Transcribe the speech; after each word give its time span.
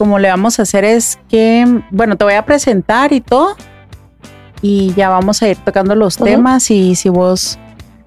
como 0.00 0.18
le 0.18 0.30
vamos 0.30 0.58
a 0.58 0.62
hacer 0.62 0.82
es 0.82 1.18
que, 1.28 1.82
bueno, 1.90 2.16
te 2.16 2.24
voy 2.24 2.32
a 2.32 2.46
presentar 2.46 3.12
y 3.12 3.20
todo. 3.20 3.54
Y 4.62 4.94
ya 4.94 5.10
vamos 5.10 5.42
a 5.42 5.48
ir 5.50 5.58
tocando 5.58 5.94
los 5.94 6.16
temas 6.16 6.70
y 6.70 6.94
si 6.94 7.10
vos 7.10 7.58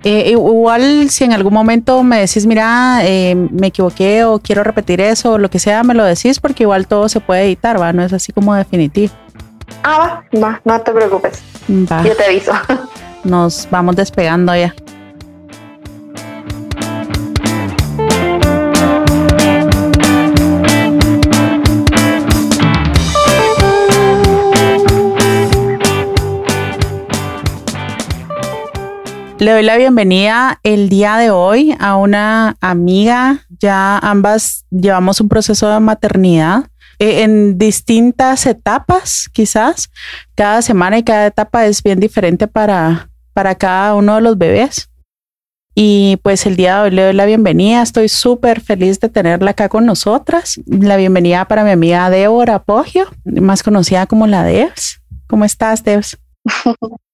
eh, 0.04 0.32
igual 0.32 1.12
si 1.12 1.24
en 1.24 1.34
algún 1.34 1.54
momento 1.54 2.02
me 2.02 2.20
decís, 2.20 2.48
mira, 2.48 3.02
eh, 3.04 3.36
me 3.36 3.68
equivoqué 3.68 4.24
o 4.24 4.40
quiero 4.40 4.64
repetir 4.64 5.02
eso 5.02 5.34
o 5.34 5.38
lo 5.38 5.52
que 5.52 5.60
sea, 5.60 5.84
me 5.84 5.94
lo 5.94 6.04
decís 6.04 6.40
porque 6.40 6.64
igual 6.64 6.88
todo 6.88 7.08
se 7.10 7.20
puede 7.20 7.44
editar, 7.44 7.80
¿va? 7.80 7.94
No 7.94 8.02
es 8.02 8.12
así 8.12 8.34
como 8.34 8.56
definitivo. 8.56 9.14
Ah, 9.84 10.24
va, 10.34 10.40
va, 10.42 10.62
no 10.66 10.82
te 10.82 10.92
preocupes. 10.94 11.44
Va. 11.70 12.04
Yo 12.04 12.16
te 12.16 12.26
aviso. 12.26 12.54
Nos 13.24 13.68
vamos 13.70 13.96
despegando 13.96 14.56
ya. 14.56 14.74
Le 29.44 29.52
doy 29.52 29.64
la 29.64 29.76
bienvenida 29.76 30.62
el 30.64 30.88
día 30.88 31.18
de 31.18 31.30
hoy 31.30 31.76
a 31.78 31.98
una 31.98 32.56
amiga. 32.62 33.46
Ya 33.60 33.98
ambas 33.98 34.66
llevamos 34.72 35.20
un 35.20 35.28
proceso 35.28 35.68
de 35.70 35.82
maternidad 35.82 36.70
eh, 36.98 37.24
en 37.24 37.58
distintas 37.58 38.46
etapas, 38.46 39.30
quizás. 39.34 39.90
Cada 40.34 40.62
semana 40.62 40.98
y 40.98 41.04
cada 41.04 41.26
etapa 41.26 41.66
es 41.66 41.84
bien 41.84 42.00
diferente 42.00 42.48
para, 42.48 43.10
para 43.34 43.56
cada 43.56 43.96
uno 43.96 44.16
de 44.16 44.22
los 44.22 44.38
bebés. 44.38 44.90
Y 45.76 46.22
pues 46.24 46.46
el 46.46 46.56
día 46.56 46.78
de 46.78 46.82
hoy 46.84 46.92
le 46.92 47.04
doy 47.04 47.14
la 47.14 47.26
bienvenida. 47.26 47.82
Estoy 47.82 48.08
súper 48.08 48.62
feliz 48.62 49.02
de 49.02 49.10
tenerla 49.10 49.52
acá 49.52 49.68
con 49.68 49.86
nosotras. 49.86 50.58
La 50.66 50.96
bienvenida 50.96 51.50
para 51.50 51.66
mi 51.66 51.72
amiga 51.72 52.10
Débora 52.10 52.64
Poggio, 52.64 53.08
más 53.26 53.62
conocida 53.62 54.06
como 54.06 54.26
la 54.26 54.46
Devs. 54.46 55.02
¿Cómo 55.28 55.44
estás, 55.44 55.84
Devs? 55.84 56.18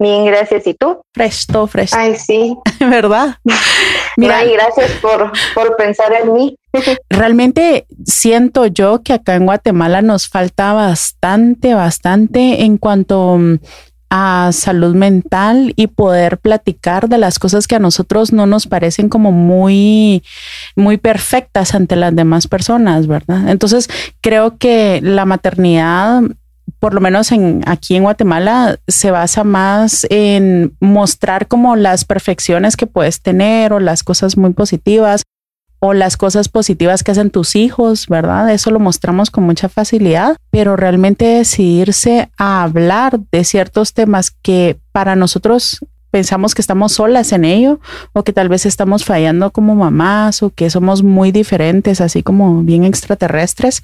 Bien, 0.00 0.24
gracias. 0.24 0.66
¿Y 0.66 0.72
tú? 0.72 1.02
Fresto, 1.12 1.66
fresto. 1.66 1.96
Ay, 1.98 2.16
sí. 2.16 2.56
¿Verdad? 2.80 3.36
Mira, 4.16 4.38
Ay, 4.38 4.52
gracias 4.54 4.92
por, 4.92 5.30
por 5.54 5.76
pensar 5.76 6.10
en 6.14 6.32
mí. 6.32 6.56
Realmente 7.10 7.86
siento 8.06 8.64
yo 8.64 9.02
que 9.02 9.12
acá 9.12 9.34
en 9.34 9.44
Guatemala 9.44 10.00
nos 10.00 10.26
falta 10.26 10.72
bastante, 10.72 11.74
bastante 11.74 12.62
en 12.62 12.78
cuanto 12.78 13.36
mm, 13.36 13.58
a 14.08 14.50
salud 14.52 14.94
mental 14.94 15.74
y 15.76 15.88
poder 15.88 16.38
platicar 16.38 17.08
de 17.10 17.18
las 17.18 17.38
cosas 17.38 17.68
que 17.68 17.76
a 17.76 17.78
nosotros 17.80 18.32
no 18.32 18.46
nos 18.46 18.66
parecen 18.66 19.10
como 19.10 19.32
muy, 19.32 20.24
muy 20.76 20.96
perfectas 20.96 21.74
ante 21.74 21.94
las 21.94 22.16
demás 22.16 22.48
personas, 22.48 23.06
¿verdad? 23.06 23.50
Entonces, 23.50 23.90
creo 24.22 24.56
que 24.56 25.00
la 25.02 25.26
maternidad 25.26 26.22
por 26.80 26.94
lo 26.94 27.00
menos 27.00 27.30
en, 27.30 27.62
aquí 27.66 27.94
en 27.94 28.02
Guatemala, 28.02 28.78
se 28.88 29.10
basa 29.10 29.44
más 29.44 30.06
en 30.08 30.74
mostrar 30.80 31.46
como 31.46 31.76
las 31.76 32.04
perfecciones 32.04 32.76
que 32.76 32.86
puedes 32.86 33.20
tener 33.20 33.72
o 33.72 33.80
las 33.80 34.02
cosas 34.02 34.36
muy 34.36 34.54
positivas 34.54 35.22
o 35.78 35.94
las 35.94 36.16
cosas 36.16 36.48
positivas 36.48 37.02
que 37.02 37.10
hacen 37.10 37.30
tus 37.30 37.56
hijos, 37.56 38.06
¿verdad? 38.06 38.50
Eso 38.50 38.70
lo 38.70 38.80
mostramos 38.80 39.30
con 39.30 39.44
mucha 39.44 39.68
facilidad, 39.68 40.36
pero 40.50 40.76
realmente 40.76 41.24
decidirse 41.24 42.30
a 42.36 42.62
hablar 42.62 43.20
de 43.30 43.44
ciertos 43.44 43.94
temas 43.94 44.30
que 44.30 44.78
para 44.92 45.16
nosotros 45.16 45.80
pensamos 46.10 46.54
que 46.54 46.60
estamos 46.62 46.92
solas 46.92 47.32
en 47.32 47.44
ello 47.44 47.80
o 48.12 48.24
que 48.24 48.32
tal 48.32 48.48
vez 48.48 48.66
estamos 48.66 49.04
fallando 49.04 49.50
como 49.50 49.74
mamás 49.74 50.42
o 50.42 50.50
que 50.50 50.68
somos 50.68 51.02
muy 51.02 51.32
diferentes, 51.32 52.00
así 52.00 52.22
como 52.22 52.62
bien 52.62 52.84
extraterrestres, 52.84 53.82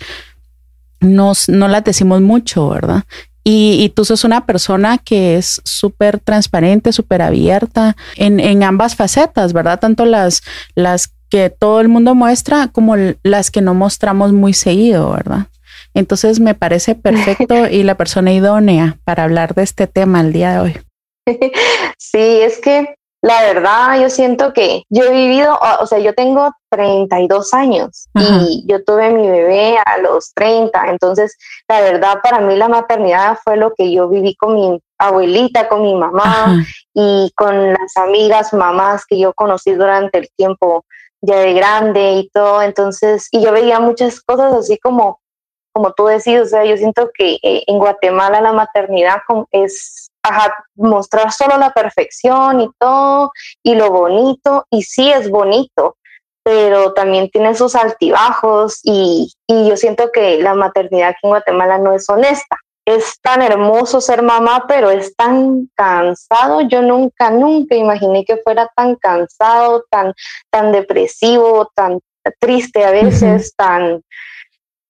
nos, 1.01 1.49
no 1.49 1.69
las 1.69 1.85
decimos 1.85 2.21
mucho, 2.21 2.69
¿verdad? 2.69 3.05
Y, 3.45 3.79
y, 3.81 3.91
tú 3.91 4.05
sos 4.05 4.25
una 4.25 4.45
persona 4.45 4.99
que 4.99 5.37
es 5.37 5.61
súper 5.65 6.19
transparente, 6.19 6.93
súper 6.93 7.23
abierta 7.23 7.97
en, 8.17 8.41
en, 8.41 8.65
ambas 8.65 8.97
facetas, 8.97 9.53
¿verdad? 9.53 9.79
Tanto 9.79 10.05
las, 10.05 10.43
las 10.75 11.13
que 11.29 11.51
todo 11.51 11.81
el 11.81 11.89
mundo 11.89 12.17
muestra 12.17 12.69
como 12.69 12.97
las 13.23 13.53
que 13.53 13.61
no 13.61 13.73
mostramos 13.73 14.33
muy 14.33 14.53
seguido, 14.53 15.13
¿verdad? 15.13 15.47
Entonces 15.95 16.41
me 16.41 16.55
parece 16.55 16.95
perfecto 16.95 17.67
y 17.71 17.83
la 17.83 17.97
persona 17.97 18.33
idónea 18.33 18.99
para 19.05 19.25
hablar 19.25 19.55
de 19.55 19.63
este 19.63 19.87
tema 19.87 20.21
el 20.21 20.33
día 20.33 20.53
de 20.53 20.59
hoy. 20.59 20.79
Sí, 21.99 22.19
es 22.19 22.59
que 22.59 22.95
la 23.27 23.43
verdad, 23.43 24.01
yo 24.01 24.09
siento 24.09 24.53
que 24.53 24.85
yo 24.89 25.03
he 25.03 25.11
vivido, 25.11 25.59
o 25.81 25.87
sea, 25.87 25.99
yo 25.99 26.15
tengo 26.15 26.53
32 26.71 27.55
años 27.55 28.09
y 28.15 28.65
yo 28.69 28.85
tuve 28.85 29.11
mi 29.11 29.29
bebé 29.29 29.79
a 29.85 29.99
los 29.99 30.33
30, 30.33 30.91
entonces 30.91 31.37
la 31.67 31.81
verdad 31.81 32.21
para 32.23 32.39
mí 32.39 32.55
la 32.55 32.69
maternidad 32.69 33.37
fue 33.43 33.57
lo 33.57 33.75
que 33.75 33.93
yo 33.93 34.09
viví 34.09 34.37
con 34.37 34.55
mi 34.55 34.81
abuelita, 34.97 35.69
con 35.69 35.83
mi 35.83 35.97
mamá 35.97 36.65
y 36.95 37.33
con 37.35 37.73
las 37.73 37.97
amigas, 37.97 38.53
mamás 38.53 39.05
que 39.05 39.19
yo 39.19 39.33
conocí 39.35 39.73
durante 39.73 40.19
el 40.19 40.29
tiempo 40.37 40.85
ya 41.21 41.41
de 41.41 41.55
grande 41.55 42.13
y 42.13 42.29
todo, 42.29 42.63
entonces, 42.63 43.27
y 43.33 43.43
yo 43.43 43.51
veía 43.51 43.81
muchas 43.81 44.21
cosas 44.21 44.55
así 44.55 44.79
como, 44.79 45.19
como 45.73 45.93
tú 45.95 46.07
decís, 46.07 46.39
o 46.43 46.47
sea, 46.47 46.65
yo 46.65 46.77
siento 46.77 47.11
que 47.13 47.41
eh, 47.43 47.65
en 47.67 47.79
Guatemala 47.79 48.41
la 48.41 48.53
maternidad 48.53 49.17
es 49.51 50.13
mostrar 50.75 51.33
solo 51.33 51.57
la 51.57 51.73
perfección 51.73 52.61
y 52.61 52.71
todo, 52.79 53.33
y 53.63 53.75
lo 53.75 53.91
bonito, 53.91 54.67
y 54.71 54.83
sí 54.83 55.11
es 55.11 55.31
bonito, 55.31 55.97
pero 56.43 56.93
también 56.93 57.29
tiene 57.31 57.55
sus 57.55 57.75
altibajos 57.75 58.81
y, 58.85 59.33
y 59.49 59.69
yo 59.69 59.77
siento 59.77 60.13
que 60.13 60.41
la 60.41 60.55
maternidad 60.55 61.09
aquí 61.11 61.21
en 61.25 61.31
Guatemala 61.31 61.79
no 61.79 61.93
es 61.93 62.09
honesta. 62.09 62.57
Es 62.85 63.21
tan 63.21 63.43
hermoso 63.43 64.01
ser 64.01 64.23
mamá, 64.23 64.65
pero 64.69 64.91
es 64.91 65.17
tan 65.17 65.69
cansado. 65.75 66.61
Yo 66.61 66.83
nunca, 66.83 67.31
nunca 67.31 67.75
imaginé 67.75 68.25
que 68.25 68.37
fuera 68.37 68.71
tan 68.77 68.95
cansado, 68.95 69.85
tan, 69.91 70.15
tan 70.51 70.71
depresivo, 70.71 71.69
tan 71.75 71.99
triste 72.39 72.85
a 72.85 72.93
veces, 72.93 73.53
tan, 73.57 74.03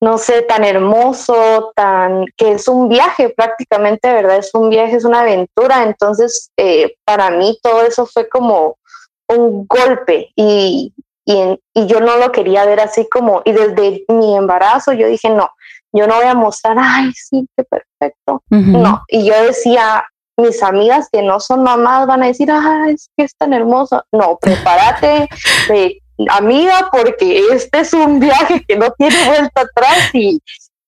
no 0.00 0.18
sé, 0.18 0.42
tan 0.42 0.64
hermoso, 0.64 1.72
tan 1.74 2.26
que 2.36 2.52
es 2.52 2.68
un 2.68 2.88
viaje 2.88 3.30
prácticamente, 3.30 4.12
¿verdad? 4.12 4.38
Es 4.38 4.54
un 4.54 4.68
viaje, 4.68 4.96
es 4.96 5.04
una 5.04 5.20
aventura. 5.20 5.82
Entonces, 5.84 6.50
eh, 6.56 6.96
para 7.04 7.30
mí 7.30 7.58
todo 7.62 7.82
eso 7.82 8.06
fue 8.06 8.28
como 8.28 8.76
un 9.28 9.66
golpe 9.66 10.30
y, 10.36 10.92
y, 11.24 11.58
yo 11.74 12.00
no 12.00 12.16
lo 12.16 12.30
quería 12.30 12.64
ver 12.64 12.80
así 12.80 13.08
como, 13.08 13.42
y 13.44 13.52
desde 13.52 14.04
mi 14.08 14.36
embarazo 14.36 14.92
yo 14.92 15.08
dije, 15.08 15.30
no, 15.30 15.50
yo 15.92 16.06
no 16.06 16.16
voy 16.16 16.26
a 16.26 16.34
mostrar, 16.34 16.76
ay, 16.80 17.10
sí, 17.12 17.46
qué 17.56 17.64
perfecto. 17.64 18.42
No, 18.50 19.02
y 19.08 19.24
yo 19.24 19.34
decía, 19.42 20.04
mis 20.36 20.62
amigas 20.62 21.08
que 21.10 21.22
no 21.22 21.40
son 21.40 21.62
mamás 21.62 22.06
van 22.06 22.22
a 22.22 22.26
decir, 22.26 22.50
ay, 22.50 22.94
es 22.94 23.08
que 23.16 23.24
es 23.24 23.34
tan 23.36 23.52
hermoso. 23.52 24.04
No, 24.12 24.38
prepárate, 24.40 25.28
amiga, 26.28 26.88
porque 26.90 27.42
este 27.52 27.80
es 27.80 27.92
un 27.92 28.20
viaje 28.20 28.64
que 28.66 28.76
no 28.76 28.90
tiene 28.92 29.16
vuelta 29.26 29.62
atrás 29.62 30.10
y, 30.14 30.40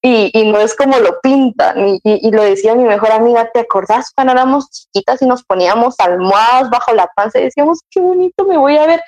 y, 0.02 0.50
no 0.50 0.58
es 0.60 0.74
como 0.74 0.98
lo 0.98 1.20
pintan. 1.20 2.00
Y, 2.02 2.30
lo 2.30 2.42
decía 2.42 2.74
mi 2.74 2.84
mejor 2.84 3.12
amiga, 3.12 3.50
¿te 3.52 3.60
acordás 3.60 4.10
cuando 4.14 4.32
éramos 4.32 4.70
chiquitas 4.70 5.22
y 5.22 5.26
nos 5.26 5.44
poníamos 5.44 5.96
almohadas 5.98 6.70
bajo 6.70 6.94
la 6.94 7.08
panza 7.14 7.38
y 7.38 7.44
decíamos, 7.44 7.80
qué 7.90 8.00
bonito 8.00 8.44
me 8.44 8.56
voy 8.56 8.76
a 8.76 8.86
ver? 8.86 9.02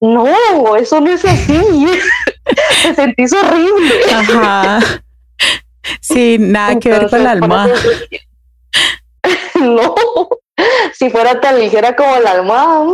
No, 0.00 0.76
eso 0.76 1.00
no 1.00 1.10
es 1.10 1.24
así. 1.24 1.86
Te 2.82 2.94
sentís 2.94 3.32
horrible. 3.32 3.94
Ajá. 4.12 4.80
Sí, 6.00 6.36
nada 6.38 6.78
que 6.78 6.90
ver 6.90 7.08
con 7.08 7.24
la 7.24 7.30
almohada. 7.32 7.74
no 9.60 9.94
si 10.92 11.10
fuera 11.10 11.40
tan 11.40 11.58
ligera 11.58 11.96
como 11.96 12.16
la 12.20 12.32
almohada. 12.32 12.84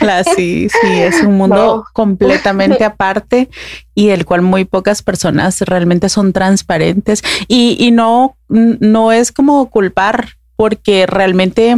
Ah, 0.00 0.22
sí, 0.24 0.68
sí, 0.68 1.00
es 1.00 1.22
un 1.22 1.36
mundo 1.36 1.84
completamente 1.92 2.84
aparte 2.84 3.48
y 3.94 4.10
el 4.10 4.24
cual 4.24 4.42
muy 4.42 4.64
pocas 4.64 5.02
personas 5.02 5.60
realmente 5.62 6.08
son 6.08 6.32
transparentes 6.32 7.22
y, 7.48 7.76
y 7.78 7.90
no, 7.90 8.36
no 8.48 9.12
es 9.12 9.32
como 9.32 9.70
culpar 9.70 10.36
porque 10.56 11.06
realmente 11.06 11.76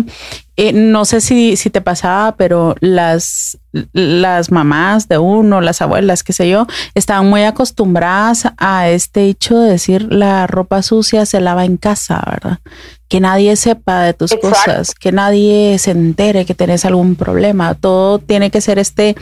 eh, 0.58 0.72
no 0.72 1.04
sé 1.04 1.20
si, 1.20 1.56
si 1.56 1.68
te 1.68 1.82
pasaba, 1.82 2.34
pero 2.36 2.76
las, 2.80 3.58
las 3.92 4.50
mamás 4.50 5.06
de 5.06 5.18
uno, 5.18 5.60
las 5.60 5.82
abuelas, 5.82 6.22
qué 6.22 6.32
sé 6.32 6.48
yo, 6.48 6.66
estaban 6.94 7.28
muy 7.28 7.42
acostumbradas 7.42 8.48
a 8.56 8.88
este 8.88 9.24
hecho 9.24 9.58
de 9.58 9.72
decir 9.72 10.10
la 10.10 10.46
ropa 10.46 10.80
sucia 10.82 11.26
se 11.26 11.42
lava 11.42 11.66
en 11.66 11.76
casa, 11.76 12.22
¿verdad? 12.26 12.58
Que 13.06 13.20
nadie 13.20 13.54
sepa 13.56 14.00
de 14.00 14.14
tus 14.14 14.34
cosas, 14.34 14.94
que 14.94 15.12
nadie 15.12 15.78
se 15.78 15.90
entere 15.90 16.46
que 16.46 16.54
tienes 16.54 16.86
algún 16.86 17.16
problema. 17.16 17.74
Todo 17.74 18.18
tiene 18.18 18.50
que 18.50 18.62
ser 18.62 18.78
este 18.78 19.14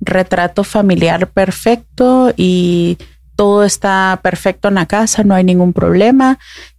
retrato 0.00 0.64
familiar 0.64 1.28
perfecto 1.28 2.32
y 2.38 2.96
todo 3.36 3.64
está 3.64 4.18
perfecto 4.22 4.68
en 4.68 4.76
la 4.76 4.86
casa, 4.86 5.24
no 5.24 5.34
hay 5.34 5.44
ningún 5.44 5.74
problema. 5.74 6.38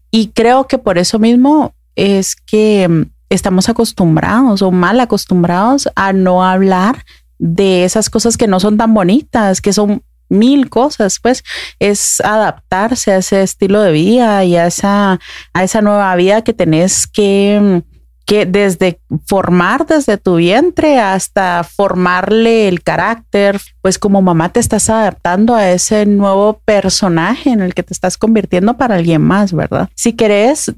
Y 0.10 0.30
creo 0.30 0.66
que 0.68 0.80
por 0.80 0.98
eso 0.98 1.20
mismo 1.20 1.74
es 1.96 2.36
que 2.36 3.08
estamos 3.30 3.70
acostumbrados 3.70 4.62
o 4.62 4.72
mal 4.72 5.00
acostumbrados 5.00 5.90
a 5.96 6.14
no 6.14 6.44
hablar 6.44 7.06
de 7.40 7.86
esas 7.86 8.10
cosas 8.10 8.38
que 8.38 8.48
no 8.48 8.60
son 8.60 8.78
tan 8.78 8.94
bonitas, 8.94 9.62
que 9.62 9.74
son 9.74 10.04
mil 10.30 10.70
cosas, 10.70 11.20
pues 11.20 11.44
es 11.80 12.22
adaptarse 12.22 13.12
a 13.12 13.18
ese 13.18 13.42
estilo 13.42 13.82
de 13.82 13.92
vida 13.92 14.44
y 14.46 14.56
a 14.56 14.68
esa, 14.68 15.20
a 15.54 15.64
esa 15.64 15.82
nueva 15.82 16.16
vida 16.16 16.42
que 16.42 16.54
tenés 16.54 17.06
que, 17.06 17.84
que 18.26 18.46
desde 18.46 19.02
formar 19.26 19.86
desde 19.86 20.18
tu 20.18 20.36
vientre 20.36 21.00
hasta 21.00 21.64
formarle 21.64 22.70
el 22.70 22.82
carácter, 22.82 23.60
pues 23.82 24.00
como 24.00 24.22
mamá 24.22 24.50
te 24.50 24.62
estás 24.62 24.90
adaptando 24.90 25.54
a 25.54 25.70
ese 25.70 26.06
nuevo 26.06 26.62
personaje 26.64 27.50
en 27.50 27.62
el 27.62 27.74
que 27.74 27.84
te 27.84 27.94
estás 27.94 28.18
convirtiendo 28.18 28.78
para 28.78 28.96
alguien 28.96 29.22
más, 29.22 29.52
¿verdad? 29.52 29.90
Si 29.96 30.14
querés, 30.14 30.72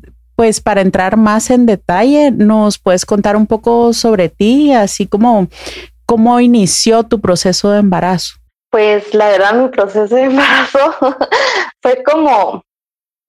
pues 0.43 0.59
para 0.59 0.81
entrar 0.81 1.15
más 1.15 1.49
en 1.51 1.65
detalle, 1.65 2.29
nos 2.29 2.77
puedes 2.77 3.05
contar 3.05 3.37
un 3.37 3.47
poco 3.47 3.93
sobre 3.93 4.27
ti, 4.27 4.73
así 4.73 5.07
como 5.07 5.47
cómo 6.05 6.37
inició 6.41 7.03
tu 7.03 7.21
proceso 7.21 7.71
de 7.71 7.79
embarazo. 7.79 8.33
Pues 8.69 9.13
la 9.13 9.29
verdad, 9.29 9.53
mi 9.53 9.69
proceso 9.69 10.13
de 10.13 10.23
embarazo 10.23 10.97
fue 11.81 12.03
como 12.03 12.61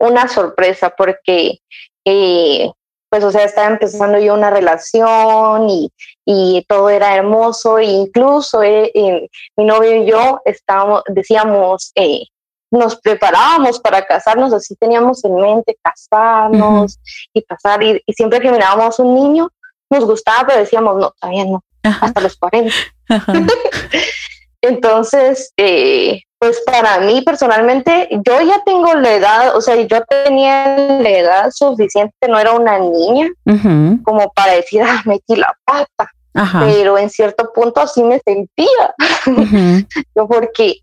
una 0.00 0.26
sorpresa 0.26 0.90
porque, 0.90 1.60
eh, 2.04 2.68
pues, 3.08 3.22
o 3.22 3.30
sea, 3.30 3.44
estaba 3.44 3.68
empezando 3.68 4.18
yo 4.18 4.34
una 4.34 4.50
relación 4.50 5.70
y, 5.70 5.92
y 6.26 6.64
todo 6.66 6.90
era 6.90 7.14
hermoso. 7.14 7.78
E 7.78 7.84
incluso 7.84 8.60
eh, 8.64 8.90
eh, 8.92 9.28
mi 9.56 9.66
novio 9.66 10.02
y 10.02 10.10
yo 10.10 10.40
estábamos, 10.44 11.04
decíamos, 11.06 11.92
nos 12.74 12.96
preparábamos 12.96 13.78
para 13.80 14.04
casarnos, 14.04 14.52
así 14.52 14.74
teníamos 14.76 15.24
en 15.24 15.34
mente 15.36 15.76
casarnos 15.82 16.98
y 17.32 17.42
casar. 17.42 17.82
Y, 17.82 18.02
siempre 18.14 18.40
que 18.40 18.50
mirábamos 18.50 18.98
un 18.98 19.14
niño, 19.14 19.50
nos 19.90 20.04
gustaba, 20.04 20.46
pero 20.46 20.60
decíamos, 20.60 20.96
no, 20.96 21.12
todavía 21.20 21.44
no, 21.44 21.62
hasta 21.82 22.20
los 22.20 22.36
40. 22.36 22.74
Entonces, 24.62 25.52
eh, 25.56 26.22
pues 26.38 26.62
para 26.66 26.98
mí 27.00 27.22
personalmente, 27.22 28.08
yo 28.10 28.40
ya 28.40 28.62
tengo 28.64 28.94
la 28.94 29.12
edad, 29.14 29.56
o 29.56 29.60
sea, 29.60 29.76
yo 29.76 30.02
tenía 30.04 30.76
la 30.76 31.10
edad 31.10 31.50
suficiente, 31.50 32.14
no 32.28 32.38
era 32.38 32.52
una 32.52 32.78
niña, 32.78 33.30
como 34.04 34.32
para 34.32 34.54
decir, 34.54 34.82
ah, 34.82 35.02
metí 35.04 35.36
la 35.36 35.54
pata. 35.64 36.10
Pero 36.60 36.98
en 36.98 37.10
cierto 37.10 37.52
punto 37.52 37.80
así 37.80 38.02
me 38.02 38.20
sentía. 38.24 38.94
yo 40.16 40.26
porque 40.26 40.80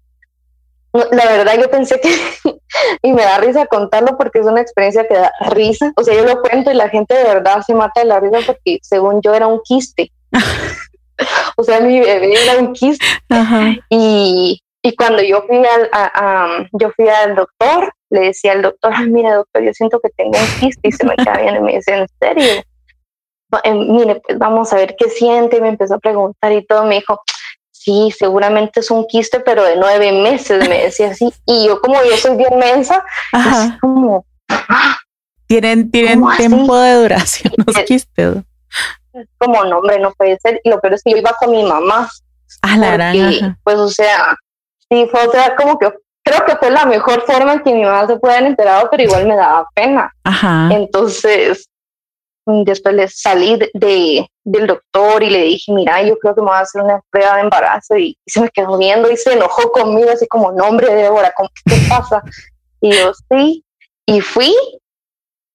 la 0.93 1.25
verdad 1.25 1.59
yo 1.59 1.69
pensé 1.69 1.99
que, 1.99 2.09
y 3.01 3.13
me 3.13 3.21
da 3.21 3.37
risa 3.37 3.65
contarlo 3.67 4.17
porque 4.17 4.39
es 4.39 4.45
una 4.45 4.61
experiencia 4.61 5.07
que 5.07 5.15
da 5.15 5.31
risa, 5.49 5.91
o 5.95 6.03
sea, 6.03 6.15
yo 6.15 6.25
lo 6.25 6.41
cuento 6.41 6.71
y 6.71 6.75
la 6.75 6.89
gente 6.89 7.15
de 7.15 7.23
verdad 7.23 7.61
se 7.65 7.73
mata 7.73 8.01
de 8.01 8.07
la 8.07 8.19
risa 8.19 8.39
porque 8.45 8.79
según 8.81 9.21
yo 9.21 9.33
era 9.33 9.47
un 9.47 9.61
quiste. 9.63 10.11
o 11.57 11.63
sea, 11.63 11.79
mi 11.79 11.99
bebé 11.99 12.33
era 12.33 12.59
un 12.59 12.73
quiste. 12.73 13.05
Y, 13.89 14.61
y 14.81 14.95
cuando 14.95 15.21
yo 15.21 15.43
fui 15.43 15.57
al, 15.57 15.89
a, 15.93 16.65
yo 16.73 16.91
fui 16.91 17.07
al 17.07 17.35
doctor, 17.35 17.93
le 18.09 18.21
decía 18.21 18.53
al 18.53 18.61
doctor, 18.61 19.07
mira 19.07 19.35
doctor, 19.35 19.63
yo 19.63 19.73
siento 19.73 19.99
que 19.99 20.09
tengo 20.09 20.37
un 20.37 20.59
quiste 20.59 20.87
y 20.87 20.91
se 20.91 21.05
me 21.05 21.15
cae 21.15 21.43
bien 21.43 21.55
y 21.55 21.59
me 21.59 21.75
dice, 21.75 21.95
¿en 21.95 22.07
serio? 22.19 22.63
Eh, 23.63 23.73
mire, 23.73 24.21
pues 24.25 24.39
vamos 24.39 24.71
a 24.71 24.77
ver 24.77 24.95
qué 24.97 25.09
siente, 25.09 25.57
y 25.57 25.61
me 25.61 25.69
empezó 25.69 25.95
a 25.95 25.99
preguntar 25.99 26.51
y 26.53 26.65
todo, 26.65 26.85
me 26.85 26.95
dijo, 26.95 27.21
sí, 27.83 28.13
seguramente 28.17 28.81
es 28.81 28.91
un 28.91 29.07
quiste, 29.07 29.39
pero 29.39 29.63
de 29.63 29.75
nueve 29.75 30.11
meses, 30.11 30.67
me 30.69 30.83
decía 30.83 31.09
así. 31.09 31.33
Y 31.45 31.67
yo 31.67 31.81
como 31.81 31.95
yo 32.03 32.15
soy 32.17 32.37
bien 32.37 32.57
mensa, 32.57 33.03
así 33.31 33.77
como... 33.79 34.25
¡ah! 34.49 34.97
Tienen, 35.47 35.91
tienen 35.91 36.23
tiempo 36.37 36.77
de 36.77 36.93
duración 36.93 37.53
los 37.65 37.75
quistes. 37.79 38.37
Como, 39.37 39.65
no, 39.65 39.79
hombre, 39.79 39.99
no 39.99 40.11
puede 40.13 40.37
ser. 40.39 40.61
Y 40.63 40.69
lo 40.69 40.79
peor 40.79 40.93
es 40.93 41.03
que 41.03 41.11
yo 41.11 41.17
iba 41.17 41.35
con 41.37 41.51
mi 41.51 41.63
mamá. 41.63 42.09
Ah, 42.61 42.77
la 42.77 42.91
gran. 42.91 43.59
Pues, 43.63 43.75
o 43.77 43.89
sea, 43.89 44.37
sí, 44.89 45.09
fue, 45.11 45.27
o 45.27 45.31
sea, 45.31 45.55
como 45.57 45.77
que 45.77 45.91
creo 46.23 46.45
que 46.45 46.55
fue 46.55 46.69
la 46.69 46.85
mejor 46.85 47.23
forma 47.25 47.53
en 47.53 47.63
que 47.63 47.73
mi 47.73 47.83
mamá 47.83 48.07
se 48.07 48.15
pueda 48.17 48.35
haber 48.35 48.47
enterado, 48.47 48.87
pero 48.89 49.03
igual 49.03 49.27
me 49.27 49.35
daba 49.35 49.67
pena. 49.75 50.13
Ajá. 50.23 50.69
Entonces, 50.71 51.67
después 52.45 52.95
le 52.95 53.07
salí 53.07 53.59
de, 53.73 54.27
del 54.43 54.67
doctor 54.67 55.23
y 55.23 55.29
le 55.29 55.43
dije, 55.43 55.71
mira, 55.71 56.01
yo 56.01 56.17
creo 56.17 56.35
que 56.35 56.41
me 56.41 56.47
voy 56.47 56.57
a 56.57 56.61
hacer 56.61 56.81
una 56.81 57.01
prueba 57.09 57.35
de 57.35 57.41
embarazo 57.41 57.97
y, 57.97 58.17
se 58.25 58.41
me 58.41 58.49
quedó 58.49 58.77
viendo 58.77 59.11
y 59.11 59.17
se 59.17 59.33
enojó 59.33 59.71
conmigo 59.71 60.09
así 60.11 60.27
como, 60.27 60.51
nombre 60.51 60.87
de 60.87 61.03
Débora, 61.03 61.33
¿qué 61.65 61.75
pasa? 61.89 62.23
Y 62.79 62.93
yo, 62.93 63.11
sí, 63.29 63.63
y 64.05 64.21
fui, 64.21 64.55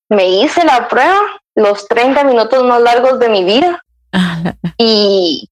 me 0.08 0.28
hice 0.28 0.64
la 0.64 0.88
prueba, 0.88 1.20
los 1.54 1.88
30 1.88 2.24
minutos 2.24 2.62
más 2.64 2.80
largos 2.80 3.18
de 3.18 3.28
mi 3.28 3.44
vida 3.44 3.82
y 4.78 5.48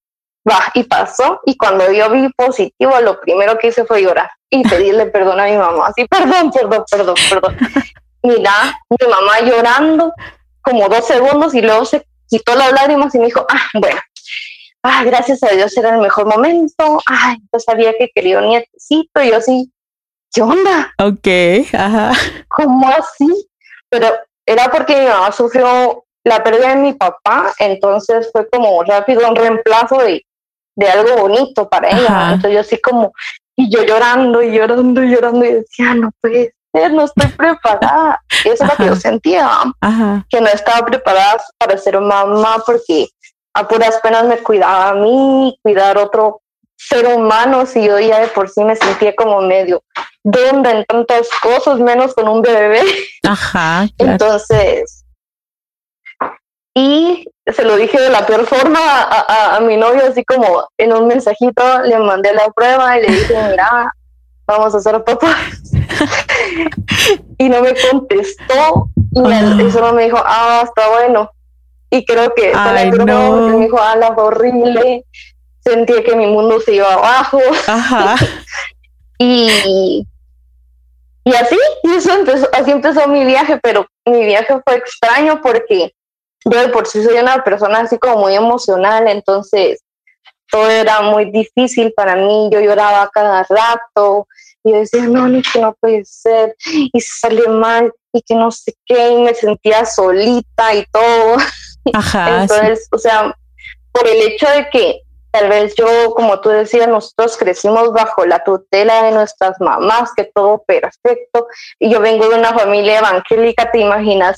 va, 0.47 0.59
y 0.73 0.83
pasó, 0.83 1.41
y 1.45 1.57
cuando 1.57 1.91
yo 1.91 2.09
vi 2.11 2.29
positivo, 2.37 2.99
lo 3.01 3.19
primero 3.19 3.57
que 3.57 3.67
hice 3.67 3.85
fue 3.85 4.01
llorar 4.01 4.29
y 4.49 4.67
pedirle 4.67 5.07
perdón 5.07 5.39
a 5.39 5.45
mi 5.45 5.57
mamá, 5.57 5.87
así, 5.87 6.05
perdón, 6.05 6.51
perdón, 6.51 6.83
perdón, 6.89 7.15
perdón. 7.29 7.57
Mira, 8.23 8.79
mi 8.89 9.07
mamá 9.07 9.41
llorando, 9.41 10.11
como 10.65 10.89
dos 10.89 11.05
segundos 11.05 11.53
y 11.53 11.61
luego 11.61 11.85
se 11.85 12.05
quitó 12.27 12.55
las 12.55 12.71
lágrimas 12.73 13.13
y 13.13 13.19
me 13.19 13.25
dijo, 13.25 13.45
ah, 13.47 13.69
bueno, 13.75 14.01
ah, 14.83 15.03
gracias 15.03 15.43
a 15.43 15.49
Dios 15.49 15.77
era 15.77 15.95
el 15.95 16.01
mejor 16.01 16.25
momento, 16.25 16.99
ay, 17.05 17.37
yo 17.53 17.59
sabía 17.59 17.93
que 17.97 18.09
quería 18.13 18.39
un 18.39 18.47
nietecito, 18.49 19.21
y 19.21 19.29
yo 19.29 19.37
así, 19.37 19.71
¿qué 20.33 20.41
onda? 20.41 20.93
Ok, 20.99 21.73
ajá. 21.73 22.13
¿Cómo 22.49 22.89
así? 22.89 23.47
Pero 23.89 24.07
era 24.45 24.69
porque 24.69 24.99
mi 24.99 25.07
mamá 25.07 25.31
sufrió 25.31 26.03
la 26.23 26.43
pérdida 26.43 26.69
de 26.69 26.77
mi 26.77 26.93
papá, 26.93 27.53
entonces 27.59 28.29
fue 28.31 28.49
como 28.49 28.83
rápido 28.83 29.29
un 29.29 29.35
reemplazo 29.35 29.99
de, 29.99 30.25
de 30.75 30.87
algo 30.89 31.15
bonito 31.17 31.69
para 31.69 31.89
ella. 31.89 32.31
Entonces 32.33 32.53
yo 32.53 32.59
así 32.61 32.81
como, 32.81 33.13
y 33.55 33.69
yo 33.69 33.83
llorando 33.83 34.41
y 34.41 34.51
llorando 34.51 35.03
y 35.03 35.11
llorando 35.11 35.45
y 35.45 35.53
decía, 35.53 35.93
no 35.93 36.09
no 36.91 37.05
estoy 37.05 37.27
preparada. 37.27 38.21
Y 38.43 38.49
eso 38.49 38.63
es 38.63 38.69
lo 38.69 38.75
que 38.75 38.85
yo 38.85 38.95
sentía, 38.95 39.49
que 40.29 40.41
no 40.41 40.47
estaba 40.47 40.85
preparada 40.85 41.43
para 41.57 41.77
ser 41.77 41.99
mamá 41.99 42.63
porque 42.65 43.07
a 43.53 43.67
puras 43.67 43.99
penas 44.01 44.25
me 44.25 44.37
cuidaba 44.37 44.89
a 44.89 44.93
mí, 44.93 45.57
cuidar 45.61 45.97
otro 45.97 46.41
ser 46.77 47.07
humano, 47.07 47.65
si 47.65 47.85
yo 47.85 47.99
ya 47.99 48.19
de 48.19 48.27
por 48.27 48.49
sí 48.49 48.63
me 48.63 48.75
sentía 48.75 49.15
como 49.15 49.41
medio 49.41 49.81
donde 50.25 50.71
en 50.71 50.85
tantas 50.85 51.29
cosas, 51.41 51.79
menos 51.79 52.15
con 52.15 52.27
un 52.27 52.41
bebé. 52.41 52.81
Ajá. 53.23 53.87
Entonces, 53.99 55.05
y 56.73 57.27
se 57.45 57.63
lo 57.63 57.75
dije 57.75 58.01
de 58.01 58.09
la 58.09 58.25
peor 58.25 58.45
forma 58.47 58.79
a, 58.79 59.55
a, 59.55 59.59
mi 59.59 59.77
novio, 59.77 60.01
así 60.09 60.25
como 60.25 60.67
en 60.77 60.93
un 60.93 61.07
mensajito 61.07 61.81
le 61.83 61.99
mandé 61.99 62.33
la 62.33 62.49
prueba 62.49 62.97
y 62.97 63.03
le 63.03 63.07
dije, 63.13 63.35
mira, 63.49 63.93
vamos 64.47 64.73
a 64.73 64.77
hacer 64.79 65.03
papá. 65.03 65.35
y 67.37 67.49
no 67.49 67.61
me 67.61 67.73
contestó 67.89 68.89
y, 69.11 69.71
solo 69.71 69.93
me 69.93 70.05
dijo, 70.05 70.17
ah, 70.23 70.63
está 70.63 70.89
bueno. 70.89 71.31
Y 71.89 72.03
creo 72.05 72.33
que 72.33 72.51
Ay, 72.53 72.91
no. 72.91 73.47
me 73.47 73.65
dijo, 73.65 73.79
ah, 73.79 73.95
la 73.95 74.09
horrible. 74.09 75.05
Sentí 75.63 76.03
que 76.03 76.15
mi 76.15 76.27
mundo 76.27 76.59
se 76.59 76.75
iba 76.75 76.93
abajo. 76.93 77.39
Ajá. 77.67 78.15
y, 79.17 80.05
y 81.23 81.33
así, 81.33 81.57
y 81.83 81.93
eso 81.95 82.13
empezó, 82.13 82.49
así 82.53 82.71
empezó 82.71 83.07
mi 83.07 83.25
viaje, 83.25 83.59
pero 83.63 83.87
mi 84.05 84.25
viaje 84.25 84.59
fue 84.63 84.75
extraño 84.75 85.41
porque 85.41 85.93
yo 86.45 86.61
de 86.61 86.69
por 86.69 86.85
sí 86.85 87.03
soy 87.03 87.17
una 87.17 87.43
persona 87.43 87.79
así 87.79 87.97
como 87.97 88.17
muy 88.17 88.35
emocional, 88.35 89.07
entonces 89.07 89.81
todo 90.51 90.69
era 90.69 91.01
muy 91.01 91.31
difícil 91.31 91.91
para 91.93 92.15
mí, 92.15 92.49
yo 92.51 92.59
lloraba 92.59 93.09
cada 93.11 93.43
rato, 93.43 94.27
y 94.65 94.71
yo 94.71 94.79
decía, 94.79 95.03
no, 95.03 95.27
ni 95.27 95.43
que 95.43 95.59
no 95.61 95.75
puede 95.79 96.03
ser, 96.05 96.55
y 96.65 96.99
salió 96.99 97.49
mal, 97.49 97.93
y 98.11 98.21
que 98.23 98.33
no 98.33 98.49
sé 98.49 98.73
qué, 98.85 99.11
y 99.11 99.17
me 99.21 99.35
sentía 99.35 99.85
solita 99.85 100.73
y 100.73 100.83
todo. 100.91 101.37
Ajá. 101.93 102.41
Entonces, 102.41 102.87
o 102.91 102.97
sea, 102.97 103.37
por 103.91 104.07
el 104.07 104.21
hecho 104.23 104.49
de 104.49 104.67
que 104.71 105.01
tal 105.29 105.49
vez 105.49 105.75
yo, 105.75 106.15
como 106.15 106.39
tú 106.39 106.49
decías, 106.49 106.87
nosotros 106.87 107.37
crecimos 107.37 107.93
bajo 107.93 108.25
la 108.25 108.43
tutela 108.43 109.03
de 109.03 109.11
nuestras 109.11 109.59
mamás, 109.59 110.11
que 110.15 110.31
todo 110.33 110.63
perfecto, 110.65 111.47
y 111.77 111.91
yo 111.91 111.99
vengo 111.99 112.27
de 112.27 112.39
una 112.39 112.57
familia 112.57 112.99
evangélica, 112.99 113.69
te 113.69 113.81
imaginas, 113.81 114.37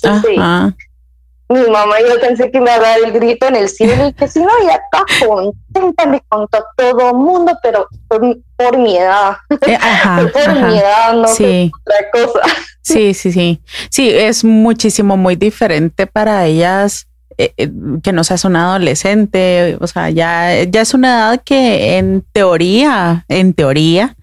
mi 1.49 1.61
mamá 1.69 1.95
yo 2.01 2.19
pensé 2.19 2.51
que 2.51 2.59
me 2.59 2.75
iba 2.75 2.75
a 2.75 2.79
dar 2.79 2.99
el 3.05 3.11
grito 3.11 3.47
en 3.47 3.55
el 3.55 3.69
cielo 3.69 4.07
y 4.07 4.13
que 4.13 4.27
si 4.27 4.39
no, 4.39 4.49
ya 4.65 4.73
está 4.73 5.05
contenta, 5.25 6.05
me 6.05 6.21
contó 6.27 6.63
todo 6.75 7.09
el 7.09 7.15
mundo, 7.15 7.57
pero 7.63 7.87
por, 8.07 8.21
por 8.55 8.77
mi 8.77 8.97
edad, 8.97 9.37
eh, 9.49 9.77
por 10.33 10.61
mi 10.61 10.77
edad, 10.77 11.13
no 11.13 11.27
sí. 11.27 11.71
otra 11.81 12.11
cosa. 12.11 12.41
Sí, 12.81 13.13
sí, 13.13 13.31
sí. 13.31 13.61
Sí, 13.89 14.09
es 14.09 14.43
muchísimo, 14.43 15.17
muy 15.17 15.35
diferente 15.35 16.07
para 16.07 16.45
ellas 16.45 17.07
eh, 17.39 17.53
eh, 17.57 17.69
que 18.01 18.13
no 18.13 18.23
seas 18.23 18.45
una 18.45 18.69
adolescente, 18.69 19.77
o 19.79 19.85
sea, 19.85 20.09
ya, 20.09 20.63
ya 20.63 20.81
es 20.81 20.95
una 20.95 21.09
edad 21.09 21.41
que 21.45 21.97
en 21.97 22.25
teoría, 22.33 23.25
en 23.27 23.53
teoría, 23.53 24.15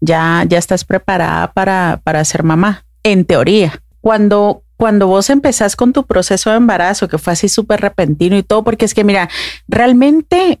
ya, 0.00 0.44
ya 0.48 0.56
estás 0.56 0.84
preparada 0.84 1.52
para, 1.52 2.00
para 2.02 2.24
ser 2.24 2.44
mamá, 2.44 2.86
en 3.02 3.26
teoría. 3.26 3.82
Cuando, 4.00 4.62
cuando 4.82 5.06
vos 5.06 5.30
empezás 5.30 5.76
con 5.76 5.92
tu 5.92 6.06
proceso 6.06 6.50
de 6.50 6.56
embarazo, 6.56 7.06
que 7.06 7.16
fue 7.16 7.34
así 7.34 7.48
súper 7.48 7.80
repentino 7.80 8.36
y 8.36 8.42
todo, 8.42 8.64
porque 8.64 8.84
es 8.84 8.94
que 8.94 9.04
mira, 9.04 9.30
realmente 9.68 10.58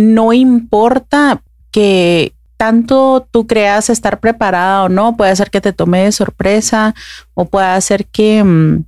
no 0.00 0.32
importa 0.32 1.42
que 1.70 2.32
tanto 2.56 3.28
tú 3.30 3.46
creas 3.46 3.90
estar 3.90 4.18
preparada 4.18 4.84
o 4.84 4.88
no, 4.88 5.14
puede 5.14 5.36
ser 5.36 5.50
que 5.50 5.60
te 5.60 5.74
tome 5.74 6.04
de 6.04 6.12
sorpresa 6.12 6.94
o 7.34 7.44
puede 7.44 7.78
ser 7.82 8.06
que, 8.06 8.42
mm, 8.42 8.84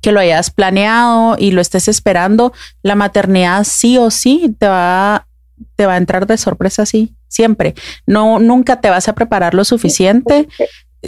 que 0.00 0.12
lo 0.12 0.20
hayas 0.20 0.52
planeado 0.52 1.34
y 1.36 1.50
lo 1.50 1.60
estés 1.60 1.88
esperando. 1.88 2.52
La 2.82 2.94
maternidad 2.94 3.64
sí 3.64 3.98
o 3.98 4.12
sí 4.12 4.54
te 4.56 4.68
va, 4.68 5.26
te 5.74 5.84
va 5.84 5.94
a 5.94 5.96
entrar 5.96 6.28
de 6.28 6.38
sorpresa, 6.38 6.86
sí, 6.86 7.16
siempre. 7.26 7.74
No, 8.06 8.38
nunca 8.38 8.80
te 8.80 8.88
vas 8.88 9.08
a 9.08 9.16
preparar 9.16 9.52
lo 9.52 9.64
suficiente 9.64 10.46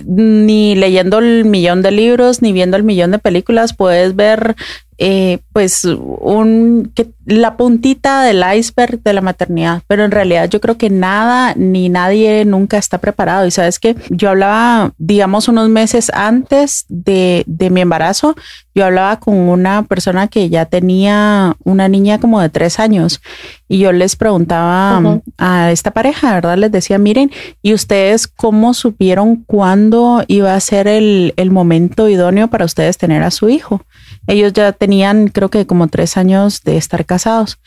ni 0.04 0.74
leyendo 0.74 1.18
el 1.18 1.44
millón 1.44 1.82
de 1.82 1.90
libros, 1.90 2.42
ni 2.42 2.52
viendo 2.52 2.76
el 2.76 2.82
millón 2.82 3.10
de 3.10 3.18
películas, 3.18 3.74
puedes 3.74 4.14
ver 4.14 4.56
eh, 5.00 5.38
pues 5.52 5.84
un 5.84 6.90
que, 6.92 7.06
la 7.24 7.56
puntita 7.56 8.22
del 8.22 8.42
iceberg 8.56 9.00
de 9.02 9.12
la 9.12 9.20
maternidad, 9.20 9.82
pero 9.86 10.04
en 10.04 10.10
realidad 10.10 10.48
yo 10.50 10.60
creo 10.60 10.76
que 10.76 10.90
nada 10.90 11.54
ni 11.56 11.88
nadie 11.88 12.44
nunca 12.44 12.78
está 12.78 12.98
preparado. 12.98 13.46
Y 13.46 13.52
sabes 13.52 13.78
que 13.78 13.96
yo 14.10 14.30
hablaba, 14.30 14.92
digamos, 14.98 15.46
unos 15.46 15.68
meses 15.68 16.10
antes 16.12 16.84
de, 16.88 17.44
de 17.46 17.70
mi 17.70 17.80
embarazo, 17.80 18.34
yo 18.74 18.86
hablaba 18.86 19.20
con 19.20 19.36
una 19.36 19.84
persona 19.84 20.26
que 20.26 20.48
ya 20.48 20.66
tenía 20.66 21.56
una 21.62 21.88
niña 21.88 22.18
como 22.18 22.40
de 22.40 22.48
tres 22.48 22.80
años 22.80 23.20
y 23.68 23.78
yo 23.78 23.92
les 23.92 24.16
preguntaba 24.16 25.20
a 25.36 25.70
esta 25.70 25.90
pareja, 25.90 26.32
¿verdad? 26.34 26.56
Les 26.56 26.72
decía, 26.72 26.98
miren, 26.98 27.30
¿y 27.62 27.74
ustedes 27.74 28.26
cómo 28.26 28.72
supieron 28.72 29.36
cuándo 29.36 30.24
iba 30.26 30.54
a 30.54 30.60
ser 30.60 30.88
el, 30.88 31.34
el 31.36 31.50
momento 31.50 32.08
idóneo 32.08 32.48
para 32.48 32.64
ustedes 32.64 32.96
tener 32.96 33.22
a 33.22 33.30
su 33.30 33.50
hijo? 33.50 33.82
Ellos 34.26 34.54
ya 34.54 34.72
tenían, 34.72 35.28
creo 35.28 35.50
que 35.50 35.66
como 35.66 35.88
tres 35.88 36.16
años 36.16 36.62
de 36.62 36.78
estar 36.78 37.04
casados. 37.04 37.58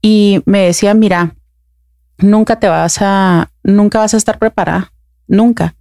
Y 0.00 0.42
me 0.46 0.60
decían, 0.60 0.98
mira, 0.98 1.34
nunca 2.18 2.58
te 2.58 2.68
vas 2.68 2.98
a, 3.00 3.50
nunca 3.62 3.98
vas 3.98 4.14
a 4.14 4.16
estar 4.16 4.38
preparada, 4.38 4.92
nunca. 5.26 5.74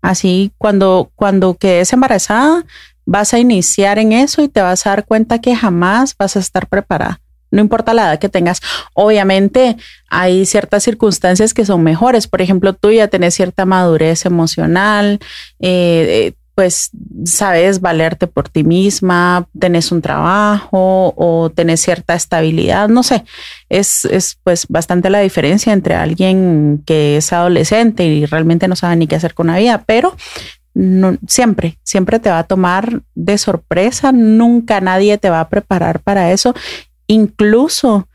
Así, 0.00 0.52
cuando, 0.56 1.10
cuando 1.14 1.54
quedes 1.54 1.92
embarazada, 1.92 2.64
vas 3.04 3.34
a 3.34 3.38
iniciar 3.38 3.98
en 3.98 4.12
eso 4.12 4.42
y 4.42 4.48
te 4.48 4.62
vas 4.62 4.86
a 4.86 4.90
dar 4.90 5.04
cuenta 5.04 5.40
que 5.40 5.54
jamás 5.54 6.14
vas 6.16 6.36
a 6.36 6.38
estar 6.38 6.66
preparada. 6.66 7.20
No 7.50 7.60
importa 7.60 7.94
la 7.94 8.04
edad 8.04 8.18
que 8.18 8.28
tengas. 8.28 8.60
Obviamente 8.94 9.76
hay 10.08 10.46
ciertas 10.46 10.82
circunstancias 10.82 11.54
que 11.54 11.64
son 11.64 11.82
mejores. 11.82 12.26
Por 12.26 12.42
ejemplo, 12.42 12.72
tú 12.72 12.90
ya 12.90 13.08
tenés 13.08 13.34
cierta 13.34 13.64
madurez 13.64 14.26
emocional, 14.26 15.18
eh, 15.60 16.28
eh 16.28 16.34
pues 16.58 16.90
sabes 17.24 17.80
valerte 17.80 18.26
por 18.26 18.48
ti 18.48 18.64
misma, 18.64 19.46
tenés 19.56 19.92
un 19.92 20.02
trabajo 20.02 21.14
o 21.16 21.50
tenés 21.54 21.80
cierta 21.80 22.16
estabilidad, 22.16 22.88
no 22.88 23.04
sé, 23.04 23.24
es, 23.68 24.04
es 24.06 24.40
pues 24.42 24.66
bastante 24.68 25.08
la 25.08 25.20
diferencia 25.20 25.72
entre 25.72 25.94
alguien 25.94 26.82
que 26.84 27.18
es 27.18 27.32
adolescente 27.32 28.06
y 28.06 28.26
realmente 28.26 28.66
no 28.66 28.74
sabe 28.74 28.96
ni 28.96 29.06
qué 29.06 29.14
hacer 29.14 29.34
con 29.34 29.46
la 29.46 29.58
vida, 29.58 29.84
pero 29.86 30.16
siempre, 31.28 31.78
siempre 31.84 32.18
te 32.18 32.30
va 32.30 32.40
a 32.40 32.44
tomar 32.44 33.02
de 33.14 33.38
sorpresa, 33.38 34.10
nunca 34.10 34.80
nadie 34.80 35.16
te 35.16 35.30
va 35.30 35.38
a 35.38 35.48
preparar 35.48 36.00
para 36.00 36.32
eso, 36.32 36.54
incluso 37.08 38.06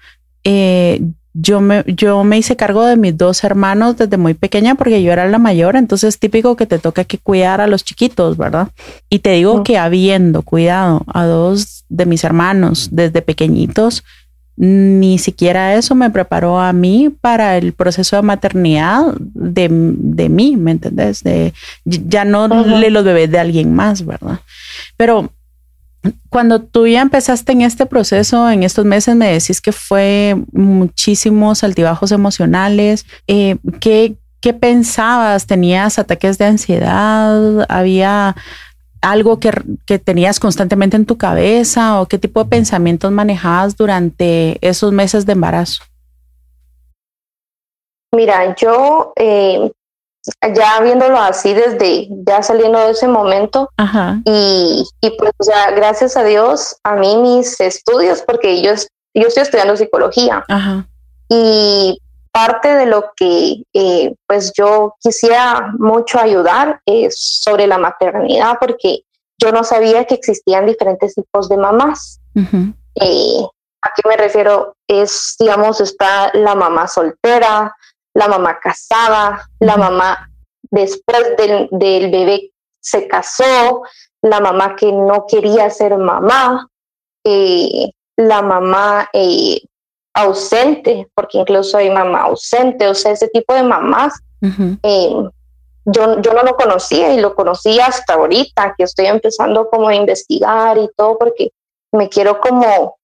eh, 0.45 1.01
yo 1.33 1.61
me, 1.61 1.83
yo 1.87 2.23
me 2.23 2.37
hice 2.37 2.55
cargo 2.55 2.85
de 2.85 2.95
mis 2.95 3.17
dos 3.17 3.43
hermanos 3.43 3.97
desde 3.97 4.17
muy 4.17 4.35
pequeña 4.35 4.75
porque 4.75 5.01
yo 5.01 5.11
era 5.11 5.27
la 5.27 5.39
mayor, 5.39 5.75
entonces 5.75 6.19
típico 6.19 6.55
que 6.55 6.67
te 6.67 6.79
toca 6.79 7.03
que 7.03 7.17
cuidar 7.17 7.59
a 7.59 7.67
los 7.67 7.83
chiquitos, 7.83 8.37
¿verdad? 8.37 8.69
Y 9.09 9.19
te 9.19 9.31
digo 9.31 9.63
que 9.63 9.77
habiendo 9.77 10.43
cuidado 10.43 11.03
a 11.07 11.25
dos 11.25 11.85
de 11.89 12.05
mis 12.05 12.23
hermanos 12.23 12.89
desde 12.91 13.23
pequeñitos, 13.23 14.03
ni 14.55 15.17
siquiera 15.17 15.73
eso 15.73 15.95
me 15.95 16.11
preparó 16.11 16.59
a 16.59 16.71
mí 16.73 17.09
para 17.09 17.57
el 17.57 17.73
proceso 17.73 18.15
de 18.15 18.21
maternidad 18.21 19.15
de, 19.17 19.67
de 19.71 20.29
mí, 20.29 20.55
¿me 20.55 20.71
entendés? 20.71 21.23
De, 21.23 21.53
ya 21.85 22.23
no 22.23 22.47
le 22.47 22.91
los 22.91 23.03
bebés 23.03 23.31
de 23.31 23.39
alguien 23.39 23.73
más, 23.73 24.05
¿verdad? 24.05 24.41
Pero 24.95 25.31
cuando 26.29 26.61
tú 26.61 26.87
ya 26.87 27.01
empezaste 27.01 27.51
en 27.51 27.61
este 27.61 27.85
proceso, 27.85 28.49
en 28.49 28.63
estos 28.63 28.85
meses, 28.85 29.15
me 29.15 29.31
decís 29.31 29.61
que 29.61 29.71
fue 29.71 30.35
muchísimos 30.51 31.63
altibajos 31.63 32.11
emocionales. 32.11 33.05
Eh, 33.27 33.57
¿qué, 33.79 34.15
¿Qué 34.41 34.53
pensabas? 34.53 35.47
¿Tenías 35.47 35.99
ataques 35.99 36.37
de 36.37 36.45
ansiedad? 36.45 37.65
¿Había 37.69 38.35
algo 39.01 39.39
que, 39.39 39.51
que, 39.85 39.99
tenías 39.99 40.39
constantemente 40.39 40.97
en 40.97 41.05
tu 41.05 41.17
cabeza? 41.17 42.01
¿O 42.01 42.07
qué 42.07 42.17
tipo 42.17 42.43
de 42.43 42.49
pensamientos 42.49 43.11
manejabas 43.11 43.77
durante 43.77 44.57
esos 44.59 44.91
meses 44.91 45.25
de 45.25 45.33
embarazo? 45.33 45.83
Mira, 48.13 48.53
yo 48.55 49.13
eh, 49.15 49.71
ya 50.55 50.79
viéndolo 50.81 51.17
así 51.17 51.53
desde 51.53 52.07
ya 52.25 52.41
saliendo 52.41 52.79
de 52.79 52.91
ese 52.91 53.07
momento 53.07 53.69
Y, 54.25 54.85
y 55.01 55.09
pues 55.17 55.31
ya 55.45 55.71
gracias 55.71 56.15
a 56.15 56.23
Dios 56.23 56.77
a 56.83 56.95
mí 56.95 57.17
mis 57.17 57.59
estudios 57.59 58.21
porque 58.21 58.61
yo, 58.61 58.71
yo 59.13 59.27
estoy 59.27 59.43
estudiando 59.43 59.75
psicología 59.75 60.43
y 61.29 61.99
parte 62.31 62.73
de 62.73 62.85
lo 62.87 63.11
que 63.15 63.63
eh, 63.73 64.15
pues 64.27 64.51
yo 64.57 64.95
quisiera 64.99 65.73
mucho 65.77 66.19
ayudar 66.19 66.81
es 66.85 67.15
sobre 67.43 67.67
la 67.67 67.77
maternidad 67.77 68.57
porque 68.59 69.03
yo 69.37 69.51
no 69.51 69.63
sabía 69.63 70.05
que 70.05 70.15
existían 70.15 70.65
diferentes 70.65 71.15
tipos 71.15 71.49
de 71.49 71.57
mamás. 71.57 72.19
Eh, 72.95 73.45
¿A 73.81 73.91
qué 73.95 74.07
me 74.07 74.15
refiero? 74.15 74.75
Es, 74.87 75.35
digamos, 75.37 75.81
está 75.81 76.31
la 76.33 76.55
mamá 76.55 76.87
soltera, 76.87 77.75
la 78.13 78.27
mamá 78.27 78.59
casada, 78.59 79.49
la 79.59 79.77
mamá 79.77 80.29
después 80.69 81.35
del, 81.37 82.09
bebé 82.09 82.51
se 82.79 83.07
casó, 83.07 83.83
la 84.21 84.39
mamá 84.39 84.75
que 84.75 84.91
no 84.91 85.25
quería 85.27 85.69
ser 85.69 85.97
mamá, 85.97 86.67
eh, 87.23 87.91
la 88.17 88.41
mamá 88.41 89.09
eh, 89.13 89.61
ausente, 90.13 91.07
porque 91.15 91.39
incluso 91.39 91.77
hay 91.77 91.89
mamá 91.89 92.23
ausente, 92.23 92.87
o 92.87 92.93
sea, 92.93 93.11
ese 93.11 93.27
tipo 93.29 93.53
de 93.53 93.63
mamás. 93.63 94.13
Eh, 94.83 95.29
yo, 95.85 96.21
yo 96.21 96.33
no 96.33 96.43
lo 96.43 96.55
conocía 96.55 97.13
y 97.13 97.19
lo 97.19 97.35
conocí 97.35 97.79
hasta 97.79 98.13
ahorita, 98.13 98.75
que 98.77 98.83
estoy 98.83 99.05
empezando 99.07 99.69
como 99.69 99.87
a 99.87 99.95
investigar 99.95 100.77
y 100.77 100.89
todo, 100.95 101.17
porque 101.17 101.51
me 101.91 102.09
quiero 102.09 102.39
como, 102.39 102.97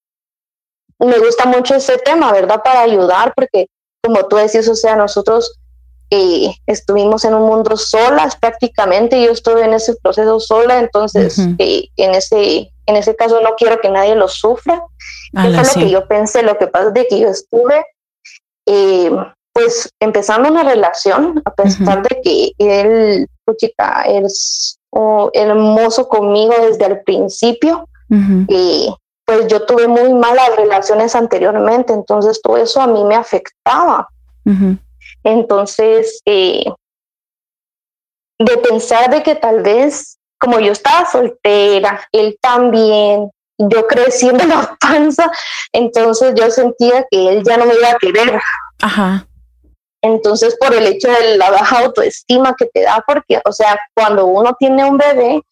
me 0.99 1.19
gusta 1.19 1.45
mucho 1.45 1.75
ese 1.75 1.97
tema, 1.97 2.31
¿verdad? 2.31 2.61
Para 2.63 2.81
ayudar, 2.81 3.33
porque 3.35 3.67
como 4.01 4.25
tú 4.27 4.37
decís, 4.37 4.67
o 4.67 4.75
sea, 4.75 4.95
nosotros 4.95 5.59
eh, 6.11 6.51
estuvimos 6.65 7.23
en 7.25 7.35
un 7.35 7.43
mundo 7.43 7.77
solas 7.77 8.35
prácticamente, 8.35 9.21
yo 9.23 9.31
estuve 9.31 9.63
en 9.63 9.73
ese 9.73 9.95
proceso 10.01 10.39
sola, 10.39 10.79
entonces 10.79 11.37
eh, 11.59 11.87
en, 11.97 12.15
ese, 12.15 12.71
en 12.85 12.95
ese 12.95 13.15
caso 13.15 13.39
no 13.41 13.51
quiero 13.57 13.79
que 13.79 13.89
nadie 13.89 14.15
lo 14.15 14.27
sufra. 14.27 14.83
Eso 15.33 15.61
es 15.61 15.75
lo 15.75 15.83
que 15.83 15.89
yo 15.91 16.07
pensé, 16.07 16.41
lo 16.41 16.57
que 16.57 16.67
pasa 16.67 16.91
es 16.95 17.07
que 17.07 17.19
yo 17.19 17.27
estuve 17.29 17.85
eh, 18.65 19.11
pues 19.53 19.89
empezando 19.99 20.49
una 20.49 20.63
relación, 20.63 21.41
a 21.45 21.53
pesar 21.53 22.01
de 22.01 22.21
que 22.21 22.51
él, 22.57 23.27
chica, 23.57 24.03
es 24.03 24.79
hermoso 25.33 26.07
conmigo 26.07 26.53
desde 26.61 26.85
el 26.85 27.01
principio. 27.01 27.87
Pues 29.29 29.45
yo 29.45 29.63
tuve 29.63 29.87
muy 29.87 30.11
malas 30.11 30.55
relaciones 30.55 31.15
anteriormente, 31.15 31.93
entonces 31.93 32.41
todo 32.41 32.57
eso 32.57 32.81
a 32.81 32.87
mí 32.87 33.03
me 33.03 33.13
afectaba. 33.13 34.09
Entonces, 35.23 36.19
eh, 36.25 36.63
de 38.39 38.57
pensar 38.57 39.11
de 39.11 39.21
que 39.21 39.35
tal 39.35 39.61
vez, 39.61 40.17
como 40.39 40.59
yo 40.59 40.71
estaba 40.71 41.05
soltera, 41.05 42.01
él 42.11 42.39
también, 42.41 43.29
yo 43.59 43.85
creciendo 43.85 44.43
la 44.47 44.75
panza, 44.79 45.31
entonces 45.73 46.33
yo 46.35 46.49
sentía 46.49 47.05
que 47.11 47.29
él 47.29 47.43
ya 47.43 47.57
no 47.57 47.67
me 47.67 47.75
iba 47.75 47.91
a 47.91 47.99
querer. 47.99 48.41
Ajá. 48.81 49.27
Entonces, 50.01 50.57
por 50.59 50.73
el 50.73 50.87
hecho 50.87 51.07
de 51.07 51.37
la 51.37 51.51
baja 51.51 51.81
autoestima 51.81 52.55
que 52.57 52.65
te 52.65 52.81
da, 52.81 53.03
porque, 53.05 53.39
o 53.45 53.51
sea, 53.51 53.77
cuando 53.93 54.25
uno 54.25 54.55
tiene 54.57 54.85
un 54.85 54.97
bebé, 54.97 55.43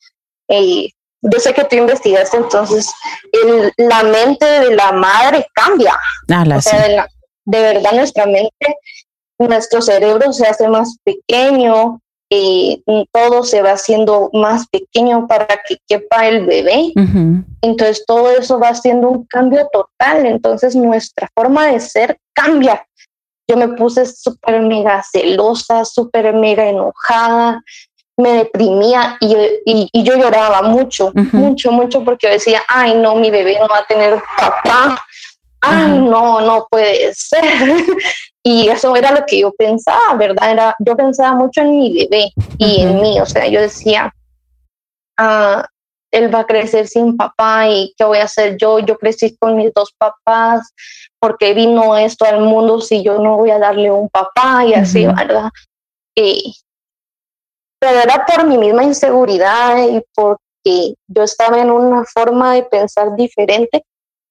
eh, 0.48 0.89
yo 1.22 1.40
sé 1.40 1.54
que 1.54 1.64
tú 1.64 1.76
investigaste, 1.76 2.38
entonces 2.38 2.92
la 3.78 4.04
mente 4.04 4.46
de 4.46 4.76
la 4.76 4.92
madre 4.92 5.48
cambia. 5.54 5.98
Ah, 6.30 6.46
o 6.56 6.62
sea, 6.62 7.08
de, 7.46 7.62
verdad 7.62 7.92
nuestra 7.94 8.26
mente, 8.26 8.78
nuestro 9.40 9.82
cerebro 9.82 10.32
se 10.34 10.48
hace 10.48 10.68
más 10.68 10.98
pequeño, 11.04 12.00
y 12.30 12.84
todo 13.14 13.44
se 13.44 13.62
va 13.62 13.72
haciendo 13.72 14.30
más 14.34 14.68
pequeño 14.68 15.28
para 15.28 15.48
que 15.68 15.78
quepa 15.88 16.28
el 16.28 16.46
bebé. 16.46 16.92
Entonces 17.62 18.04
todo 18.06 18.30
eso 18.32 18.60
va 18.60 18.70
haciendo 18.70 19.10
un 19.10 19.26
cambio 19.26 19.68
total. 19.72 20.26
Entonces 20.26 20.76
nuestra 20.76 21.30
forma 21.34 21.68
de 21.68 21.80
ser 21.80 22.20
cambia. 22.34 22.86
Yo 23.50 23.56
me 23.56 23.70
puse 23.70 24.06
súper 24.06 24.62
mega 24.62 25.02
celosa, 25.10 25.86
súper 25.86 26.34
mega 26.34 26.68
enojada, 26.68 27.64
me 28.18 28.34
deprimía 28.34 29.18
y, 29.20 29.90
y, 29.94 30.04
yo 30.04 30.18
lloraba 30.18 30.64
mucho, 30.64 31.12
mucho, 31.32 31.72
mucho 31.72 32.04
porque 32.04 32.30
decía, 32.30 32.62
ay 32.68 32.96
no, 32.96 33.16
mi 33.16 33.30
bebé 33.30 33.60
no 33.60 33.68
va 33.68 33.80
a 33.80 33.86
tener 33.86 34.20
papá, 34.38 35.00
ah, 35.62 35.88
no, 35.88 36.42
no 36.42 36.68
puede 36.70 37.14
ser. 37.14 37.44
y 38.44 38.70
eso 38.70 38.96
era 38.96 39.12
lo 39.12 39.24
que 39.26 39.40
yo 39.40 39.52
pensaba, 39.52 40.16
¿verdad? 40.16 40.52
Era, 40.52 40.76
yo 40.80 40.96
pensaba 40.96 41.36
mucho 41.36 41.62
en 41.62 41.78
mi 41.78 41.94
bebé 41.94 42.32
y 42.58 42.82
en 42.82 43.02
mí, 43.02 43.20
o 43.22 43.26
sea, 43.26 43.48
yo 43.48 43.62
decía, 43.62 44.12
ah, 45.20 45.64
él 46.12 46.34
va 46.34 46.40
a 46.40 46.48
crecer 46.48 46.88
sin 46.88 47.18
papá 47.18 47.68
y 47.68 47.94
qué 47.98 48.04
voy 48.04 48.18
a 48.18 48.24
hacer 48.24 48.58
yo, 48.58 48.80
yo 48.80 48.98
crecí 48.98 49.38
con 49.38 49.58
mis 49.58 49.72
dos 49.74 49.94
papás, 49.96 50.74
porque 51.20 51.54
vino 51.54 51.96
esto 51.98 52.26
al 52.26 52.42
mundo 52.42 52.82
si 52.82 53.04
yo 53.04 53.20
no 53.20 53.38
voy 53.38 53.52
a 53.52 53.60
darle 53.60 53.92
un 53.92 54.10
papá 54.10 54.66
y 54.66 54.74
así, 54.74 55.06
¿verdad? 55.06 55.50
Y, 56.16 56.56
pero 57.79 58.00
era 58.00 58.25
por 58.25 58.46
mi 58.46 58.57
misma 58.57 58.84
inseguridad 58.84 59.77
y 59.88 60.03
porque 60.13 60.96
yo 61.07 61.24
estaba 61.24 61.60
en 61.60 61.72
una 61.72 62.03
forma 62.05 62.53
de 62.55 62.63
pensar 62.63 63.15
diferente 63.15 63.84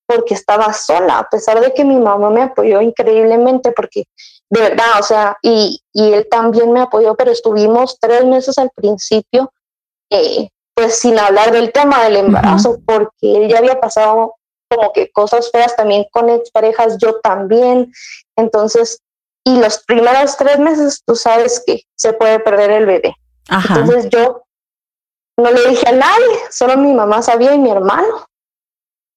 porque 0.07 0.35
estaba 0.35 0.73
sola, 0.73 1.19
a 1.19 1.29
pesar 1.29 1.61
de 1.61 1.75
que 1.75 1.85
mi 1.85 1.97
mamá 1.97 2.31
me 2.31 2.43
apoyó 2.43 2.81
increíblemente, 2.81 3.73
porque 3.73 4.05
de 4.49 4.61
verdad, 4.61 5.01
o 5.01 5.03
sea, 5.03 5.37
y, 5.43 5.81
y 5.93 6.13
él 6.13 6.29
también 6.31 6.73
me 6.73 6.81
apoyó, 6.81 7.17
pero 7.17 7.33
estuvimos 7.33 7.99
tres 8.01 8.25
meses 8.25 8.57
al 8.59 8.71
principio, 8.71 9.53
eh, 10.11 10.49
pues 10.75 10.99
sin 10.99 11.19
hablar 11.19 11.51
del 11.51 11.73
tema 11.73 12.05
del 12.05 12.17
embarazo, 12.17 12.79
porque 12.87 13.11
él 13.23 13.49
ya 13.49 13.59
había 13.59 13.81
pasado 13.81 14.35
como 14.69 14.93
que 14.93 15.11
cosas 15.11 15.51
feas 15.51 15.75
también 15.75 16.07
con 16.13 16.29
exparejas, 16.31 16.99
yo 16.99 17.19
también, 17.21 17.93
entonces, 18.37 19.01
y 19.45 19.59
los 19.59 19.83
primeros 19.85 20.37
tres 20.37 20.59
meses 20.59 21.03
tú 21.05 21.17
sabes 21.17 21.63
que 21.67 21.83
se 21.97 22.13
puede 22.13 22.39
perder 22.41 22.71
el 22.71 22.87
bebé. 22.87 23.17
Entonces 23.49 24.09
yo 24.11 24.43
no 25.39 25.51
le 25.51 25.71
dije 25.71 25.89
a 25.89 25.93
nadie, 25.93 26.37
solo 26.51 26.77
mi 26.77 26.93
mamá 26.93 27.23
sabía 27.23 27.55
y 27.55 27.59
mi 27.59 27.71
hermano. 27.71 28.27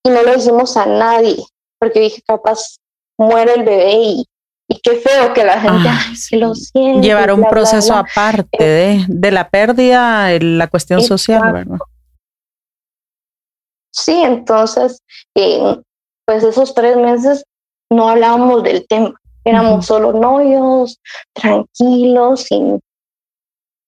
Y 0.05 0.09
no 0.09 0.21
lo 0.21 0.35
dijimos 0.35 0.77
a 0.77 0.85
nadie, 0.85 1.37
porque 1.79 1.99
dije, 1.99 2.21
capaz 2.25 2.77
muere 3.17 3.53
el 3.55 3.63
bebé 3.63 3.93
y, 3.93 4.25
qué 4.83 4.97
feo 4.97 5.33
que 5.33 5.43
la 5.43 5.59
gente 5.59 6.37
lo 6.37 6.55
siente. 6.55 7.05
Llevar 7.05 7.33
un 7.33 7.43
proceso 7.49 7.93
aparte 7.95 8.63
de, 8.63 9.05
de, 9.07 9.31
la 9.31 9.49
pérdida, 9.49 10.29
la 10.39 10.67
cuestión 10.67 11.01
social, 11.01 11.51
¿verdad? 11.51 11.79
Sí, 13.91 14.21
entonces, 14.21 15.01
eh, 15.35 15.81
pues 16.25 16.43
esos 16.43 16.73
tres 16.75 16.95
meses 16.95 17.43
no 17.89 18.07
hablábamos 18.07 18.63
del 18.63 18.87
tema, 18.87 19.13
éramos 19.43 19.87
solo 19.87 20.13
novios, 20.13 20.99
tranquilos, 21.33 22.43
sin 22.43 22.79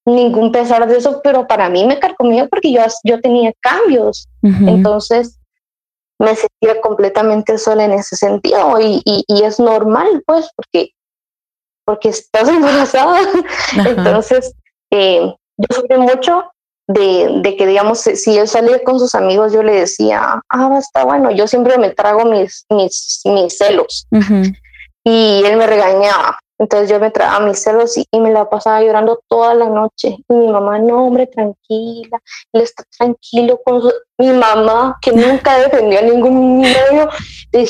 ningún 0.05 0.51
pesar 0.51 0.88
de 0.88 0.98
eso, 0.98 1.22
pero 1.24 1.48
para 1.48 1.70
mí 1.70 1.86
me 1.86 2.00
carcomió 2.00 2.48
porque 2.50 2.72
yo, 2.72 2.81
yo 3.03 3.22
tenía 3.22 3.53
cambios. 3.62 4.27
Entonces, 4.41 5.39
me 6.20 6.36
sentía 6.36 6.79
completamente 6.81 7.58
sola 7.58 7.86
en 7.86 7.93
ese 7.93 8.15
sentido 8.15 8.79
y, 8.79 9.01
y, 9.05 9.43
es 9.43 9.60
normal, 9.60 10.24
pues, 10.25 10.50
porque, 10.55 10.91
porque 11.86 12.10
estás 12.10 12.48
embarazada. 12.50 13.20
Entonces, 13.86 14.53
eh, 14.91 15.34
yo 15.58 15.67
sufrí 15.75 15.98
mucho 15.98 16.51
de, 16.88 17.41
de, 17.41 17.55
que, 17.55 17.65
digamos, 17.65 18.00
si 18.00 18.38
él 18.38 18.48
salía 18.48 18.84
con 18.84 19.00
sus 19.00 19.15
amigos, 19.15 19.53
yo 19.53 19.63
le 19.63 19.74
decía, 19.74 20.41
ah, 20.50 20.77
está 20.77 21.05
bueno, 21.05 21.31
yo 21.31 21.48
siempre 21.48 21.77
me 21.77 21.89
trago 21.89 22.25
mis, 22.25 22.65
mis, 22.70 23.22
mis 23.25 23.58
celos. 23.58 24.08
Y 25.03 25.41
él 25.43 25.58
me 25.58 25.65
regañaba, 25.65 26.39
entonces 26.62 26.91
yo 26.91 27.00
me 27.00 27.10
traía 27.10 27.39
mis 27.39 27.58
celos 27.58 27.98
y, 27.98 28.06
me 28.20 28.32
la 28.32 28.48
pasaba 28.48 28.84
llorando 28.84 29.20
toda 29.27 29.56
la 29.56 29.68
noche. 29.68 30.18
Y 30.30 30.34
mi 30.34 30.48
mamá, 30.48 30.77
no, 30.77 31.08
hombre, 31.08 31.25
tranquila, 31.25 32.22
él 32.53 32.62
está 32.62 32.84
tranquilo 32.96 33.60
con 33.65 33.82
Mi 34.20 34.27
mamá, 34.27 34.96
que 35.01 35.12
nunca 35.12 35.58
defendió 35.58 35.98
a 35.98 36.03
ningún 36.03 36.62
niño, 36.62 37.10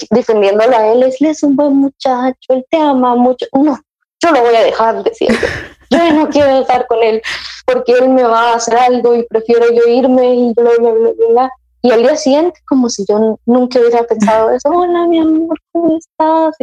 defendiéndolo 0.10 0.75
a 0.75 0.88
él, 0.91 1.03
él 1.03 1.25
es 1.25 1.41
un 1.41 1.55
buen 1.55 1.77
muchacho, 1.77 2.50
él 2.50 2.65
te 2.69 2.77
ama 2.77 3.15
mucho. 3.15 3.45
No, 3.53 3.79
yo 4.21 4.31
lo 4.31 4.41
voy 4.41 4.55
a 4.55 4.63
dejar, 4.63 5.01
decía 5.03 5.29
yo. 5.29 5.48
Yo 5.91 6.13
no 6.13 6.29
quiero 6.29 6.62
estar 6.62 6.88
con 6.88 7.03
él 7.03 7.21
porque 7.65 7.93
él 7.93 8.10
me 8.10 8.24
va 8.24 8.51
a 8.51 8.55
hacer 8.55 8.77
algo 8.77 9.15
y 9.15 9.24
prefiero 9.24 9.71
yo 9.71 9.88
irme 9.88 10.36
y 10.36 10.53
bla, 10.53 10.71
bla, 10.79 10.91
bla, 10.91 11.12
bla. 11.29 11.51
Y 11.83 11.91
al 11.91 12.03
día 12.03 12.15
siguiente, 12.15 12.59
como 12.67 12.89
si 12.89 13.05
yo 13.07 13.39
nunca 13.45 13.79
hubiera 13.79 14.03
pensado 14.03 14.51
eso, 14.51 14.69
hola 14.69 15.08
mi 15.08 15.19
amor, 15.19 15.58
¿cómo 15.71 15.97
estás? 15.97 16.56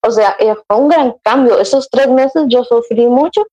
O 0.00 0.10
sea, 0.10 0.34
fue 0.66 0.76
un 0.76 0.88
gran 0.88 1.14
cambio. 1.22 1.60
Esos 1.60 1.88
tres 1.90 2.08
meses 2.08 2.44
yo 2.48 2.64
sufrí 2.64 3.06
mucho, 3.06 3.46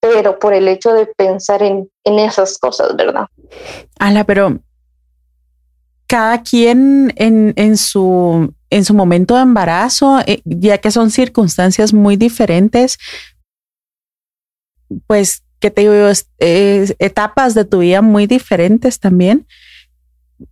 pero 0.00 0.38
por 0.38 0.54
el 0.54 0.68
hecho 0.68 0.94
de 0.94 1.06
pensar 1.06 1.62
en, 1.62 1.90
en 2.04 2.18
esas 2.18 2.58
cosas, 2.58 2.96
¿verdad? 2.96 3.26
Ala, 3.98 4.24
pero 4.24 4.58
cada 6.06 6.42
quien 6.42 7.12
en, 7.16 7.52
en, 7.56 7.76
su, 7.76 8.54
en 8.70 8.84
su 8.86 8.94
momento 8.94 9.34
de 9.36 9.42
embarazo, 9.42 10.20
eh, 10.26 10.40
ya 10.44 10.78
que 10.78 10.90
son 10.90 11.10
circunstancias 11.10 11.92
muy 11.92 12.16
diferentes, 12.16 12.96
pues, 15.06 15.42
¿qué 15.58 15.70
te 15.70 15.82
digo? 15.82 15.94
etapas 16.38 17.54
de 17.54 17.66
tu 17.66 17.80
vida 17.80 18.00
muy 18.00 18.26
diferentes 18.26 18.98
también 18.98 19.46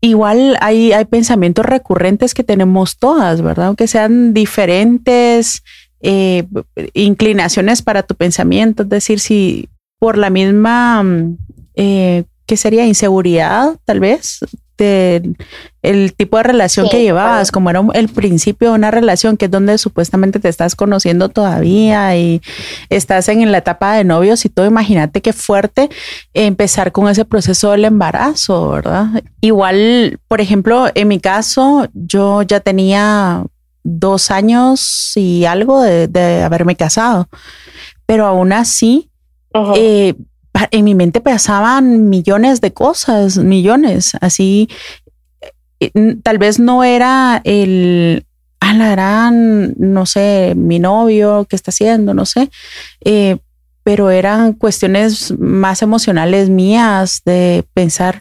igual 0.01 0.57
hay, 0.61 0.93
hay 0.93 1.05
pensamientos 1.05 1.65
recurrentes 1.65 2.35
que 2.35 2.45
tenemos 2.45 2.99
todas, 2.99 3.43
¿verdad? 3.43 3.67
Aunque 3.67 3.87
sean 3.87 4.35
diferentes 4.35 5.63
eh, 6.01 6.47
inclinaciones 6.95 7.83
para 7.83 8.03
tu 8.03 8.15
pensamiento, 8.15 8.85
es 8.85 8.89
decir, 8.89 9.21
si 9.21 9.69
por 9.99 10.17
la 10.17 10.31
misma, 10.31 11.03
mm, 11.03 11.39
eh, 11.75 12.25
¿qué 12.47 12.57
sería? 12.57 12.87
Inseguridad, 12.87 13.77
tal 13.85 14.01
vez, 14.01 14.41
el 14.81 16.15
tipo 16.15 16.37
de 16.37 16.43
relación 16.43 16.89
que 16.89 17.03
llevabas, 17.03 17.51
como 17.51 17.71
era 17.71 17.83
el 17.95 18.09
principio 18.09 18.71
de 18.71 18.75
una 18.75 18.91
relación, 18.91 19.37
que 19.37 19.47
es 19.47 19.51
donde 19.51 19.79
supuestamente 19.79 20.41
te 20.41 20.49
estás 20.49 20.75
conociendo 20.75 21.29
todavía 21.29 22.17
y 22.17 22.43
estás 22.89 23.29
en 23.29 23.51
la 23.51 23.59
etapa 23.59 23.95
de 23.95 24.05
novios 24.05 24.45
y 24.45 24.49
todo, 24.49 24.67
imagínate 24.67 25.23
qué 25.23 25.33
fuerte 25.33 25.89
empezar 26.35 26.93
con 26.93 27.09
ese 27.09 27.25
proceso 27.25 27.71
del 27.71 27.85
embarazo, 27.85 28.71
¿verdad? 28.71 29.23
Igual, 29.41 30.19
por 30.29 30.41
ejemplo, 30.41 30.89
en 30.95 31.09
mi 31.09 31.21
caso, 31.21 31.89
yo 31.95 32.43
ya 32.43 32.61
tenía 32.61 33.45
dos 33.83 34.31
años 34.31 35.13
y 35.17 35.45
algo 35.47 35.83
de, 35.83 36.43
haberme 36.43 36.77
casado, 36.77 37.29
pero 38.07 38.27
aún 38.27 38.53
así, 38.53 39.11
en 40.71 40.85
mi 40.85 40.95
mente 40.95 41.21
pasaban 41.21 42.09
millones 42.09 42.61
de 42.61 42.73
cosas, 42.73 43.39
millones, 43.39 44.13
así. 44.21 44.69
Eh, 45.81 45.91
tal 46.23 46.39
vez 46.39 46.59
no 46.59 46.85
era 46.85 47.41
el, 47.45 48.27
ah, 48.61 48.75
la 48.75 48.91
gran, 48.91 49.75
no 49.79 50.07
sé, 50.07 50.55
mi 50.57 50.79
novio, 50.79 51.47
qué 51.49 51.57
está 51.57 51.71
haciendo, 51.71 52.15
no 52.15 52.27
sé, 52.27 52.51
eh, 53.05 53.39
pero 53.83 54.11
eran 54.11 54.53
cuestiones 54.53 55.37
más 55.39 55.83
emocionales 55.83 56.51
mías 56.51 57.23
de 57.25 57.65
pensar, 57.73 58.21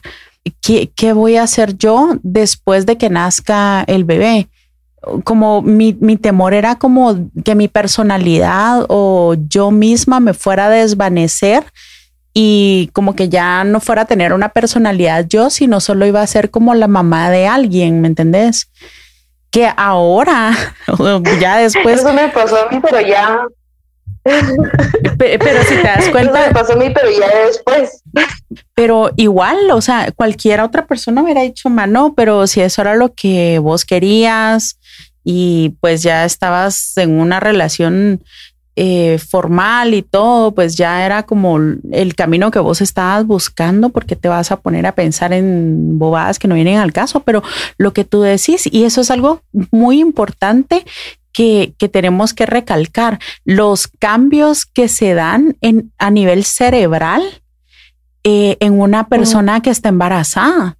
¿qué, 0.62 0.90
¿qué, 0.96 1.12
voy 1.12 1.36
a 1.36 1.42
hacer 1.42 1.76
yo 1.76 2.16
después 2.22 2.86
de 2.86 2.96
que 2.96 3.10
nazca 3.10 3.84
el 3.86 4.04
bebé? 4.04 4.48
Como 5.24 5.62
mi, 5.62 5.96
mi 6.00 6.16
temor 6.16 6.54
era 6.54 6.76
como 6.76 7.30
que 7.44 7.54
mi 7.54 7.68
personalidad 7.68 8.84
o 8.88 9.34
yo 9.48 9.70
misma 9.70 10.20
me 10.20 10.34
fuera 10.34 10.66
a 10.66 10.70
desvanecer 10.70 11.64
y 12.32 12.90
como 12.92 13.16
que 13.16 13.28
ya 13.28 13.64
no 13.64 13.80
fuera 13.80 14.02
a 14.02 14.06
tener 14.06 14.32
una 14.32 14.50
personalidad 14.50 15.26
yo, 15.28 15.50
sino 15.50 15.80
solo 15.80 16.06
iba 16.06 16.22
a 16.22 16.26
ser 16.26 16.50
como 16.50 16.74
la 16.74 16.88
mamá 16.88 17.30
de 17.30 17.46
alguien, 17.46 18.00
¿me 18.00 18.08
entendés? 18.08 18.70
Que 19.50 19.70
ahora, 19.76 20.56
ya 21.40 21.58
después... 21.58 22.00
Eso 22.00 22.12
me 22.12 22.28
pasó 22.28 22.66
a 22.66 22.70
mí, 22.70 22.80
pero 22.80 23.00
ya... 23.00 23.46
Pero, 24.22 25.62
si 25.62 25.76
te 25.76 25.82
das 25.82 26.08
cuenta... 26.10 26.40
Eso 26.40 26.48
me 26.48 26.54
pasó 26.54 26.72
a 26.74 26.76
mí, 26.76 26.90
pero 26.90 27.08
ya 27.10 27.46
después. 27.46 28.02
Pero 28.74 29.10
igual, 29.16 29.70
o 29.72 29.80
sea, 29.80 30.12
cualquier 30.14 30.60
otra 30.60 30.86
persona 30.86 31.22
hubiera 31.22 31.42
dicho, 31.42 31.68
mano, 31.68 32.14
pero 32.16 32.46
si 32.46 32.60
eso 32.60 32.82
era 32.82 32.94
lo 32.94 33.12
que 33.14 33.58
vos 33.58 33.84
querías 33.84 34.78
y 35.24 35.76
pues 35.80 36.02
ya 36.02 36.24
estabas 36.24 36.96
en 36.96 37.18
una 37.18 37.40
relación 37.40 38.22
eh, 38.76 39.18
formal 39.18 39.94
y 39.94 40.02
todo, 40.02 40.52
pues 40.54 40.76
ya 40.76 41.04
era 41.04 41.24
como 41.24 41.58
el 41.58 42.14
camino 42.14 42.50
que 42.50 42.60
vos 42.60 42.80
estabas 42.80 43.26
buscando 43.26 43.90
porque 43.90 44.16
te 44.16 44.28
vas 44.28 44.52
a 44.52 44.60
poner 44.60 44.86
a 44.86 44.94
pensar 44.94 45.32
en 45.32 45.98
bobadas 45.98 46.38
que 46.38 46.48
no 46.48 46.54
vienen 46.54 46.78
al 46.78 46.92
caso, 46.92 47.20
pero 47.20 47.42
lo 47.78 47.92
que 47.92 48.04
tú 48.04 48.22
decís, 48.22 48.68
y 48.70 48.84
eso 48.84 49.00
es 49.00 49.10
algo 49.10 49.42
muy 49.70 50.00
importante 50.00 50.84
que, 51.32 51.74
tenemos 51.92 52.34
que 52.34 52.46
recalcar, 52.46 53.18
los 53.44 53.88
cambios 53.88 54.66
que 54.66 54.88
se 54.88 55.14
dan 55.14 55.56
en, 55.60 55.92
a 55.98 56.10
nivel 56.10 56.44
cerebral 56.44 57.22
eh, 58.24 58.56
en 58.60 58.80
una 58.80 59.08
persona 59.08 59.60
que 59.62 59.70
está 59.70 59.88
embarazada. 59.88 60.76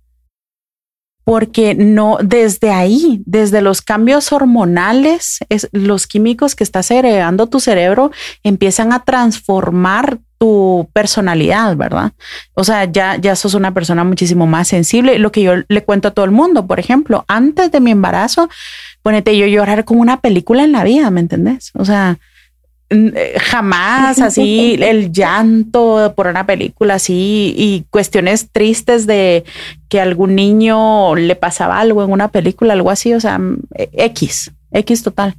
Porque 1.25 1.75
no, 1.75 2.19
desde 2.23 2.71
ahí, 2.71 3.23
desde 3.27 3.63
los 3.63 3.83
cambios 3.83 4.33
hormonales, 4.33 5.39
es, 5.49 5.69
los 5.73 6.07
químicos 6.07 6.55
que 6.55 6.65
está 6.65 6.83
segregando 6.83 7.47
tu 7.47 7.61
cerebro 7.61 8.11
empiezan 8.43 8.93
a 8.93 9.05
transformar 9.05 10.19
tu 10.39 10.89
personalidad, 10.95 11.77
¿verdad? 11.77 12.13
O 12.55 12.65
sea, 12.65 12.87
ya, 12.87 13.17
ya 13.17 13.37
sos 13.37 13.53
una 13.53 13.75
persona 13.75 14.05
muchísimo 14.05 14.47
más 14.47 14.69
sensible. 14.69 15.19
Lo 15.19 15.31
que 15.31 15.43
yo 15.43 15.53
le 15.69 15.85
cuento 15.85 16.09
a 16.09 16.11
todo 16.13 16.25
el 16.25 16.31
mundo, 16.31 16.67
por 16.67 16.81
ejemplo, 16.81 17.27
antes 17.29 17.71
de 17.71 17.81
mi 17.81 17.91
embarazo, 17.91 18.49
ponete 19.03 19.37
yo 19.37 19.47
llorar 19.47 19.85
como 19.85 20.01
una 20.01 20.21
película 20.23 20.65
en 20.65 20.73
la 20.73 20.83
vida, 20.83 21.11
¿me 21.11 21.21
entendés? 21.21 21.73
O 21.75 21.85
sea, 21.85 22.19
jamás 23.41 24.19
así 24.21 24.77
el 24.81 25.13
llanto 25.13 26.13
por 26.17 26.27
una 26.27 26.47
película 26.47 26.95
así 26.95 27.55
y 27.57 27.85
cuestiones 27.91 28.51
tristes 28.51 29.07
de 29.07 29.45
que 29.89 30.01
algún 30.01 30.35
niño 30.35 31.15
le 31.15 31.37
pasaba 31.37 31.79
algo 31.79 32.03
en 32.03 32.13
una 32.13 32.29
película, 32.29 32.73
algo 32.73 32.91
así, 32.91 33.13
o 33.15 33.21
sea, 33.21 33.41
X, 33.75 34.53
X 34.73 35.03
total. 35.03 35.35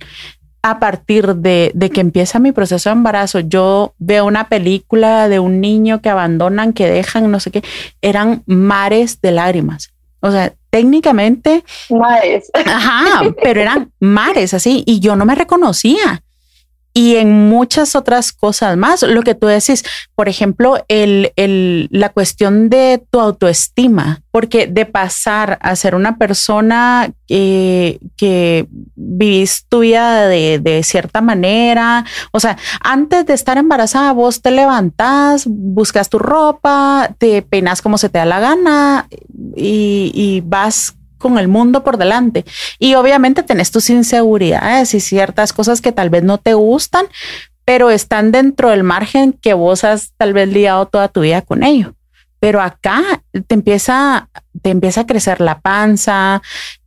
A 0.63 0.79
partir 0.79 1.35
de, 1.35 1.71
de 1.73 1.89
que 1.89 2.01
empieza 2.01 2.37
mi 2.37 2.51
proceso 2.51 2.89
de 2.89 2.93
embarazo, 2.93 3.39
yo 3.39 3.95
veo 3.97 4.25
una 4.25 4.47
película 4.47 5.27
de 5.27 5.39
un 5.39 5.59
niño 5.59 6.01
que 6.01 6.09
abandonan, 6.09 6.73
que 6.73 6.87
dejan, 6.87 7.31
no 7.31 7.39
sé 7.39 7.49
qué, 7.49 7.63
eran 8.01 8.43
mares 8.45 9.21
de 9.21 9.31
lágrimas. 9.31 9.91
O 10.19 10.31
sea, 10.31 10.53
técnicamente. 10.69 11.63
Mares. 11.89 12.51
Ajá, 12.53 13.23
pero 13.41 13.61
eran 13.61 13.91
mares 13.99 14.53
así 14.53 14.83
y 14.85 14.99
yo 14.99 15.15
no 15.15 15.25
me 15.25 15.33
reconocía 15.33 16.21
y 16.93 17.15
en 17.15 17.49
muchas 17.49 17.95
otras 17.95 18.33
cosas 18.33 18.75
más. 18.77 19.03
Lo 19.03 19.21
que 19.21 19.35
tú 19.35 19.47
decís, 19.47 19.83
por 20.15 20.27
ejemplo, 20.27 20.83
el, 20.87 21.31
el, 21.35 21.87
la 21.91 22.09
cuestión 22.09 22.69
de 22.69 23.03
tu 23.09 23.19
autoestima, 23.19 24.21
porque 24.31 24.67
de 24.67 24.85
pasar 24.85 25.57
a 25.61 25.75
ser 25.75 25.95
una 25.95 26.17
persona 26.17 27.11
que 27.27 28.67
vivís 28.95 29.65
tu 29.69 29.79
vida 29.79 30.27
de, 30.27 30.59
de, 30.59 30.83
cierta 30.83 31.21
manera, 31.21 32.05
o 32.31 32.41
sea, 32.41 32.57
antes 32.81 33.25
de 33.25 33.33
estar 33.33 33.57
embarazada, 33.57 34.11
vos 34.11 34.41
te 34.41 34.51
levantás, 34.51 35.45
buscas 35.47 36.09
tu 36.09 36.19
ropa, 36.19 37.15
te 37.17 37.41
peinas 37.41 37.81
como 37.81 37.97
se 37.97 38.09
te 38.09 38.19
da 38.19 38.25
la 38.25 38.41
gana 38.41 39.07
y, 39.55 40.11
y 40.13 40.41
vas 40.41 40.95
con 41.21 41.37
el 41.37 41.47
mundo 41.47 41.83
por 41.83 41.97
delante. 41.97 42.43
Y 42.79 42.95
obviamente 42.95 43.43
tenés 43.43 43.71
tus 43.71 43.89
inseguridades 43.89 44.93
y 44.93 44.99
ciertas 44.99 45.53
cosas 45.53 45.79
que 45.79 45.93
tal 45.93 46.09
vez 46.09 46.23
no 46.23 46.37
te 46.37 46.53
gustan, 46.53 47.05
pero 47.63 47.89
están 47.89 48.31
dentro 48.31 48.69
del 48.69 48.83
margen 48.83 49.33
que 49.33 49.53
vos 49.53 49.83
has 49.83 50.11
tal 50.17 50.33
vez 50.33 50.49
liado 50.49 50.87
toda 50.87 51.07
tu 51.07 51.21
vida 51.21 51.41
con 51.41 51.63
ello. 51.63 51.93
Pero 52.39 52.59
acá 52.61 53.23
te 53.47 53.55
empieza, 53.55 54.29
te 54.61 54.71
empieza 54.71 55.01
a 55.01 55.05
crecer 55.05 55.39
la 55.39 55.61
panza, 55.61 56.41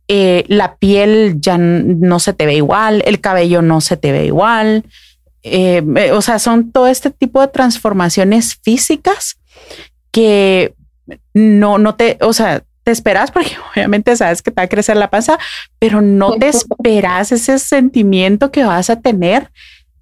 eh, 0.07 0.43
la 0.47 0.75
piel 0.75 1.37
ya 1.39 1.57
no 1.57 2.19
se 2.19 2.33
te 2.33 2.45
ve 2.45 2.55
igual, 2.55 3.01
el 3.05 3.21
cabello 3.21 3.61
no 3.61 3.81
se 3.81 3.97
te 3.97 4.11
ve 4.11 4.25
igual. 4.25 4.83
Eh, 5.41 5.83
eh, 5.95 6.11
o 6.11 6.21
sea, 6.21 6.39
son 6.39 6.71
todo 6.71 6.87
este 6.87 7.09
tipo 7.09 7.39
de 7.41 7.47
transformaciones 7.47 8.55
físicas 8.61 9.37
que 10.11 10.73
no, 11.33 11.77
no 11.77 11.95
te, 11.95 12.17
o 12.21 12.33
sea, 12.33 12.63
te 12.85 12.91
esperas 12.91 13.31
porque 13.31 13.57
obviamente 13.73 14.15
sabes 14.15 14.41
que 14.41 14.51
te 14.51 14.61
va 14.61 14.63
a 14.63 14.69
crecer 14.69 14.95
la 14.95 15.09
panza, 15.09 15.37
pero 15.79 16.01
no 16.01 16.37
te 16.37 16.47
esperas 16.47 17.33
ese 17.33 17.59
sentimiento 17.59 18.51
que 18.51 18.63
vas 18.63 18.89
a 18.89 19.01
tener 19.01 19.51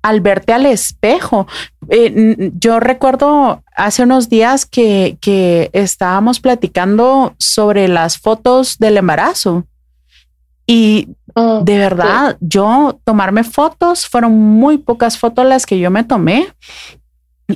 al 0.04 0.20
verte 0.20 0.52
al 0.52 0.66
espejo. 0.66 1.48
Eh, 1.90 2.52
yo 2.56 2.82
recuerdo 2.82 3.64
hace 3.76 4.04
unos 4.04 4.28
días 4.28 4.66
que, 4.66 5.18
que 5.22 5.70
estábamos 5.72 6.42
platicando 6.42 7.34
sobre 7.40 7.88
las 7.88 8.20
fotos 8.20 8.78
del 8.78 8.98
embarazo. 8.98 9.66
Y 10.68 11.10
de 11.36 11.78
verdad, 11.78 12.38
yo 12.42 13.00
tomarme 13.04 13.44
fotos, 13.44 14.08
fueron 14.08 14.34
muy 14.34 14.78
pocas 14.78 15.18
fotos 15.18 15.46
las 15.46 15.66
que 15.66 15.80
yo 15.80 15.90
me 15.90 16.04
tomé, 16.04 16.48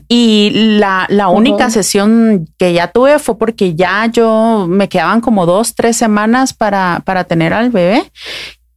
y 0.07 0.51
la, 0.79 1.05
la 1.09 1.29
única 1.29 1.69
sesión 1.69 2.47
que 2.57 2.73
ya 2.73 2.91
tuve 2.91 3.19
fue 3.19 3.37
porque 3.37 3.75
ya 3.75 4.05
yo 4.07 4.65
me 4.69 4.89
quedaban 4.89 5.21
como 5.21 5.45
dos, 5.45 5.75
tres 5.75 5.95
semanas 5.95 6.53
para, 6.53 7.01
para 7.05 7.23
tener 7.23 7.53
al 7.53 7.69
bebé. 7.69 8.11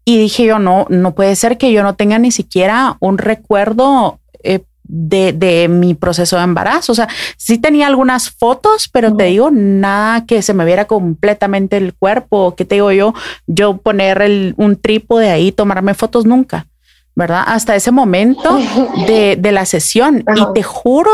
Y 0.05 0.19
dije 0.19 0.45
yo, 0.45 0.59
no, 0.59 0.87
no 0.89 1.15
puede 1.15 1.37
ser 1.37 1.59
que 1.59 1.73
yo 1.73 1.83
no 1.83 1.95
tenga 1.95 2.19
ni 2.19 2.31
siquiera 2.31 2.97
un 3.01 3.19
recuerdo 3.19 4.21
eh, 4.43 4.61
de, 4.85 5.33
de, 5.33 5.69
mi 5.69 5.95
proceso 5.95 6.37
de 6.37 6.45
embarazo. 6.45 6.93
O 6.93 6.95
sea, 6.95 7.09
sí 7.37 7.59
tenía 7.59 7.87
algunas 7.87 8.31
fotos, 8.31 8.89
pero 8.89 9.15
te 9.15 9.25
digo, 9.25 9.51
nada 9.53 10.27
que 10.27 10.43
se 10.43 10.55
me 10.55 10.65
viera 10.65 10.87
completamente 10.87 11.77
el 11.77 11.95
cuerpo. 11.95 12.55
¿Qué 12.57 12.65
te 12.65 12.77
digo 12.77 12.91
yo? 12.93 13.15
Yo 13.47 13.77
poner 13.77 14.23
el, 14.23 14.55
un 14.57 14.77
trípode 14.77 15.31
ahí, 15.31 15.53
tomarme 15.53 15.95
fotos 15.95 16.25
nunca. 16.25 16.67
¿Verdad? 17.15 17.45
Hasta 17.47 17.75
ese 17.75 17.91
momento 17.91 18.59
de, 19.07 19.39
la 19.53 19.65
sesión. 19.67 20.25
Y 20.37 20.53
te 20.55 20.63
juro 20.63 21.11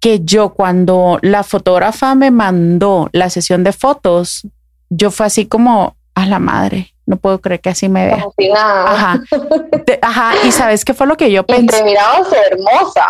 que 0.00 0.20
yo 0.24 0.50
cuando 0.50 1.18
la 1.22 1.42
fotógrafa 1.42 2.14
me 2.14 2.30
mandó 2.30 3.10
la 3.12 3.30
sesión 3.30 3.64
de 3.64 3.72
fotos, 3.72 4.46
yo 4.88 5.10
fue 5.10 5.26
así 5.26 5.46
como 5.46 5.96
a 6.14 6.26
la 6.26 6.38
madre. 6.38 6.94
No 7.06 7.16
puedo 7.16 7.40
creer 7.40 7.60
que 7.60 7.70
así 7.70 7.88
me 7.88 8.06
vea. 8.06 8.24
Ajá. 8.56 9.20
ajá. 10.02 10.32
Y 10.46 10.52
sabes 10.52 10.84
qué 10.84 10.94
fue 10.94 11.06
lo 11.06 11.16
que 11.16 11.30
yo 11.30 11.44
pensé. 11.44 11.78
te 11.78 11.84
mirabas 11.84 12.28
hermosa. 12.32 13.06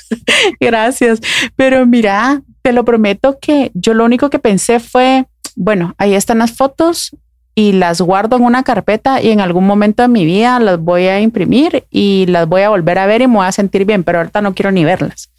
Gracias. 0.60 1.20
Pero 1.54 1.86
mira, 1.86 2.42
te 2.62 2.72
lo 2.72 2.84
prometo 2.84 3.38
que 3.40 3.70
yo 3.74 3.94
lo 3.94 4.04
único 4.04 4.28
que 4.28 4.38
pensé 4.38 4.80
fue, 4.80 5.26
bueno, 5.54 5.94
ahí 5.98 6.14
están 6.14 6.38
las 6.38 6.52
fotos, 6.52 7.16
y 7.54 7.72
las 7.72 8.00
guardo 8.00 8.36
en 8.36 8.44
una 8.44 8.64
carpeta 8.64 9.20
y 9.20 9.30
en 9.30 9.40
algún 9.40 9.66
momento 9.66 10.02
de 10.02 10.08
mi 10.08 10.24
vida 10.24 10.58
las 10.58 10.78
voy 10.80 11.06
a 11.06 11.20
imprimir 11.20 11.86
y 11.90 12.26
las 12.26 12.48
voy 12.48 12.62
a 12.62 12.68
volver 12.68 12.98
a 12.98 13.06
ver 13.06 13.22
y 13.22 13.28
me 13.28 13.36
voy 13.36 13.46
a 13.46 13.52
sentir 13.52 13.84
bien, 13.84 14.02
pero 14.02 14.18
ahorita 14.18 14.40
no 14.40 14.54
quiero 14.54 14.72
ni 14.72 14.84
verlas. 14.84 15.30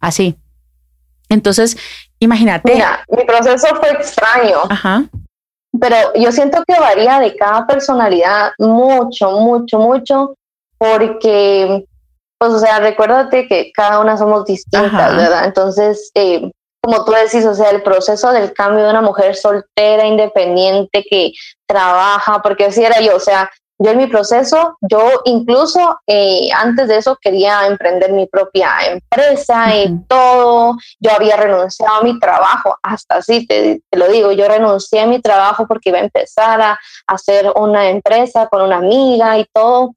Así. 0.00 0.36
Entonces, 1.28 1.76
imagínate. 2.18 2.72
Mira, 2.72 3.04
mi 3.08 3.24
proceso 3.24 3.66
fue 3.76 3.90
extraño. 3.92 4.58
Ajá. 4.70 5.04
Pero 5.80 5.96
yo 6.14 6.30
siento 6.30 6.62
que 6.66 6.78
varía 6.78 7.18
de 7.18 7.34
cada 7.36 7.66
personalidad 7.66 8.52
mucho, 8.58 9.32
mucho, 9.32 9.78
mucho, 9.78 10.34
porque, 10.78 11.84
pues, 12.38 12.52
o 12.52 12.58
sea, 12.58 12.78
recuérdate 12.78 13.48
que 13.48 13.72
cada 13.72 14.00
una 14.00 14.16
somos 14.16 14.44
distintas, 14.44 15.16
¿verdad? 15.16 15.44
Entonces, 15.46 16.10
eh, 16.14 16.50
como 16.84 17.02
tú 17.04 17.12
decís, 17.12 17.46
o 17.46 17.54
sea, 17.54 17.70
el 17.70 17.82
proceso 17.82 18.30
del 18.30 18.52
cambio 18.52 18.84
de 18.84 18.90
una 18.90 19.00
mujer 19.00 19.34
soltera, 19.36 20.06
independiente, 20.06 21.02
que 21.08 21.32
trabaja, 21.66 22.42
porque 22.42 22.66
así 22.66 22.84
era 22.84 23.00
yo, 23.00 23.16
o 23.16 23.20
sea, 23.20 23.50
yo 23.78 23.90
en 23.90 23.96
mi 23.96 24.06
proceso, 24.06 24.76
yo 24.82 25.22
incluso 25.24 25.98
eh, 26.06 26.50
antes 26.54 26.88
de 26.88 26.98
eso 26.98 27.16
quería 27.20 27.66
emprender 27.66 28.12
mi 28.12 28.26
propia 28.26 28.70
empresa 28.86 29.74
y 29.74 29.98
todo, 30.06 30.76
yo 31.00 31.10
había 31.10 31.38
renunciado 31.38 31.94
a 31.94 32.02
mi 32.02 32.20
trabajo, 32.20 32.76
hasta 32.82 33.16
así 33.16 33.46
te, 33.46 33.80
te, 33.90 33.98
lo 33.98 34.08
digo, 34.08 34.30
yo 34.32 34.46
renuncié 34.46 35.00
a 35.00 35.06
mi 35.06 35.22
trabajo 35.22 35.66
porque 35.66 35.88
iba 35.88 35.98
a 35.98 36.02
empezar 36.02 36.60
a 36.60 36.78
hacer 37.06 37.50
una 37.56 37.88
empresa 37.88 38.46
con 38.48 38.60
una 38.60 38.76
amiga 38.76 39.38
y 39.38 39.46
todo, 39.52 39.94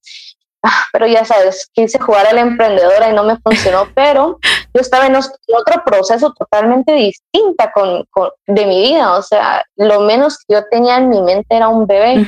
Ah, 0.64 0.84
pero 0.94 1.08
ya 1.08 1.26
sabes, 1.26 1.70
quise 1.74 2.00
jugar 2.00 2.28
a 2.28 2.34
la 2.34 2.42
emprendedora 2.42 3.10
y 3.10 3.14
no 3.14 3.24
me 3.24 3.38
funcionó, 3.38 3.88
pero 3.96 4.40
yo 4.74 4.82
estaba 4.82 5.08
en 5.08 5.16
otro 5.16 5.84
proceso 5.86 6.34
totalmente 6.34 6.94
distinta 6.94 7.72
con, 7.74 8.06
de 8.48 8.66
mi 8.66 8.82
vida, 8.82 9.16
o 9.16 9.22
sea, 9.22 9.64
lo 9.76 10.02
menos 10.02 10.38
que 10.40 10.56
yo 10.56 10.64
tenía 10.70 10.98
en 10.98 11.10
mi 11.10 11.22
mente 11.22 11.56
era 11.56 11.68
un 11.68 11.88
bebé. 11.88 12.26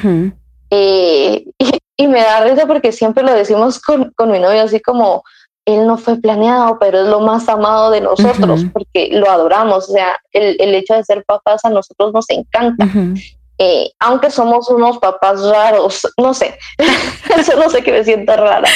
Eh, 0.70 1.46
y, 1.98 2.08
me 2.08 2.22
da 2.22 2.42
risa 2.42 2.66
porque 2.66 2.92
siempre 2.92 3.24
lo 3.24 3.34
decimos 3.34 3.80
con, 3.82 4.12
con, 4.16 4.32
mi 4.32 4.40
novio, 4.40 4.64
así 4.64 4.80
como, 4.80 5.24
él 5.66 5.86
no 5.86 5.98
fue 5.98 6.16
planeado, 6.16 6.80
pero 6.80 7.02
es 7.02 7.08
lo 7.08 7.20
más 7.20 7.48
amado 7.50 7.92
de 7.92 8.02
nosotros, 8.02 8.66
porque 8.74 9.10
lo 9.12 9.30
adoramos, 9.30 9.90
o 9.90 9.92
sea, 9.92 10.18
el, 10.32 10.56
el, 10.60 10.74
hecho 10.74 10.96
de 10.96 11.04
ser 11.04 11.24
papás 11.26 11.64
a 11.66 11.70
nosotros 11.70 12.14
nos 12.14 12.30
encanta. 12.30 12.88
Eh, 13.62 13.92
aunque 14.00 14.32
somos 14.32 14.70
unos 14.70 15.00
papás 15.00 15.42
raros, 15.44 16.08
no 16.18 16.34
sé, 16.34 16.58
eso 17.38 17.58
no 17.58 17.70
sé 17.70 17.84
que 17.84 17.92
me 17.92 18.06
siento 18.06 18.34
rara, 18.38 18.70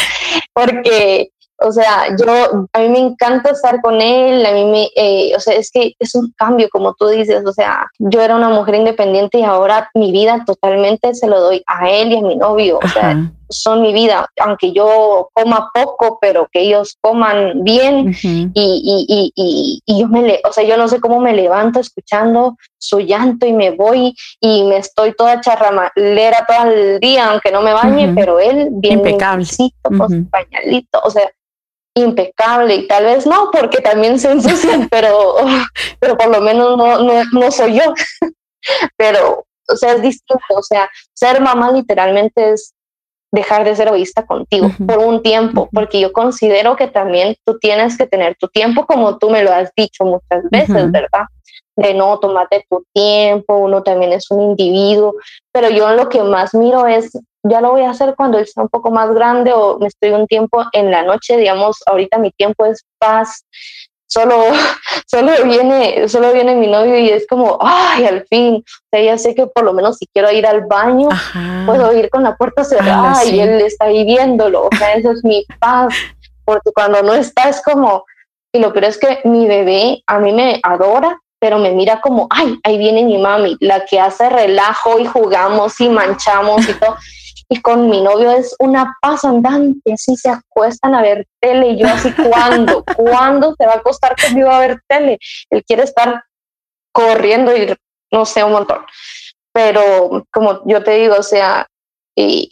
porque, 0.52 1.32
o 1.60 1.72
sea, 1.72 2.08
yo, 2.20 2.68
a 2.74 2.80
mí 2.80 2.90
me 2.90 3.00
encanta 3.00 3.52
estar 3.52 3.80
con 3.82 4.02
él, 4.02 4.46
a 4.46 4.52
mí 4.52 4.66
me, 4.66 4.90
eh, 4.98 5.34
o 5.38 5.40
sea, 5.40 5.54
es 5.54 5.72
que 5.72 5.94
es 6.00 6.14
un 6.16 6.34
cambio, 6.36 6.68
como 6.70 6.94
tú 6.96 7.08
dices, 7.08 7.46
o 7.46 7.54
sea, 7.54 7.88
yo 7.98 8.22
era 8.22 8.36
una 8.36 8.50
mujer 8.50 8.76
independiente 8.76 9.40
y 9.40 9.44
ahora 9.44 9.90
mi 9.94 10.12
vida 10.12 10.44
totalmente 10.46 11.16
se 11.16 11.28
lo 11.28 11.40
doy 11.40 11.64
a 11.66 11.90
él 11.90 12.12
y 12.12 12.18
a 12.18 12.22
mi 12.22 12.36
novio, 12.36 12.80
o 12.84 12.88
sea, 12.90 13.32
son 13.50 13.82
mi 13.82 13.94
vida, 13.94 14.28
aunque 14.40 14.72
yo 14.72 15.30
coma 15.34 15.70
poco, 15.74 16.18
pero 16.22 16.48
que 16.52 16.62
ellos 16.62 16.98
coman 17.02 17.64
bien. 17.64 18.16
Y, 18.24 18.52
y, 18.54 19.32
y, 19.36 19.82
y, 19.86 20.00
yo 20.00 20.08
me, 20.08 20.22
le, 20.24 20.42
o 20.48 20.52
sea, 20.52 20.64
yo 20.64 20.78
no 20.78 20.88
sé 20.88 21.00
cómo 21.00 21.20
me 21.20 21.34
levanto 21.34 21.80
escuchando 21.80 22.58
su 22.78 23.00
llanto 23.00 23.46
y 23.46 23.54
me 23.54 23.72
voy 23.72 24.16
y 24.40 24.64
me 24.64 24.78
estoy 24.78 25.14
toda 25.16 25.42
charramalera 25.42 26.46
todo 26.48 26.72
el 26.72 27.00
día, 27.00 27.30
aunque 27.30 27.52
no 27.52 27.62
me 27.62 27.74
bañe, 27.74 28.14
pero 28.16 28.40
él 28.40 28.70
bien 28.72 29.00
impecable, 29.00 29.46
con 29.82 30.10
su 30.10 30.30
pañalito, 30.30 31.00
o 31.04 31.10
sea, 31.10 31.32
impecable. 31.96 32.76
Y 32.76 32.88
tal 32.88 33.06
vez 33.06 33.26
no, 33.26 33.50
porque 33.52 33.80
también 33.80 34.20
se 34.20 34.32
ensucian, 34.32 34.88
pero, 34.92 35.36
pero 36.00 36.18
por 36.18 36.28
lo 36.28 36.42
menos 36.42 36.78
no, 36.78 37.00
no, 37.00 37.24
no 37.32 37.52
soy 37.52 37.80
yo. 37.80 37.94
pero 38.98 39.46
o 39.70 39.76
sea, 39.76 39.94
es 39.94 40.02
distinto, 40.02 40.44
o 40.50 40.64
sea, 40.64 40.90
ser 41.14 41.42
mamá 41.42 41.72
literalmente 41.72 42.52
es 42.52 42.74
dejar 43.34 43.66
de 43.66 43.76
ser 43.76 43.88
egoísta 43.88 44.26
contigo 44.28 44.70
por 44.88 45.00
un 45.00 45.24
tiempo, 45.24 45.68
porque 45.74 46.00
yo 46.00 46.14
considero 46.14 46.76
que 46.76 46.88
también 46.88 47.36
tú 47.44 47.58
tienes 47.58 47.98
que 47.98 48.06
tener 48.06 48.36
tu 48.36 48.48
tiempo 48.48 48.86
como 48.86 49.18
tú 49.18 49.32
me 49.32 49.44
lo 49.44 49.52
has 49.52 49.72
dicho 49.76 50.06
muchas 50.06 50.48
veces, 50.52 50.92
¿verdad? 50.92 51.26
De 51.76 51.96
no 51.96 52.20
tomarte 52.20 52.64
tu 52.70 52.86
tiempo, 52.94 53.58
uno 53.58 53.82
también 53.82 54.14
es 54.14 54.30
un 54.30 54.40
individuo, 54.40 55.16
pero 55.52 55.72
yo 55.72 55.90
lo 55.96 56.10
que 56.10 56.22
más 56.22 56.54
miro 56.54 56.86
es, 56.86 57.10
ya 57.42 57.60
lo 57.60 57.72
voy 57.72 57.82
a 57.82 57.90
hacer 57.90 58.14
cuando 58.16 58.38
él 58.38 58.46
sea 58.46 58.62
un 58.62 58.70
poco 58.70 58.92
más 58.92 59.12
grande 59.12 59.52
o 59.52 59.80
me 59.80 59.88
estoy 59.88 60.12
un 60.12 60.28
tiempo 60.28 60.64
en 60.72 60.92
la 60.92 61.02
noche, 61.02 61.36
digamos, 61.36 61.82
ahorita 61.88 62.20
mi 62.20 62.30
tiempo 62.30 62.68
es 62.68 62.86
paz, 63.00 63.48
solo, 64.14 64.46
solo 65.08 65.32
viene, 65.44 66.08
solo 66.08 66.32
viene 66.34 66.56
mi 66.56 66.68
novio 66.68 66.98
y 66.98 67.10
es 67.10 67.26
como, 67.28 67.58
ay, 67.62 68.06
al 68.06 68.26
fin, 68.28 68.56
o 68.56 68.88
sea, 68.92 69.02
ya 69.02 69.18
sé 69.18 69.34
que 69.34 69.48
por 69.48 69.64
lo 69.64 69.74
menos 69.74 69.98
si 69.98 70.08
quiero 70.14 70.32
ir 70.32 70.46
al 70.46 70.66
baño, 70.66 71.10
puedo 71.66 71.94
ir 71.98 72.10
con 72.10 72.24
la 72.24 72.36
puerta 72.36 72.64
cerrada 72.64 73.24
y 73.26 73.40
él 73.40 73.62
está 73.62 73.86
ahí 73.86 74.06
viéndolo, 74.06 74.68
o 74.68 74.76
sea, 74.78 74.94
eso 74.94 75.12
es 75.12 75.24
mi 75.24 75.46
paz, 75.60 75.94
porque 76.46 76.72
cuando 76.74 77.02
no 77.02 77.14
está 77.14 77.50
es 77.50 77.62
como, 77.62 78.06
y 78.54 78.60
lo 78.60 78.72
peor 78.72 78.86
es 78.86 78.98
que 78.98 79.20
mi 79.24 79.48
bebé 79.48 80.04
a 80.06 80.20
mí 80.20 80.32
me 80.32 80.60
adora, 80.64 81.20
pero 81.40 81.58
me 81.58 81.72
mira 81.72 82.00
como, 82.00 82.28
ay, 82.30 82.58
ahí 82.64 82.78
viene 82.78 83.04
mi 83.04 83.18
mami, 83.18 83.58
la 83.60 83.84
que 83.86 84.00
hace 84.00 84.30
relajo 84.30 85.00
y 85.00 85.06
jugamos 85.06 85.80
y 85.82 85.90
manchamos 85.90 86.68
y 86.70 86.74
todo 86.74 86.96
y 87.54 87.62
con 87.62 87.88
mi 87.88 88.02
novio 88.02 88.32
es 88.32 88.56
una 88.58 88.98
paz 89.00 89.24
andante, 89.24 89.94
así 89.94 90.16
se 90.16 90.30
acuestan 90.30 90.96
a 90.96 91.04
ver 91.04 91.28
tele 91.40 91.70
y 91.70 91.78
yo 91.78 91.88
así, 91.88 92.12
¿cuándo? 92.14 92.84
¿Cuándo 92.98 93.54
se 93.56 93.68
va 93.68 93.74
a 93.74 93.78
acostar 93.78 94.16
conmigo 94.20 94.50
a 94.50 94.60
ver 94.60 94.82
tele? 94.88 95.20
Él 95.52 95.64
quiere 95.64 95.84
estar 95.84 96.24
corriendo 96.92 97.56
y 97.56 97.72
no 98.12 98.26
sé, 98.26 98.44
un 98.44 98.54
montón. 98.54 98.80
Pero 99.52 100.26
como 100.32 100.62
yo 100.66 100.84
te 100.84 100.96
digo, 100.96 101.16
o 101.20 101.22
sea, 101.22 101.68
y 102.16 102.50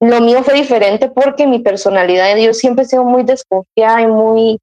lo 0.00 0.20
mío 0.20 0.44
fue 0.44 0.54
diferente 0.54 1.08
porque 1.08 1.48
mi 1.48 1.58
personalidad, 1.58 2.36
yo 2.36 2.54
siempre 2.54 2.84
he 2.84 2.88
sido 2.88 3.02
muy 3.02 3.24
desconfiada 3.24 4.02
y 4.02 4.06
muy, 4.06 4.60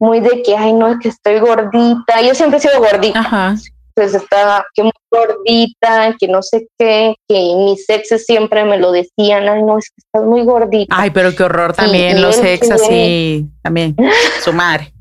muy 0.00 0.18
de 0.18 0.42
que, 0.42 0.56
ay, 0.56 0.72
no, 0.72 0.88
es 0.88 0.98
que 0.98 1.10
estoy 1.10 1.38
gordita. 1.38 2.22
Yo 2.22 2.34
siempre 2.34 2.58
he 2.58 2.60
sido 2.60 2.80
gordita. 2.80 3.20
Ajá 3.20 3.54
pues 3.98 4.14
estaba 4.14 4.64
que 4.74 4.84
muy 4.84 4.92
gordita, 5.10 6.14
que 6.20 6.28
no 6.28 6.40
sé 6.40 6.68
qué, 6.78 7.16
que 7.26 7.34
mis 7.56 7.90
exes 7.90 8.24
siempre 8.24 8.64
me 8.64 8.78
lo 8.78 8.92
decían, 8.92 9.48
ay 9.48 9.60
no, 9.64 9.76
es 9.76 9.90
que 9.90 9.96
estás 9.98 10.22
muy 10.22 10.44
gordita. 10.44 10.94
Ay, 10.96 11.10
pero 11.10 11.34
qué 11.34 11.42
horror 11.42 11.72
también, 11.72 12.22
los 12.22 12.38
ex 12.38 12.70
así, 12.70 13.44
también, 13.60 13.96
su 14.44 14.52
madre. 14.52 14.92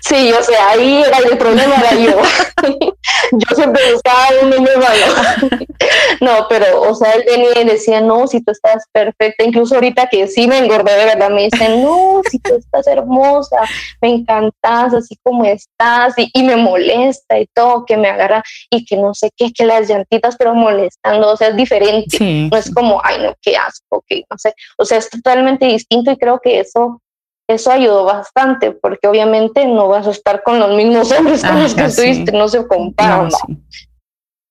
Sí, 0.00 0.32
o 0.32 0.42
sea, 0.42 0.70
ahí 0.70 1.02
era 1.02 1.18
el 1.18 1.38
problema 1.38 1.76
era 1.76 1.94
yo. 1.94 2.20
yo 3.32 3.56
siempre 3.56 3.92
buscaba 3.92 4.26
un 4.42 4.50
niño 4.50 4.70
malo. 4.76 5.58
no, 6.20 6.46
pero, 6.48 6.82
o 6.82 6.94
sea, 6.94 7.12
él 7.12 7.24
venía 7.26 7.62
y 7.62 7.64
decía, 7.64 8.00
no, 8.00 8.26
si 8.26 8.42
tú 8.42 8.52
estás 8.52 8.84
perfecta. 8.92 9.44
Incluso 9.44 9.76
ahorita 9.76 10.08
que 10.08 10.26
sí 10.26 10.48
me 10.48 10.58
engordé 10.58 10.96
de 10.96 11.04
verdad, 11.04 11.30
me 11.30 11.44
dicen, 11.44 11.82
no, 11.82 12.22
si 12.28 12.38
tú 12.40 12.56
estás 12.56 12.86
hermosa, 12.86 13.58
me 14.00 14.08
encantas 14.08 14.94
así 14.94 15.16
como 15.22 15.44
estás. 15.44 16.14
Y, 16.16 16.42
me 16.42 16.56
molesta 16.56 17.38
y 17.38 17.46
todo, 17.54 17.84
que 17.84 17.96
me 17.96 18.08
agarra 18.08 18.42
y 18.70 18.84
que 18.84 18.96
no 18.96 19.12
sé 19.12 19.30
qué, 19.36 19.52
que 19.52 19.66
las 19.66 19.88
llantitas, 19.88 20.36
pero 20.36 20.54
molestando, 20.54 21.32
o 21.32 21.36
sea, 21.36 21.48
es 21.48 21.56
diferente. 21.56 22.18
no 22.50 22.56
es 22.56 22.72
como, 22.72 23.00
ay, 23.04 23.22
no, 23.22 23.34
qué 23.42 23.56
asco, 23.56 24.02
que 24.06 24.24
no 24.30 24.38
sé. 24.38 24.54
O 24.78 24.84
sea, 24.84 24.98
es 24.98 25.10
totalmente 25.10 25.66
distinto 25.66 26.10
y 26.10 26.16
creo 26.16 26.40
que 26.42 26.60
eso 26.60 27.00
eso 27.48 27.70
ayudó 27.70 28.04
bastante, 28.04 28.72
porque 28.72 29.08
obviamente 29.08 29.64
no 29.66 29.88
vas 29.88 30.06
a 30.06 30.10
estar 30.10 30.42
con 30.42 30.58
los 30.58 30.76
mismos 30.76 31.10
hombres 31.12 31.42
con 31.42 31.62
los 31.62 31.74
que 31.74 31.86
estuviste, 31.86 32.30
no 32.32 32.46
se 32.46 32.66
comparan. 32.66 33.30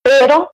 Pero 0.02 0.50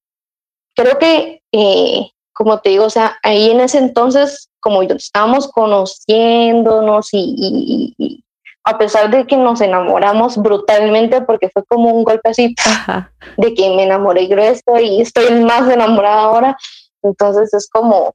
creo 0.77 0.99
que, 0.99 1.43
eh, 1.53 2.11
como 2.35 2.61
te 2.61 2.71
digo, 2.71 2.85
o 2.85 2.91
sea, 2.91 3.17
ahí 3.23 3.51
en 3.51 3.61
ese 3.61 3.79
entonces, 3.79 4.51
como 4.61 4.83
estábamos 4.83 5.49
conociéndonos 5.49 7.09
y, 7.13 8.23
a 8.63 8.77
pesar 8.77 9.11
de 9.11 9.27
que 9.27 9.39
nos 9.39 9.63
enamoramos 9.63 10.37
brutalmente, 10.37 11.23
porque 11.23 11.49
fue 11.49 11.65
como 11.65 11.91
un 11.91 12.05
golpe 12.05 12.29
así, 12.29 12.55
de 13.39 13.55
que 13.55 13.71
me 13.71 13.85
enamoré 13.85 14.27
grueso 14.27 14.79
y 14.81 15.01
estoy 15.01 15.31
más 15.45 15.67
enamorada 15.71 16.23
ahora, 16.23 16.57
entonces 17.03 17.55
es 17.55 17.69
como, 17.71 18.15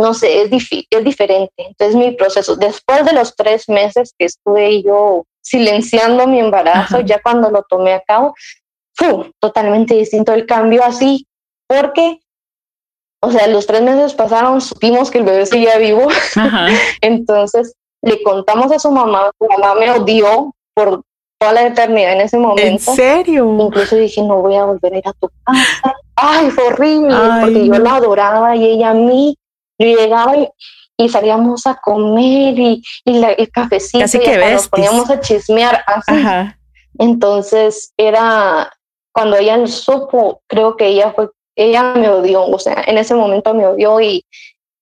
no 0.00 0.14
sé, 0.14 0.42
es, 0.42 0.50
es 0.90 1.04
diferente. 1.04 1.52
Entonces 1.56 1.96
mi 1.96 2.12
proceso, 2.12 2.56
después 2.56 3.04
de 3.04 3.12
los 3.12 3.34
tres 3.36 3.68
meses 3.68 4.14
que 4.18 4.26
estuve 4.26 4.82
yo 4.82 5.24
silenciando 5.42 6.26
mi 6.26 6.40
embarazo, 6.40 7.00
ya 7.00 7.20
cuando 7.22 7.50
lo 7.50 7.62
tomé 7.62 7.92
a 7.92 8.00
cabo, 8.00 8.34
fue 8.94 9.32
totalmente 9.38 9.94
distinto 9.94 10.32
el 10.32 10.46
cambio 10.46 10.84
así, 10.84 11.26
porque, 11.66 12.20
o 13.22 13.30
sea, 13.30 13.46
los 13.46 13.66
tres 13.66 13.82
meses 13.82 14.14
pasaron, 14.14 14.60
supimos 14.60 15.10
que 15.10 15.18
el 15.18 15.24
bebé 15.24 15.46
seguía 15.46 15.78
vivo, 15.78 16.08
entonces 17.00 17.74
le 18.02 18.22
contamos 18.22 18.70
a 18.72 18.78
su 18.78 18.90
mamá, 18.90 19.30
su 19.38 19.46
mamá 19.46 19.74
me 19.74 19.90
odió 19.90 20.54
por 20.74 21.02
toda 21.38 21.52
la 21.54 21.66
eternidad 21.66 22.12
en 22.12 22.20
ese 22.20 22.38
momento. 22.38 22.62
¿En 22.62 22.78
serio? 22.78 23.56
Incluso 23.58 23.96
dije, 23.96 24.22
no 24.22 24.42
voy 24.42 24.56
a 24.56 24.64
volver 24.64 24.94
a 24.94 24.98
ir 24.98 25.08
a 25.08 25.12
tu 25.14 25.30
casa. 25.44 25.94
Ay, 26.16 26.50
fue 26.50 26.64
horrible, 26.64 27.14
porque 27.40 27.66
yo 27.66 27.78
la 27.78 27.96
adoraba 27.96 28.56
y 28.56 28.64
ella 28.64 28.90
a 28.90 28.94
mí. 28.94 29.36
Yo 29.80 29.86
llegaba 29.86 30.34
y, 30.98 31.08
salíamos 31.08 31.66
a 31.66 31.76
comer 31.76 32.58
y, 32.58 32.82
el 33.06 33.50
cafecito 33.50 34.04
Así 34.04 34.18
que 34.18 34.36
nos 34.36 34.68
poníamos 34.68 35.08
a 35.08 35.18
chismear. 35.20 35.82
Entonces 36.98 37.92
era 37.96 38.70
cuando 39.12 39.36
ella 39.36 39.66
supo, 39.66 40.42
creo 40.46 40.76
que 40.76 40.88
ella 40.88 41.12
fue, 41.12 41.30
ella 41.56 41.94
me 41.94 42.10
odió, 42.10 42.44
o 42.44 42.58
sea, 42.58 42.84
en 42.86 42.98
ese 42.98 43.14
momento 43.14 43.54
me 43.54 43.66
odió 43.66 44.00
y, 44.00 44.24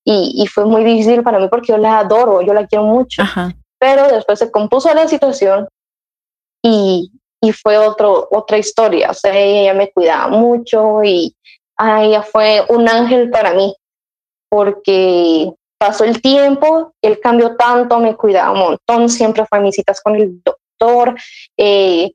y, 0.05 0.47
fue 0.49 0.65
muy 0.65 0.83
difícil 0.83 1.23
para 1.23 1.39
mí 1.39 1.47
porque 1.49 1.73
yo 1.73 1.79
la 1.79 2.01
adoro, 2.01 2.43
yo 2.43 2.53
la 2.53 2.67
quiero 2.67 2.85
mucho. 2.85 3.23
Pero 3.79 4.09
después 4.09 4.41
se 4.41 4.51
compuso 4.51 4.93
la 4.93 5.07
situación 5.07 5.69
y, 6.61 7.13
y 7.41 7.53
fue 7.53 7.79
otro, 7.79 8.27
otra 8.33 8.59
historia, 8.59 9.11
o 9.11 9.15
sea, 9.15 9.33
ella 9.39 9.75
me 9.75 9.93
cuidaba 9.93 10.27
mucho 10.29 11.05
y 11.05 11.37
ella 11.79 12.23
fue 12.23 12.65
un 12.69 12.89
ángel 12.89 13.31
para 13.31 13.55
mí 13.55 13.73
porque 14.49 15.53
pasó 15.79 16.05
el 16.05 16.21
tiempo, 16.21 16.93
él 17.03 17.21
cambió 17.21 17.57
tanto, 17.57 18.01
me 18.01 18.17
cuidaba 18.17 18.53
un 18.53 18.59
montón, 18.59 19.09
siempre 19.09 19.47
fue 19.47 19.59
a 19.59 19.61
mis 19.63 19.77
citas 19.77 20.01
con 20.01 20.17
el 20.17 20.43
doctor, 20.43 21.15
eh, 21.57 22.13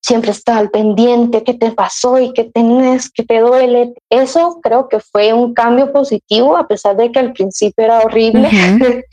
siempre 0.00 0.30
estaba 0.30 0.58
al 0.58 0.70
pendiente, 0.70 1.42
qué 1.42 1.54
te 1.54 1.72
pasó 1.72 2.18
y 2.18 2.32
qué 2.32 2.44
tenés, 2.44 3.10
qué 3.10 3.24
te 3.24 3.40
duele. 3.40 3.94
Eso 4.08 4.60
creo 4.62 4.88
que 4.88 5.00
fue 5.00 5.32
un 5.32 5.54
cambio 5.54 5.92
positivo, 5.92 6.56
a 6.56 6.66
pesar 6.66 6.96
de 6.96 7.10
que 7.10 7.18
al 7.18 7.32
principio 7.32 7.84
era 7.84 8.00
horrible. 8.00 8.48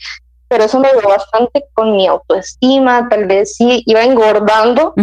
pero 0.48 0.64
eso 0.64 0.78
me 0.78 0.88
ayudó 0.88 1.08
bastante 1.08 1.66
con 1.74 1.96
mi 1.96 2.06
autoestima, 2.06 3.08
tal 3.08 3.26
vez 3.26 3.56
sí 3.56 3.82
iba 3.86 4.04
engordando, 4.04 4.94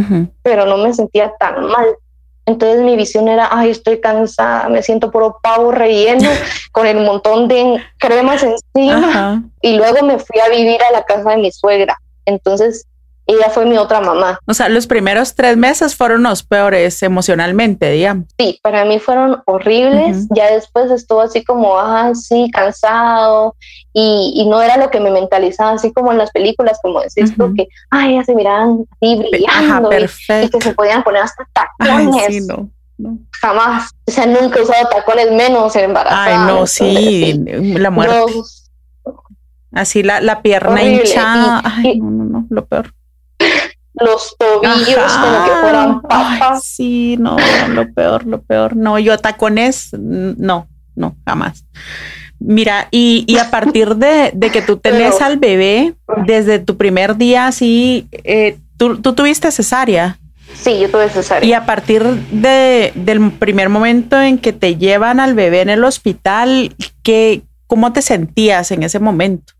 pero 0.41 0.65
no 0.65 0.77
me 0.77 0.93
sentía 0.93 1.33
tan 1.37 1.65
mal. 1.65 1.97
Entonces 2.45 2.81
mi 2.81 2.95
visión 2.97 3.27
era, 3.27 3.47
ay, 3.51 3.69
estoy 3.69 4.01
cansada, 4.01 4.67
me 4.67 4.83
siento 4.83 5.11
puro 5.11 5.39
pavo 5.41 5.71
relleno 5.71 6.29
con 6.71 6.85
el 6.85 6.97
montón 6.97 7.47
de 7.47 7.81
cremas 7.97 8.43
encima. 8.43 9.43
Y 9.61 9.75
luego 9.77 10.05
me 10.05 10.19
fui 10.19 10.39
a 10.39 10.49
vivir 10.49 10.81
a 10.83 10.91
la 10.91 11.03
casa 11.03 11.31
de 11.31 11.37
mi 11.37 11.51
suegra. 11.51 11.97
Entonces 12.25 12.85
ella 13.25 13.49
fue 13.49 13.65
mi 13.65 13.77
otra 13.77 14.01
mamá. 14.01 14.39
O 14.45 14.53
sea, 14.53 14.67
los 14.69 14.87
primeros 14.87 15.35
tres 15.35 15.55
meses 15.55 15.95
fueron 15.95 16.23
los 16.23 16.43
peores 16.43 17.01
emocionalmente, 17.03 17.89
digamos. 17.91 18.27
Sí, 18.37 18.59
para 18.61 18.83
mí 18.83 18.99
fueron 18.99 19.41
horribles. 19.45 20.27
Ya 20.29 20.51
después 20.51 20.91
estuvo 20.91 21.21
así 21.21 21.43
como, 21.43 21.79
ah, 21.79 22.11
sí, 22.13 22.49
cansado. 22.51 23.55
Y, 23.93 24.45
no 24.49 24.61
era 24.61 24.77
lo 24.77 24.89
que 24.89 24.99
me 24.99 25.11
mentalizaba, 25.11 25.73
así 25.73 25.93
como 25.93 26.11
en 26.11 26.17
las 26.17 26.31
películas, 26.31 26.79
como 26.81 26.99
decís 26.99 27.35
tú, 27.37 27.53
que, 27.55 27.67
ay, 27.91 28.15
ya 28.15 28.23
se 28.23 28.35
miraban 28.35 28.85
así 29.01 29.15
brillando 29.15 29.89
y, 29.93 30.49
que 30.49 30.61
se 30.61 30.73
podían 30.73 31.03
poner 31.03 31.21
hasta 31.21 31.47
tacones. 31.53 32.25
sí, 32.27 32.41
no. 32.41 32.69
Jamás. 33.41 33.91
O 34.07 34.11
sea, 34.11 34.25
nunca 34.25 34.59
he 34.59 34.63
usado 34.63 34.87
tacones 34.89 35.31
menos 35.31 35.75
en 35.75 35.85
embarazada. 35.85 36.25
Ay, 36.25 36.53
no, 36.53 36.67
sí, 36.67 37.41
la 37.45 37.89
muerte. 37.89 38.15
así 39.71 40.03
la, 40.03 40.21
la 40.21 40.41
pierna 40.41 40.83
hinchada. 40.83 41.61
Ay, 41.63 41.99
no, 41.99 42.09
no, 42.09 42.23
no, 42.25 42.47
lo 42.49 42.65
peor 42.65 42.93
los 43.93 44.35
tobillos 44.37 45.13
como 45.13 45.45
que 45.45 45.51
fueran 45.61 46.01
papas. 46.01 46.63
sí, 46.63 47.15
no, 47.19 47.37
lo 47.69 47.93
peor, 47.93 48.25
lo 48.25 48.41
peor. 48.41 48.75
No, 48.75 48.97
yo 48.99 49.17
tacones, 49.17 49.89
no, 49.93 50.67
no, 50.95 51.15
jamás. 51.25 51.65
Mira, 52.39 52.87
y, 52.91 53.23
y 53.27 53.37
a 53.37 53.49
partir 53.49 53.95
de, 53.95 54.31
de, 54.33 54.49
que 54.49 54.61
tú 54.61 54.77
tenés 54.77 55.21
al 55.21 55.37
bebé, 55.37 55.95
desde 56.25 56.59
tu 56.59 56.75
primer 56.75 57.15
día, 57.15 57.51
sí, 57.51 58.07
eh, 58.11 58.57
¿tú, 58.77 58.97
tú 58.97 59.13
tuviste 59.13 59.49
cesárea. 59.51 60.19
Sí, 60.53 60.79
yo 60.79 60.89
tuve 60.89 61.09
cesárea. 61.09 61.47
Y 61.47 61.53
a 61.53 61.65
partir 61.65 62.03
de, 62.03 62.91
del 62.95 63.31
primer 63.31 63.69
momento 63.69 64.21
en 64.21 64.37
que 64.37 64.51
te 64.51 64.75
llevan 64.75 65.19
al 65.19 65.35
bebé 65.35 65.61
en 65.61 65.69
el 65.69 65.83
hospital, 65.83 66.75
¿qué, 67.01 67.43
¿cómo 67.67 67.93
te 67.93 68.01
sentías 68.01 68.71
en 68.71 68.83
ese 68.83 68.99
momento? 68.99 69.52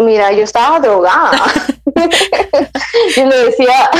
Mira, 0.00 0.32
yo 0.32 0.44
estaba 0.44 0.80
drogada. 0.80 1.40
yo 3.16 3.26
le 3.26 3.36
decía 3.46 3.90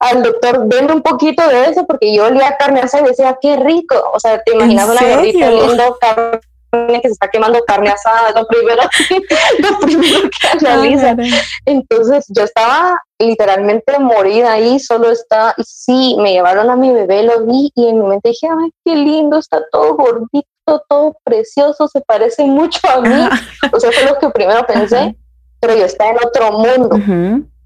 al 0.00 0.22
doctor, 0.22 0.64
denme 0.66 0.92
un 0.92 1.02
poquito 1.02 1.46
de 1.48 1.70
eso, 1.70 1.84
porque 1.86 2.14
yo 2.14 2.26
olía 2.26 2.56
carne 2.56 2.80
asada 2.80 3.04
y 3.04 3.08
decía, 3.08 3.36
qué 3.40 3.56
rico. 3.56 3.96
O 4.12 4.20
sea, 4.20 4.40
te 4.42 4.54
imaginas 4.54 4.88
la 4.88 5.16
gordita 5.16 5.48
oliendo 5.48 5.98
carne 6.00 6.40
que 6.70 7.08
se 7.08 7.12
está 7.12 7.28
quemando 7.28 7.64
carne 7.66 7.90
asada, 7.90 8.32
lo 8.38 8.46
primero, 8.46 8.82
lo 9.58 9.78
primero 9.80 10.28
que 10.28 10.48
analiza. 10.66 11.16
Entonces 11.64 12.26
yo 12.28 12.44
estaba 12.44 13.00
literalmente 13.18 13.98
morida 13.98 14.52
ahí, 14.52 14.78
solo 14.78 15.10
está, 15.10 15.54
y 15.56 15.62
sí, 15.64 16.16
me 16.20 16.32
llevaron 16.32 16.70
a 16.70 16.76
mi 16.76 16.92
bebé, 16.92 17.22
lo 17.22 17.44
vi 17.44 17.72
y 17.74 17.88
en 17.88 18.00
mi 18.00 18.06
mente 18.06 18.28
dije, 18.30 18.48
ay, 18.48 18.70
qué 18.84 18.94
lindo, 18.94 19.38
está 19.38 19.62
todo 19.72 19.94
gordito, 19.94 20.48
todo 20.88 21.16
precioso, 21.24 21.88
se 21.88 22.00
parece 22.00 22.44
mucho 22.44 22.80
a 22.88 23.00
mí. 23.00 23.28
o 23.72 23.80
sea, 23.80 23.90
fue 23.92 24.04
lo 24.04 24.18
que 24.18 24.30
primero 24.30 24.66
pensé, 24.66 25.16
pero 25.60 25.74
yo 25.74 25.84
estaba 25.84 26.10
en 26.10 26.18
otro 26.24 26.52
mundo. 26.52 26.96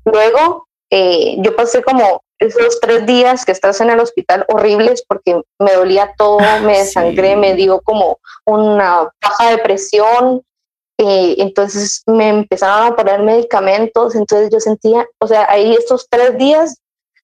Luego, 0.04 0.68
eh, 0.90 1.36
yo 1.38 1.56
pasé 1.56 1.82
como 1.82 2.22
esos 2.38 2.80
tres 2.80 3.06
días 3.06 3.44
que 3.44 3.52
estás 3.52 3.80
en 3.80 3.90
el 3.90 4.00
hospital 4.00 4.44
horribles 4.48 5.04
porque 5.06 5.40
me 5.58 5.72
dolía 5.72 6.12
todo, 6.16 6.38
ah, 6.40 6.60
me 6.62 6.78
desangré, 6.78 7.36
me 7.36 7.54
dio 7.54 7.80
como 7.80 8.18
una 8.44 9.08
baja 9.22 9.50
de 9.50 9.58
presión, 9.58 10.42
eh, 10.98 11.36
entonces 11.38 12.02
me 12.06 12.28
empezaron 12.28 12.92
a 12.92 12.96
poner 12.96 13.22
medicamentos, 13.22 14.14
entonces 14.14 14.50
yo 14.52 14.60
sentía, 14.60 15.06
o 15.18 15.26
sea, 15.26 15.46
ahí 15.48 15.74
estos 15.74 16.06
tres 16.10 16.36
días 16.36 16.76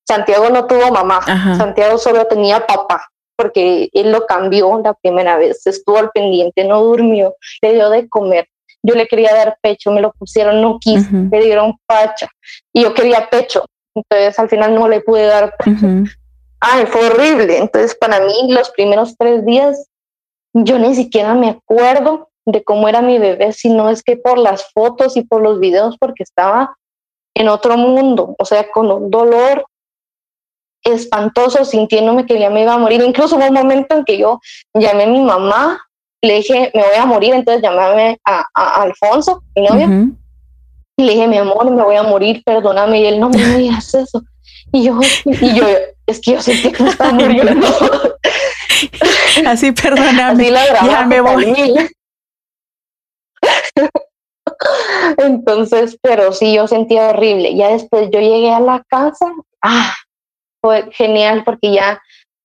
Santiago 0.07 0.49
no 0.49 0.67
tuvo 0.67 0.91
mamá, 0.91 1.21
Santiago 1.59 1.99
solo 1.99 2.27
tenía 2.27 2.67
papá, 2.67 3.11
porque 3.38 3.88
él 3.92 4.11
lo 4.11 4.27
cambió 4.27 4.81
la 4.83 4.94
primera 4.94 5.37
vez, 5.37 5.64
estuvo 5.66 5.96
al 5.96 6.11
pendiente, 6.11 6.64
no 6.64 6.83
durmió, 6.83 7.37
le 7.62 7.74
dio 7.74 7.88
de 7.88 8.09
comer. 8.09 8.48
Yo 8.83 8.94
le 8.94 9.07
quería 9.07 9.33
dar 9.33 9.57
pecho, 9.62 9.92
me 9.92 10.01
lo 10.01 10.12
pusieron, 10.12 10.61
no 10.61 10.79
quise, 10.81 11.11
me 11.11 11.40
dieron 11.40 11.79
pacha 11.87 12.29
y 12.72 12.83
yo 12.83 12.94
quería 12.94 13.29
pecho, 13.31 13.64
entonces 13.94 14.38
al 14.38 14.48
final 14.48 14.74
no 14.74 14.88
le 14.88 15.01
pude 15.01 15.24
dar 15.27 15.55
pecho. 15.57 15.87
Ay, 16.61 16.87
fue 16.87 17.07
horrible. 17.07 17.59
Entonces 17.59 17.94
para 17.94 18.20
mí 18.20 18.51
los 18.51 18.70
primeros 18.70 19.16
tres 19.16 19.44
días 19.46 19.88
yo 20.53 20.79
ni 20.79 20.94
siquiera 20.94 21.35
me 21.35 21.51
acuerdo 21.51 22.31
de 22.44 22.64
cómo 22.64 22.88
era 22.88 23.03
mi 23.03 23.18
bebé, 23.18 23.53
sino 23.53 23.90
es 23.90 24.03
que 24.03 24.16
por 24.16 24.38
las 24.38 24.72
fotos 24.72 25.16
y 25.16 25.22
por 25.22 25.42
los 25.42 25.61
videos, 25.61 25.96
porque 25.98 26.22
estaba 26.22 26.77
en 27.35 27.48
otro 27.48 27.77
mundo, 27.77 28.35
o 28.38 28.44
sea, 28.44 28.68
con 28.70 28.90
un 28.90 29.11
dolor 29.11 29.64
espantoso, 30.92 31.64
sintiéndome 31.64 32.27
que 32.27 32.38
ya 32.38 32.51
me 32.51 32.62
iba 32.62 32.74
a 32.74 32.79
morir. 32.79 33.03
Incluso 33.03 33.37
hubo 33.37 33.46
un 33.46 33.55
momento 33.55 33.96
en 33.96 34.05
que 34.05 34.18
yo 34.18 34.40
llamé 34.74 35.05
a 35.05 35.09
mi 35.09 35.20
mamá, 35.20 35.81
le 36.22 36.35
dije, 36.37 36.70
me 36.74 36.83
voy 36.83 36.96
a 36.96 37.07
morir, 37.07 37.35
entonces 37.35 37.62
llamé 37.62 38.18
a, 38.24 38.44
Alfonso, 38.55 39.42
mi 39.55 39.62
novio, 39.62 40.14
y 40.96 41.05
le 41.05 41.12
dije, 41.12 41.29
mi 41.29 41.38
amor, 41.38 41.70
me 41.70 41.83
voy 41.83 41.96
a 41.96 42.03
morir, 42.03 42.42
perdóname, 42.44 43.01
y 43.01 43.07
él 43.07 43.20
no 43.20 43.31
me 43.31 43.38
digas 43.57 43.94
eso. 43.94 44.22
Y 44.72 44.85
yo, 44.85 44.98
y 45.24 45.55
yo, 45.55 45.66
es 46.07 46.20
que 46.20 46.33
yo 46.33 46.42
sentí 46.42 46.72
que 46.72 46.83
me 46.83 46.90
estaba 46.90 47.12
muriendo. 47.12 47.66
Así, 49.46 49.72
perdóname. 49.72 50.51
ya 50.51 51.07
me 51.07 51.20
voy. 51.20 51.55
Entonces, 55.18 55.98
pero 56.03 56.33
sí, 56.33 56.55
yo 56.55 56.66
sentía 56.66 57.11
horrible. 57.11 57.55
Ya 57.55 57.68
después 57.68 58.09
yo 58.11 58.20
llegué 58.20 58.51
a 58.51 58.61
la 58.61 58.83
casa, 58.88 59.33
ah, 59.62 59.94
fue 60.61 60.88
genial 60.92 61.42
porque 61.44 61.73
ya 61.73 62.01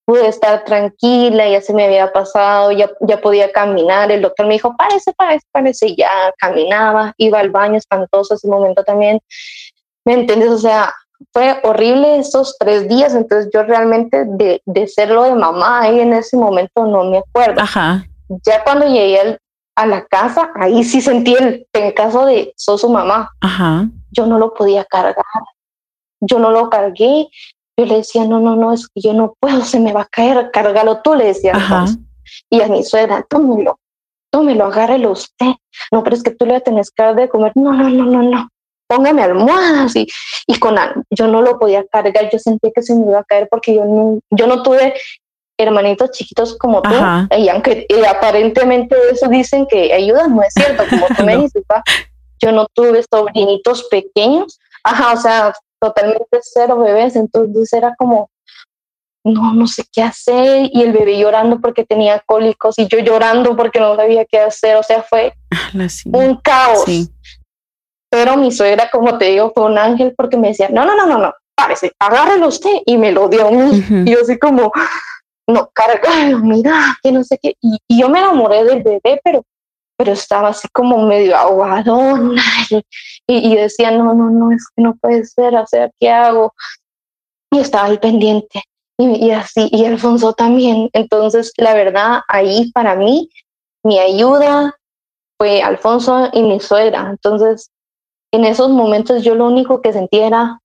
pude 0.05 0.27
estar 0.27 0.65
tranquila, 0.65 1.47
ya 1.47 1.61
se 1.61 1.73
me 1.73 1.85
había 1.85 2.11
pasado, 2.11 2.71
ya, 2.71 2.89
ya 3.01 3.21
podía 3.21 3.51
caminar. 3.51 4.11
El 4.11 4.21
doctor 4.21 4.47
me 4.47 4.53
dijo, 4.53 4.75
parece, 4.77 5.13
parece, 5.13 5.45
parece, 5.51 5.87
y 5.87 5.95
ya 5.95 6.33
caminaba, 6.37 7.13
iba 7.17 7.39
al 7.39 7.51
baño 7.51 7.77
espantoso 7.77 8.35
ese 8.35 8.47
momento 8.47 8.83
también. 8.83 9.19
¿Me 10.05 10.13
entiendes? 10.13 10.49
O 10.49 10.57
sea, 10.57 10.93
fue 11.31 11.57
horrible 11.63 12.17
esos 12.17 12.57
tres 12.59 12.87
días, 12.89 13.15
entonces 13.15 13.49
yo 13.53 13.63
realmente 13.63 14.25
de, 14.25 14.61
de 14.65 14.87
serlo 14.87 15.23
de 15.23 15.35
mamá 15.35 15.81
ahí 15.81 16.01
en 16.01 16.13
ese 16.13 16.35
momento 16.35 16.85
no 16.85 17.05
me 17.05 17.19
acuerdo. 17.19 17.61
Ajá. 17.61 18.05
Ya 18.45 18.63
cuando 18.63 18.87
llegué 18.87 19.39
a 19.75 19.85
la 19.85 20.05
casa, 20.05 20.51
ahí 20.55 20.83
sí 20.83 21.01
sentí 21.01 21.35
el 21.35 21.93
caso 21.93 22.25
de 22.25 22.53
sos 22.57 22.81
su 22.81 22.89
mamá. 22.89 23.31
Ajá. 23.41 23.87
Yo 24.11 24.25
no 24.25 24.37
lo 24.37 24.53
podía 24.53 24.83
cargar. 24.85 25.25
Yo 26.19 26.39
no 26.39 26.51
lo 26.51 26.69
cargué. 26.69 27.27
Yo 27.77 27.85
le 27.85 27.97
decía, 27.97 28.25
no, 28.25 28.39
no, 28.39 28.55
no, 28.55 28.73
es 28.73 28.87
que 28.87 29.01
yo 29.01 29.13
no 29.13 29.33
puedo, 29.39 29.63
se 29.63 29.79
me 29.79 29.93
va 29.93 30.01
a 30.01 30.05
caer, 30.05 30.51
cárgalo 30.51 31.01
tú, 31.01 31.15
le 31.15 31.25
decía. 31.25 31.53
Y 32.49 32.61
a 32.61 32.67
mi 32.67 32.83
suegra, 32.83 33.25
tómelo, 33.27 33.79
tómelo, 34.31 34.65
agárrelo 34.65 35.11
usted. 35.11 35.53
No, 35.91 36.03
pero 36.03 36.15
es 36.15 36.23
que 36.23 36.31
tú 36.31 36.45
le 36.45 36.61
tenés 36.61 36.91
que 36.91 37.03
dar 37.03 37.15
de 37.15 37.29
comer. 37.29 37.51
No, 37.55 37.73
no, 37.73 37.89
no, 37.89 38.05
no, 38.05 38.23
no 38.23 38.49
póngame 38.87 39.23
almohadas 39.23 39.95
y, 39.95 40.07
y 40.47 40.59
con 40.59 40.75
yo 41.09 41.27
no 41.27 41.41
lo 41.41 41.57
podía 41.57 41.83
cargar, 41.87 42.29
yo 42.31 42.39
sentía 42.39 42.71
que 42.73 42.81
se 42.81 42.95
me 42.95 43.07
iba 43.07 43.19
a 43.19 43.23
caer 43.23 43.47
porque 43.49 43.75
yo 43.75 43.85
no, 43.85 44.19
yo 44.29 44.47
no 44.47 44.61
tuve 44.61 44.93
hermanitos 45.57 46.11
chiquitos 46.11 46.57
como 46.57 46.81
tú, 46.81 46.93
y 47.37 47.47
aunque 47.47 47.87
aparentemente 48.07 48.95
eso 49.11 49.27
dicen 49.29 49.67
que 49.67 49.93
ayudan, 49.93 50.35
no 50.35 50.41
es 50.41 50.53
cierto, 50.53 50.83
como 50.89 51.07
tú 51.15 51.23
me 51.25 51.37
dices, 51.37 51.63
yo 52.41 52.51
no 52.51 52.65
tuve 52.73 53.03
sobrinitos 53.09 53.83
pequeños, 53.89 54.59
ajá, 54.83 55.13
o 55.13 55.17
sea, 55.17 55.53
totalmente 55.83 56.39
cero 56.41 56.77
bebés, 56.77 57.17
entonces 57.17 57.73
era 57.73 57.93
como, 57.97 58.29
no, 59.25 59.53
no 59.53 59.67
sé 59.67 59.83
qué 59.91 60.01
hacer, 60.01 60.69
y 60.71 60.81
el 60.81 60.93
bebé 60.93 61.19
llorando 61.19 61.59
porque 61.59 61.83
tenía 61.83 62.23
cólicos, 62.25 62.79
y 62.79 62.87
yo 62.87 62.99
llorando 62.99 63.57
porque 63.57 63.81
no 63.81 63.97
sabía 63.97 64.23
qué 64.23 64.39
hacer, 64.39 64.77
o 64.77 64.83
sea, 64.83 65.03
fue 65.03 65.33
un 66.05 66.37
caos. 66.37 66.85
Pero 68.09 68.37
mi 68.37 68.51
suegra, 68.51 68.89
como 68.89 69.17
te 69.17 69.25
digo, 69.25 69.51
fue 69.53 69.65
un 69.65 69.77
ángel 69.77 70.13
porque 70.15 70.37
me 70.37 70.49
decía, 70.49 70.69
no, 70.69 70.85
no, 70.85 70.95
no, 70.95 71.05
no, 71.05 71.17
no, 71.17 71.33
parece, 71.53 71.91
agárrelo 71.99 72.47
usted, 72.47 72.71
y 72.85 72.97
me 72.97 73.11
lo 73.11 73.27
dio 73.27 73.47
a 73.47 73.51
mí, 73.51 73.83
y 74.05 74.11
yo 74.11 74.21
así 74.21 74.39
como, 74.39 74.71
no, 75.47 75.69
cargalo, 75.73 76.39
mira, 76.39 76.97
que 77.03 77.11
no 77.11 77.25
sé 77.25 77.37
qué. 77.41 77.55
Y, 77.61 77.77
yo 77.99 78.07
me 78.07 78.19
enamoré 78.19 78.63
del 78.63 78.83
bebé, 78.83 79.19
pero, 79.21 79.43
pero 79.97 80.11
estaba 80.11 80.49
así 80.49 80.67
como 80.71 81.05
medio 81.05 81.35
aguadona 81.35 82.41
y, 82.69 82.83
y, 83.27 83.55
decía, 83.55 83.91
no, 83.91 84.13
no, 84.13 84.29
no, 84.29 84.51
es 84.51 84.67
que 84.75 84.81
no 84.81 84.95
puede 84.95 85.25
ser, 85.25 85.55
o 85.55 85.67
sea, 85.67 85.89
¿qué 85.99 86.09
hago? 86.09 86.53
Y 87.51 87.59
estaba 87.59 87.85
al 87.85 87.99
pendiente. 87.99 88.63
Y, 88.97 89.27
y 89.27 89.31
así, 89.31 89.69
y 89.71 89.85
Alfonso 89.85 90.33
también. 90.33 90.89
Entonces, 90.93 91.51
la 91.57 91.73
verdad, 91.73 92.21
ahí 92.27 92.71
para 92.71 92.95
mí, 92.95 93.29
mi 93.83 93.99
ayuda 93.99 94.75
fue 95.37 95.61
Alfonso 95.61 96.29
y 96.33 96.41
mi 96.43 96.59
suegra. 96.59 97.09
Entonces, 97.09 97.71
en 98.31 98.45
esos 98.45 98.69
momentos 98.69 99.23
yo 99.23 99.35
lo 99.35 99.47
único 99.47 99.81
que 99.81 99.93
sentía 99.93 100.27
era 100.27 100.59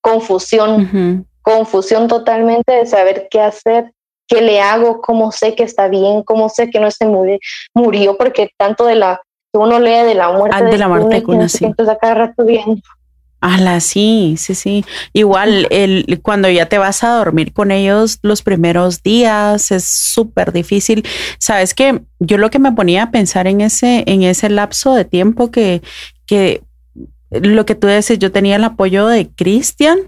confusión 0.00 1.26
confusión 1.44 2.08
totalmente 2.08 2.72
de 2.72 2.86
saber 2.86 3.28
qué 3.30 3.40
hacer, 3.40 3.92
qué 4.26 4.40
le 4.40 4.60
hago, 4.60 5.00
cómo 5.00 5.32
sé 5.32 5.54
que 5.54 5.62
está 5.62 5.88
bien, 5.88 6.22
cómo 6.22 6.48
sé 6.48 6.70
que 6.70 6.80
no 6.80 6.90
se 6.90 7.06
murió, 7.06 7.38
murió 7.74 8.16
porque 8.16 8.50
tanto 8.56 8.86
de 8.86 8.96
la 8.96 9.20
uno 9.52 9.78
lee 9.78 10.04
de 10.04 10.14
la 10.14 10.32
muerte 10.32 10.56
ah, 10.58 10.62
de, 10.62 10.78
la 10.78 10.88
muerte 10.88 11.22
con 11.22 11.40
así. 11.40 11.64
Entonces 11.64 11.96
cada 12.00 12.14
rato 12.14 12.44
viendo. 12.44 12.82
Ala, 13.40 13.80
sí, 13.80 14.36
sí, 14.38 14.54
sí. 14.54 14.84
Igual 15.12 15.68
el, 15.70 16.20
cuando 16.22 16.48
ya 16.48 16.66
te 16.66 16.78
vas 16.78 17.04
a 17.04 17.10
dormir 17.10 17.52
con 17.52 17.70
ellos 17.70 18.18
los 18.22 18.42
primeros 18.42 19.02
días 19.02 19.70
es 19.70 19.84
súper 19.84 20.50
difícil. 20.50 21.06
Sabes 21.38 21.74
que 21.74 22.00
yo 22.18 22.38
lo 22.38 22.50
que 22.50 22.58
me 22.58 22.72
ponía 22.72 23.04
a 23.04 23.10
pensar 23.10 23.46
en 23.46 23.60
ese, 23.60 24.02
en 24.06 24.22
ese 24.22 24.48
lapso 24.48 24.94
de 24.94 25.04
tiempo 25.04 25.50
que, 25.50 25.82
que 26.26 26.62
lo 27.30 27.66
que 27.66 27.74
tú 27.74 27.86
dices, 27.86 28.18
yo 28.18 28.32
tenía 28.32 28.56
el 28.56 28.64
apoyo 28.64 29.06
de 29.08 29.28
Cristian, 29.28 29.98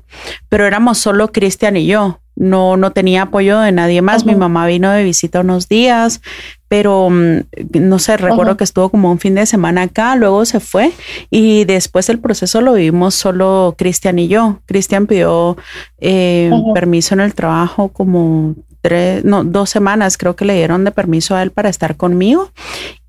pero 0.49 0.65
éramos 0.67 0.99
solo 0.99 1.31
Cristian 1.31 1.77
y 1.77 1.87
yo. 1.87 2.21
No, 2.37 2.77
no 2.77 2.93
tenía 2.93 3.23
apoyo 3.23 3.59
de 3.61 3.73
nadie 3.73 4.03
más. 4.03 4.27
Mi 4.27 4.35
mamá 4.35 4.67
vino 4.67 4.91
de 4.91 5.03
visita 5.03 5.41
unos 5.41 5.69
días, 5.69 6.21
pero 6.69 7.09
mm, 7.11 7.41
no 7.81 7.99
sé, 7.99 8.17
recuerdo 8.17 8.57
que 8.57 8.65
estuvo 8.65 8.91
como 8.91 9.11
un 9.11 9.19
fin 9.19 9.35
de 9.35 9.47
semana 9.47 9.83
acá, 9.83 10.17
luego 10.17 10.45
se 10.45 10.61
fue 10.61 10.93
y 11.31 11.65
después 11.65 12.09
el 12.09 12.19
proceso 12.19 12.61
lo 12.61 12.75
vivimos 12.75 13.15
solo 13.15 13.75
Cristian 13.79 14.19
y 14.19 14.29
yo. 14.29 14.61
Cristian 14.67 15.07
pidió 15.07 15.57
eh, 15.99 16.51
permiso 16.75 17.15
en 17.15 17.21
el 17.21 17.35
trabajo 17.35 17.89
como 17.89 18.55
tres, 18.83 19.25
no, 19.25 19.43
dos 19.43 19.71
semanas 19.71 20.19
creo 20.19 20.37
que 20.37 20.45
le 20.45 20.55
dieron 20.55 20.85
de 20.85 20.91
permiso 20.91 21.35
a 21.35 21.43
él 21.43 21.51
para 21.51 21.69
estar 21.69 21.97
conmigo 21.97 22.51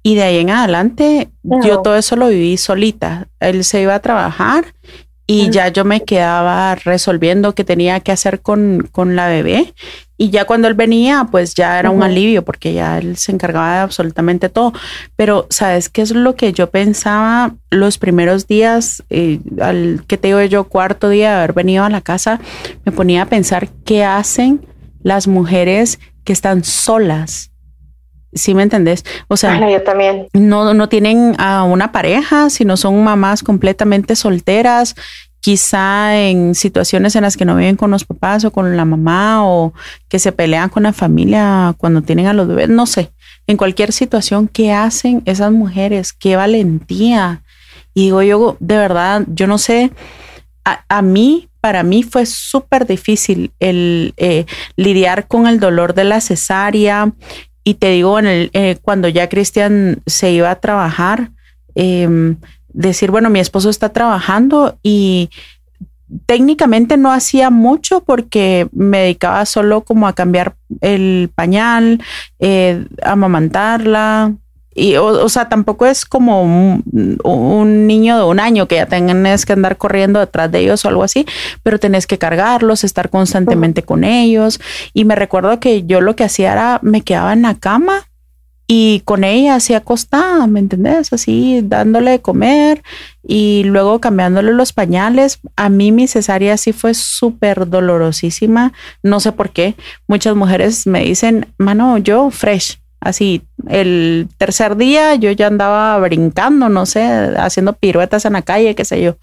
y 0.07 0.15
de 0.15 0.23
ahí 0.23 0.37
en 0.37 0.51
adelante, 0.51 1.31
yo 1.43 1.81
todo 1.81 1.97
eso 1.97 2.15
lo 2.15 2.29
viví 2.29 2.55
solita. 2.55 3.27
Él 3.41 3.65
se 3.65 3.81
iba 3.81 3.93
a 3.93 3.99
trabajar 3.99 4.73
y 5.29 5.49
ya 5.49 5.67
yo 5.67 5.83
me 5.83 6.03
quedaba 6.03 6.73
resolviendo 6.75 7.53
qué 7.53 7.65
tenía 7.65 7.99
que 7.99 8.13
hacer 8.13 8.39
con, 8.39 8.87
con, 8.93 9.17
la 9.17 9.27
bebé. 9.27 9.73
Y 10.17 10.29
ya 10.29 10.45
cuando 10.45 10.69
él 10.69 10.73
venía, 10.73 11.27
pues 11.29 11.53
ya 11.53 11.77
era 11.77 11.89
un 11.91 12.01
alivio 12.01 12.45
porque 12.45 12.73
ya 12.73 12.97
él 12.97 13.17
se 13.17 13.33
encargaba 13.33 13.73
de 13.73 13.79
absolutamente 13.79 14.47
todo. 14.47 14.71
Pero, 15.17 15.45
¿sabes 15.49 15.89
qué 15.89 16.01
es 16.01 16.11
lo 16.11 16.35
que 16.35 16.53
yo 16.53 16.69
pensaba 16.69 17.53
los 17.69 17.97
primeros 17.97 18.47
días, 18.47 19.03
eh, 19.09 19.41
al 19.59 20.05
que 20.07 20.17
te 20.17 20.29
digo 20.29 20.41
yo, 20.43 20.63
cuarto 20.63 21.09
día 21.09 21.31
de 21.31 21.37
haber 21.37 21.53
venido 21.53 21.83
a 21.83 21.89
la 21.89 22.01
casa, 22.01 22.39
me 22.85 22.93
ponía 22.93 23.23
a 23.23 23.25
pensar 23.27 23.67
qué 23.83 24.05
hacen 24.05 24.65
las 25.03 25.27
mujeres 25.27 25.99
que 26.23 26.31
están 26.33 26.63
solas 26.63 27.51
¿Sí 28.33 28.53
me 28.53 28.63
entendés? 28.63 29.03
O 29.27 29.37
sea, 29.37 29.59
también. 29.83 30.27
No, 30.33 30.73
no 30.73 30.89
tienen 30.89 31.35
a 31.39 31.63
una 31.63 31.91
pareja, 31.91 32.49
sino 32.49 32.77
son 32.77 33.03
mamás 33.03 33.43
completamente 33.43 34.15
solteras 34.15 34.95
quizá 35.39 36.17
en 36.17 36.55
situaciones 36.55 37.15
en 37.15 37.21
las 37.21 37.37
que 37.37 37.45
no 37.45 37.55
viven 37.55 37.77
con 37.77 37.89
los 37.89 38.03
papás 38.03 38.43
o 38.43 38.51
con 38.51 38.75
la 38.75 38.83
mamá 38.83 39.47
o 39.47 39.73
que 40.09 40.19
se 40.19 40.33
pelean 40.33 40.67
con 40.67 40.83
la 40.83 40.91
familia 40.91 41.73
cuando 41.77 42.01
tienen 42.01 42.27
a 42.27 42.33
los 42.33 42.49
bebés, 42.49 42.67
no 42.67 42.85
sé, 42.85 43.11
en 43.47 43.55
cualquier 43.55 43.93
situación, 43.93 44.49
¿qué 44.49 44.73
hacen 44.73 45.21
esas 45.25 45.53
mujeres? 45.53 46.11
¿Qué 46.11 46.35
valentía? 46.35 47.43
Y 47.93 48.05
digo 48.05 48.21
yo, 48.21 48.57
de 48.59 48.77
verdad, 48.77 49.23
yo 49.27 49.47
no 49.47 49.57
sé, 49.57 49.91
a, 50.65 51.01
mí, 51.01 51.47
para 51.61 51.81
mí 51.81 52.03
fue 52.03 52.25
súper 52.25 52.85
difícil 52.85 53.53
el 53.59 54.13
eh, 54.17 54.45
lidiar 54.75 55.27
con 55.27 55.47
el 55.47 55.61
dolor 55.61 55.93
de 55.93 56.03
la 56.03 56.19
cesárea. 56.19 57.13
Y 57.67 57.73
te 57.73 57.89
digo, 57.89 58.17
en 58.17 58.27
el, 58.27 58.49
eh, 58.53 58.77
cuando 58.81 59.09
ya 59.09 59.27
Cristian 59.27 60.01
se 60.05 60.31
iba 60.31 60.49
a 60.49 60.61
trabajar, 60.61 61.31
eh, 61.75 62.07
decir, 62.69 63.11
bueno, 63.11 63.29
mi 63.29 63.41
esposo 63.41 63.69
está 63.69 63.89
trabajando 63.89 64.77
y 64.83 65.29
técnicamente 66.25 66.95
no 66.95 67.11
hacía 67.11 67.49
mucho 67.49 68.05
porque 68.05 68.69
me 68.71 68.99
dedicaba 68.99 69.45
solo 69.45 69.81
como 69.81 70.07
a 70.07 70.13
cambiar 70.13 70.55
el 70.79 71.29
pañal, 71.35 72.01
eh, 72.39 72.85
amamantarla. 73.03 74.33
Y, 74.79 74.95
o, 74.95 75.27
sea, 75.27 75.49
tampoco 75.49 75.87
es 75.87 76.05
como 76.05 76.43
un, 76.43 77.87
niño 77.87 78.15
de 78.19 78.23
un 78.25 78.39
año 78.39 78.67
que 78.67 78.75
ya 78.75 78.85
tenés 78.85 79.47
que 79.47 79.53
andar 79.53 79.77
corriendo 79.77 80.19
detrás 80.19 80.51
de 80.51 80.59
ellos 80.59 80.85
o 80.85 80.89
algo 80.89 81.03
así, 81.03 81.25
pero 81.63 81.79
tenés 81.79 82.05
que 82.05 82.19
cargarlos, 82.19 82.83
estar 82.83 83.09
constantemente 83.09 83.81
con 83.81 84.03
ellos. 84.03 84.59
Y 84.93 85.03
me 85.05 85.15
recuerdo 85.15 85.59
que 85.59 85.87
yo 85.87 85.99
lo 85.99 86.15
que 86.15 86.25
hacía 86.25 86.51
era, 86.51 86.79
me 86.83 87.01
quedaba 87.01 87.33
en 87.33 87.41
la 87.41 87.55
cama 87.55 88.05
y 88.67 89.01
con 89.05 89.23
ella 89.23 89.55
así 89.55 89.73
acostada, 89.73 90.45
¿me 90.45 90.59
entendés? 90.59 91.11
Así 91.11 91.61
dándole 91.63 92.11
de 92.11 92.19
comer 92.19 92.83
y 93.23 93.63
luego 93.63 93.99
cambiándole 93.99 94.53
los 94.53 94.73
pañales. 94.73 95.39
A 95.55 95.69
mí 95.69 95.91
mi 95.91 96.07
cesárea 96.07 96.55
sí 96.57 96.71
fue 96.71 96.93
súper 96.93 97.67
dolorosísima, 97.67 98.73
no 99.01 99.19
sé 99.21 99.31
por 99.31 99.49
qué. 99.49 99.75
Muchas 100.07 100.35
mujeres 100.35 100.85
me 100.85 100.99
dicen, 100.99 101.47
mano, 101.57 101.97
yo 101.97 102.29
fresh. 102.29 102.79
Así, 102.99 103.43
el 103.69 104.27
tercer 104.37 104.75
día 104.75 105.15
yo 105.15 105.31
ya 105.31 105.47
andaba 105.47 105.97
brincando, 105.99 106.67
no 106.67 106.85
sé, 106.85 107.03
haciendo 107.37 107.73
piruetas 107.73 108.25
en 108.25 108.33
la 108.33 108.41
calle, 108.41 108.75
qué 108.75 108.85
sé 108.85 109.01
yo 109.01 109.17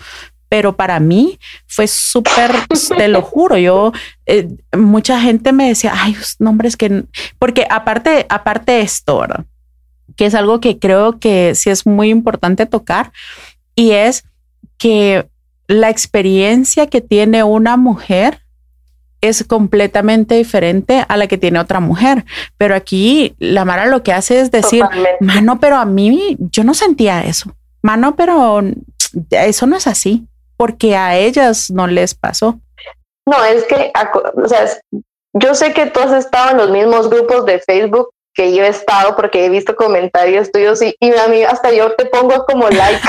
pero 0.54 0.76
para 0.76 1.00
mí 1.00 1.40
fue 1.66 1.88
súper, 1.88 2.52
te 2.96 3.08
lo 3.08 3.22
juro, 3.22 3.58
yo, 3.58 3.92
eh, 4.24 4.48
mucha 4.76 5.20
gente 5.20 5.52
me 5.52 5.66
decía, 5.66 5.92
ay, 5.96 6.16
nombres 6.38 6.76
que, 6.76 7.06
porque 7.40 7.66
aparte, 7.68 8.24
aparte 8.28 8.80
esto, 8.80 9.18
¿verdad? 9.18 9.46
Que 10.14 10.26
es 10.26 10.34
algo 10.36 10.60
que 10.60 10.78
creo 10.78 11.18
que 11.18 11.56
sí 11.56 11.70
es 11.70 11.86
muy 11.86 12.08
importante 12.08 12.66
tocar 12.66 13.10
y 13.74 13.90
es 13.90 14.22
que 14.78 15.26
la 15.66 15.90
experiencia 15.90 16.86
que 16.86 17.00
tiene 17.00 17.42
una 17.42 17.76
mujer 17.76 18.43
es 19.28 19.44
completamente 19.44 20.34
diferente 20.34 21.04
a 21.08 21.16
la 21.16 21.26
que 21.26 21.38
tiene 21.38 21.58
otra 21.58 21.80
mujer. 21.80 22.24
Pero 22.56 22.74
aquí 22.74 23.34
la 23.38 23.64
Mara 23.64 23.86
lo 23.86 24.02
que 24.02 24.12
hace 24.12 24.40
es 24.40 24.50
decir, 24.50 24.84
mano, 25.20 25.58
pero 25.60 25.76
a 25.76 25.84
mí 25.84 26.36
yo 26.38 26.64
no 26.64 26.74
sentía 26.74 27.24
eso. 27.24 27.54
Mano, 27.82 28.16
pero 28.16 28.62
eso 29.30 29.66
no 29.66 29.76
es 29.76 29.86
así 29.86 30.26
porque 30.56 30.96
a 30.96 31.16
ellas 31.16 31.70
no 31.70 31.86
les 31.86 32.14
pasó. 32.14 32.60
No, 33.26 33.44
es 33.44 33.64
que, 33.64 33.92
o 34.42 34.48
sea, 34.48 34.66
yo 35.32 35.54
sé 35.54 35.72
que 35.72 35.86
tú 35.86 36.00
has 36.00 36.12
estado 36.12 36.50
en 36.50 36.56
los 36.58 36.70
mismos 36.70 37.08
grupos 37.08 37.44
de 37.46 37.58
Facebook 37.58 38.10
que 38.34 38.54
yo 38.54 38.64
he 38.64 38.68
estado 38.68 39.14
porque 39.16 39.46
he 39.46 39.48
visto 39.48 39.76
comentarios 39.76 40.50
tuyos 40.50 40.82
y, 40.82 40.94
y 40.98 41.12
a 41.12 41.28
mí 41.28 41.42
hasta 41.44 41.72
yo 41.72 41.92
te 41.94 42.06
pongo 42.06 42.44
como 42.44 42.68
like 42.70 43.08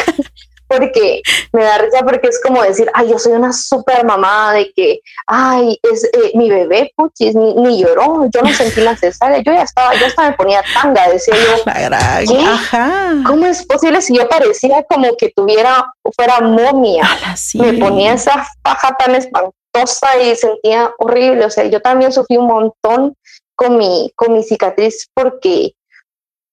porque 0.78 1.21
me 1.51 1.63
da 1.63 1.78
risa 1.78 1.99
porque 2.03 2.28
es 2.28 2.41
como 2.41 2.61
decir, 2.61 2.89
ay, 2.93 3.09
yo 3.09 3.19
soy 3.19 3.34
una 3.34 3.53
super 3.53 4.05
mamá 4.05 4.53
de 4.53 4.71
que, 4.73 5.01
ay, 5.28 5.80
es 5.84 6.03
eh, 6.05 6.32
mi 6.36 6.49
bebé, 6.49 6.91
puchis, 6.95 7.36
ni, 7.36 7.82
lloró, 7.82 8.30
yo 8.34 8.41
no 8.41 8.53
sentí 8.53 8.82
la 8.82 8.95
cesárea, 8.95 9.38
yo 9.39 9.53
ya 9.53 9.63
estaba, 9.63 9.93
yo 9.95 10.05
hasta 10.05 10.30
me 10.30 10.36
ponía 10.36 10.63
tanga, 10.73 11.09
decía 11.09 11.36
yo, 11.36 13.23
¿cómo 13.26 13.45
es 13.45 13.65
posible 13.65 14.01
si 14.01 14.15
yo 14.15 14.28
parecía 14.28 14.84
como 14.84 15.15
que 15.17 15.32
tuviera, 15.36 15.93
fuera 16.15 16.41
momia? 16.41 17.07
Me 17.55 17.73
ponía 17.73 18.13
esa 18.13 18.45
faja 18.63 18.95
tan 18.97 19.15
espantosa 19.15 20.21
y 20.21 20.36
sentía 20.36 20.91
horrible, 20.99 21.45
o 21.45 21.49
sea, 21.49 21.65
yo 21.65 21.82
también 21.82 22.11
sufrí 22.11 22.38
un 22.38 22.47
montón 22.47 23.15
con 23.55 23.78
mi, 23.78 24.11
con 24.15 24.34
mi 24.34 24.43
cicatriz 24.43 25.09
porque 25.13 25.73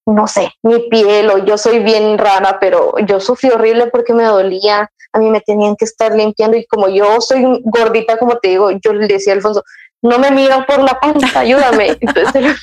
no 0.07 0.27
sé, 0.27 0.51
mi 0.63 0.89
piel 0.89 1.31
o 1.31 1.39
yo 1.39 1.57
soy 1.57 1.79
bien 1.79 2.19
rara, 2.19 2.59
pero 2.61 2.95
yo 3.07 3.21
sufrí 3.21 3.51
horrible 3.51 3.87
porque 3.87 4.13
me 4.15 4.25
dolía, 4.25 4.91
a 5.13 5.19
mí 5.19 5.31
me 5.31 5.41
tenían 5.41 5.77
que 5.77 5.85
estar 5.85 6.15
limpiando 6.15 6.57
y 6.57 6.67
como 6.67 6.89
yo 6.89 7.21
soy 7.21 7.45
gordita, 7.65 8.19
como 8.19 8.39
te 8.39 8.49
digo, 8.49 8.71
yo 8.71 8.93
le 8.93 9.07
decía 9.07 9.33
a 9.33 9.37
Alfonso, 9.37 9.63
no 10.03 10.19
me 10.19 10.31
miran 10.33 10.67
por 10.67 10.83
la 10.83 10.99
panza, 10.99 11.41
ayúdame. 11.41 11.97
Entonces 12.01 12.57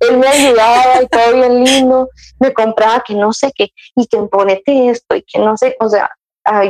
él, 0.00 0.18
me 0.18 0.28
ayudaba 0.28 1.02
y 1.02 1.06
todo 1.08 1.34
bien 1.34 1.64
lindo, 1.64 2.10
me 2.38 2.52
compraba 2.52 3.02
que 3.06 3.14
no 3.14 3.32
sé 3.32 3.50
qué 3.54 3.72
y 3.96 4.06
que 4.06 4.18
ponete 4.24 4.90
esto 4.90 5.16
y 5.16 5.22
que 5.22 5.38
no 5.38 5.56
sé, 5.56 5.76
o 5.80 5.88
sea, 5.88 6.10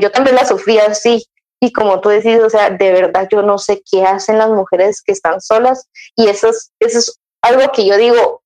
yo 0.00 0.10
también 0.10 0.36
la 0.36 0.44
sufría 0.44 0.86
así. 0.86 1.26
Y 1.60 1.72
como 1.72 2.00
tú 2.00 2.08
decís, 2.08 2.38
o 2.38 2.48
sea, 2.48 2.70
de 2.70 2.92
verdad 2.92 3.28
yo 3.32 3.42
no 3.42 3.58
sé 3.58 3.82
qué 3.90 4.04
hacen 4.04 4.38
las 4.38 4.48
mujeres 4.48 5.02
que 5.02 5.10
están 5.10 5.40
solas 5.40 5.88
y 6.14 6.28
eso 6.28 6.50
es, 6.50 6.70
eso 6.78 7.00
es 7.00 7.18
algo 7.42 7.72
que 7.72 7.84
yo 7.84 7.96
digo, 7.96 8.37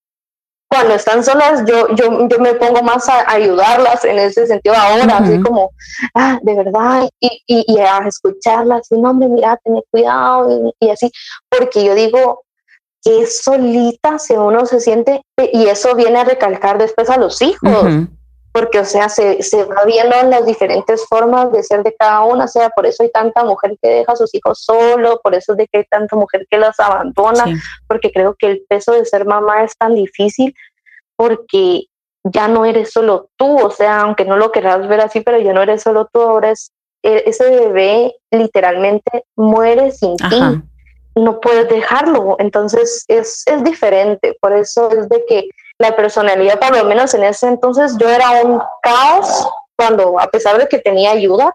cuando 0.72 0.94
están 0.94 1.22
solas, 1.22 1.64
yo, 1.66 1.94
yo, 1.94 2.26
yo 2.28 2.38
me 2.38 2.54
pongo 2.54 2.82
más 2.82 3.06
a, 3.06 3.30
ayudarlas 3.30 4.04
en 4.06 4.18
ese 4.18 4.46
sentido 4.46 4.74
ahora, 4.74 5.18
así 5.18 5.38
como, 5.42 5.72
ah, 6.14 6.38
de 6.42 6.54
verdad, 6.54 7.08
y, 7.20 7.42
y, 7.46 7.78
a 7.78 7.98
escucharlas, 8.08 8.90
y 8.90 8.98
no, 8.98 9.10
hombre, 9.10 9.28
mira, 9.28 9.58
ten 9.62 9.78
cuidado, 9.90 10.72
y, 10.80 10.88
así, 10.88 11.12
porque 11.50 11.84
yo 11.84 11.94
digo, 11.94 12.44
que 13.04 13.26
solita 13.26 14.18
si 14.18 14.32
uno 14.32 14.64
se 14.64 14.80
siente, 14.80 15.20
y 15.52 15.66
eso 15.66 15.94
viene 15.94 16.20
a 16.20 16.24
recalcar 16.24 16.78
después 16.78 17.10
a 17.10 17.18
los 17.18 17.42
hijos, 17.42 17.84
porque, 18.52 18.78
o 18.78 18.84
sea, 18.84 19.08
se, 19.08 19.42
se, 19.42 19.64
va 19.64 19.84
viendo 19.86 20.14
las 20.24 20.44
diferentes 20.44 21.06
formas 21.06 21.50
de 21.52 21.62
ser 21.62 21.82
de 21.82 21.94
cada 21.96 22.20
una, 22.20 22.44
o 22.44 22.48
sea, 22.48 22.68
por 22.68 22.84
eso 22.84 23.02
hay 23.02 23.10
tanta 23.10 23.44
mujer 23.44 23.78
que 23.80 23.88
deja 23.88 24.12
a 24.12 24.16
sus 24.16 24.34
hijos 24.34 24.62
solo, 24.62 25.20
por 25.22 25.34
eso 25.34 25.52
es 25.52 25.58
de 25.58 25.68
que 25.68 25.78
hay 25.78 25.84
tanta 25.84 26.16
mujer 26.16 26.46
que 26.50 26.58
las 26.58 26.78
abandona, 26.78 27.46
porque 27.86 28.12
creo 28.12 28.36
que 28.38 28.48
el 28.48 28.64
peso 28.68 28.92
de 28.92 29.06
ser 29.06 29.24
mamá 29.24 29.64
es 29.64 29.74
tan 29.76 29.94
difícil, 29.94 30.54
porque 31.16 31.84
ya 32.24 32.46
no 32.46 32.66
eres 32.66 32.92
solo 32.92 33.30
tú, 33.36 33.58
o 33.58 33.70
sea, 33.70 34.02
aunque 34.02 34.26
no 34.26 34.36
lo 34.36 34.52
querrás 34.52 34.86
ver 34.86 35.00
así, 35.00 35.20
pero 35.20 35.38
ya 35.38 35.54
no 35.54 35.62
eres 35.62 35.82
solo 35.82 36.08
tú, 36.12 36.20
ahora 36.20 36.50
es, 36.50 36.72
e, 37.02 37.24
ese 37.26 37.48
bebé 37.48 38.14
literalmente 38.30 39.24
muere 39.34 39.92
sin 39.92 40.16
ti, 40.16 40.40
no 41.14 41.40
puedes 41.40 41.68
dejarlo, 41.70 42.36
entonces 42.38 43.06
es, 43.08 43.44
es 43.46 43.64
diferente, 43.64 44.36
por 44.40 44.52
eso 44.52 44.90
es 44.90 45.08
de 45.08 45.24
que 45.26 45.48
la 45.78 45.94
personalidad, 45.96 46.58
por 46.58 46.76
lo 46.76 46.84
menos 46.84 47.14
en 47.14 47.24
ese 47.24 47.48
entonces, 47.48 47.96
yo 47.98 48.08
era 48.08 48.42
un 48.42 48.60
caos 48.82 49.48
cuando, 49.76 50.18
a 50.18 50.28
pesar 50.28 50.58
de 50.58 50.68
que 50.68 50.78
tenía 50.78 51.10
ayuda, 51.10 51.52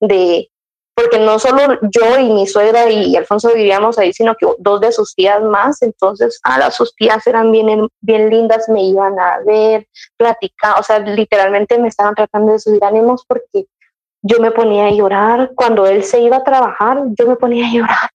de, 0.00 0.48
porque 0.94 1.18
no 1.18 1.38
solo 1.38 1.78
yo 1.82 2.18
y 2.18 2.30
mi 2.30 2.46
suegra 2.46 2.90
y 2.90 3.14
Alfonso 3.16 3.52
vivíamos 3.52 3.98
ahí, 3.98 4.12
sino 4.12 4.34
que 4.34 4.46
dos 4.58 4.80
de 4.80 4.92
sus 4.92 5.14
tías 5.14 5.42
más, 5.42 5.82
entonces 5.82 6.40
a 6.42 6.58
las 6.58 6.74
sus 6.74 6.94
tías 6.94 7.26
eran 7.26 7.52
bien, 7.52 7.88
bien 8.00 8.30
lindas, 8.30 8.68
me 8.68 8.82
iban 8.84 9.18
a 9.18 9.40
ver, 9.44 9.86
platicar, 10.16 10.78
o 10.78 10.82
sea, 10.82 10.98
literalmente 10.98 11.78
me 11.78 11.88
estaban 11.88 12.14
tratando 12.14 12.52
de 12.52 12.58
subir 12.58 12.82
ánimos 12.84 13.24
porque 13.26 13.66
yo 14.22 14.40
me 14.40 14.50
ponía 14.50 14.86
a 14.86 14.90
llorar, 14.90 15.52
cuando 15.54 15.86
él 15.86 16.02
se 16.04 16.20
iba 16.20 16.38
a 16.38 16.44
trabajar, 16.44 17.02
yo 17.18 17.26
me 17.26 17.36
ponía 17.36 17.66
a 17.66 17.72
llorar 17.72 18.10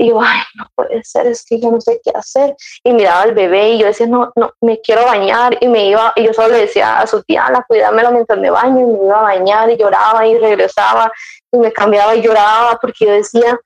y 0.00 0.08
yo, 0.08 0.18
ay, 0.18 0.40
no 0.54 0.66
puede 0.74 1.04
ser, 1.04 1.26
es 1.26 1.44
que 1.44 1.60
yo 1.60 1.70
no 1.70 1.78
sé 1.78 2.00
qué 2.02 2.10
hacer. 2.14 2.56
Y 2.82 2.94
miraba 2.94 3.20
al 3.20 3.34
bebé 3.34 3.72
y 3.72 3.78
yo 3.80 3.86
decía, 3.86 4.06
no, 4.06 4.32
no, 4.34 4.50
me 4.62 4.80
quiero 4.80 5.04
bañar. 5.04 5.58
Y 5.60 5.68
me 5.68 5.90
iba, 5.90 6.14
y 6.16 6.24
yo 6.24 6.32
solo 6.32 6.54
le 6.54 6.62
decía 6.62 7.00
a 7.00 7.06
su 7.06 7.22
tía, 7.22 7.50
la 7.50 7.62
cuídamelo 7.68 8.10
mientras 8.10 8.38
me 8.38 8.48
baño. 8.48 8.80
Y 8.80 8.86
me 8.86 9.04
iba 9.04 9.18
a 9.18 9.22
bañar 9.22 9.68
y 9.68 9.76
lloraba 9.76 10.26
y 10.26 10.38
regresaba 10.38 11.12
y 11.52 11.58
me 11.58 11.70
cambiaba 11.70 12.16
y 12.16 12.22
lloraba 12.22 12.78
porque 12.80 13.04
yo 13.04 13.12
decía, 13.12 13.60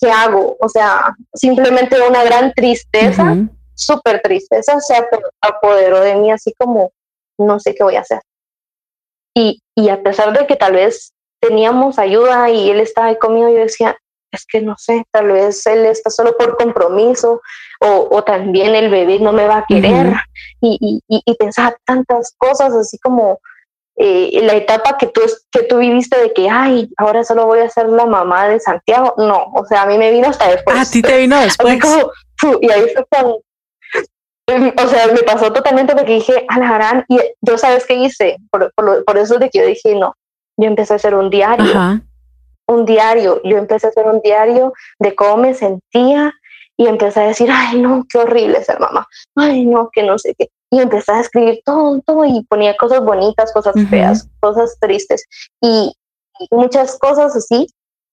¿qué 0.00 0.08
hago? 0.08 0.56
O 0.60 0.68
sea, 0.68 1.12
simplemente 1.34 2.00
una 2.00 2.22
gran 2.22 2.52
tristeza, 2.52 3.34
súper 3.74 4.22
tristeza, 4.22 4.78
se 4.78 4.94
apoderó 5.40 6.00
de 6.00 6.14
mí 6.14 6.30
así 6.30 6.54
como, 6.56 6.92
no 7.40 7.58
sé 7.58 7.74
qué 7.74 7.82
voy 7.82 7.96
a 7.96 8.02
hacer. 8.02 8.20
Y, 9.34 9.60
y 9.74 9.88
a 9.88 10.00
pesar 10.00 10.32
de 10.38 10.46
que 10.46 10.54
tal 10.54 10.74
vez 10.74 11.12
teníamos 11.40 11.98
ayuda 11.98 12.50
y 12.50 12.70
él 12.70 12.78
estaba 12.78 13.08
ahí 13.08 13.18
conmigo, 13.18 13.48
yo 13.48 13.58
decía, 13.58 13.98
es 14.30 14.44
que 14.46 14.60
no 14.60 14.74
sé, 14.78 15.04
tal 15.10 15.28
vez 15.28 15.66
él 15.66 15.86
está 15.86 16.10
solo 16.10 16.36
por 16.36 16.56
compromiso 16.56 17.40
o, 17.80 18.08
o 18.10 18.24
también 18.24 18.74
el 18.74 18.90
bebé 18.90 19.18
no 19.20 19.32
me 19.32 19.46
va 19.46 19.58
a 19.58 19.66
querer 19.66 20.14
y, 20.60 21.02
y, 21.08 21.22
y, 21.24 21.34
pensaba 21.36 21.76
tantas 21.84 22.34
cosas 22.36 22.74
así 22.74 22.98
como 22.98 23.40
eh, 23.96 24.40
la 24.42 24.54
etapa 24.54 24.96
que 24.96 25.06
tú, 25.08 25.22
que 25.50 25.64
tú 25.64 25.78
viviste 25.78 26.18
de 26.18 26.32
que, 26.32 26.48
ay, 26.48 26.88
ahora 26.96 27.24
solo 27.24 27.46
voy 27.46 27.60
a 27.60 27.68
ser 27.68 27.88
la 27.88 28.06
mamá 28.06 28.48
de 28.48 28.60
Santiago. 28.60 29.14
No, 29.18 29.50
o 29.54 29.64
sea, 29.66 29.82
a 29.82 29.86
mí 29.86 29.98
me 29.98 30.12
vino 30.12 30.28
hasta 30.28 30.48
después. 30.48 30.76
A 30.78 30.90
ti 30.90 31.02
te 31.02 31.18
vino 31.18 31.36
después. 31.40 31.78
y 32.60 32.70
ahí 32.70 32.86
fue 32.94 33.04
cuando, 33.08 33.42
o 34.48 34.88
sea, 34.88 35.08
me 35.08 35.22
pasó 35.22 35.52
totalmente 35.52 35.94
porque 35.94 36.14
dije, 36.14 36.44
Alharán, 36.48 37.04
y 37.08 37.18
yo 37.40 37.58
sabes 37.58 37.86
qué 37.86 37.94
hice, 37.94 38.36
por, 38.50 38.72
por, 38.74 39.04
por, 39.04 39.18
eso 39.18 39.38
de 39.38 39.50
que 39.50 39.58
yo 39.58 39.66
dije, 39.66 39.94
no, 39.94 40.14
yo 40.56 40.66
empecé 40.66 40.92
a 40.92 40.96
hacer 40.96 41.14
un 41.14 41.28
diario 41.28 42.00
un 42.68 42.84
diario. 42.84 43.40
Yo 43.42 43.56
empecé 43.56 43.86
a 43.86 43.90
hacer 43.90 44.06
un 44.06 44.20
diario 44.20 44.72
de 44.98 45.14
cómo 45.14 45.38
me 45.38 45.54
sentía 45.54 46.32
y 46.76 46.86
empecé 46.86 47.20
a 47.20 47.26
decir, 47.28 47.50
ay, 47.50 47.80
no, 47.80 48.06
qué 48.08 48.18
horrible 48.18 48.62
ser 48.62 48.78
mamá. 48.78 49.06
Ay, 49.34 49.64
no, 49.66 49.90
que 49.92 50.04
no 50.04 50.18
sé 50.18 50.34
qué. 50.38 50.48
Y 50.70 50.78
empecé 50.80 51.12
a 51.12 51.20
escribir 51.20 51.60
todo, 51.64 52.00
todo 52.06 52.24
y 52.24 52.44
ponía 52.44 52.76
cosas 52.76 53.00
bonitas, 53.00 53.52
cosas 53.52 53.74
feas, 53.90 54.28
cosas 54.40 54.76
tristes 54.78 55.24
y, 55.60 55.92
muchas 56.52 56.96
cosas 57.00 57.34
así 57.34 57.66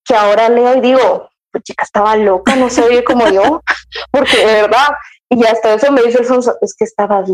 que 0.04 0.16
ahora 0.16 0.50
leo 0.50 0.78
y 0.78 0.82
digo, 0.82 1.30
pues 1.52 1.64
chica, 1.64 1.84
estaba 1.84 2.16
loca, 2.16 2.56
no 2.56 2.72
se 2.72 2.82
oye 2.82 3.04
como 3.04 3.30
yo, 3.30 3.62
porque 4.12 4.38
de 4.38 4.62
verdad, 4.64 4.88
y 5.30 5.46
hasta 5.46 5.76
eso 5.76 5.92
me 5.92 6.02
dice 6.02 6.18
Alfonso, 6.18 6.56
es 6.62 6.74
que 6.76 6.86
estabas 6.86 7.30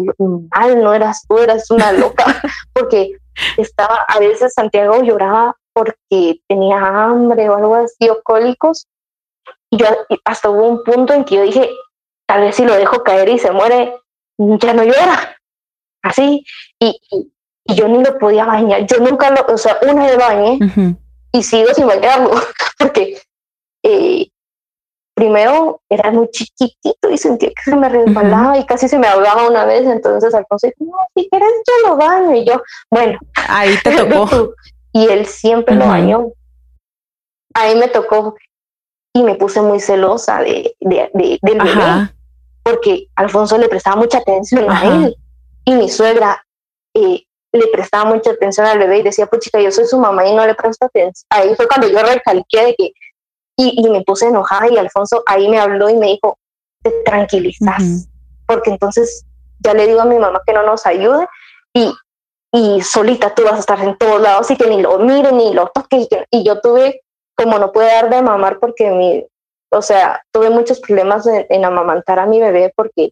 mal, 0.54 0.84
no 0.84 0.94
eras 0.94 1.22
tú, 1.30 1.38
eras 1.38 1.72
una 1.72 1.94
loca, 1.94 2.26
porque 2.74 3.14
estaba, 3.56 4.06
a 4.06 4.20
veces 4.20 4.54
Santiago 4.54 5.02
lloraba 5.02 5.56
porque 5.74 6.42
tenía 6.48 6.78
hambre 6.78 7.50
o 7.50 7.56
algo 7.56 7.76
así, 7.76 8.10
o 8.10 8.22
cólicos. 8.24 8.88
Y 9.70 9.78
yo 9.78 9.86
hasta 10.26 10.50
hubo 10.50 10.68
un 10.68 10.84
punto 10.84 11.14
en 11.14 11.24
que 11.24 11.36
yo 11.36 11.44
dije, 11.44 11.70
tal 12.28 12.42
vez 12.42 12.56
si 12.56 12.66
lo 12.66 12.76
dejo 12.76 13.04
caer 13.04 13.30
y 13.30 13.40
se 13.40 13.52
muere, 13.52 13.96
ya 14.38 14.74
no 14.74 14.84
llora. 14.84 15.38
Así. 16.02 16.46
Y, 16.80 17.00
y, 17.12 17.32
yo 17.76 17.88
ni 17.88 18.04
lo 18.04 18.18
podía 18.18 18.46
bañar. 18.46 18.86
Yo 18.86 18.98
nunca 18.98 19.30
lo, 19.30 19.54
o 19.54 19.58
sea, 19.58 19.78
una 19.84 20.06
vez 20.06 20.18
bañé 20.18 20.60
y 21.32 21.44
sigo 21.44 21.74
sin 21.74 21.88
bañarlo, 21.88 22.32
porque 22.80 23.22
eh, 23.84 24.28
primero 25.14 25.82
era 25.90 26.12
muy 26.12 26.30
chiquitito 26.32 27.10
y 27.10 27.18
sentía 27.18 27.50
que 27.50 27.64
se 27.64 27.76
me 27.76 27.88
resbalaba 27.88 28.58
y 28.58 28.66
casi 28.66 28.88
se 28.90 28.98
me 28.98 29.08
ahogaba 29.08 29.48
una 29.48 29.66
vez. 29.66 29.86
Entonces 29.86 30.34
Alfonso 30.34 30.68
dijo, 30.68 30.92
no, 30.92 30.98
si 31.16 31.30
quieres 31.30 31.52
yo 31.68 31.90
lo 31.90 31.98
baño. 31.98 32.36
Y 32.36 32.46
yo, 32.46 32.62
bueno, 32.90 33.20
ahí 33.48 33.76
te 33.84 33.96
tocó 33.96 34.54
y 34.94 35.08
él 35.08 35.26
siempre 35.26 35.76
lo 35.76 35.88
bañó. 35.88 36.32
Ahí 37.54 37.76
me 37.76 37.88
tocó 37.88 38.36
y 39.14 39.24
me 39.24 39.36
puse 39.36 39.62
muy 39.62 39.80
celosa 39.80 40.40
de, 40.40 40.76
de, 40.80 41.10
de 41.14 41.40
del 41.42 41.58
bebé, 41.58 42.14
porque 42.64 43.08
Alfonso 43.16 43.58
le 43.58 43.68
prestaba 43.68 43.98
mucha 43.98 44.20
atención 44.20 44.70
a 44.70 44.86
él 44.86 45.16
y 45.66 45.74
mi 45.74 45.90
suegra 45.90 46.46
eh, 46.94 47.24
le 47.52 47.68
prestaba 47.68 48.06
mucha 48.06 48.32
atención 48.32 48.66
al 48.66 48.80
bebé 48.80 49.00
y 49.00 49.04
decía, 49.04 49.26
pues 49.26 49.42
chica, 49.42 49.60
yo 49.60 49.72
soy 49.72 49.86
su 49.86 50.00
mamá 50.00 50.26
y 50.26 50.34
no 50.34 50.46
le 50.46 50.56
presto 50.56 50.86
atención. 50.86 51.28
Ahí 51.30 51.54
fue 51.56 51.68
cuando 51.68 51.88
yo 51.90 52.00
recalqué 52.02 52.66
de 52.66 52.76
que, 52.76 52.94
y, 53.58 53.86
y 53.86 53.90
me 53.90 54.02
puse 54.04 54.28
enojada 54.28 54.72
y 54.72 54.78
Alfonso 54.78 55.24
ahí 55.26 55.50
me 55.50 55.60
habló 55.60 55.90
y 55.90 55.96
me 55.96 56.08
dijo, 56.08 56.38
te 56.82 56.92
tranquilizas, 57.04 58.08
porque 58.46 58.72
entonces 58.72 59.26
ya 59.60 59.74
le 59.74 59.88
digo 59.88 60.02
a 60.02 60.06
mi 60.06 60.18
mamá 60.18 60.42
que 60.46 60.54
no 60.54 60.64
nos 60.64 60.86
ayude 60.86 61.28
y, 61.74 61.94
y 62.52 62.82
solita 62.82 63.34
tú 63.34 63.44
vas 63.44 63.54
a 63.54 63.60
estar 63.60 63.80
en 63.80 63.98
todos 63.98 64.20
lados 64.22 64.52
y 64.52 64.58
que 64.58 64.68
ni 64.68 64.82
lo 64.82 65.00
mire 65.00 65.32
ni 65.32 65.54
lo 65.54 65.68
toque. 65.68 66.08
Y, 66.30 66.44
yo 66.44 66.60
tuve, 66.60 67.02
como 67.36 67.58
no 67.58 67.72
pude 67.72 67.86
dar 67.86 68.10
de 68.10 68.22
mamar 68.22 68.60
porque 68.60 68.90
mi, 68.92 69.26
o 69.72 69.82
sea, 69.82 70.22
tuve 70.32 70.50
muchos 70.50 70.80
problemas 70.80 71.26
en, 71.28 71.66
amamantar 71.66 72.20
a 72.20 72.26
mi 72.26 72.42
bebé 72.42 72.74
porque 72.76 73.12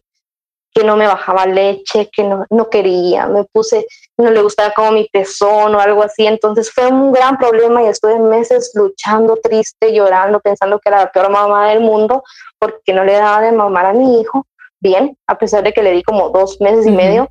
que 0.72 0.84
no 0.84 0.96
me 0.96 1.08
bajaba 1.08 1.46
leche, 1.46 2.08
que 2.12 2.22
no, 2.22 2.44
no 2.48 2.70
quería, 2.70 3.26
me 3.26 3.42
puse, 3.42 3.88
no 4.16 4.30
le 4.30 4.40
gustaba 4.40 4.72
como 4.72 4.92
mi 4.92 5.08
pezón 5.12 5.74
o 5.74 5.80
algo 5.80 6.04
así. 6.04 6.26
Entonces 6.26 6.70
fue 6.70 6.86
un 6.86 7.10
gran 7.10 7.38
problema 7.38 7.82
y 7.82 7.86
estuve 7.86 8.20
meses 8.20 8.70
luchando, 8.74 9.36
triste, 9.36 9.92
llorando, 9.92 10.38
pensando 10.38 10.78
que 10.78 10.90
era 10.90 10.98
la 10.98 11.10
peor 11.10 11.30
mamá 11.30 11.70
del 11.70 11.80
mundo 11.80 12.22
porque 12.58 12.92
no 12.92 13.04
le 13.04 13.14
daba 13.14 13.40
de 13.40 13.50
mamar 13.50 13.86
a 13.86 13.92
mi 13.94 14.20
hijo 14.20 14.46
bien, 14.78 15.16
a 15.26 15.36
pesar 15.36 15.64
de 15.64 15.72
que 15.72 15.82
le 15.82 15.90
di 15.90 16.02
como 16.02 16.28
dos 16.30 16.60
meses 16.60 16.86
y 16.86 16.90
medio 16.90 17.28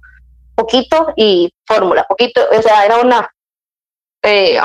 poquito 0.60 1.14
y 1.16 1.54
fórmula, 1.66 2.04
poquito, 2.04 2.42
o 2.52 2.62
sea, 2.62 2.86
era 2.86 3.00
una 3.00 3.30
eh, 4.24 4.60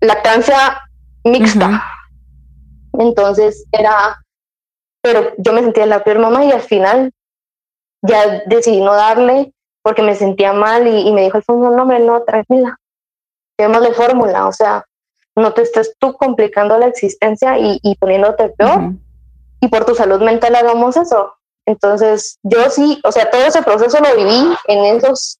lactancia 0.00 0.80
mixta. 1.24 1.84
Entonces 2.94 3.64
era, 3.70 4.20
pero 5.00 5.32
yo 5.38 5.52
me 5.52 5.62
sentía 5.62 5.86
la 5.86 6.02
peor 6.02 6.18
mamá 6.18 6.44
y 6.44 6.52
al 6.52 6.60
final 6.60 7.12
ya 8.02 8.42
decidí 8.46 8.80
no 8.80 8.94
darle 8.94 9.52
porque 9.82 10.02
me 10.02 10.16
sentía 10.16 10.52
mal 10.52 10.86
y, 10.86 11.12
me 11.12 11.22
dijo 11.22 11.38
el 11.38 11.44
fondo, 11.44 11.70
no, 11.70 11.82
hombre, 11.82 12.00
no, 12.00 12.22
tranquila, 12.22 12.76
de 13.56 13.94
fórmula, 13.94 14.48
o 14.48 14.52
sea, 14.52 14.84
no 15.36 15.52
te 15.54 15.62
estés 15.62 15.96
tú 15.98 16.14
complicando 16.14 16.76
la 16.78 16.86
existencia 16.86 17.58
y, 17.58 17.78
y 17.82 17.94
poniéndote 17.96 18.48
peor. 18.50 18.92
Y 19.60 19.68
por 19.68 19.84
tu 19.84 19.94
salud 19.94 20.20
mental 20.20 20.56
hagamos 20.56 20.96
eso. 20.96 21.36
Entonces, 21.66 22.38
yo 22.42 22.70
sí, 22.70 23.00
o 23.04 23.12
sea, 23.12 23.30
todo 23.30 23.42
ese 23.42 23.62
proceso 23.62 23.98
lo 24.00 24.16
viví 24.16 24.56
en 24.66 24.96
esos, 24.96 25.38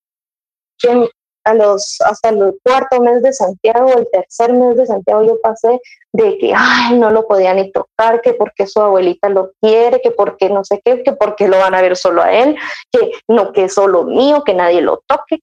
a 1.44 1.54
los, 1.54 2.00
hasta 2.04 2.28
el 2.28 2.54
cuarto 2.62 3.00
mes 3.00 3.22
de 3.22 3.32
Santiago, 3.32 3.92
el 3.96 4.08
tercer 4.10 4.52
mes 4.52 4.76
de 4.76 4.86
Santiago, 4.86 5.24
yo 5.24 5.40
pasé 5.40 5.80
de 6.12 6.38
que, 6.38 6.52
ay, 6.56 6.98
no 6.98 7.10
lo 7.10 7.26
podía 7.26 7.54
ni 7.54 7.72
tocar, 7.72 8.20
que 8.20 8.34
porque 8.34 8.66
su 8.66 8.80
abuelita 8.80 9.28
lo 9.28 9.52
quiere, 9.60 10.00
que 10.00 10.12
porque 10.12 10.48
no 10.48 10.64
sé 10.64 10.80
qué, 10.84 11.02
que 11.02 11.12
porque 11.12 11.48
lo 11.48 11.58
van 11.58 11.74
a 11.74 11.82
ver 11.82 11.96
solo 11.96 12.22
a 12.22 12.32
él, 12.32 12.56
que 12.90 13.12
no, 13.28 13.52
que 13.52 13.64
es 13.64 13.74
solo 13.74 14.04
mío, 14.04 14.44
que 14.44 14.54
nadie 14.54 14.80
lo 14.80 15.02
toque. 15.06 15.40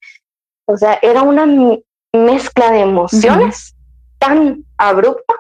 O 0.66 0.78
sea, 0.78 1.00
era 1.02 1.24
una 1.24 1.46
mezcla 2.14 2.72
de 2.72 2.80
emociones 2.80 3.76
tan 4.18 4.64
abrupta 4.78 5.36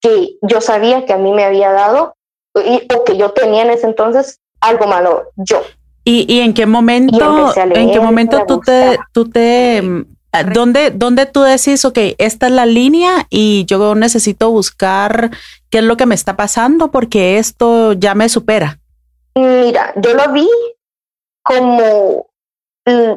que 0.00 0.38
yo 0.42 0.60
sabía 0.60 1.04
que 1.06 1.12
a 1.12 1.18
mí 1.18 1.32
me 1.32 1.44
había 1.44 1.72
dado 1.72 2.14
o 2.54 3.04
que 3.04 3.16
yo 3.16 3.30
tenía 3.30 3.62
en 3.62 3.70
ese 3.70 3.86
entonces 3.86 4.40
algo 4.60 4.86
malo 4.86 5.30
yo. 5.36 5.62
¿Y, 6.04 6.32
y 6.32 6.40
en 6.40 6.54
qué 6.54 6.66
momento, 6.66 7.52
en 7.56 7.92
qué 7.92 8.00
momento 8.00 8.44
tú 8.46 8.60
te, 8.60 8.98
tú 9.12 9.28
te, 9.28 9.82
¿dónde, 10.52 10.90
dónde 10.90 11.26
tú 11.26 11.42
decís, 11.42 11.84
ok, 11.84 11.98
esta 12.18 12.46
es 12.46 12.52
la 12.52 12.66
línea 12.66 13.26
y 13.28 13.64
yo 13.66 13.94
necesito 13.94 14.50
buscar 14.50 15.30
qué 15.68 15.78
es 15.78 15.84
lo 15.84 15.96
que 15.96 16.06
me 16.06 16.14
está 16.14 16.36
pasando 16.36 16.90
porque 16.90 17.38
esto 17.38 17.92
ya 17.92 18.14
me 18.14 18.28
supera? 18.28 18.78
Mira, 19.34 19.92
yo 19.96 20.14
lo 20.14 20.32
vi 20.32 20.48
como, 21.42 22.26
mm, 22.86 23.12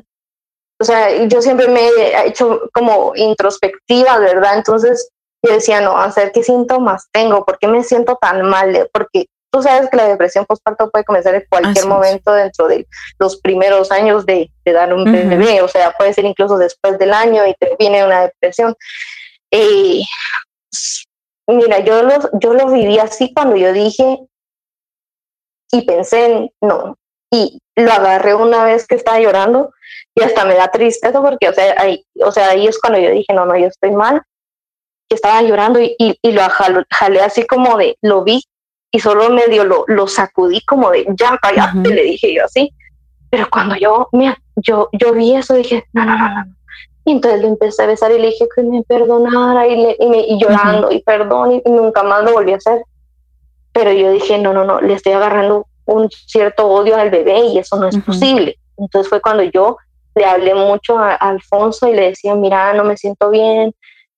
o 0.80 0.84
sea, 0.86 1.26
yo 1.26 1.42
siempre 1.42 1.68
me 1.68 1.88
he 1.88 2.28
hecho 2.28 2.70
como 2.74 3.14
introspectiva, 3.16 4.20
¿verdad? 4.20 4.58
Entonces 4.58 5.10
yo 5.44 5.54
decía, 5.54 5.82
no, 5.82 5.98
a 5.98 6.08
ver 6.08 6.32
qué 6.32 6.42
síntomas 6.42 7.08
tengo, 7.12 7.46
por 7.46 7.60
qué 7.60 7.68
me 7.68 7.84
siento 7.84 8.18
tan 8.20 8.44
mal, 8.44 8.90
porque 8.94 9.28
tú 9.52 9.62
sabes 9.62 9.90
que 9.90 9.98
la 9.98 10.08
depresión 10.08 10.46
postparto 10.46 10.90
puede 10.90 11.04
comenzar 11.04 11.36
en 11.36 11.46
cualquier 11.50 11.86
momento 11.86 12.34
dentro 12.34 12.68
de 12.68 12.88
los 13.20 13.38
primeros 13.42 13.92
años 13.92 14.26
de, 14.26 14.50
dar 14.66 14.94
un 14.94 15.04
bebé, 15.04 15.62
o 15.62 15.68
sea, 15.68 15.92
puede 15.92 16.14
ser 16.14 16.26
incluso 16.26 16.58
después 16.58 16.98
del 16.98 17.14
año 17.14 17.46
y 17.46 17.54
te 17.56 17.76
viene 17.78 18.06
una 18.06 18.22
depresión. 18.22 18.74
Eh, 19.52 20.02
mira, 21.48 21.80
yo 21.80 22.02
lo, 22.04 22.14
yo 22.40 22.54
lo 22.54 22.72
viví 22.72 22.98
así 22.98 23.34
cuando 23.34 23.58
yo 23.58 23.74
dije 23.74 24.20
y 25.72 25.82
pensé 25.86 26.26
en, 26.26 26.52
no, 26.62 26.98
y 27.30 27.60
lo 27.76 27.92
agarré 27.92 28.34
una 28.34 28.64
vez 28.64 28.88
que 28.88 28.96
estaba 28.96 29.20
llorando 29.20 29.74
y 30.16 30.24
hasta 30.24 30.46
me 30.46 30.56
da 30.56 30.72
tristeza 30.72 31.22
porque, 31.22 31.50
o 31.50 31.54
sea, 31.54 31.76
ahí, 31.78 32.06
o 32.24 32.32
sea, 32.32 32.50
ahí 32.50 32.66
es 32.66 32.80
cuando 32.80 32.98
yo 32.98 33.12
dije, 33.12 33.34
no, 33.34 33.46
no, 33.46 33.58
yo 33.58 33.68
estoy 33.68 33.92
mal 33.92 34.24
estaba 35.10 35.42
llorando 35.42 35.80
y, 35.80 35.96
y, 35.98 36.32
lo 36.32 36.42
jalé 36.90 37.22
así 37.22 37.46
como 37.46 37.78
de, 37.78 37.98
lo 38.02 38.24
vi 38.24 38.44
y 38.92 39.00
solo 39.00 39.30
medio 39.30 39.64
lo, 39.64 39.86
lo 39.88 40.08
sacudí 40.08 40.62
como 40.66 40.92
de, 40.92 41.06
ya 41.18 41.38
cállate, 41.42 41.90
le 41.90 42.04
dije 42.04 42.34
yo 42.34 42.46
así. 42.46 42.72
Pero 43.30 43.48
cuando 43.50 43.76
yo, 43.76 44.08
mira, 44.12 44.38
yo, 44.56 44.90
yo 44.94 45.14
vi 45.14 45.34
eso, 45.36 45.56
dije, 45.56 45.84
no, 45.94 46.06
no, 46.06 46.18
no, 46.18 46.30
no. 46.30 46.56
Y 47.06 47.14
entonces 47.14 47.42
le 47.42 47.48
empecé 47.48 47.84
a 47.84 47.88
besar 47.88 48.12
y 48.12 48.20
le 48.20 48.28
dije 48.28 48.48
que 48.56 48.64
me 48.64 48.84
perdonara 48.84 49.68
y, 49.68 49.76
le, 49.76 49.98
y, 50.00 50.06
me, 50.08 50.20
y 50.20 50.40
llorando 50.40 50.92
y 50.92 51.02
perdón 51.02 51.62
y 51.66 51.70
nunca 51.70 52.04
más 52.04 52.24
lo 52.24 52.34
volví 52.34 52.54
a 52.54 52.58
hacer. 52.58 52.84
Pero 53.72 53.92
yo 53.92 54.12
dije, 54.12 54.38
no, 54.38 54.54
no, 54.54 54.64
no, 54.64 54.80
le 54.80 54.94
estoy 54.94 55.14
agarrando 55.14 55.68
un 55.86 56.10
cierto 56.12 56.68
odio 56.68 56.96
al 56.96 57.10
bebé 57.10 57.40
y 57.48 57.58
eso 57.58 57.76
no 57.78 57.88
es 57.88 57.98
posible. 57.98 58.58
Entonces 58.78 59.10
fue 59.10 59.20
cuando 59.20 59.44
yo 59.44 59.78
le 60.16 60.26
hablé 60.26 60.54
mucho 60.54 61.00
a, 61.00 61.14
a, 61.14 61.30
Alfonso 61.30 61.88
y 61.88 61.96
le 61.96 62.10
decía, 62.10 62.36
mira, 62.36 62.74
no 62.74 62.84
me 62.84 62.96
siento 62.96 63.32
bien, 63.32 63.74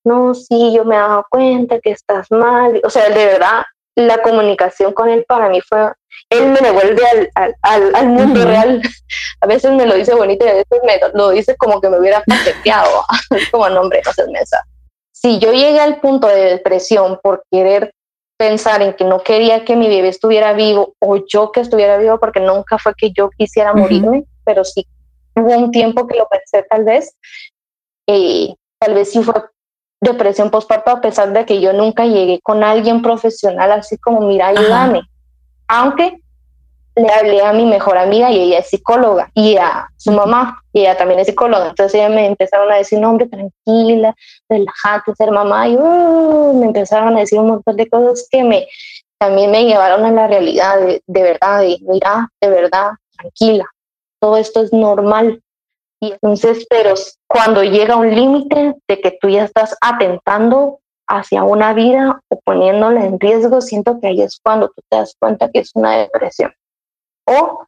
no, 0.05 0.33
sí, 0.35 0.73
yo 0.73 0.85
me 0.85 0.95
he 0.95 0.99
dado 0.99 1.25
cuenta 1.29 1.79
que 1.79 1.91
estás 1.91 2.31
mal. 2.31 2.79
O 2.83 2.89
sea, 2.89 3.09
de 3.09 3.25
verdad, 3.25 3.63
la 3.95 4.21
comunicación 4.21 4.93
con 4.93 5.09
él 5.09 5.25
para 5.27 5.49
mí 5.49 5.61
fue, 5.61 5.91
él 6.29 6.49
me 6.51 6.59
devuelve 6.59 7.01
al, 7.35 7.55
al, 7.61 7.95
al 7.95 8.07
mundo 8.07 8.45
real. 8.45 8.81
A 9.41 9.47
veces 9.47 9.71
me 9.71 9.85
lo 9.85 9.95
dice 9.95 10.15
bonito 10.15 10.45
y 10.45 10.49
a 10.49 10.53
veces 10.53 10.79
me 10.83 10.99
lo 11.13 11.29
dice 11.29 11.55
como 11.57 11.79
que 11.79 11.89
me 11.89 11.99
hubiera 11.99 12.23
paqueteado. 12.23 13.03
como, 13.51 13.69
nombre, 13.69 14.01
no 14.03 14.11
seas 14.13 14.29
mesa. 14.29 14.65
Si 15.11 15.39
yo 15.39 15.51
llegué 15.51 15.79
al 15.79 15.99
punto 15.99 16.27
de 16.27 16.45
depresión 16.45 17.19
por 17.21 17.43
querer 17.51 17.93
pensar 18.37 18.81
en 18.81 18.93
que 18.93 19.03
no 19.03 19.21
quería 19.21 19.63
que 19.63 19.75
mi 19.75 19.87
bebé 19.87 20.07
estuviera 20.07 20.53
vivo 20.53 20.95
o 20.99 21.17
yo 21.27 21.51
que 21.51 21.61
estuviera 21.61 21.97
vivo, 21.97 22.19
porque 22.19 22.39
nunca 22.39 22.77
fue 22.77 22.93
que 22.95 23.11
yo 23.11 23.29
quisiera 23.29 23.73
morirme, 23.73 24.25
pero 24.43 24.63
sí 24.63 24.87
hubo 25.35 25.57
un 25.57 25.71
tiempo 25.71 26.07
que 26.07 26.17
lo 26.17 26.27
pensé 26.27 26.65
tal 26.69 26.83
vez, 26.83 27.15
eh, 28.07 28.55
tal 28.79 28.93
vez 28.93 29.11
sí 29.11 29.21
fue 29.23 29.35
depresión 30.05 30.49
postparto 30.49 30.91
a 30.91 31.01
pesar 31.01 31.33
de 31.33 31.45
que 31.45 31.59
yo 31.59 31.73
nunca 31.73 32.05
llegué 32.05 32.39
con 32.41 32.63
alguien 32.63 33.01
profesional 33.01 33.71
así 33.71 33.97
como, 33.97 34.21
mira, 34.21 34.47
ayúdame. 34.47 35.01
Aunque 35.67 36.19
le 36.95 37.11
hablé 37.11 37.41
a 37.43 37.51
mi 37.51 37.65
mejor 37.65 37.97
amiga 37.97 38.31
y 38.31 38.39
ella 38.39 38.59
es 38.59 38.69
psicóloga 38.69 39.29
y 39.33 39.57
a 39.57 39.89
su 39.97 40.11
mamá 40.13 40.61
y 40.71 40.81
ella 40.81 40.95
también 40.95 41.19
es 41.19 41.27
psicóloga. 41.27 41.69
Entonces 41.69 41.95
ella 41.95 42.09
me 42.09 42.25
empezaron 42.25 42.71
a 42.71 42.77
decir, 42.77 42.99
no, 42.99 43.09
hombre, 43.09 43.27
tranquila, 43.27 44.15
relájate, 44.47 45.13
ser 45.15 45.31
mamá. 45.31 45.67
Y 45.67 45.75
uh, 45.75 46.57
me 46.57 46.67
empezaron 46.67 47.17
a 47.17 47.19
decir 47.19 47.39
un 47.39 47.47
montón 47.47 47.75
de 47.75 47.89
cosas 47.89 48.27
que 48.31 48.43
me 48.43 48.67
también 49.17 49.51
me 49.51 49.63
llevaron 49.63 50.05
a 50.05 50.11
la 50.11 50.27
realidad 50.27 50.79
de, 50.79 51.01
de 51.07 51.23
verdad, 51.23 51.61
de 51.61 51.77
mira, 51.81 52.29
de 52.41 52.49
verdad, 52.49 52.91
tranquila, 53.17 53.65
todo 54.19 54.37
esto 54.37 54.61
es 54.61 54.73
normal. 54.73 55.41
Y 55.99 56.11
entonces, 56.11 56.65
pero 56.69 56.93
cuando 57.27 57.63
llega 57.63 57.95
un 57.95 58.13
límite 58.13 58.75
de 58.87 59.01
que 59.01 59.17
tú 59.19 59.29
ya 59.29 59.45
estás 59.45 59.75
atentando 59.81 60.79
hacia 61.07 61.43
una 61.43 61.73
vida 61.73 62.19
o 62.29 62.39
poniéndola 62.41 63.05
en 63.05 63.19
riesgo, 63.19 63.61
siento 63.61 63.99
que 63.99 64.07
ahí 64.07 64.21
es 64.21 64.39
cuando 64.43 64.67
tú 64.67 64.81
te 64.89 64.97
das 64.97 65.15
cuenta 65.19 65.49
que 65.51 65.59
es 65.59 65.71
una 65.73 65.97
depresión 65.97 66.51
o 67.25 67.65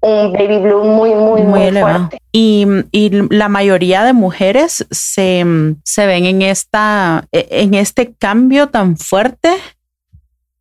un 0.00 0.32
baby 0.32 0.58
blue 0.58 0.84
muy, 0.84 1.14
muy, 1.14 1.42
muy, 1.42 1.62
elevado. 1.62 2.08
Fuerte. 2.08 2.22
Y, 2.32 2.66
y, 2.92 3.10
la 3.30 3.48
mayoría 3.48 4.04
de 4.04 4.12
mujeres 4.12 4.86
se, 4.90 5.44
se 5.84 6.06
ven 6.06 6.26
en, 6.26 6.42
esta, 6.42 7.26
e, 7.32 7.46
en 7.50 7.74
este 7.74 8.14
cambio 8.14 8.68
tan 8.68 8.96
fuerte 8.96 9.56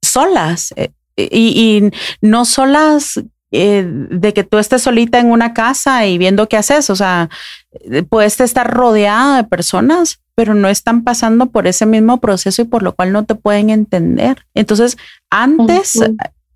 solas. 0.02 0.74
Eh, 0.76 0.92
y, 1.18 1.30
y 1.32 1.92
no 2.22 2.46
solas 2.46 3.22
eh, 3.56 3.86
de 3.88 4.34
que 4.34 4.44
tú 4.44 4.58
estés 4.58 4.82
solita 4.82 5.20
en 5.20 5.32
una 5.32 5.54
casa 5.54 6.06
y 6.06 6.18
viendo 6.18 6.48
qué 6.48 6.58
haces. 6.58 6.90
O 6.90 6.96
sea, 6.96 7.30
puedes 8.10 8.40
estar 8.40 8.72
rodeada 8.72 9.38
de 9.38 9.44
personas, 9.44 10.20
pero 10.36 10.54
no 10.54 10.68
están 10.68 11.04
pasando 11.04 11.48
por 11.48 11.68
ese 11.68 11.86
mismo 11.86 12.20
proceso 12.20 12.62
y 12.62 12.66
por 12.66 12.84
lo 12.84 12.94
cual 12.94 13.12
no 13.12 13.24
te 13.24 13.36
pueden 13.36 13.70
entender. 13.70 14.46
Entonces, 14.54 14.98
antes 15.30 16.00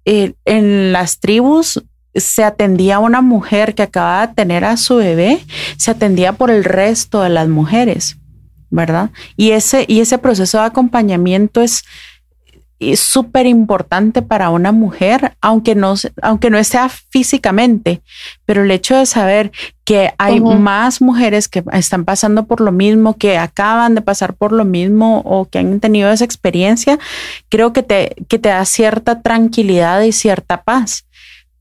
eh, 0.06 0.34
en 0.46 0.92
las 0.92 1.20
tribus 1.20 1.82
se 2.16 2.44
atendía 2.44 2.98
a 2.98 3.00
una 3.00 3.22
mujer 3.22 3.76
que 3.76 3.84
acababa 3.84 4.28
de 4.28 4.34
tener 4.34 4.66
a 4.66 4.78
su 4.78 4.98
bebé, 4.98 5.46
se 5.78 5.92
atendía 5.92 6.34
por 6.34 6.52
el 6.52 6.64
resto 6.64 7.22
de 7.22 7.30
las 7.30 7.48
mujeres, 7.48 8.18
¿verdad? 8.70 9.12
Y 9.38 9.52
ese, 9.52 9.86
y 9.88 10.02
ese 10.02 10.18
proceso 10.18 10.58
de 10.58 10.66
acompañamiento 10.66 11.62
es 11.62 11.84
es 12.80 13.02
súper 13.02 13.46
importante 13.46 14.22
para 14.22 14.50
una 14.50 14.72
mujer, 14.72 15.34
aunque 15.42 15.76
no, 15.76 15.96
aunque 16.22 16.50
no 16.50 16.64
sea 16.64 16.88
físicamente, 16.90 18.02
pero 18.46 18.64
el 18.64 18.72
hecho 18.72 18.96
de 18.96 19.06
saber 19.06 19.52
que 19.84 20.14
hay 20.18 20.40
más 20.40 21.02
mujeres 21.02 21.48
que 21.48 21.64
están 21.74 22.06
pasando 22.06 22.46
por 22.46 22.62
lo 22.62 22.72
mismo, 22.72 23.18
que 23.18 23.38
acaban 23.38 23.96
de 23.96 24.02
pasar 24.02 24.34
por 24.34 24.52
lo 24.54 24.64
mismo 24.64 25.22
o 25.26 25.46
que 25.46 25.60
han 25.60 25.80
tenido 25.80 26.10
esa 26.10 26.24
experiencia, 26.24 27.00
creo 27.50 27.74
que 27.74 27.84
te, 27.84 28.16
que 28.28 28.40
te 28.40 28.50
da 28.50 28.64
cierta 28.66 29.22
tranquilidad 29.22 30.02
y 30.02 30.12
cierta 30.12 30.64
paz. 30.64 31.06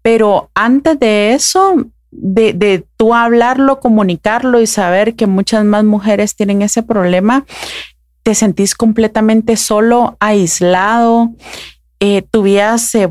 Pero 0.02 0.50
antes 0.54 1.00
de 1.00 1.34
eso, 1.34 1.86
de, 2.10 2.52
de 2.52 2.84
tú 2.96 3.14
hablarlo, 3.14 3.80
comunicarlo 3.80 4.60
y 4.60 4.66
saber 4.66 5.14
que 5.14 5.26
muchas 5.26 5.64
más 5.64 5.84
mujeres 5.84 6.36
tienen 6.36 6.62
ese 6.62 6.82
problema, 6.82 7.44
te 8.28 8.34
sentís 8.34 8.74
completamente 8.74 9.56
solo, 9.56 10.18
aislado, 10.20 11.30
eh, 11.98 12.20
tu 12.30 12.42
vida 12.42 12.76
se 12.76 13.08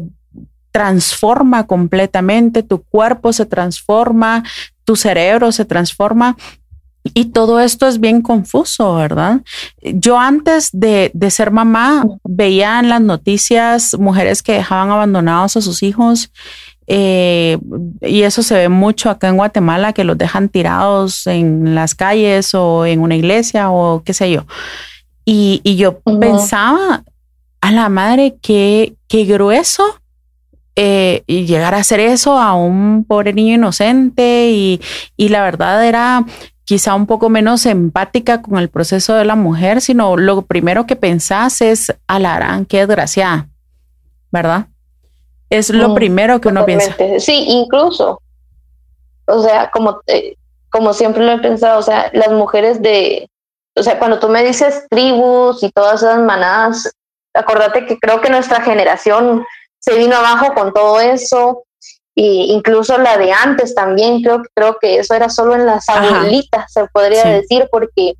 transforma 0.69 1.65
completamente, 1.65 2.61
tu 2.61 2.83
cuerpo 2.83 3.33
se 3.33 3.47
transforma, 3.47 4.43
tu 4.83 4.95
cerebro 4.95 5.51
se 5.51 5.65
transforma. 5.65 6.37
Y 7.15 7.31
todo 7.31 7.59
esto 7.59 7.87
es 7.87 7.99
bien 7.99 8.21
confuso, 8.21 8.93
¿verdad? 8.93 9.41
Yo 9.81 10.19
antes 10.19 10.69
de, 10.71 11.11
ser 11.31 11.49
mamá 11.49 12.05
veía 12.23 12.79
en 12.79 12.89
las 12.89 13.01
noticias 13.01 13.97
mujeres 13.97 14.43
que 14.43 14.53
dejaban 14.53 14.91
abandonados 14.91 15.57
a 15.57 15.61
sus 15.61 15.81
hijos 15.81 16.31
eh, 16.85 17.57
y 18.01 18.21
eso 18.21 18.43
se 18.43 18.53
ve 18.53 18.69
mucho 18.69 19.09
acá 19.09 19.29
en 19.29 19.37
Guatemala, 19.37 19.93
que 19.93 20.03
los 20.03 20.15
dejan 20.15 20.47
tirados 20.47 21.25
en 21.25 21.73
las 21.73 21.95
calles 21.95 22.53
o 22.53 22.85
en 22.85 22.99
una 22.99 23.15
iglesia 23.15 23.71
o 23.71 24.03
qué 24.03 24.13
sé 24.13 24.29
yo. 24.29 24.45
Y, 25.29 25.75
yo 25.75 25.99
pensaba, 25.99 27.03
a 27.59 27.71
la 27.73 27.89
madre, 27.89 28.37
qué, 28.41 28.95
qué 29.09 29.25
grueso 29.25 29.83
eh, 30.77 31.23
y 31.27 31.45
llegar 31.45 31.75
a 31.75 31.79
hacer 31.79 31.99
eso 31.99 32.39
a 32.39 32.53
un 32.53 33.03
pobre 33.03 33.33
niño 33.33 33.55
inocente 33.55 34.51
y, 34.51 34.79
y, 35.17 35.27
la 35.27 35.43
verdad 35.43 35.85
era 35.85 36.23
quizá 36.63 36.95
un 36.95 37.07
poco 37.07 37.27
menos 37.27 37.65
empática 37.65 38.41
con 38.41 38.57
el 38.57 38.69
proceso 38.69 39.15
de 39.15 39.25
la 39.25 39.35
mujer, 39.35 39.81
sino 39.81 40.15
lo 40.15 40.43
primero 40.43 40.87
que 40.87 40.95
pensás 40.95 41.59
es, 41.59 41.93
alarán, 42.07 42.65
qué 42.65 42.77
desgraciada, 42.77 43.49
¿verdad? 44.31 44.67
Es 45.49 45.69
lo 45.71 45.93
primero 45.93 46.39
que 46.39 46.47
uno 46.47 46.65
piensa. 46.65 46.95
Sí, 47.19 47.47
incluso, 47.49 48.21
o 49.25 49.43
sea, 49.43 49.71
como, 49.71 49.99
eh, 50.07 50.37
como 50.69 50.93
siempre 50.93 51.25
lo 51.25 51.33
he 51.33 51.39
pensado, 51.39 51.79
o 51.79 51.83
sea, 51.83 52.11
las 52.13 52.31
mujeres 52.31 52.81
de, 52.81 53.29
o 53.77 53.83
sea, 53.83 53.99
cuando 53.99 54.19
tú 54.19 54.29
me 54.29 54.43
dices 54.43 54.85
tribus 54.89 55.63
y 55.63 55.71
todas 55.71 56.01
esas 56.01 56.19
manadas, 56.19 56.91
acordate 57.33 57.85
que 57.85 57.97
creo 57.97 58.21
que 58.21 58.29
nuestra 58.29 58.61
generación 58.61 59.45
se 59.79 59.97
vino 59.97 60.15
abajo 60.15 60.53
con 60.53 60.73
todo 60.73 60.99
eso, 60.99 61.63
e 62.15 62.23
incluso 62.23 62.97
la 62.97 63.17
de 63.17 63.31
antes 63.31 63.75
también, 63.75 64.21
creo, 64.21 64.41
creo 64.55 64.77
que 64.79 64.99
eso 64.99 65.13
era 65.13 65.29
solo 65.29 65.53
en 65.53 65.65
las 65.65 65.87
abuelitas, 65.87 66.71
se 66.71 66.87
podría 66.87 67.23
decir, 67.25 67.67
porque 67.71 68.15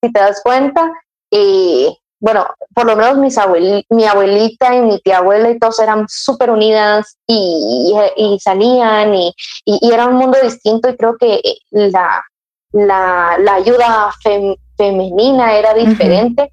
si 0.00 0.12
te 0.12 0.20
das 0.20 0.40
cuenta, 0.42 0.90
eh, 1.30 1.92
bueno, 2.20 2.46
por 2.72 2.86
lo 2.86 2.94
menos 2.94 3.18
mis 3.18 3.36
mi 3.90 4.06
abuelita 4.06 4.76
y 4.76 4.80
mi 4.82 5.00
tía 5.00 5.18
abuela 5.18 5.50
y 5.50 5.58
todos 5.58 5.80
eran 5.80 6.06
súper 6.08 6.50
unidas 6.50 7.16
y, 7.26 7.92
y, 8.16 8.38
salían 8.38 9.12
y, 9.12 9.34
y, 9.64 9.92
era 9.92 10.06
un 10.06 10.14
mundo 10.14 10.38
distinto 10.40 10.88
y 10.88 10.96
creo 10.96 11.16
que 11.18 11.42
la, 11.72 12.22
la, 12.70 13.36
la 13.40 13.54
ayuda 13.54 14.12
fem, 14.22 14.54
femenina 14.82 15.56
era 15.56 15.74
diferente 15.74 16.52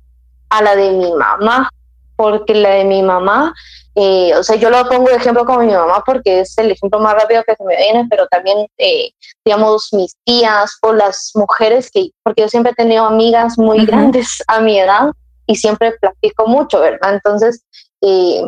a 0.50 0.62
la 0.62 0.76
de 0.76 0.92
mi 0.92 1.12
mamá, 1.12 1.72
porque 2.16 2.54
la 2.54 2.70
de 2.70 2.84
mi 2.84 3.02
mamá, 3.02 3.54
eh, 3.96 4.34
o 4.36 4.44
sea, 4.44 4.56
yo 4.56 4.70
lo 4.70 4.88
pongo 4.88 5.10
de 5.10 5.16
ejemplo 5.16 5.46
como 5.46 5.62
mi 5.62 5.74
mamá 5.74 6.04
porque 6.06 6.42
es 6.42 6.56
el 6.60 6.70
ejemplo 6.70 7.00
más 7.00 7.16
rápido 7.16 7.44
que 7.44 7.56
se 7.56 7.64
me 7.64 7.76
viene, 7.76 8.06
pero 8.08 8.28
también, 8.28 8.68
eh, 8.78 9.10
digamos, 9.44 9.90
mis 9.94 10.16
tías 10.26 10.78
o 10.84 10.94
las 10.94 11.32
mujeres 11.34 11.90
que, 11.90 12.12
porque 12.22 12.44
yo 12.44 12.50
siempre 12.50 12.74
he 12.74 12.76
tenido 12.76 13.06
amigas 13.06 13.58
muy 13.58 13.86
grandes 13.86 14.44
a 14.48 14.60
mi 14.60 14.78
edad 14.80 15.12
y 15.48 15.56
siempre 15.56 15.94
platico 16.00 16.46
mucho, 16.46 16.80
¿verdad? 16.80 17.16
Entonces, 17.16 17.64
eh, 18.02 18.44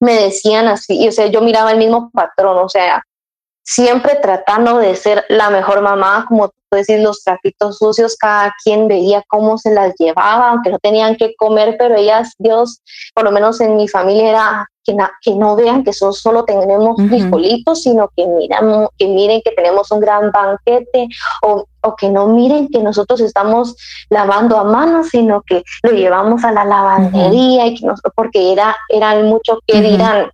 me 0.00 0.14
decían 0.14 0.66
así, 0.66 1.06
o 1.06 1.12
sea, 1.12 1.26
yo 1.26 1.42
miraba 1.42 1.70
el 1.70 1.78
mismo 1.78 2.10
patrón, 2.12 2.58
o 2.58 2.68
sea, 2.68 3.04
siempre 3.62 4.16
tratando 4.16 4.78
de 4.78 4.96
ser 4.96 5.24
la 5.28 5.50
mejor 5.50 5.82
mamá, 5.82 6.24
como 6.28 6.48
tú 6.48 6.54
decís, 6.72 7.00
los 7.00 7.22
trapitos 7.22 7.78
sucios, 7.78 8.16
cada 8.16 8.54
quien 8.62 8.88
veía 8.88 9.22
cómo 9.28 9.58
se 9.58 9.72
las 9.72 9.94
llevaba, 9.98 10.50
aunque 10.50 10.70
no 10.70 10.78
tenían 10.78 11.16
que 11.16 11.34
comer, 11.36 11.76
pero 11.78 11.96
ellas, 11.96 12.32
Dios, 12.38 12.80
por 13.14 13.24
lo 13.24 13.30
menos 13.30 13.60
en 13.60 13.76
mi 13.76 13.88
familia 13.88 14.30
era 14.30 14.68
que, 14.84 14.96
que 15.20 15.34
no 15.34 15.54
vean 15.54 15.84
que 15.84 15.92
solo 15.92 16.44
tenemos 16.44 16.96
frijolitos, 17.08 17.82
sino 17.82 18.10
que, 18.16 18.26
miran, 18.26 18.88
que 18.98 19.06
miren 19.06 19.40
que 19.44 19.52
tenemos 19.52 19.90
un 19.92 20.00
gran 20.00 20.32
banquete 20.32 21.08
o, 21.42 21.66
o, 21.82 21.96
que 21.96 22.08
no 22.08 22.26
miren 22.26 22.68
que 22.68 22.80
nosotros 22.80 23.20
estamos 23.20 23.76
lavando 24.10 24.56
a 24.58 24.64
mano, 24.64 25.04
sino 25.04 25.42
que 25.42 25.62
lo 25.82 25.92
llevamos 25.92 26.42
a 26.42 26.52
la 26.52 26.64
lavandería 26.64 27.66
y 27.66 27.76
que 27.76 27.86
nos, 27.86 28.00
porque 28.16 28.52
era, 28.52 28.76
eran 28.88 29.26
mucho 29.26 29.58
que 29.66 29.80
dirán. 29.80 30.30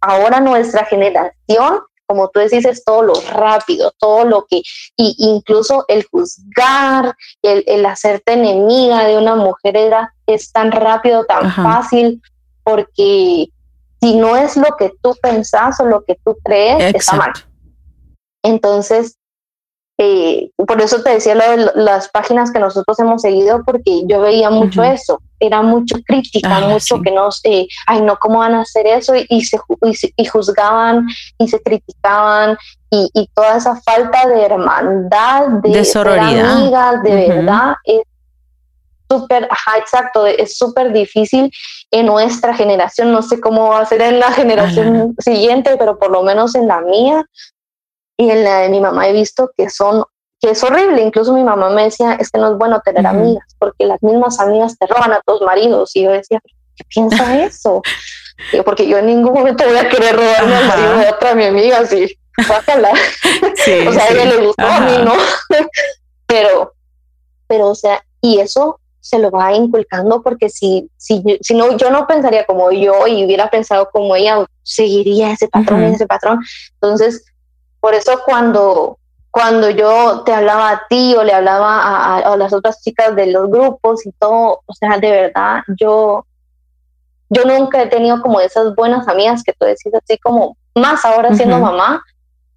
Ahora 0.00 0.38
nuestra 0.40 0.84
generación 0.84 1.80
como 2.08 2.30
tú 2.30 2.40
decís, 2.40 2.64
es 2.64 2.82
todo 2.84 3.02
lo 3.02 3.14
rápido, 3.32 3.92
todo 3.98 4.24
lo 4.24 4.46
que, 4.48 4.62
y 4.96 5.14
incluso 5.18 5.84
el 5.88 6.06
juzgar, 6.10 7.14
el, 7.42 7.62
el 7.66 7.84
hacerte 7.84 8.32
enemiga 8.32 9.04
de 9.04 9.18
una 9.18 9.36
mujer 9.36 9.76
era, 9.76 10.14
es 10.26 10.50
tan 10.50 10.72
rápido, 10.72 11.26
tan 11.26 11.52
fácil, 11.52 12.22
porque 12.64 13.50
si 14.00 14.16
no 14.16 14.36
es 14.38 14.56
lo 14.56 14.74
que 14.78 14.90
tú 15.02 15.14
pensás 15.20 15.78
o 15.80 15.84
lo 15.84 16.02
que 16.02 16.18
tú 16.24 16.38
crees, 16.42 16.94
está 16.94 17.14
mal. 17.16 17.32
Entonces, 18.42 19.17
eh, 20.00 20.50
por 20.56 20.80
eso 20.80 21.02
te 21.02 21.10
decía 21.10 21.34
lo 21.34 21.42
de 21.42 21.72
las 21.74 22.08
páginas 22.08 22.52
que 22.52 22.60
nosotros 22.60 22.96
hemos 23.00 23.20
seguido, 23.20 23.64
porque 23.64 24.02
yo 24.06 24.20
veía 24.20 24.48
mucho 24.48 24.84
eso, 24.84 25.20
era 25.40 25.60
mucho 25.60 25.96
crítica, 26.06 26.58
ah, 26.58 26.68
mucho 26.68 27.02
que 27.02 27.10
no, 27.10 27.28
eh, 27.42 27.66
ay, 27.88 28.02
no, 28.02 28.16
¿cómo 28.16 28.38
van 28.38 28.54
a 28.54 28.60
hacer 28.60 28.86
eso? 28.86 29.14
Y, 29.28 29.44
se, 29.44 29.58
y, 30.16 30.24
juzgaban 30.26 31.08
y 31.38 31.48
se 31.48 31.60
criticaban 31.60 32.56
y, 32.90 33.10
y, 33.12 33.28
toda 33.34 33.56
esa 33.56 33.74
falta 33.82 34.28
de 34.28 34.40
hermandad, 34.40 35.48
de, 35.62 35.70
de 35.70 35.84
sororidad. 35.84 36.52
amigas, 36.52 37.02
de 37.02 37.28
verdad, 37.28 37.74
es 37.82 38.02
súper, 39.10 39.48
ajá, 39.50 39.78
exacto, 39.78 40.26
es 40.26 40.56
súper 40.56 40.92
difícil 40.92 41.50
en 41.90 42.06
nuestra 42.06 42.54
generación, 42.54 43.10
no 43.10 43.22
sé 43.22 43.40
cómo 43.40 43.70
va 43.70 43.80
a 43.80 43.86
ser 43.86 44.02
en 44.02 44.20
la 44.20 44.30
generación 44.30 45.16
siguiente, 45.18 45.76
pero 45.76 45.98
por 45.98 46.12
lo 46.12 46.22
menos 46.22 46.54
en 46.54 46.68
la 46.68 46.82
mía, 46.82 47.24
y 48.18 48.30
en 48.30 48.44
la 48.44 48.58
de 48.58 48.68
mi 48.68 48.80
mamá 48.80 49.08
he 49.08 49.12
visto 49.12 49.50
que 49.56 49.70
son 49.70 50.04
que 50.40 50.50
es 50.50 50.62
horrible. 50.62 51.02
Incluso 51.02 51.32
mi 51.32 51.42
mamá 51.42 51.70
me 51.70 51.84
decía, 51.84 52.14
es 52.14 52.30
que 52.30 52.38
no 52.38 52.52
es 52.52 52.58
bueno 52.58 52.80
tener 52.84 53.06
amigas, 53.06 53.44
porque 53.58 53.86
las 53.86 54.02
mismas 54.02 54.38
amigas 54.38 54.76
te 54.78 54.86
roban 54.86 55.12
a 55.12 55.20
tus 55.26 55.40
maridos. 55.40 55.94
Y 55.94 56.02
yo 56.02 56.12
decía, 56.12 56.40
¿qué 56.76 56.84
piensa 56.88 57.38
eso? 57.44 57.82
porque 58.64 58.86
yo 58.86 58.98
en 58.98 59.06
ningún 59.06 59.34
momento 59.34 59.64
voy 59.64 59.76
a 59.76 59.88
querer 59.88 60.14
robarme 60.14 60.54
al 60.54 60.68
marido 60.68 60.96
de 60.98 61.08
otra 61.08 61.34
mi 61.34 61.44
amiga, 61.44 61.78
así, 61.78 62.16
bájala. 62.48 62.90
o 63.88 63.92
sea, 63.92 64.04
a 64.04 64.08
ella 64.10 64.24
le 64.26 64.46
gustó 64.46 64.64
a 64.64 64.80
mí, 64.80 64.92
¿no? 65.04 65.14
pero, 66.26 66.72
pero, 67.48 67.70
o 67.70 67.74
sea, 67.74 68.00
y 68.20 68.38
eso 68.38 68.78
se 69.00 69.18
lo 69.18 69.32
va 69.32 69.52
inculcando 69.54 70.22
porque 70.22 70.50
si, 70.50 70.88
si, 70.96 71.20
si 71.40 71.54
no, 71.54 71.76
yo 71.76 71.90
no 71.90 72.06
pensaría 72.06 72.44
como 72.44 72.70
yo 72.70 73.08
y 73.08 73.24
hubiera 73.24 73.50
pensado 73.50 73.90
como 73.90 74.14
ella, 74.14 74.46
seguiría 74.62 75.32
ese 75.32 75.48
patrón 75.48 75.82
ese 75.82 76.06
patrón. 76.06 76.38
Entonces, 76.74 77.24
por 77.80 77.94
eso 77.94 78.20
cuando, 78.24 78.98
cuando 79.30 79.70
yo 79.70 80.22
te 80.24 80.32
hablaba 80.32 80.70
a 80.70 80.86
ti 80.88 81.14
o 81.16 81.22
le 81.22 81.32
hablaba 81.32 81.82
a, 81.82 82.16
a, 82.18 82.36
las 82.36 82.52
otras 82.52 82.82
chicas 82.82 83.14
de 83.16 83.26
los 83.26 83.50
grupos 83.50 84.04
y 84.06 84.12
todo, 84.12 84.62
o 84.64 84.74
sea, 84.74 84.98
de 84.98 85.10
verdad, 85.10 85.62
yo, 85.78 86.26
yo 87.28 87.44
nunca 87.44 87.82
he 87.82 87.86
tenido 87.86 88.20
como 88.22 88.40
esas 88.40 88.74
buenas 88.74 89.06
amigas 89.08 89.42
que 89.42 89.52
tú 89.52 89.64
decís 89.64 89.92
así 89.94 90.18
como, 90.18 90.56
más 90.74 91.04
ahora 91.04 91.34
siendo 91.34 91.58
mamá, 91.58 92.02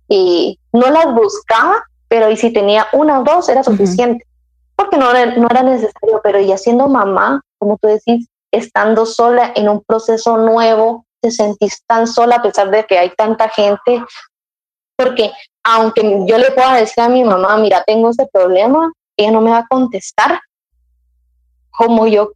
y 0.07 0.59
no 0.73 0.89
las 0.89 1.13
buscaba, 1.13 1.83
pero 2.07 2.29
y 2.29 2.37
si 2.37 2.51
tenía 2.51 2.87
una 2.91 3.19
o 3.19 3.23
dos 3.23 3.47
era 3.47 3.63
suficiente 3.63 4.25
porque 4.81 4.97
no 4.97 5.11
era, 5.11 5.35
no 5.35 5.47
era 5.49 5.63
necesario, 5.63 6.21
pero 6.23 6.39
ya 6.39 6.57
siendo 6.57 6.87
mamá, 6.87 7.41
como 7.57 7.77
tú 7.77 7.87
decís, 7.87 8.27
estando 8.51 9.05
sola 9.05 9.51
en 9.55 9.69
un 9.69 9.83
proceso 9.83 10.37
nuevo, 10.37 11.05
te 11.21 11.31
sentís 11.31 11.83
tan 11.85 12.07
sola 12.07 12.37
a 12.37 12.41
pesar 12.41 12.71
de 12.71 12.83
que 12.85 12.97
hay 12.97 13.11
tanta 13.11 13.49
gente, 13.49 14.03
porque 15.01 15.31
aunque 15.63 16.01
yo 16.27 16.37
le 16.37 16.51
pueda 16.51 16.75
decir 16.75 17.03
a 17.03 17.09
mi 17.09 17.23
mamá, 17.23 17.57
mira, 17.57 17.83
tengo 17.85 18.09
este 18.09 18.27
problema, 18.31 18.91
ella 19.17 19.31
no 19.31 19.41
me 19.41 19.51
va 19.51 19.59
a 19.59 19.67
contestar 19.67 20.39
como 21.69 22.07
yo 22.07 22.31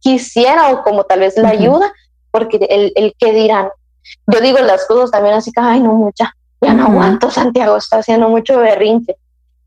quisiera 0.00 0.70
o 0.70 0.82
como 0.82 1.04
tal 1.04 1.20
vez 1.20 1.36
la 1.36 1.50
ayuda, 1.50 1.92
porque 2.30 2.58
el, 2.70 2.92
el 2.96 3.14
que 3.18 3.32
dirán, 3.32 3.68
yo 4.26 4.40
digo 4.40 4.58
las 4.58 4.86
cosas 4.86 5.10
también 5.10 5.34
así 5.34 5.50
que, 5.52 5.60
ay, 5.60 5.80
no, 5.80 5.92
mucha, 5.94 6.32
ya 6.60 6.74
no 6.74 6.86
aguanto, 6.86 7.30
Santiago 7.30 7.76
está 7.76 7.98
haciendo 7.98 8.28
mucho 8.28 8.58
berrinche 8.58 9.16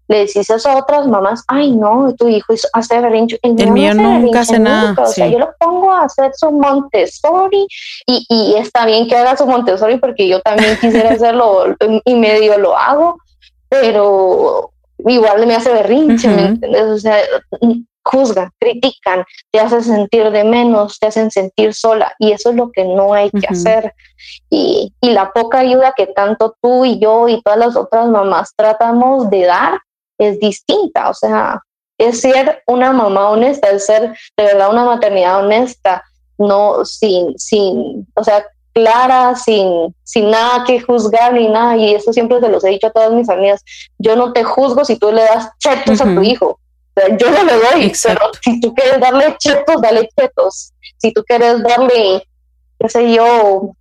le 0.10 0.26
decís 0.26 0.50
a 0.50 0.78
otras 0.78 1.08
mamás, 1.08 1.44
ay 1.48 1.72
no, 1.72 2.14
tu 2.16 2.28
hijo 2.28 2.54
hace 2.74 3.00
berrinche. 3.00 3.40
El, 3.44 3.72
mío, 3.72 3.94
nunca 3.94 4.40
hace 4.40 4.58
nada. 4.58 4.96
O 5.02 5.06
sea, 5.06 5.28
yo 5.28 5.38
lo 5.38 5.54
pongo 5.60 5.92
a 5.92 6.06
hacer 6.06 6.32
su 6.34 6.52
Montessori 6.52 7.68
y, 8.08 8.26
y, 8.28 8.56
está 8.56 8.88
bien 8.88 9.08
que 9.08 9.16
haga 9.16 9.38
su 9.38 9.46
Montessori 9.46 9.98
porque 10.00 10.28
yo 10.28 10.42
también 10.42 10.76
quisiera 10.82 11.10
hacerlo 11.14 11.76
y 12.04 12.16
medio 12.16 12.58
lo 12.58 12.76
hago, 12.76 13.20
pero 13.70 14.72
igual 15.06 15.46
me 15.46 15.56
hace 15.56 15.72
berrinche, 15.72 16.28
¿me 16.28 16.42
entiendes? 16.48 16.84
O 16.84 16.98
sea, 16.98 17.18
juzgan, 18.04 18.50
critican, 18.60 19.24
te 19.52 19.60
hacen 19.60 19.84
sentir 19.84 20.32
de 20.32 20.44
menos, 20.44 20.98
te 20.98 21.06
hacen 21.06 21.30
sentir 21.30 21.76
sola 21.76 22.12
y 22.18 22.32
eso 22.32 22.50
es 22.50 22.56
lo 22.56 22.72
que 22.72 22.84
no 22.84 23.14
hay 23.14 23.30
que 23.30 23.46
hacer. 23.48 23.94
Y, 24.50 24.92
y, 25.02 25.12
la 25.12 25.32
poca 25.32 25.60
ayuda 25.60 25.94
que 25.96 26.08
tanto 26.08 26.56
tú 26.60 26.84
y 26.84 26.98
yo 26.98 27.28
y 27.28 27.40
todas 27.44 27.60
las 27.60 27.76
otras 27.76 28.08
mamás 28.08 28.54
tratamos 28.56 29.30
de 29.30 29.46
dar, 29.46 29.80
es 30.20 30.40
distinta, 30.40 31.10
o 31.10 31.14
sea, 31.14 31.62
es 31.98 32.22
ser 32.22 32.62
una 32.68 32.94
mamá 32.94 33.30
honesta, 33.30 33.70
es 33.70 33.86
ser 33.86 34.16
de 34.38 34.44
verdad 34.44 34.72
una 34.72 34.86
maternidad 34.86 35.40
honesta, 35.40 36.04
no 36.38 36.86
sin, 36.86 37.38
sin, 37.40 38.08
o 38.14 38.24
sea, 38.24 38.46
clara, 38.74 39.36
sin, 39.36 39.94
sin 40.04 40.30
nada 40.30 40.64
que 40.66 40.80
juzgar 40.80 41.34
ni 41.34 41.48
nada, 41.48 41.76
y 41.76 41.94
eso 41.96 42.14
siempre 42.14 42.40
se 42.40 42.50
los 42.50 42.64
he 42.64 42.70
dicho 42.70 42.88
a 42.88 42.92
todas 42.92 43.12
mis 43.12 43.30
amigas, 43.30 43.64
yo 43.98 44.16
no 44.16 44.32
te 44.34 44.44
juzgo 44.44 44.86
si 44.86 44.98
tú 44.98 45.12
le 45.12 45.24
das 45.24 45.50
chetos 45.58 46.00
a 46.02 46.06
tu 46.06 46.22
hijo, 46.22 46.48
o 46.48 46.60
sea, 46.96 47.18
yo 47.18 47.32
no 47.32 47.44
le 47.44 47.54
doy, 47.54 47.94
pero 48.04 48.32
si 48.42 48.60
tú 48.60 48.74
quieres 48.74 49.00
darle 49.00 49.36
chetos, 49.38 49.82
dale 49.82 50.10
chetos, 50.18 50.74
si 50.98 51.14
tú 51.14 51.24
quieres 51.24 51.64
darle, 51.64 52.28
qué 52.80 52.90
sé 52.90 53.14
yo, 53.14 53.74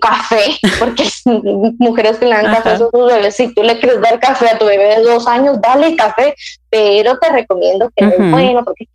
café, 0.00 0.58
porque 0.78 1.08
mujeres 1.78 2.18
que 2.18 2.26
le 2.26 2.36
dan 2.36 2.54
café 2.54 2.70
a 2.70 2.78
sus 2.78 2.90
bebés, 2.92 3.36
si 3.36 3.54
tú 3.54 3.62
le 3.62 3.78
quieres 3.78 4.00
dar 4.00 4.18
café 4.20 4.50
a 4.50 4.58
tu 4.58 4.66
bebé 4.66 4.96
de 4.96 5.02
dos 5.02 5.26
años, 5.26 5.60
dale 5.60 5.96
café, 5.96 6.34
pero 6.70 7.18
te 7.18 7.30
recomiendo 7.30 7.90
que 7.94 8.04
es 8.04 8.30
bueno, 8.30 8.64
porque 8.64 8.88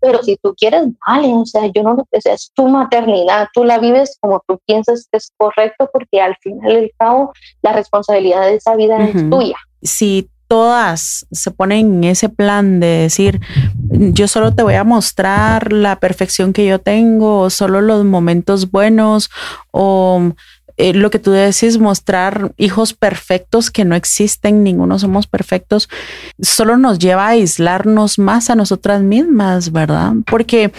pero 0.00 0.20
si 0.22 0.36
tú 0.36 0.52
quieres, 0.56 0.82
dale, 1.06 1.32
o 1.32 1.46
sea, 1.46 1.66
yo 1.66 1.82
no 1.84 1.94
lo 1.94 2.04
es 2.12 2.50
tu 2.54 2.66
maternidad, 2.68 3.48
tú 3.54 3.62
la 3.62 3.78
vives 3.78 4.18
como 4.20 4.42
tú 4.46 4.60
piensas 4.66 5.06
que 5.10 5.18
es 5.18 5.32
correcto, 5.36 5.88
porque 5.92 6.20
al 6.20 6.36
final 6.38 6.74
del 6.74 6.92
cabo 6.98 7.32
la 7.62 7.72
responsabilidad 7.72 8.42
de 8.42 8.56
esa 8.56 8.74
vida 8.74 8.98
es 8.98 9.30
tuya. 9.30 9.56
Si 9.80 10.28
todas 10.52 11.24
se 11.32 11.50
ponen 11.50 12.04
en 12.04 12.04
ese 12.04 12.28
plan 12.28 12.78
de 12.78 12.86
decir, 12.86 13.40
yo 13.88 14.28
solo 14.28 14.54
te 14.54 14.62
voy 14.62 14.74
a 14.74 14.84
mostrar 14.84 15.72
la 15.72 15.98
perfección 15.98 16.52
que 16.52 16.66
yo 16.66 16.78
tengo, 16.78 17.38
o 17.38 17.48
solo 17.48 17.80
los 17.80 18.04
momentos 18.04 18.70
buenos, 18.70 19.30
o 19.70 20.34
eh, 20.76 20.92
lo 20.92 21.08
que 21.08 21.18
tú 21.18 21.30
decís, 21.30 21.78
mostrar 21.78 22.52
hijos 22.58 22.92
perfectos 22.92 23.70
que 23.70 23.86
no 23.86 23.94
existen, 23.94 24.62
ninguno 24.62 24.98
somos 24.98 25.26
perfectos, 25.26 25.88
solo 26.38 26.76
nos 26.76 26.98
lleva 26.98 27.28
a 27.28 27.30
aislarnos 27.30 28.18
más 28.18 28.50
a 28.50 28.54
nosotras 28.54 29.00
mismas, 29.00 29.72
¿verdad? 29.72 30.12
Porque 30.26 30.70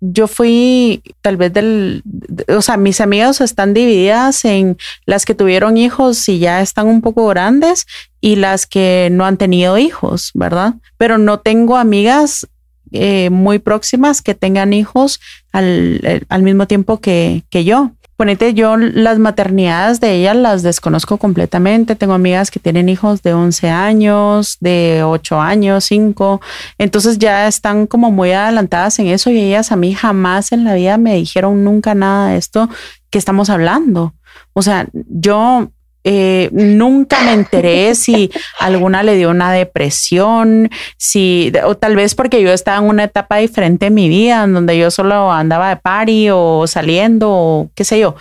yo 0.00 0.28
fui 0.28 1.02
tal 1.22 1.36
vez 1.36 1.52
del, 1.52 2.02
o 2.48 2.62
sea, 2.62 2.76
mis 2.76 3.00
amigas 3.00 3.40
están 3.40 3.74
divididas 3.74 4.44
en 4.44 4.76
las 5.06 5.24
que 5.24 5.34
tuvieron 5.34 5.76
hijos 5.76 6.28
y 6.28 6.38
ya 6.38 6.60
están 6.60 6.86
un 6.86 7.00
poco 7.00 7.26
grandes 7.26 7.86
y 8.20 8.36
las 8.36 8.66
que 8.66 9.08
no 9.10 9.24
han 9.24 9.36
tenido 9.36 9.78
hijos, 9.78 10.30
¿verdad? 10.34 10.74
Pero 10.96 11.18
no 11.18 11.40
tengo 11.40 11.76
amigas 11.76 12.46
eh, 12.92 13.30
muy 13.30 13.58
próximas 13.58 14.22
que 14.22 14.34
tengan 14.34 14.72
hijos 14.72 15.20
al, 15.52 16.00
eh, 16.04 16.22
al 16.28 16.42
mismo 16.42 16.66
tiempo 16.66 17.00
que, 17.00 17.44
que 17.50 17.64
yo. 17.64 17.92
Ponete, 18.18 18.52
yo 18.52 18.76
las 18.76 19.20
maternidades 19.20 20.00
de 20.00 20.16
ellas 20.16 20.34
las 20.34 20.64
desconozco 20.64 21.18
completamente. 21.18 21.94
Tengo 21.94 22.14
amigas 22.14 22.50
que 22.50 22.58
tienen 22.58 22.88
hijos 22.88 23.22
de 23.22 23.32
11 23.32 23.70
años, 23.70 24.56
de 24.58 25.04
8 25.04 25.40
años, 25.40 25.84
5. 25.84 26.40
Entonces 26.78 27.18
ya 27.18 27.46
están 27.46 27.86
como 27.86 28.10
muy 28.10 28.32
adelantadas 28.32 28.98
en 28.98 29.06
eso 29.06 29.30
y 29.30 29.38
ellas 29.38 29.70
a 29.70 29.76
mí 29.76 29.94
jamás 29.94 30.50
en 30.50 30.64
la 30.64 30.74
vida 30.74 30.98
me 30.98 31.14
dijeron 31.14 31.62
nunca 31.62 31.94
nada 31.94 32.30
de 32.30 32.38
esto 32.38 32.68
que 33.08 33.18
estamos 33.18 33.50
hablando. 33.50 34.14
O 34.52 34.62
sea, 34.62 34.88
yo 34.92 35.70
eh, 36.10 36.48
nunca 36.52 37.20
me 37.20 37.34
enteré 37.34 37.94
si 37.94 38.30
alguna 38.58 39.02
le 39.02 39.14
dio 39.14 39.28
una 39.28 39.52
depresión, 39.52 40.70
si, 40.96 41.52
o 41.66 41.76
tal 41.76 41.96
vez 41.96 42.14
porque 42.14 42.40
yo 42.40 42.50
estaba 42.50 42.78
en 42.78 42.84
una 42.84 43.04
etapa 43.04 43.36
diferente 43.36 43.88
en 43.88 43.94
mi 43.94 44.08
vida, 44.08 44.44
en 44.44 44.54
donde 44.54 44.78
yo 44.78 44.90
solo 44.90 45.30
andaba 45.30 45.68
de 45.68 45.76
party 45.76 46.30
o 46.30 46.66
saliendo 46.66 47.30
o 47.30 47.70
qué 47.74 47.84
sé 47.84 48.00
yo. 48.00 48.16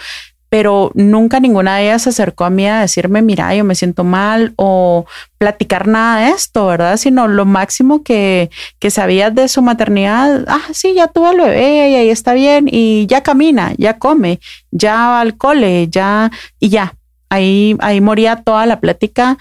Pero 0.50 0.92
nunca 0.96 1.40
ninguna 1.40 1.78
de 1.78 1.86
ellas 1.86 2.02
se 2.02 2.10
acercó 2.10 2.44
a 2.44 2.50
mí 2.50 2.68
a 2.68 2.82
decirme, 2.82 3.22
mira, 3.22 3.56
yo 3.56 3.64
me 3.64 3.74
siento 3.74 4.04
mal 4.04 4.54
o 4.58 5.06
platicar 5.38 5.88
nada 5.88 6.26
de 6.26 6.32
esto, 6.32 6.68
¿verdad? 6.68 6.98
Sino 6.98 7.30
lo 7.30 7.46
máximo 7.46 8.04
que, 8.04 8.50
que 8.80 8.92
sabías 8.92 9.34
de 9.34 9.48
su 9.48 9.62
maternidad, 9.62 10.44
ah, 10.50 10.68
sí, 10.74 10.94
ya 10.94 11.08
tuvo 11.08 11.32
el 11.32 11.38
bebé 11.38 11.90
y 11.90 11.96
ahí 11.96 12.10
está 12.10 12.34
bien 12.34 12.68
y 12.70 13.08
ya 13.08 13.24
camina, 13.24 13.74
ya 13.78 13.98
come, 13.98 14.42
ya 14.72 14.94
va 14.94 15.22
al 15.22 15.38
cole, 15.38 15.88
ya 15.90 16.32
y 16.60 16.68
ya, 16.68 16.97
ahí, 17.30 17.76
ahí 17.80 18.02
moría 18.02 18.44
toda 18.44 18.66
la 18.66 18.80
plática 18.80 19.38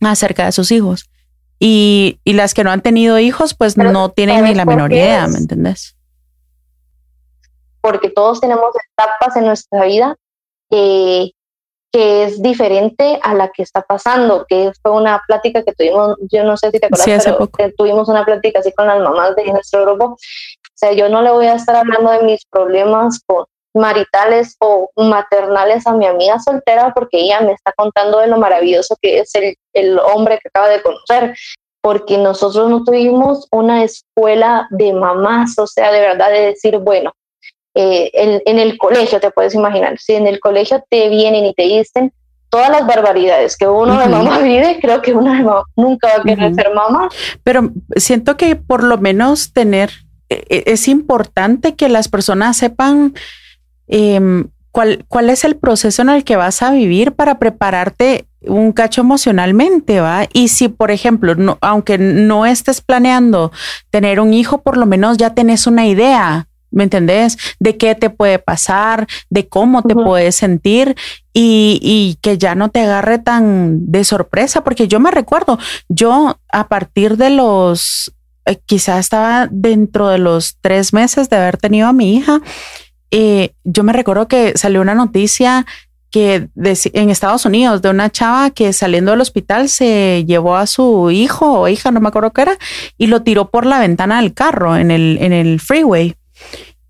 acerca 0.00 0.44
de 0.46 0.52
sus 0.52 0.70
hijos. 0.70 1.08
Y, 1.58 2.20
y 2.24 2.34
las 2.34 2.52
que 2.52 2.64
no 2.64 2.70
han 2.70 2.82
tenido 2.82 3.18
hijos, 3.18 3.54
pues 3.54 3.76
no 3.76 4.10
tienen 4.10 4.44
ni 4.44 4.54
la 4.54 4.64
menor 4.64 4.92
idea, 4.92 5.26
¿me 5.26 5.38
entendés? 5.38 5.96
Porque 7.80 8.10
todos 8.10 8.40
tenemos 8.40 8.72
etapas 8.92 9.36
en 9.36 9.46
nuestra 9.46 9.84
vida 9.84 10.16
que, 10.68 11.30
que 11.92 12.24
es 12.24 12.42
diferente 12.42 13.18
a 13.22 13.34
la 13.34 13.48
que 13.48 13.62
está 13.62 13.80
pasando, 13.80 14.44
que 14.46 14.70
fue 14.82 14.92
una 14.92 15.22
plática 15.26 15.62
que 15.62 15.72
tuvimos, 15.72 16.16
yo 16.30 16.44
no 16.44 16.58
sé 16.58 16.70
si 16.72 16.78
te 16.78 16.86
acuerdas, 16.86 17.26
pero 17.56 17.72
tuvimos 17.76 18.08
una 18.08 18.24
plática 18.24 18.58
así 18.58 18.72
con 18.72 18.86
las 18.86 19.00
mamás 19.00 19.34
de 19.34 19.44
nuestro 19.44 19.82
grupo. 19.82 20.04
O 20.04 20.18
sea, 20.78 20.92
yo 20.92 21.08
no 21.08 21.22
le 21.22 21.30
voy 21.30 21.46
a 21.46 21.54
estar 21.54 21.74
hablando 21.74 22.10
de 22.10 22.22
mis 22.22 22.44
problemas 22.50 23.20
con, 23.24 23.46
maritales 23.76 24.56
o 24.58 24.90
maternales 24.96 25.86
a 25.86 25.92
mi 25.92 26.06
amiga 26.06 26.38
soltera 26.38 26.92
porque 26.94 27.20
ella 27.20 27.40
me 27.40 27.52
está 27.52 27.72
contando 27.76 28.18
de 28.18 28.26
lo 28.26 28.38
maravilloso 28.38 28.96
que 29.00 29.20
es 29.20 29.34
el, 29.34 29.56
el 29.74 29.98
hombre 29.98 30.38
que 30.42 30.48
acaba 30.48 30.68
de 30.68 30.82
conocer, 30.82 31.36
porque 31.80 32.18
nosotros 32.18 32.68
no 32.68 32.82
tuvimos 32.82 33.46
una 33.52 33.84
escuela 33.84 34.66
de 34.70 34.92
mamás, 34.92 35.58
o 35.58 35.66
sea, 35.66 35.92
de 35.92 36.00
verdad 36.00 36.30
de 36.30 36.46
decir, 36.46 36.78
bueno, 36.78 37.12
eh, 37.74 38.10
en, 38.14 38.42
en, 38.46 38.58
el 38.58 38.78
colegio 38.78 39.20
te 39.20 39.30
puedes 39.30 39.54
imaginar, 39.54 39.98
si 39.98 40.14
en 40.14 40.26
el 40.26 40.40
colegio 40.40 40.82
te 40.88 41.08
vienen 41.10 41.44
y 41.44 41.54
te 41.54 41.64
dicen 41.64 42.12
todas 42.48 42.70
las 42.70 42.86
barbaridades 42.86 43.56
que 43.56 43.68
uno 43.68 43.98
de 43.98 44.08
mamá 44.08 44.38
vive, 44.42 44.78
creo 44.80 45.02
que 45.02 45.12
una 45.12 45.36
de 45.36 45.44
mamá 45.44 45.62
nunca 45.76 46.08
va 46.08 46.14
a 46.14 46.22
querer 46.22 46.54
ser 46.54 46.74
mamá. 46.74 47.08
Pero 47.44 47.70
siento 47.96 48.36
que 48.36 48.56
por 48.56 48.82
lo 48.82 48.96
menos 48.96 49.52
tener, 49.52 49.90
e, 50.30 50.42
e, 50.48 50.72
es 50.72 50.88
importante 50.88 51.74
que 51.74 51.90
las 51.90 52.08
personas 52.08 52.56
sepan 52.56 53.14
Em, 53.88 54.48
¿cuál, 54.70 55.04
¿cuál 55.08 55.30
es 55.30 55.44
el 55.44 55.56
proceso 55.56 56.02
en 56.02 56.10
el 56.10 56.24
que 56.24 56.36
vas 56.36 56.62
a 56.62 56.70
vivir 56.70 57.12
para 57.12 57.38
prepararte 57.38 58.26
un 58.42 58.72
cacho 58.72 59.00
emocionalmente, 59.00 60.00
¿va? 60.00 60.26
Y 60.32 60.48
si, 60.48 60.68
por 60.68 60.90
ejemplo, 60.90 61.58
aunque 61.60 61.98
no 61.98 62.46
estés 62.46 62.80
planeando 62.80 63.52
tener 63.90 64.20
un 64.20 64.34
hijo, 64.34 64.62
por 64.62 64.76
lo 64.76 64.86
menos 64.86 65.16
ya 65.16 65.34
tenés 65.34 65.66
una 65.66 65.86
idea 65.86 66.46
¿me 66.70 66.84
entendés? 66.84 67.38
De 67.58 67.76
qué 67.76 67.94
te 67.94 68.10
puede 68.10 68.38
pasar, 68.38 69.06
de 69.30 69.48
cómo 69.48 69.82
te 69.82 69.94
puedes 69.94 70.36
sentir 70.36 70.94
y, 71.32 71.80
y, 71.82 72.18
que 72.20 72.38
ya 72.38 72.54
no 72.54 72.68
te 72.70 72.80
agarre 72.80 73.18
tan 73.18 73.90
de 73.90 74.04
sorpresa, 74.04 74.62
porque 74.62 74.86
yo 74.86 75.00
me 75.00 75.10
recuerdo, 75.10 75.58
yo 75.88 76.38
a 76.52 76.68
partir 76.68 77.16
de 77.16 77.30
los, 77.30 78.12
eh, 78.44 78.58
quizás 78.66 79.00
estaba 79.00 79.48
dentro 79.50 80.08
de 80.08 80.18
los 80.18 80.56
tres 80.60 80.92
meses 80.92 81.30
de 81.30 81.36
haber 81.36 81.56
tenido 81.56 81.88
a 81.88 81.92
mi 81.92 82.16
hija, 82.16 82.40
eh, 83.18 83.54
yo 83.64 83.82
me 83.82 83.94
recuerdo 83.94 84.28
que 84.28 84.58
salió 84.58 84.82
una 84.82 84.94
noticia 84.94 85.64
que 86.10 86.50
en 86.58 87.08
Estados 87.08 87.46
Unidos 87.46 87.80
de 87.80 87.88
una 87.88 88.10
chava 88.10 88.50
que 88.50 88.74
saliendo 88.74 89.12
del 89.12 89.22
hospital 89.22 89.70
se 89.70 90.26
llevó 90.26 90.56
a 90.56 90.66
su 90.66 91.10
hijo 91.10 91.60
o 91.60 91.66
hija, 91.66 91.90
no 91.90 92.00
me 92.00 92.08
acuerdo 92.08 92.34
qué 92.34 92.42
era, 92.42 92.58
y 92.98 93.06
lo 93.06 93.22
tiró 93.22 93.50
por 93.50 93.64
la 93.64 93.78
ventana 93.78 94.20
del 94.20 94.34
carro 94.34 94.76
en 94.76 94.90
el, 94.90 95.16
en 95.22 95.32
el 95.32 95.60
freeway. 95.60 96.14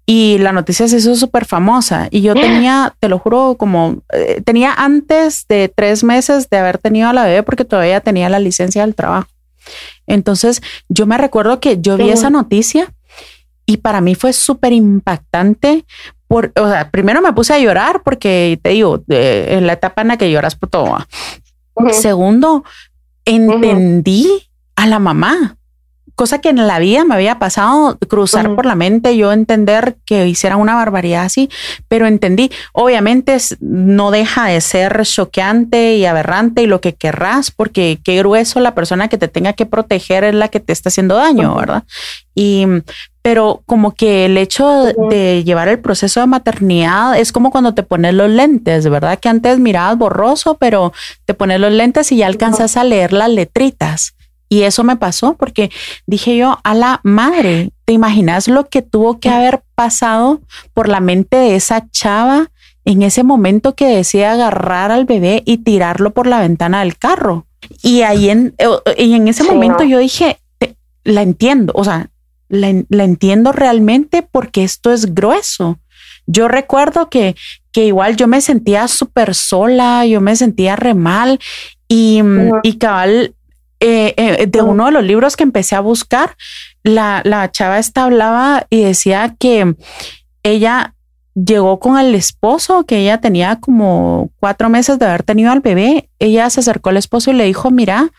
Y 0.04 0.38
la 0.38 0.50
noticia 0.50 0.88
se 0.88 0.96
hizo 0.96 1.14
súper 1.14 1.44
famosa. 1.44 2.08
Y 2.10 2.22
yo 2.22 2.34
tenía, 2.40 2.96
te 2.98 3.08
lo 3.08 3.20
juro, 3.20 3.54
como 3.56 4.02
eh, 4.12 4.42
tenía 4.44 4.72
antes 4.72 5.46
de 5.48 5.72
tres 5.72 6.02
meses 6.02 6.50
de 6.50 6.56
haber 6.56 6.78
tenido 6.78 7.08
a 7.08 7.12
la 7.12 7.24
bebé 7.24 7.44
porque 7.44 7.64
todavía 7.64 8.00
tenía 8.00 8.28
la 8.28 8.40
licencia 8.40 8.82
del 8.82 8.96
trabajo. 8.96 9.28
Entonces 10.08 10.60
yo 10.88 11.06
me 11.06 11.18
recuerdo 11.18 11.60
que 11.60 11.80
yo 11.80 11.96
vi 11.96 12.10
esa 12.10 12.30
noticia 12.30 12.92
y 13.66 13.78
para 13.78 14.00
mí 14.00 14.14
fue 14.14 14.32
súper 14.32 14.72
impactante. 14.72 15.84
Por, 16.28 16.52
o 16.56 16.68
sea, 16.68 16.90
primero 16.90 17.20
me 17.20 17.32
puse 17.32 17.54
a 17.54 17.58
llorar 17.58 18.02
porque 18.02 18.58
te 18.62 18.70
digo, 18.70 19.02
en 19.08 19.66
la 19.66 19.74
etapa 19.74 20.02
en 20.02 20.08
la 20.08 20.16
que 20.16 20.30
lloras 20.30 20.56
por 20.56 20.68
todo. 20.68 20.98
Segundo, 21.90 22.64
entendí 23.24 24.50
a 24.76 24.86
la 24.86 24.98
mamá 24.98 25.56
cosa 26.16 26.40
que 26.40 26.48
en 26.48 26.66
la 26.66 26.78
vida 26.78 27.04
me 27.04 27.14
había 27.14 27.38
pasado 27.38 27.98
cruzar 28.08 28.56
por 28.56 28.64
la 28.64 28.74
mente, 28.74 29.16
yo 29.18 29.32
entender 29.32 29.98
que 30.06 30.26
hiciera 30.26 30.56
una 30.56 30.74
barbaridad 30.74 31.24
así, 31.24 31.50
pero 31.88 32.06
entendí, 32.06 32.50
obviamente 32.72 33.36
no 33.60 34.10
deja 34.10 34.46
de 34.46 34.62
ser 34.62 35.02
choqueante 35.04 35.96
y 35.96 36.06
aberrante 36.06 36.62
y 36.62 36.66
lo 36.66 36.80
que 36.80 36.94
querrás, 36.94 37.50
porque 37.50 38.00
qué 38.02 38.16
grueso 38.16 38.60
la 38.60 38.74
persona 38.74 39.08
que 39.08 39.18
te 39.18 39.28
tenga 39.28 39.52
que 39.52 39.66
proteger 39.66 40.24
es 40.24 40.34
la 40.34 40.48
que 40.48 40.58
te 40.58 40.72
está 40.72 40.88
haciendo 40.88 41.16
daño, 41.16 41.54
¿verdad? 41.54 41.84
Y 42.34 42.66
pero 43.26 43.64
como 43.66 43.92
que 43.92 44.24
el 44.26 44.38
hecho 44.38 44.84
de 45.10 45.42
llevar 45.42 45.66
el 45.66 45.80
proceso 45.80 46.20
de 46.20 46.28
maternidad 46.28 47.18
es 47.18 47.32
como 47.32 47.50
cuando 47.50 47.74
te 47.74 47.82
pones 47.82 48.14
los 48.14 48.30
lentes, 48.30 48.88
¿verdad? 48.88 49.18
Que 49.18 49.28
antes 49.28 49.58
mirabas 49.58 49.98
borroso, 49.98 50.58
pero 50.58 50.92
te 51.24 51.34
pones 51.34 51.58
los 51.58 51.72
lentes 51.72 52.12
y 52.12 52.18
ya 52.18 52.28
alcanzas 52.28 52.76
a 52.76 52.84
leer 52.84 53.12
las 53.12 53.28
letritas. 53.28 54.14
Y 54.48 54.62
eso 54.62 54.84
me 54.84 54.94
pasó 54.94 55.34
porque 55.34 55.72
dije 56.06 56.36
yo, 56.36 56.60
a 56.62 56.74
la 56.74 57.00
madre, 57.02 57.72
¿te 57.84 57.92
imaginas 57.92 58.46
lo 58.46 58.68
que 58.68 58.82
tuvo 58.82 59.18
que 59.18 59.28
haber 59.28 59.64
pasado 59.74 60.40
por 60.72 60.88
la 60.88 61.00
mente 61.00 61.36
de 61.36 61.56
esa 61.56 61.90
chava 61.90 62.52
en 62.84 63.02
ese 63.02 63.24
momento 63.24 63.74
que 63.74 63.88
decía 63.88 64.34
agarrar 64.34 64.92
al 64.92 65.04
bebé 65.04 65.42
y 65.44 65.56
tirarlo 65.56 66.12
por 66.12 66.28
la 66.28 66.38
ventana 66.38 66.78
del 66.78 66.96
carro? 66.96 67.48
Y 67.82 68.02
ahí 68.02 68.30
en, 68.30 68.54
eh, 68.58 68.68
y 68.98 69.14
en 69.14 69.26
ese 69.26 69.42
momento 69.42 69.82
yo 69.82 69.98
dije, 69.98 70.38
la 71.02 71.22
entiendo, 71.22 71.72
o 71.74 71.82
sea, 71.82 72.08
la, 72.48 72.68
entiendo 73.04 73.52
realmente 73.52 74.22
porque 74.22 74.64
esto 74.64 74.92
es 74.92 75.14
grueso. 75.14 75.78
Yo 76.26 76.48
recuerdo 76.48 77.08
que, 77.08 77.36
que 77.72 77.86
igual 77.86 78.16
yo 78.16 78.26
me 78.26 78.40
sentía 78.40 78.88
súper 78.88 79.34
sola, 79.34 80.04
yo 80.06 80.20
me 80.20 80.34
sentía 80.36 80.76
re 80.76 80.94
mal 80.94 81.38
y, 81.88 82.20
y 82.62 82.78
cabal 82.78 83.34
eh, 83.78 84.14
eh, 84.16 84.46
de 84.46 84.62
uno 84.62 84.86
de 84.86 84.92
los 84.92 85.04
libros 85.04 85.36
que 85.36 85.44
empecé 85.44 85.76
a 85.76 85.80
buscar, 85.80 86.36
la, 86.82 87.20
la 87.24 87.50
chava 87.50 87.78
esta 87.78 88.04
hablaba 88.04 88.66
y 88.70 88.82
decía 88.82 89.36
que 89.38 89.76
ella 90.42 90.94
llegó 91.34 91.78
con 91.78 91.98
el 91.98 92.14
esposo, 92.14 92.84
que 92.84 92.98
ella 92.98 93.20
tenía 93.20 93.60
como 93.60 94.30
cuatro 94.40 94.68
meses 94.70 94.98
de 94.98 95.06
haber 95.06 95.22
tenido 95.22 95.52
al 95.52 95.60
bebé. 95.60 96.08
Ella 96.18 96.48
se 96.50 96.60
acercó 96.60 96.88
al 96.88 96.96
esposo 96.96 97.30
y 97.30 97.34
le 97.34 97.44
dijo, 97.44 97.70
mira, 97.70 98.10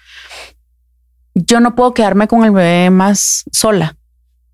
yo 1.33 1.59
no 1.59 1.75
puedo 1.75 1.93
quedarme 1.93 2.27
con 2.27 2.43
el 2.45 2.51
bebé 2.51 2.89
más 2.89 3.43
sola 3.51 3.96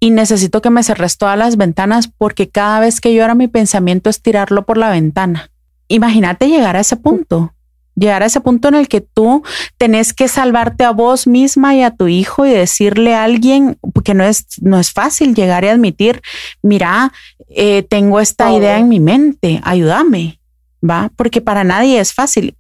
y 0.04 0.10
necesito 0.10 0.62
que 0.62 0.70
me 0.70 0.84
cerres 0.84 1.18
todas 1.18 1.38
las 1.38 1.56
ventanas 1.56 2.10
porque 2.10 2.50
cada 2.50 2.82
vez 2.82 3.00
que 3.00 3.14
llora 3.14 3.36
mi 3.36 3.48
pensamiento 3.48 4.10
es 4.10 4.22
tirarlo 4.22 4.66
por 4.66 4.78
la 4.78 4.90
ventana. 4.90 5.50
Imagínate 5.88 6.50
llegar 6.50 6.76
a 6.76 6.82
ese 6.82 6.98
punto 6.98 7.54
llegar 7.96 8.22
a 8.24 8.26
ese 8.26 8.42
punto 8.42 8.68
en 8.68 8.74
el 8.74 8.90
que 8.90 9.00
tú 9.00 9.44
tenés 9.78 10.14
que 10.14 10.28
salvarte 10.28 10.84
a 10.84 10.92
vos 10.92 11.26
misma 11.28 11.76
y 11.76 11.84
a 11.84 11.92
tu 11.92 12.08
hijo 12.08 12.46
y 12.46 12.52
decirle 12.52 13.14
a 13.14 13.24
alguien, 13.24 13.78
porque 13.94 14.14
no 14.14 14.26
es, 14.26 14.46
no 14.62 14.78
es 14.78 14.92
fácil 14.92 15.36
llegar 15.36 15.64
y 15.64 15.68
admitir, 15.68 16.20
mira, 16.64 17.14
eh, 17.50 17.84
tengo 17.84 18.20
esta 18.20 18.52
idea 18.52 18.80
en 18.80 18.90
mi 18.90 19.00
mente, 19.00 19.62
ayúdame, 19.64 20.40
¿va? 20.84 21.12
Porque 21.16 21.40
para 21.40 21.64
nadie 21.64 22.00
es 22.00 22.14
fácil. 22.14 22.58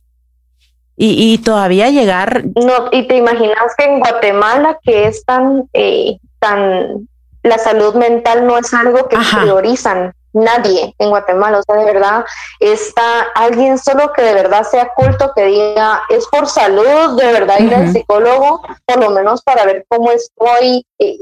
Y, 0.95 1.39
todavía 1.39 1.89
llegar... 1.89 2.45
No, 2.45 2.89
y 2.91 3.07
te 3.07 3.17
imaginas 3.17 3.73
que 3.75 3.85
en 3.85 3.99
Guatemala, 3.99 4.77
que 4.83 5.07
es 5.07 5.25
tan, 5.25 5.67
eh, 5.73 6.17
tan, 6.37 7.09
la 7.43 7.57
salud 7.57 7.93
mental 7.95 8.47
no 8.47 8.57
es 8.57 8.73
algo 8.73 9.07
que 9.07 9.17
priorizan 9.41 10.13
nadie 10.33 10.95
en 10.97 11.09
Guatemala, 11.09 11.59
o 11.59 11.63
sea, 11.63 11.75
de 11.75 11.85
verdad 11.85 12.25
está 12.59 13.21
alguien 13.35 13.77
solo 13.77 14.11
que 14.13 14.23
de 14.23 14.33
verdad 14.33 14.63
sea 14.63 14.89
culto, 14.95 15.31
que 15.35 15.45
diga, 15.45 16.01
es 16.09 16.25
por 16.27 16.47
salud, 16.47 17.19
de 17.19 17.31
verdad 17.31 17.59
ir 17.59 17.75
al 17.75 17.91
psicólogo, 17.91 18.61
por 18.85 18.99
lo 18.99 19.11
menos 19.11 19.43
para 19.43 19.65
ver 19.65 19.85
cómo 19.87 20.11
estoy, 20.11 20.85
eh, 20.97 21.19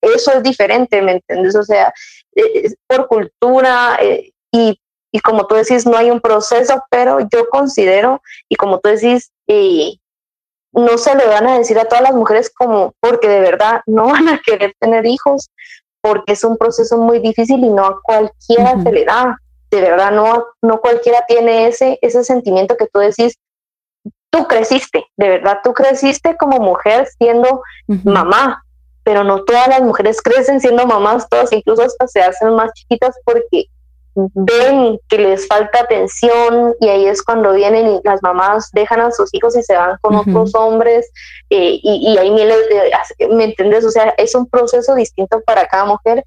eso 0.00 0.32
es 0.32 0.42
diferente, 0.42 1.02
¿me 1.02 1.12
entiendes? 1.12 1.54
O 1.56 1.62
sea, 1.62 1.92
eh, 2.34 2.72
por 2.86 3.06
cultura 3.08 3.98
eh, 4.00 4.32
y, 4.50 4.80
y, 5.12 5.20
como 5.20 5.46
tú 5.46 5.56
decís, 5.56 5.84
no 5.84 5.96
hay 5.96 6.10
un 6.10 6.20
proceso, 6.20 6.82
pero 6.90 7.18
yo 7.20 7.48
considero, 7.50 8.22
y 8.48 8.56
como 8.56 8.78
tú 8.78 8.88
decís, 8.88 9.30
no 10.72 10.98
se 10.98 11.14
le 11.14 11.26
van 11.26 11.46
a 11.46 11.58
decir 11.58 11.78
a 11.78 11.86
todas 11.86 12.02
las 12.02 12.14
mujeres 12.14 12.50
como 12.50 12.94
porque 13.00 13.28
de 13.28 13.40
verdad 13.40 13.80
no 13.86 14.06
van 14.08 14.28
a 14.28 14.40
querer 14.44 14.74
tener 14.78 15.06
hijos, 15.06 15.50
porque 16.00 16.32
es 16.32 16.44
un 16.44 16.56
proceso 16.56 16.98
muy 16.98 17.18
difícil 17.18 17.64
y 17.64 17.70
no 17.70 17.84
a 17.84 18.00
cualquiera 18.02 18.80
se 18.82 18.92
le 18.92 19.04
da. 19.04 19.38
De 19.70 19.82
verdad, 19.82 20.12
no, 20.12 20.46
no 20.62 20.80
cualquiera 20.80 21.24
tiene 21.28 21.66
ese, 21.66 21.98
ese 22.00 22.24
sentimiento 22.24 22.76
que 22.76 22.86
tú 22.86 23.00
decís, 23.00 23.38
tú 24.30 24.46
creciste, 24.46 25.04
de 25.16 25.28
verdad, 25.28 25.58
tú 25.62 25.74
creciste 25.74 26.36
como 26.38 26.58
mujer 26.58 27.06
siendo 27.18 27.62
mamá, 28.04 28.64
pero 29.02 29.24
no 29.24 29.44
todas 29.44 29.68
las 29.68 29.82
mujeres 29.82 30.22
crecen 30.22 30.60
siendo 30.60 30.86
mamás, 30.86 31.28
todas 31.28 31.52
incluso 31.52 31.82
hasta 31.82 32.06
se 32.08 32.22
hacen 32.22 32.54
más 32.54 32.72
chiquitas 32.72 33.14
porque 33.24 33.66
ven 34.34 34.98
que 35.08 35.18
les 35.18 35.46
falta 35.46 35.80
atención 35.80 36.74
y 36.80 36.88
ahí 36.88 37.06
es 37.06 37.22
cuando 37.22 37.52
vienen 37.52 37.86
y 37.88 38.00
las 38.04 38.22
mamás 38.22 38.70
dejan 38.72 39.00
a 39.00 39.10
sus 39.10 39.32
hijos 39.32 39.56
y 39.56 39.62
se 39.62 39.76
van 39.76 39.96
con 40.00 40.16
otros 40.16 40.54
hombres 40.54 41.10
eh, 41.50 41.80
y, 41.82 42.12
y, 42.12 42.18
hay 42.18 42.30
miles 42.30 42.56
de, 42.68 43.28
¿me 43.28 43.44
entiendes? 43.44 43.84
O 43.84 43.90
sea, 43.90 44.14
es 44.18 44.34
un 44.34 44.46
proceso 44.46 44.94
distinto 44.94 45.40
para 45.42 45.66
cada 45.66 45.84
mujer. 45.84 46.24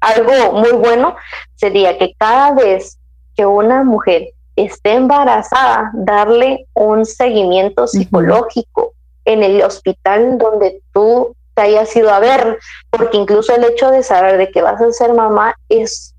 Algo 0.00 0.52
muy 0.52 0.72
bueno 0.72 1.16
sería 1.56 1.98
que 1.98 2.14
cada 2.18 2.52
vez 2.52 2.98
que 3.36 3.46
una 3.46 3.84
mujer 3.84 4.28
esté 4.56 4.94
embarazada, 4.94 5.90
darle 5.94 6.66
un 6.74 7.04
seguimiento 7.04 7.86
psicológico 7.86 8.94
en 9.24 9.42
el 9.42 9.62
hospital 9.62 10.38
donde 10.38 10.80
tú 10.92 11.34
te 11.54 11.62
hayas 11.62 11.94
ido 11.96 12.12
a 12.12 12.20
ver, 12.20 12.58
porque 12.90 13.16
incluso 13.16 13.54
el 13.54 13.64
hecho 13.64 13.90
de 13.90 14.02
saber 14.02 14.38
de 14.38 14.50
que 14.50 14.62
vas 14.62 14.80
a 14.80 14.92
ser 14.92 15.14
mamá 15.14 15.54
es 15.68 16.13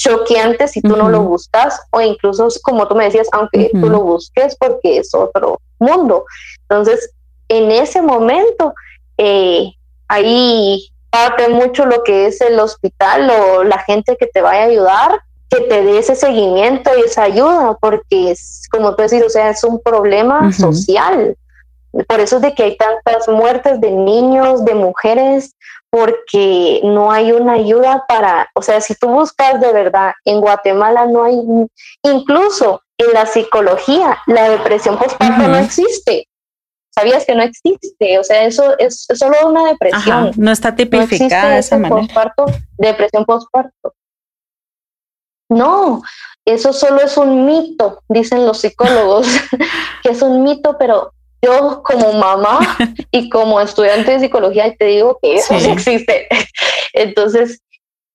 choqueante 0.00 0.66
si 0.66 0.80
tú 0.80 0.96
no 0.96 1.10
lo 1.10 1.22
buscas 1.22 1.78
o 1.90 2.00
incluso 2.00 2.48
como 2.62 2.88
tú 2.88 2.94
me 2.94 3.04
decías, 3.04 3.28
aunque 3.32 3.70
tú 3.72 3.90
lo 3.90 4.00
busques 4.00 4.56
porque 4.56 4.98
es 4.98 5.14
otro 5.14 5.60
mundo. 5.78 6.24
Entonces, 6.62 7.10
en 7.48 7.70
ese 7.70 8.00
momento, 8.00 8.72
eh, 9.18 9.72
ahí 10.08 10.88
parte 11.10 11.48
mucho 11.48 11.84
lo 11.84 12.02
que 12.02 12.26
es 12.26 12.40
el 12.40 12.58
hospital 12.58 13.30
o 13.30 13.64
la 13.64 13.78
gente 13.80 14.16
que 14.16 14.26
te 14.26 14.40
vaya 14.40 14.62
a 14.62 14.66
ayudar, 14.66 15.20
que 15.50 15.60
te 15.62 15.82
dé 15.82 15.98
ese 15.98 16.14
seguimiento 16.14 16.90
y 16.96 17.02
esa 17.02 17.24
ayuda, 17.24 17.76
porque 17.78 18.30
es, 18.30 18.68
como 18.70 18.94
tú 18.94 19.02
decís, 19.02 19.22
o 19.26 19.28
sea, 19.28 19.50
es 19.50 19.62
un 19.64 19.82
problema 19.82 20.50
social. 20.52 21.36
Por 22.08 22.20
eso 22.20 22.36
es 22.36 22.42
de 22.42 22.54
que 22.54 22.62
hay 22.62 22.76
tantas 22.78 23.28
muertes 23.28 23.80
de 23.80 23.90
niños, 23.90 24.64
de 24.64 24.74
mujeres, 24.74 25.54
porque 25.90 26.80
no 26.84 27.10
hay 27.10 27.32
una 27.32 27.54
ayuda 27.54 28.04
para, 28.06 28.48
o 28.54 28.62
sea, 28.62 28.80
si 28.80 28.94
tú 28.94 29.08
buscas 29.08 29.60
de 29.60 29.72
verdad, 29.72 30.12
en 30.24 30.40
Guatemala 30.40 31.06
no 31.06 31.24
hay, 31.24 31.36
incluso 32.04 32.82
en 32.96 33.12
la 33.12 33.26
psicología, 33.26 34.18
la 34.26 34.48
depresión 34.50 34.96
postparto 34.96 35.48
no 35.48 35.56
existe. 35.56 36.28
¿Sabías 36.92 37.24
que 37.24 37.34
no 37.34 37.42
existe? 37.42 38.18
O 38.18 38.24
sea, 38.24 38.44
eso 38.44 38.76
es, 38.78 39.06
solo 39.14 39.36
una 39.48 39.64
depresión. 39.70 40.32
no 40.36 40.50
está 40.50 40.74
tipificada 40.74 41.50
de 41.50 41.58
esa 41.58 41.76
manera. 41.76 42.02
Postparto, 42.02 42.46
depresión 42.76 43.24
postparto. 43.24 43.94
No, 45.48 46.02
eso 46.44 46.72
solo 46.72 47.00
es 47.00 47.16
un 47.16 47.46
mito, 47.46 48.02
dicen 48.08 48.46
los 48.46 48.58
psicólogos, 48.58 49.26
que 50.02 50.10
es 50.10 50.22
un 50.22 50.44
mito, 50.44 50.76
pero 50.78 51.12
yo 51.42 51.82
como 51.82 52.12
mamá 52.12 52.60
y 53.10 53.28
como 53.30 53.60
estudiante 53.60 54.12
de 54.12 54.20
psicología 54.20 54.74
te 54.76 54.86
digo 54.86 55.18
que 55.22 55.36
eso 55.36 55.54
existe. 55.54 56.28
Entonces, 56.92 57.60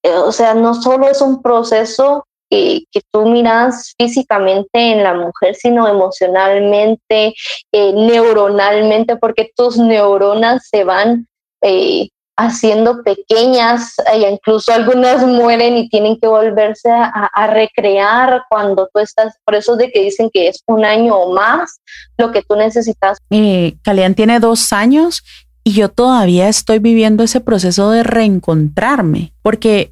eh, 0.03 0.13
o 0.13 0.31
sea, 0.31 0.53
no 0.53 0.73
solo 0.73 1.09
es 1.09 1.21
un 1.21 1.41
proceso 1.41 2.25
que, 2.49 2.83
que, 2.91 3.01
tú 3.11 3.25
miras 3.25 3.95
físicamente 3.97 4.69
en 4.73 5.03
la 5.03 5.15
mujer, 5.15 5.55
sino 5.55 5.87
emocionalmente, 5.87 7.33
eh, 7.71 7.93
neuronalmente, 7.93 9.15
porque 9.15 9.51
tus 9.55 9.77
neuronas 9.77 10.67
se 10.69 10.83
van 10.83 11.27
eh, 11.63 12.09
haciendo 12.37 13.01
pequeñas, 13.03 13.93
e 14.11 14.29
incluso 14.29 14.73
algunas 14.73 15.25
mueren 15.25 15.77
y 15.77 15.89
tienen 15.89 16.19
que 16.19 16.27
volverse 16.27 16.89
a, 16.91 17.47
recrear 17.47 18.43
cuando 18.49 18.89
tú 18.93 18.99
estás, 18.99 19.35
por 19.45 19.55
eso 19.55 19.75
de 19.77 19.91
que 19.91 20.01
dicen 20.01 20.29
que 20.33 20.49
es 20.49 20.61
un 20.65 20.83
año 20.83 21.15
o 21.15 21.33
más 21.33 21.79
lo 22.17 22.31
que 22.31 22.41
tú 22.41 22.55
necesitas. 22.55 23.17
Eh, 23.29 23.75
tiene 24.15 24.39
dos 24.39 24.73
años 24.73 25.23
y 25.63 25.73
yo 25.73 25.89
todavía 25.89 26.49
estoy 26.49 26.79
viviendo 26.79 27.23
ese 27.23 27.39
proceso 27.39 27.89
de 27.91 28.03
reencontrarme, 28.03 29.33
porque 29.41 29.91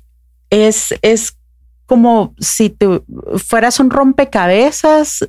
es, 0.49 0.93
es 1.01 1.37
como 1.85 2.33
si 2.39 2.69
tú 2.69 3.03
fueras 3.37 3.79
un 3.79 3.89
rompecabezas 3.89 5.27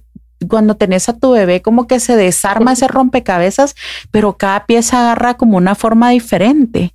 cuando 0.48 0.76
tenés 0.76 1.08
a 1.08 1.16
tu 1.16 1.32
bebé 1.32 1.62
como 1.62 1.86
que 1.86 2.00
se 2.00 2.16
desarma 2.16 2.72
ese 2.72 2.88
rompecabezas, 2.88 3.74
pero 4.10 4.36
cada 4.36 4.66
pieza 4.66 5.00
agarra 5.00 5.34
como 5.34 5.56
una 5.56 5.74
forma 5.74 6.10
diferente. 6.10 6.93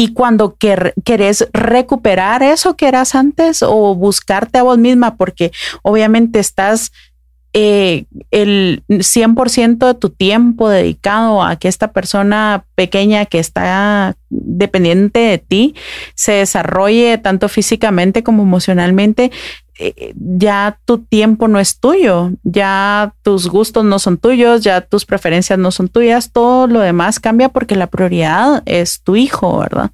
Y 0.00 0.14
cuando 0.14 0.56
querés 1.04 1.46
recuperar 1.52 2.42
eso 2.42 2.74
que 2.74 2.88
eras 2.88 3.14
antes 3.14 3.62
o 3.62 3.94
buscarte 3.94 4.56
a 4.56 4.62
vos 4.62 4.78
misma, 4.78 5.16
porque 5.16 5.52
obviamente 5.82 6.38
estás 6.38 6.90
eh, 7.52 8.06
el 8.30 8.82
100% 8.88 9.86
de 9.86 9.94
tu 9.94 10.08
tiempo 10.08 10.70
dedicado 10.70 11.42
a 11.42 11.56
que 11.56 11.68
esta 11.68 11.92
persona 11.92 12.64
pequeña 12.76 13.26
que 13.26 13.40
está 13.40 14.16
dependiente 14.30 15.18
de 15.18 15.36
ti 15.36 15.74
se 16.14 16.32
desarrolle 16.32 17.18
tanto 17.18 17.50
físicamente 17.50 18.22
como 18.22 18.42
emocionalmente, 18.42 19.30
eh, 19.82 20.12
ya 20.14 20.78
tu 20.84 20.98
tiempo 20.98 21.48
no 21.48 21.58
es 21.58 21.80
tuyo, 21.80 22.32
ya 22.42 23.14
tus 23.22 23.48
gustos 23.48 23.82
no 23.82 23.98
son 23.98 24.18
tuyos, 24.18 24.60
ya 24.62 24.82
tus 24.82 25.06
preferencias 25.06 25.58
no 25.58 25.70
son 25.70 25.88
tuyas, 25.88 26.32
todo 26.32 26.66
lo 26.66 26.80
demás 26.80 27.18
cambia 27.18 27.48
porque 27.48 27.76
la 27.76 27.86
prioridad 27.86 28.62
es 28.66 29.00
tu 29.02 29.16
hijo, 29.16 29.58
¿verdad? 29.58 29.90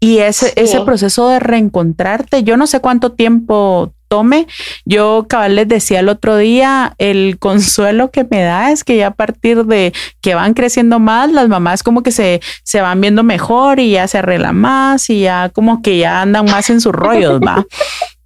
Y 0.00 0.18
ese, 0.18 0.54
ese 0.56 0.80
proceso 0.80 1.28
de 1.28 1.38
reencontrarte, 1.38 2.42
yo 2.44 2.56
no 2.56 2.66
sé 2.66 2.80
cuánto 2.80 3.12
tiempo 3.12 3.92
tome. 4.08 4.46
Yo 4.86 5.26
cabal 5.28 5.54
les 5.54 5.68
decía 5.68 6.00
el 6.00 6.08
otro 6.08 6.38
día, 6.38 6.94
el 6.96 7.38
consuelo 7.38 8.10
que 8.10 8.26
me 8.28 8.42
da 8.42 8.72
es 8.72 8.84
que 8.84 8.96
ya 8.96 9.08
a 9.08 9.14
partir 9.14 9.66
de 9.66 9.92
que 10.22 10.34
van 10.34 10.54
creciendo 10.54 10.98
más, 10.98 11.30
las 11.30 11.48
mamás 11.48 11.82
como 11.82 12.02
que 12.02 12.10
se, 12.10 12.40
se 12.64 12.80
van 12.80 13.02
viendo 13.02 13.22
mejor 13.22 13.80
y 13.80 13.90
ya 13.90 14.08
se 14.08 14.16
arreglan 14.16 14.56
más 14.56 15.10
y 15.10 15.20
ya 15.20 15.50
como 15.50 15.82
que 15.82 15.98
ya 15.98 16.22
andan 16.22 16.46
más 16.46 16.70
en 16.70 16.80
sus 16.80 16.92
rollos, 16.92 17.38
va. 17.40 17.66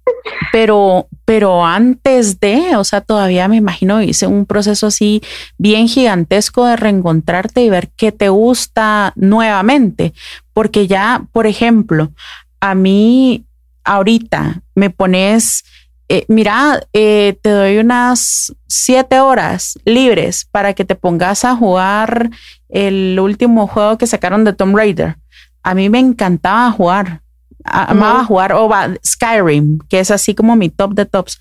Pero, 0.51 1.07
pero 1.25 1.65
antes 1.65 2.39
de, 2.39 2.75
o 2.77 2.83
sea, 2.83 3.01
todavía 3.01 3.47
me 3.47 3.57
imagino 3.57 4.01
hice 4.01 4.27
un 4.27 4.45
proceso 4.45 4.87
así 4.87 5.21
bien 5.57 5.87
gigantesco 5.87 6.65
de 6.65 6.75
reencontrarte 6.75 7.61
y 7.63 7.69
ver 7.69 7.89
qué 7.95 8.11
te 8.11 8.29
gusta 8.29 9.13
nuevamente. 9.15 10.13
Porque 10.53 10.87
ya, 10.87 11.27
por 11.31 11.47
ejemplo, 11.47 12.11
a 12.59 12.75
mí 12.75 13.45
ahorita 13.83 14.61
me 14.75 14.89
pones, 14.89 15.63
eh, 16.09 16.25
mira, 16.27 16.81
eh, 16.93 17.37
te 17.41 17.49
doy 17.49 17.77
unas 17.77 18.53
siete 18.67 19.19
horas 19.19 19.77
libres 19.85 20.47
para 20.51 20.73
que 20.73 20.85
te 20.85 20.95
pongas 20.95 21.45
a 21.45 21.55
jugar 21.55 22.29
el 22.69 23.19
último 23.19 23.67
juego 23.67 23.97
que 23.97 24.07
sacaron 24.07 24.43
de 24.43 24.53
Tomb 24.53 24.75
Raider. 24.75 25.17
A 25.63 25.73
mí 25.73 25.89
me 25.89 25.99
encantaba 25.99 26.71
jugar 26.71 27.21
amaba 27.65 28.23
jugar, 28.23 28.53
o 28.53 28.69
Skyrim, 29.03 29.79
que 29.89 29.99
es 29.99 30.11
así 30.11 30.35
como 30.35 30.55
mi 30.55 30.69
top 30.69 30.93
de 30.93 31.05
tops. 31.05 31.39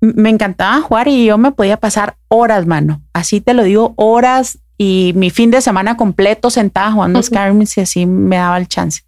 Me 0.00 0.30
encantaba 0.30 0.80
jugar 0.80 1.08
y 1.08 1.24
yo 1.24 1.38
me 1.38 1.50
podía 1.50 1.78
pasar 1.78 2.16
horas, 2.28 2.66
mano. 2.66 3.02
Así 3.12 3.40
te 3.40 3.54
lo 3.54 3.64
digo, 3.64 3.94
horas 3.96 4.58
y 4.76 5.12
mi 5.16 5.30
fin 5.30 5.50
de 5.50 5.60
semana 5.60 5.96
completo 5.96 6.50
sentada 6.50 6.92
jugando 6.92 7.20
Skyrim 7.20 7.66
si 7.66 7.80
así 7.80 8.06
me 8.06 8.36
daba 8.36 8.58
el 8.58 8.68
chance. 8.68 9.02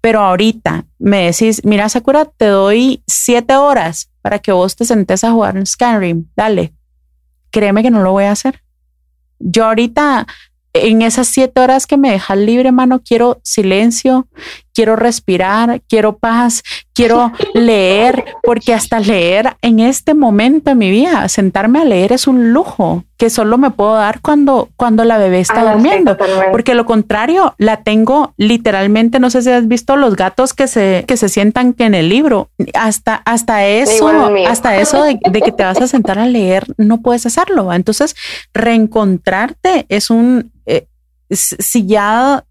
Pero 0.00 0.20
ahorita 0.20 0.84
me 0.98 1.26
decís, 1.26 1.64
mira, 1.64 1.88
Sakura, 1.88 2.24
te 2.24 2.46
doy 2.46 3.02
siete 3.06 3.54
horas 3.54 4.10
para 4.20 4.40
que 4.40 4.50
vos 4.50 4.74
te 4.74 4.84
sentes 4.84 5.22
a 5.22 5.30
jugar 5.30 5.56
en 5.56 5.66
Skyrim. 5.66 6.26
Dale. 6.36 6.72
Créeme 7.50 7.82
que 7.82 7.90
no 7.90 8.02
lo 8.02 8.12
voy 8.12 8.24
a 8.24 8.32
hacer. 8.32 8.62
Yo 9.38 9.64
ahorita 9.66 10.26
en 10.72 11.02
esas 11.02 11.28
siete 11.28 11.60
horas 11.60 11.86
que 11.86 11.96
me 11.96 12.10
dejas 12.10 12.38
libre, 12.38 12.72
mano, 12.72 13.00
quiero 13.02 13.40
silencio, 13.42 14.28
quiero 14.76 14.94
respirar, 14.94 15.80
quiero 15.88 16.18
paz, 16.18 16.62
quiero 16.92 17.32
leer, 17.54 18.26
porque 18.42 18.74
hasta 18.74 19.00
leer 19.00 19.56
en 19.62 19.80
este 19.80 20.12
momento 20.12 20.68
de 20.68 20.74
mi 20.74 20.90
vida, 20.90 21.30
sentarme 21.30 21.80
a 21.80 21.86
leer 21.86 22.12
es 22.12 22.26
un 22.26 22.52
lujo 22.52 23.04
que 23.16 23.30
solo 23.30 23.56
me 23.56 23.70
puedo 23.70 23.94
dar 23.94 24.20
cuando, 24.20 24.68
cuando 24.76 25.04
la 25.04 25.16
bebé 25.16 25.40
está 25.40 25.62
ah, 25.62 25.72
durmiendo, 25.72 26.18
porque 26.52 26.74
lo 26.74 26.84
contrario, 26.84 27.54
la 27.56 27.84
tengo 27.84 28.34
literalmente, 28.36 29.18
no 29.18 29.30
sé 29.30 29.40
si 29.40 29.50
has 29.50 29.66
visto 29.66 29.96
los 29.96 30.14
gatos 30.14 30.52
que 30.52 30.66
se, 30.66 31.04
que 31.08 31.16
se 31.16 31.30
sientan 31.30 31.72
que 31.72 31.84
en 31.84 31.94
el 31.94 32.10
libro, 32.10 32.50
hasta, 32.74 33.14
hasta 33.24 33.64
eso, 33.64 34.10
hasta 34.46 34.76
eso 34.76 35.02
de, 35.04 35.18
de 35.30 35.40
que 35.40 35.52
te 35.52 35.64
vas 35.64 35.80
a 35.80 35.86
sentar 35.86 36.18
a 36.18 36.26
leer, 36.26 36.66
no 36.76 37.00
puedes 37.00 37.24
hacerlo. 37.24 37.72
Entonces, 37.72 38.14
reencontrarte 38.52 39.86
es 39.88 40.10
un, 40.10 40.52
eh, 40.66 40.86
si 41.30 41.86
ya 41.86 42.44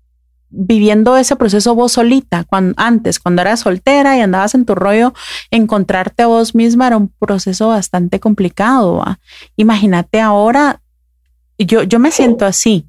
viviendo 0.55 1.17
ese 1.17 1.35
proceso 1.35 1.75
vos 1.75 1.91
solita, 1.91 2.45
cuando, 2.45 2.73
antes, 2.77 3.19
cuando 3.19 3.41
eras 3.41 3.59
soltera 3.59 4.17
y 4.17 4.21
andabas 4.21 4.55
en 4.55 4.65
tu 4.65 4.73
rollo, 4.73 5.13
encontrarte 5.51 6.23
a 6.23 6.27
vos 6.27 6.55
misma 6.55 6.87
era 6.87 6.97
un 6.97 7.09
proceso 7.19 7.67
bastante 7.67 8.19
complicado. 8.19 9.03
Imagínate 9.57 10.21
ahora, 10.21 10.81
yo, 11.57 11.83
yo 11.83 11.99
me 11.99 12.11
siento 12.11 12.45
así, 12.45 12.87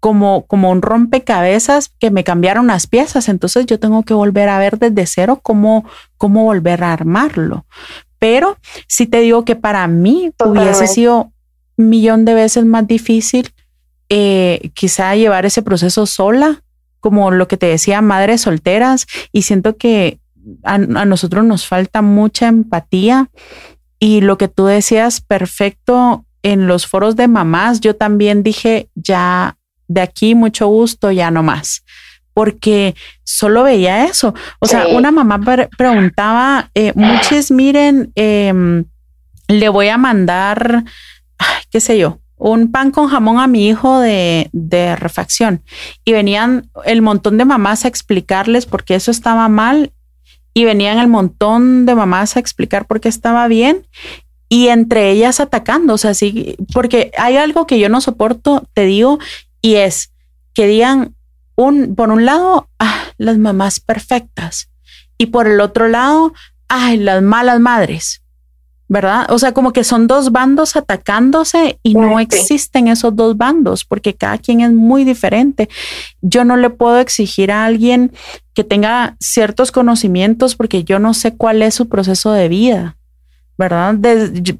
como, 0.00 0.46
como 0.46 0.70
un 0.70 0.82
rompecabezas 0.82 1.90
que 1.98 2.10
me 2.10 2.24
cambiaron 2.24 2.68
las 2.68 2.86
piezas, 2.86 3.28
entonces 3.28 3.66
yo 3.66 3.80
tengo 3.80 4.02
que 4.04 4.14
volver 4.14 4.48
a 4.48 4.58
ver 4.58 4.78
desde 4.78 5.06
cero 5.06 5.40
cómo, 5.42 5.84
cómo 6.16 6.44
volver 6.44 6.84
a 6.84 6.92
armarlo. 6.92 7.66
Pero 8.18 8.58
si 8.86 9.06
te 9.06 9.20
digo 9.20 9.44
que 9.44 9.56
para 9.56 9.86
mí 9.88 10.32
hubiese 10.44 10.86
sido 10.86 11.32
un 11.76 11.88
millón 11.88 12.24
de 12.24 12.34
veces 12.34 12.64
más 12.64 12.86
difícil 12.86 13.50
eh, 14.08 14.70
quizá 14.74 15.14
llevar 15.14 15.46
ese 15.46 15.62
proceso 15.62 16.06
sola, 16.06 16.62
como 17.00 17.30
lo 17.30 17.48
que 17.48 17.56
te 17.56 17.66
decía, 17.66 18.00
madres 18.00 18.42
solteras, 18.42 19.06
y 19.32 19.42
siento 19.42 19.76
que 19.76 20.18
a, 20.64 20.78
nosotros 20.78 21.44
nos 21.44 21.66
falta 21.66 22.02
mucha 22.02 22.48
empatía 22.48 23.30
y 23.98 24.20
lo 24.20 24.38
que 24.38 24.48
tú 24.48 24.66
decías, 24.66 25.20
perfecto, 25.20 26.24
en 26.42 26.66
los 26.66 26.86
foros 26.86 27.16
de 27.16 27.28
mamás, 27.28 27.80
yo 27.80 27.96
también 27.96 28.42
dije, 28.42 28.88
ya 28.94 29.56
de 29.88 30.00
aquí 30.00 30.34
mucho 30.34 30.68
gusto, 30.68 31.10
ya 31.10 31.30
no 31.30 31.42
más 31.42 31.82
porque 32.38 32.94
solo 33.24 33.64
veía 33.64 34.04
eso. 34.04 34.32
O 34.60 34.66
sea, 34.68 34.86
una 34.86 35.10
mamá 35.10 35.40
preguntaba, 35.76 36.70
eh, 36.72 36.92
muchos 36.94 37.50
miren, 37.50 38.12
em, 38.14 38.84
le 39.48 39.68
voy 39.68 39.88
a 39.88 39.98
mandar, 39.98 40.84
qué 41.72 41.80
sé 41.80 41.98
yo, 41.98 42.20
un 42.38 42.70
pan 42.70 42.90
con 42.90 43.08
jamón 43.08 43.38
a 43.38 43.46
mi 43.46 43.68
hijo 43.68 44.00
de, 44.00 44.48
de, 44.52 44.96
refacción. 44.96 45.62
Y 46.04 46.12
venían 46.12 46.70
el 46.84 47.02
montón 47.02 47.38
de 47.38 47.44
mamás 47.44 47.84
a 47.84 47.88
explicarles 47.88 48.66
por 48.66 48.84
qué 48.84 48.94
eso 48.94 49.10
estaba 49.10 49.48
mal. 49.48 49.92
Y 50.54 50.64
venían 50.64 50.98
el 50.98 51.08
montón 51.08 51.86
de 51.86 51.94
mamás 51.94 52.36
a 52.36 52.40
explicar 52.40 52.86
por 52.86 53.00
qué 53.00 53.08
estaba 53.08 53.46
bien. 53.48 53.86
Y 54.48 54.68
entre 54.68 55.10
ellas 55.10 55.40
atacando, 55.40 55.94
o 55.94 55.98
sea, 55.98 56.14
sí, 56.14 56.56
porque 56.72 57.12
hay 57.18 57.36
algo 57.36 57.66
que 57.66 57.78
yo 57.78 57.88
no 57.88 58.00
soporto, 58.00 58.66
te 58.72 58.86
digo, 58.86 59.18
y 59.60 59.74
es 59.74 60.12
que 60.54 60.66
digan 60.66 61.14
un, 61.54 61.94
por 61.94 62.10
un 62.10 62.24
lado, 62.24 62.68
ah, 62.78 63.04
las 63.18 63.36
mamás 63.36 63.80
perfectas 63.80 64.70
y 65.18 65.26
por 65.26 65.48
el 65.48 65.60
otro 65.60 65.88
lado, 65.88 66.32
ay, 66.68 66.96
las 66.96 67.22
malas 67.22 67.60
madres. 67.60 68.22
¿Verdad? 68.88 69.30
O 69.30 69.38
sea, 69.38 69.52
como 69.52 69.72
que 69.72 69.84
son 69.84 70.06
dos 70.06 70.32
bandos 70.32 70.74
atacándose 70.74 71.78
y 71.82 71.94
no 71.94 72.18
existen 72.18 72.88
esos 72.88 73.14
dos 73.14 73.36
bandos 73.36 73.84
porque 73.84 74.14
cada 74.14 74.38
quien 74.38 74.60
es 74.62 74.72
muy 74.72 75.04
diferente. 75.04 75.68
Yo 76.22 76.44
no 76.44 76.56
le 76.56 76.70
puedo 76.70 76.98
exigir 76.98 77.52
a 77.52 77.66
alguien 77.66 78.12
que 78.54 78.64
tenga 78.64 79.16
ciertos 79.20 79.72
conocimientos 79.72 80.56
porque 80.56 80.84
yo 80.84 80.98
no 80.98 81.12
sé 81.12 81.36
cuál 81.36 81.62
es 81.62 81.74
su 81.74 81.88
proceso 81.88 82.32
de 82.32 82.48
vida, 82.48 82.96
¿verdad? 83.58 83.96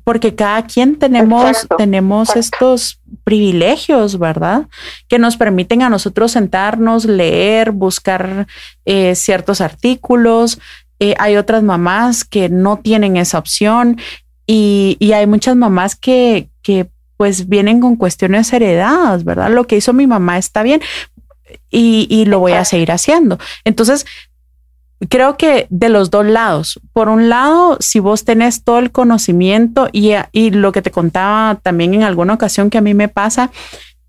porque 0.05 0.35
cada 0.35 0.67
quien 0.67 0.99
tenemos, 0.99 1.67
tenemos 1.79 2.37
estos 2.37 3.01
privilegios, 3.25 4.19
¿verdad? 4.19 4.67
Que 5.09 5.19
nos 5.19 5.39
permiten 5.39 5.83
a 5.83 5.89
nosotros 5.89 6.33
sentarnos, 6.33 7.07
leer, 7.07 7.71
buscar 7.71 8.47
eh, 8.85 9.15
ciertos 9.15 9.63
artículos, 9.63 10.59
eh, 11.01 11.15
hay 11.19 11.37
otras 11.37 11.63
mamás 11.63 12.25
que 12.25 12.49
no 12.49 12.79
tienen 12.79 13.17
esa 13.17 13.39
opción 13.39 13.99
y, 14.47 14.97
hay 15.13 15.27
muchas 15.27 15.57
mamás 15.57 15.95
que, 15.95 16.49
que 16.63 16.89
pues 17.17 17.49
vienen 17.49 17.81
con 17.81 17.97
cuestiones 17.97 18.53
heredadas, 18.53 19.25
¿verdad? 19.25 19.51
Lo 19.51 19.67
que 19.67 19.77
hizo 19.77 19.93
mi 19.93 20.07
mamá 20.07 20.39
está 20.39 20.63
bien 20.63 20.81
y, 21.71 22.07
y 22.11 22.25
lo 22.25 22.39
voy 22.41 22.53
a 22.53 22.65
seguir 22.65 22.91
haciendo. 22.91 23.39
Entonces, 23.65 24.07
creo 25.09 25.37
que 25.37 25.67
de 25.71 25.89
los 25.89 26.11
dos 26.11 26.27
lados. 26.27 26.81
Por 26.93 27.09
un 27.09 27.29
lado, 27.29 27.77
si 27.81 28.01
vos 28.01 28.25
tenés 28.25 28.65
todo 28.65 28.79
el 28.79 28.91
conocimiento 28.91 29.89
y, 29.93 30.13
y 30.33 30.51
lo 30.51 30.73
que 30.73 30.83
te 30.83 30.91
contaba 30.91 31.57
también 31.63 31.95
en 31.95 32.03
alguna 32.03 32.35
ocasión 32.35 32.71
que 32.71 32.79
a 32.79 32.83
mí 32.83 32.95
me 32.95 33.09
pasa, 33.09 33.51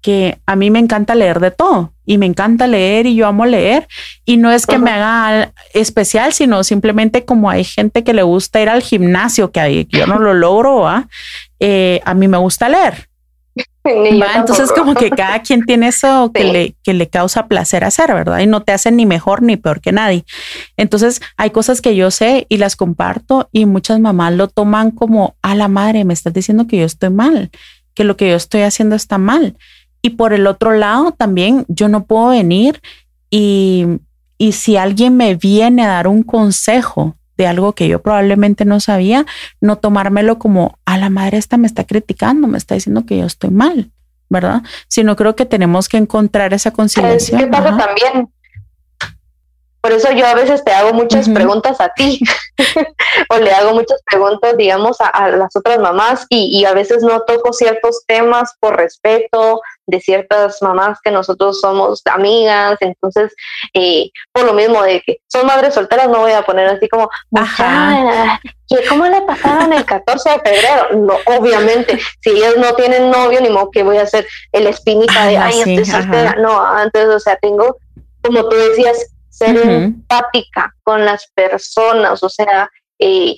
que 0.01 0.39
a 0.45 0.55
mí 0.55 0.71
me 0.71 0.79
encanta 0.79 1.15
leer 1.15 1.39
de 1.39 1.51
todo 1.51 1.93
y 2.09 2.17
me 2.17 2.25
encanta 2.25 2.65
leer 2.65 3.05
y 3.05 3.13
yo 3.13 3.27
amo 3.27 3.45
leer 3.45 3.87
y 4.25 4.37
no 4.37 4.51
es 4.51 4.65
que 4.65 4.79
me 4.79 4.89
haga 4.89 5.53
especial, 5.75 6.33
sino 6.33 6.63
simplemente 6.63 7.23
como 7.23 7.51
hay 7.51 7.63
gente 7.63 8.03
que 8.03 8.15
le 8.15 8.23
gusta 8.23 8.59
ir 8.59 8.67
al 8.67 8.81
gimnasio, 8.81 9.51
que 9.51 9.85
yo 9.87 10.07
no 10.07 10.17
lo 10.17 10.33
logro, 10.33 10.87
eh, 11.59 12.01
a 12.03 12.15
mí 12.15 12.27
me 12.27 12.39
gusta 12.39 12.67
leer. 12.67 13.07
Entonces 13.83 14.71
como 14.71 14.95
que 14.95 15.09
cada 15.15 15.43
quien 15.43 15.63
tiene 15.65 15.89
eso 15.89 16.31
que, 16.33 16.45
le, 16.45 16.75
que 16.83 16.95
le 16.95 17.07
causa 17.07 17.45
placer 17.45 17.83
hacer, 17.83 18.11
¿verdad? 18.11 18.39
Y 18.39 18.47
no 18.47 18.63
te 18.63 18.71
hacen 18.71 18.95
ni 18.95 19.05
mejor 19.05 19.43
ni 19.43 19.55
peor 19.55 19.79
que 19.79 19.91
nadie. 19.91 20.25
Entonces 20.77 21.21
hay 21.37 21.51
cosas 21.51 21.79
que 21.79 21.95
yo 21.95 22.09
sé 22.09 22.47
y 22.49 22.57
las 22.57 22.75
comparto 22.75 23.49
y 23.51 23.67
muchas 23.67 23.99
mamás 23.99 24.33
lo 24.33 24.47
toman 24.47 24.89
como 24.89 25.35
a 25.43 25.53
la 25.53 25.67
madre, 25.67 26.05
me 26.05 26.15
estás 26.15 26.33
diciendo 26.33 26.65
que 26.65 26.77
yo 26.77 26.85
estoy 26.85 27.11
mal, 27.11 27.51
que 27.93 28.03
lo 28.03 28.17
que 28.17 28.29
yo 28.29 28.35
estoy 28.35 28.61
haciendo 28.61 28.95
está 28.95 29.19
mal. 29.19 29.57
Y 30.01 30.11
por 30.11 30.33
el 30.33 30.47
otro 30.47 30.73
lado, 30.73 31.11
también 31.11 31.65
yo 31.67 31.87
no 31.87 32.05
puedo 32.05 32.29
venir 32.29 32.81
y, 33.29 33.85
y 34.37 34.53
si 34.53 34.77
alguien 34.77 35.17
me 35.17 35.35
viene 35.35 35.83
a 35.83 35.89
dar 35.89 36.07
un 36.07 36.23
consejo 36.23 37.15
de 37.39 37.47
algo 37.47 37.73
que 37.73 37.87
yo 37.87 38.01
probablemente 38.01 38.65
no 38.65 38.81
sabía, 38.81 39.25
no 39.61 39.77
tomármelo 39.77 40.39
como 40.39 40.77
a 40.85 40.97
la 40.97 41.09
madre 41.09 41.37
esta 41.37 41.55
me 41.55 41.67
está 41.67 41.85
criticando, 41.85 42.47
me 42.47 42.57
está 42.57 42.75
diciendo 42.75 43.05
que 43.05 43.17
yo 43.17 43.25
estoy 43.25 43.49
mal, 43.49 43.91
¿verdad? 44.27 44.61
Sino 44.89 45.15
creo 45.15 45.37
que 45.37 45.45
tenemos 45.45 45.87
que 45.87 45.95
encontrar 45.95 46.53
esa 46.53 46.71
conciliación. 46.71 47.39
¿Qué 47.39 47.47
pasa 47.47 47.77
también? 47.77 48.29
Por 49.81 49.93
eso 49.93 50.11
yo 50.11 50.25
a 50.27 50.35
veces 50.35 50.63
te 50.65 50.73
hago 50.73 50.91
muchas 50.93 51.29
preguntas 51.29 51.79
a 51.79 51.93
ti 51.93 52.19
o 53.29 53.37
le 53.37 53.53
hago 53.53 53.73
muchas 53.73 54.01
preguntas, 54.05 54.57
digamos, 54.57 54.97
a, 54.99 55.29
las 55.29 55.55
otras 55.55 55.79
mamás 55.79 56.25
y, 56.29 56.65
a 56.65 56.73
veces 56.73 57.01
no 57.01 57.21
toco 57.21 57.53
ciertos 57.53 58.03
temas 58.05 58.53
por 58.59 58.75
respeto 58.75 59.61
de 59.89 59.99
ciertas 59.99 60.61
mamás 60.61 60.99
que 61.03 61.11
nosotros 61.11 61.59
somos 61.59 62.01
amigas. 62.05 62.77
Entonces, 62.79 63.33
eh, 63.73 64.09
por 64.31 64.45
lo 64.45 64.53
mismo 64.53 64.81
de 64.83 65.01
que 65.01 65.17
son 65.27 65.45
madres 65.45 65.73
solteras, 65.73 66.07
no 66.09 66.19
voy 66.19 66.31
a 66.31 66.43
poner 66.43 66.67
así 66.67 66.87
como, 66.87 67.09
¿cómo 68.89 69.07
le 69.07 69.21
pasaron 69.23 69.73
el 69.73 69.85
14 69.85 70.29
de 70.29 70.39
febrero? 70.39 70.87
No, 70.97 71.15
obviamente, 71.37 71.99
si 72.21 72.29
ellas 72.29 72.55
no 72.57 72.73
tienen 72.75 73.09
novio, 73.09 73.41
ni 73.41 73.49
modo 73.49 73.71
que 73.71 73.83
voy 73.83 73.97
a 73.97 74.03
hacer 74.03 74.27
el 74.51 74.67
espinita 74.67 75.25
de, 75.25 75.37
ay, 75.37 75.59
estoy 75.59 75.85
soltera. 75.85 76.35
No, 76.35 76.61
antes, 76.61 77.05
o 77.07 77.19
sea, 77.19 77.35
tengo, 77.37 77.77
como 78.21 78.47
tú 78.47 78.55
decías, 78.55 79.11
ser 79.29 79.57
empática 79.57 80.73
con 80.83 81.05
las 81.05 81.27
personas, 81.33 82.21
o 82.23 82.29
sea, 82.29 82.69
eh, 82.99 83.37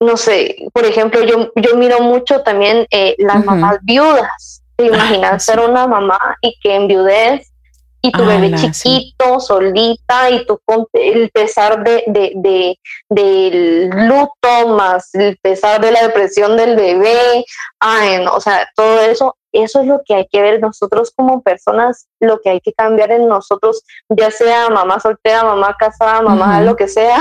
no 0.00 0.16
sé, 0.16 0.56
por 0.72 0.86
ejemplo, 0.86 1.22
yo, 1.24 1.52
yo 1.56 1.76
miro 1.76 2.00
mucho 2.00 2.42
también 2.42 2.86
eh, 2.90 3.14
las 3.18 3.44
mamás 3.44 3.78
viudas. 3.82 4.59
¿Te 4.80 4.86
imaginas 4.86 5.44
ser 5.44 5.60
una 5.60 5.86
mamá 5.86 6.38
y 6.40 6.58
que 6.58 6.74
enviudez 6.74 7.52
y 8.00 8.12
tu 8.12 8.24
bebé 8.24 8.54
chiquito, 8.54 9.38
solita, 9.38 10.30
y 10.30 10.46
tu 10.46 10.58
el 10.94 11.28
pesar 11.28 11.84
de, 11.84 12.02
de, 12.06 12.78
del 13.10 13.90
luto, 13.90 14.68
más 14.68 15.14
el 15.14 15.36
pesar 15.36 15.82
de 15.82 15.92
la 15.92 16.04
depresión 16.04 16.56
del 16.56 16.76
bebé, 16.76 17.44
ay, 17.78 18.24
o 18.26 18.40
sea, 18.40 18.66
todo 18.74 19.00
eso 19.02 19.36
eso 19.52 19.80
es 19.80 19.86
lo 19.86 20.00
que 20.06 20.14
hay 20.14 20.26
que 20.28 20.40
ver 20.40 20.60
nosotros 20.60 21.12
como 21.14 21.42
personas, 21.42 22.06
lo 22.20 22.40
que 22.40 22.48
hay 22.48 22.60
que 22.60 22.72
cambiar 22.72 23.10
en 23.10 23.28
nosotros, 23.28 23.82
ya 24.08 24.30
sea 24.30 24.70
mamá 24.70 24.98
soltera, 24.98 25.44
mamá 25.44 25.76
casada, 25.78 26.22
mamá, 26.22 26.62
lo 26.62 26.76
que 26.76 26.88
sea, 26.88 27.18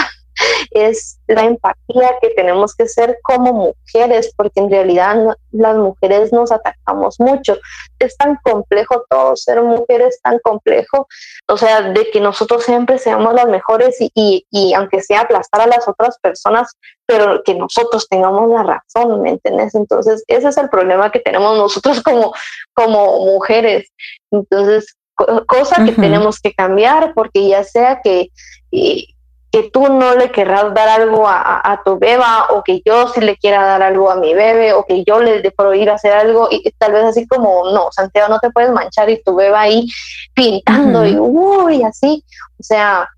es 0.71 1.19
la 1.27 1.43
empatía 1.43 2.15
que 2.21 2.29
tenemos 2.31 2.75
que 2.75 2.87
ser 2.87 3.19
como 3.23 3.53
mujeres, 3.53 4.33
porque 4.35 4.59
en 4.59 4.69
realidad 4.69 5.37
las 5.51 5.75
mujeres 5.77 6.33
nos 6.33 6.51
atacamos 6.51 7.19
mucho. 7.19 7.57
Es 7.99 8.17
tan 8.17 8.37
complejo 8.43 9.05
todo, 9.09 9.35
ser 9.35 9.61
mujeres 9.61 10.09
es 10.09 10.21
tan 10.21 10.39
complejo, 10.39 11.07
o 11.47 11.57
sea, 11.57 11.81
de 11.81 12.09
que 12.11 12.19
nosotros 12.19 12.63
siempre 12.63 12.97
seamos 12.97 13.33
las 13.33 13.47
mejores 13.47 13.97
y, 13.99 14.45
y, 14.49 14.73
aunque 14.73 15.01
sea 15.01 15.21
aplastar 15.21 15.61
a 15.61 15.67
las 15.67 15.87
otras 15.87 16.17
personas, 16.19 16.75
pero 17.05 17.41
que 17.43 17.55
nosotros 17.55 18.07
tengamos 18.09 18.49
la 18.49 18.63
razón, 18.63 19.21
¿me 19.21 19.31
entiendes? 19.31 19.75
Entonces, 19.75 20.23
ese 20.27 20.49
es 20.49 20.57
el 20.57 20.69
problema 20.69 21.11
que 21.11 21.19
tenemos 21.19 21.57
nosotros 21.57 22.01
como, 22.03 22.33
como 22.73 23.25
mujeres. 23.25 23.89
Entonces, 24.31 24.95
cosa 25.15 25.83
que 25.83 25.91
tenemos 25.91 26.39
que 26.39 26.53
cambiar, 26.53 27.13
porque 27.13 27.47
ya 27.47 27.63
sea 27.63 28.01
que... 28.01 28.29
Eh, 28.71 29.05
que 29.51 29.69
tú 29.71 29.87
no 29.87 30.15
le 30.15 30.31
querrás 30.31 30.73
dar 30.73 30.87
algo 30.89 31.25
a, 31.27 31.81
tu 31.83 31.97
beba 31.97 32.47
o 32.51 32.63
que 32.63 32.81
yo 32.85 33.07
sí 33.07 33.19
le 33.19 33.35
quiera 33.35 33.65
dar 33.65 33.81
algo 33.81 34.11
a 34.11 34.15
mi 34.15 34.33
bebé 34.33 34.73
o 34.73 34.85
que 34.85 35.03
yo 35.03 35.19
le 35.19 35.41
de 35.41 35.51
prohibir 35.51 35.89
hacer 35.89 36.13
algo 36.13 36.47
y 36.51 36.69
tal 36.77 36.91
vez 36.91 37.03
así 37.03 37.27
como 37.27 37.71
no, 37.71 37.91
Santiago 37.91 38.29
no 38.29 38.39
te 38.39 38.51
puedes 38.51 38.71
manchar 38.71 39.09
y 39.09 39.23
tu 39.23 39.35
beba 39.35 39.61
ahí 39.61 39.87
pintando 40.35 41.05
y 41.05 41.17
uy, 41.17 41.83
así, 41.83 42.23
o 42.59 42.63
sea, 42.63 43.09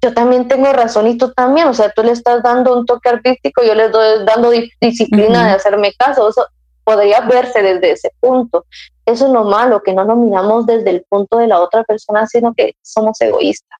yo 0.00 0.14
también 0.14 0.48
tengo 0.48 0.72
razón 0.72 1.06
y 1.06 1.18
tú 1.18 1.32
también, 1.32 1.68
o 1.68 1.74
sea, 1.74 1.90
tú 1.90 2.02
le 2.02 2.12
estás 2.12 2.42
dando 2.42 2.74
un 2.74 2.86
toque 2.86 3.08
artístico, 3.10 3.62
yo 3.62 3.74
le 3.74 3.86
estoy 3.86 4.24
dando 4.24 4.50
disciplina 4.80 5.48
de 5.48 5.52
hacerme 5.52 5.92
caso, 5.98 6.28
eso 6.28 6.46
podría 6.84 7.20
verse 7.22 7.62
desde 7.62 7.92
ese 7.92 8.12
punto. 8.20 8.64
Eso 9.04 9.26
es 9.26 9.32
lo 9.32 9.44
malo, 9.44 9.82
que 9.82 9.92
no 9.92 10.04
lo 10.04 10.14
miramos 10.14 10.66
desde 10.66 10.90
el 10.90 11.04
punto 11.08 11.38
de 11.38 11.48
la 11.48 11.60
otra 11.60 11.82
persona, 11.82 12.26
sino 12.26 12.54
que 12.54 12.74
somos 12.82 13.20
egoístas. 13.20 13.78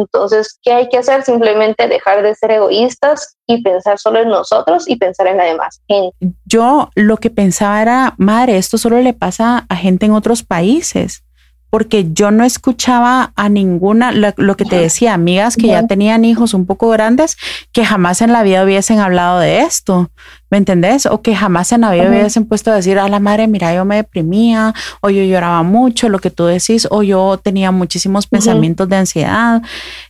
Entonces, 0.00 0.58
¿qué 0.62 0.72
hay 0.72 0.88
que 0.88 0.98
hacer? 0.98 1.22
Simplemente 1.22 1.88
dejar 1.88 2.22
de 2.22 2.34
ser 2.34 2.50
egoístas 2.50 3.36
y 3.46 3.62
pensar 3.62 3.98
solo 3.98 4.20
en 4.20 4.28
nosotros 4.28 4.88
y 4.88 4.96
pensar 4.96 5.26
en 5.26 5.38
la 5.38 5.44
demás 5.44 5.80
gente. 5.88 6.16
Yo 6.44 6.90
lo 6.94 7.16
que 7.16 7.30
pensaba 7.30 7.82
era, 7.82 8.14
madre, 8.18 8.56
esto 8.56 8.78
solo 8.78 9.00
le 9.00 9.14
pasa 9.14 9.66
a 9.68 9.76
gente 9.76 10.06
en 10.06 10.12
otros 10.12 10.42
países 10.42 11.22
porque 11.70 12.08
yo 12.12 12.30
no 12.30 12.44
escuchaba 12.44 13.32
a 13.36 13.48
ninguna, 13.48 14.12
lo, 14.12 14.56
que 14.56 14.64
te 14.64 14.76
decía, 14.76 15.14
amigas 15.14 15.56
que 15.56 15.68
ya 15.68 15.86
tenían 15.86 16.24
hijos 16.24 16.54
un 16.54 16.66
poco 16.66 16.88
grandes, 16.88 17.36
que 17.72 17.84
jamás 17.84 18.22
en 18.22 18.32
la 18.32 18.42
vida 18.42 18.64
hubiesen 18.64 18.98
hablado 19.00 19.38
de 19.38 19.60
esto, 19.60 20.10
¿me 20.50 20.56
entendés? 20.56 21.06
O 21.06 21.20
que 21.20 21.36
jamás 21.36 21.72
en 21.72 21.82
la 21.82 21.90
vida 21.90 22.08
hubiesen 22.08 22.46
puesto 22.46 22.70
a 22.70 22.74
decir, 22.74 22.98
a 22.98 23.08
la 23.08 23.20
madre, 23.20 23.48
mira, 23.48 23.74
yo 23.74 23.84
me 23.84 23.96
deprimía, 23.96 24.74
o 25.00 25.10
yo 25.10 25.22
lloraba 25.22 25.62
mucho, 25.62 26.08
lo 26.08 26.18
que 26.18 26.30
tú 26.30 26.46
decís, 26.46 26.88
o 26.90 27.02
yo 27.02 27.38
tenía 27.42 27.70
muchísimos 27.70 28.26
pensamientos 28.26 28.88
de 28.88 28.96
ansiedad, 28.96 29.62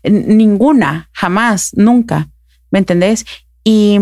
ninguna, 0.05 1.11
jamás, 1.13 1.73
nunca, 1.75 2.29
¿me 2.71 2.79
entendés? 2.79 3.25
Y 3.65 3.99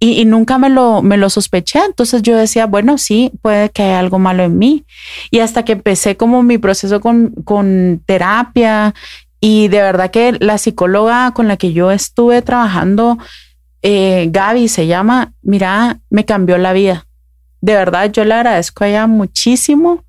y, 0.00 0.24
nunca 0.24 0.58
me 0.58 0.70
lo, 0.70 1.02
me 1.02 1.16
lo 1.16 1.28
sospeché. 1.30 1.80
Entonces 1.84 2.22
yo 2.22 2.36
decía, 2.36 2.66
bueno, 2.66 2.98
sí, 2.98 3.32
puede 3.42 3.70
que 3.70 3.82
haya 3.82 3.98
algo 3.98 4.18
malo 4.18 4.44
en 4.44 4.58
mí. 4.58 4.84
Y 5.30 5.40
hasta 5.40 5.64
que 5.64 5.72
empecé 5.72 6.16
como 6.16 6.42
mi 6.42 6.58
proceso 6.58 7.00
con, 7.00 7.32
con 7.44 8.02
terapia 8.06 8.94
y 9.40 9.68
de 9.68 9.82
verdad 9.82 10.10
que 10.10 10.32
la 10.40 10.58
psicóloga 10.58 11.32
con 11.32 11.48
la 11.48 11.56
que 11.56 11.72
yo 11.72 11.90
estuve 11.90 12.42
trabajando, 12.42 13.18
eh, 13.82 14.28
Gaby 14.30 14.68
se 14.68 14.86
llama, 14.86 15.32
mira, 15.42 15.98
me 16.10 16.24
cambió 16.24 16.58
la 16.58 16.72
vida. 16.72 17.06
De 17.60 17.74
verdad, 17.74 18.10
yo 18.12 18.24
le 18.24 18.34
agradezco 18.34 18.84
a 18.84 18.88
ella 18.88 19.06
muchísimo 19.06 20.04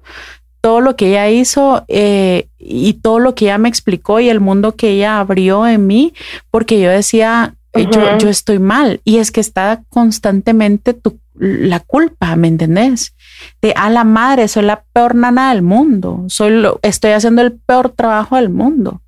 todo 0.61 0.81
lo 0.81 0.95
que 0.95 1.09
ella 1.09 1.29
hizo 1.29 1.85
eh, 1.87 2.49
y 2.57 2.93
todo 2.93 3.19
lo 3.19 3.33
que 3.33 3.45
ella 3.45 3.57
me 3.57 3.69
explicó 3.69 4.19
y 4.19 4.29
el 4.29 4.39
mundo 4.39 4.75
que 4.75 4.89
ella 4.91 5.19
abrió 5.19 5.65
en 5.65 5.87
mí, 5.87 6.13
porque 6.51 6.79
yo 6.79 6.89
decía, 6.89 7.55
eh, 7.73 7.87
yo, 8.19 8.29
estoy 8.29 8.59
mal 8.59 8.99
y 9.03 9.17
es 9.17 9.31
que 9.31 9.39
está 9.39 9.83
constantemente 9.89 10.93
tu, 10.93 11.19
la 11.35 11.79
culpa, 11.79 12.35
¿me 12.35 12.47
entendés? 12.47 13.15
De 13.61 13.73
a 13.75 13.89
la 13.89 14.03
madre, 14.03 14.47
soy 14.47 14.63
la 14.63 14.83
peor 14.91 15.15
nana 15.15 15.53
del 15.53 15.61
mundo, 15.61 16.25
soy 16.27 16.51
lo, 16.51 16.79
estoy 16.81 17.11
haciendo 17.11 17.41
el 17.41 17.53
peor 17.53 17.89
trabajo 17.89 18.35
del 18.37 18.49
mundo. 18.49 19.01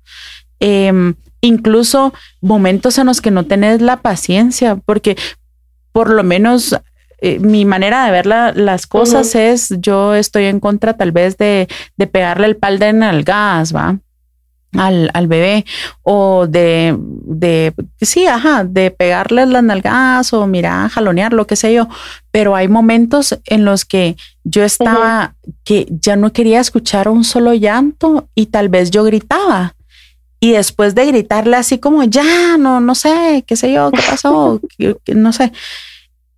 Em, 0.60 1.14
incluso 1.40 2.14
momentos 2.40 2.98
en 2.98 3.06
los 3.06 3.20
que 3.20 3.32
no 3.32 3.46
tenés 3.46 3.82
la 3.82 4.00
paciencia, 4.00 4.76
porque 4.76 5.16
por 5.90 6.10
lo 6.10 6.22
menos 6.22 6.76
eh, 7.18 7.40
mi 7.40 7.64
manera 7.64 8.04
de 8.04 8.12
ver 8.12 8.26
las 8.26 8.86
cosas 8.86 9.34
es, 9.34 9.74
yo 9.78 10.14
estoy 10.14 10.44
en 10.44 10.60
contra 10.60 10.96
tal 10.96 11.10
vez 11.12 11.36
de, 11.36 11.68
de 11.96 12.06
pegarle 12.06 12.46
el 12.46 12.56
pal 12.56 12.78
de 12.78 13.22
gas, 13.24 13.74
¿va? 13.74 13.98
Al, 14.76 15.10
al 15.12 15.26
bebé 15.26 15.64
o 16.02 16.46
de, 16.46 16.96
de, 16.98 17.74
sí, 18.00 18.26
ajá, 18.26 18.64
de 18.64 18.90
pegarle 18.90 19.46
las 19.46 19.62
nalgas 19.62 20.32
o 20.32 20.46
mira, 20.46 20.88
jalonear, 20.88 21.32
lo 21.32 21.46
que 21.46 21.56
sé 21.56 21.74
yo. 21.74 21.88
Pero 22.30 22.56
hay 22.56 22.68
momentos 22.68 23.38
en 23.44 23.64
los 23.64 23.84
que 23.84 24.16
yo 24.44 24.64
estaba, 24.64 25.34
que 25.64 25.86
ya 25.90 26.16
no 26.16 26.32
quería 26.32 26.60
escuchar 26.60 27.08
un 27.08 27.24
solo 27.24 27.54
llanto 27.54 28.28
y 28.34 28.46
tal 28.46 28.68
vez 28.68 28.90
yo 28.90 29.04
gritaba. 29.04 29.74
Y 30.40 30.52
después 30.52 30.94
de 30.94 31.06
gritarle 31.06 31.56
así 31.56 31.78
como, 31.78 32.02
ya, 32.02 32.56
no, 32.58 32.80
no 32.80 32.94
sé, 32.94 33.44
qué 33.46 33.54
sé 33.54 33.72
yo, 33.72 33.92
qué 33.92 34.02
pasó, 34.08 34.60
no 35.14 35.32
sé, 35.32 35.52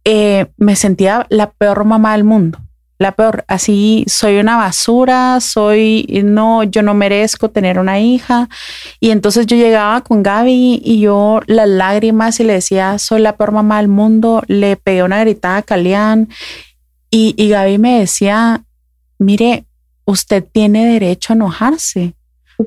eh, 0.05 0.47
me 0.59 0.77
sentía 0.77 1.27
la 1.31 1.51
peor 1.51 1.85
mamá 1.85 2.13
del 2.13 2.25
mundo. 2.25 2.59
La 2.99 3.13
peor. 3.13 3.45
Así 3.49 4.05
soy 4.07 4.39
una 4.39 4.57
basura, 4.57 5.41
soy, 5.41 6.07
no, 6.25 6.63
yo 6.65 6.83
no 6.83 6.95
merezco 6.95 7.51
tener 7.51 7.79
una 7.79 8.01
hija. 8.01 8.49
Y 9.01 9.11
entonces 9.11 9.47
yo 9.47 9.57
llegaba 9.57 10.01
con 10.03 10.23
Gaby 10.23 10.83
y 10.85 11.01
yo 11.01 11.41
las 11.47 11.69
lágrimas 11.69 12.41
y 12.41 12.45
le 12.45 12.55
decía, 12.55 12.99
soy 12.99 13.21
la 13.21 13.37
peor 13.37 13.53
mamá 13.53 13.79
del 13.79 13.89
mundo. 13.89 14.43
Le 14.47 14.77
pegué 14.77 15.03
una 15.03 15.21
gritada 15.21 15.59
a 15.59 15.63
Calián 15.63 16.29
y, 17.11 17.35
y 17.37 17.49
Gaby 17.49 17.79
me 17.79 18.01
decía, 18.01 18.65
mire, 19.19 19.65
usted 20.05 20.45
tiene 20.45 20.87
derecho 20.87 21.33
a 21.33 21.37
enojarse. 21.37 22.15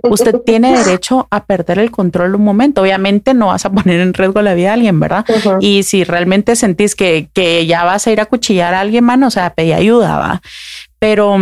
Usted 0.04 0.36
tiene 0.46 0.78
derecho 0.78 1.28
a 1.32 1.46
perder 1.46 1.80
el 1.80 1.92
control 1.92 2.36
un 2.36 2.44
momento. 2.44 2.82
Obviamente 2.82 3.34
no 3.34 3.48
vas 3.48 3.66
a 3.66 3.72
poner 3.72 4.00
en 4.00 4.14
riesgo 4.14 4.42
la 4.42 4.54
vida 4.54 4.68
de 4.68 4.74
alguien, 4.74 5.00
¿verdad? 5.00 5.26
Y 5.60 5.84
si 5.84 6.04
realmente 6.04 6.56
sentís 6.56 6.96
que, 6.96 7.30
que, 7.34 7.66
ya 7.66 7.84
vas 7.84 8.08
a 8.08 8.12
ir 8.12 8.20
a 8.20 8.26
cuchillar 8.26 8.74
a 8.74 8.82
alguien, 8.82 9.04
mano, 9.04 9.28
o 9.28 9.32
sea, 9.32 9.54
pedí 9.54 9.74
ayuda, 9.74 10.18
va. 10.18 10.42
Pero, 11.00 11.38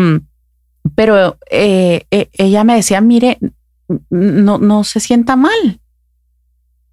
pero 0.96 1.38
eh, 1.50 2.06
eh, 2.12 2.30
ella 2.34 2.64
me 2.64 2.76
decía, 2.76 3.02
mire, 3.02 3.40
no, 4.10 4.58
no 4.58 4.84
se 4.84 5.00
sienta 5.00 5.36
mal 5.36 5.80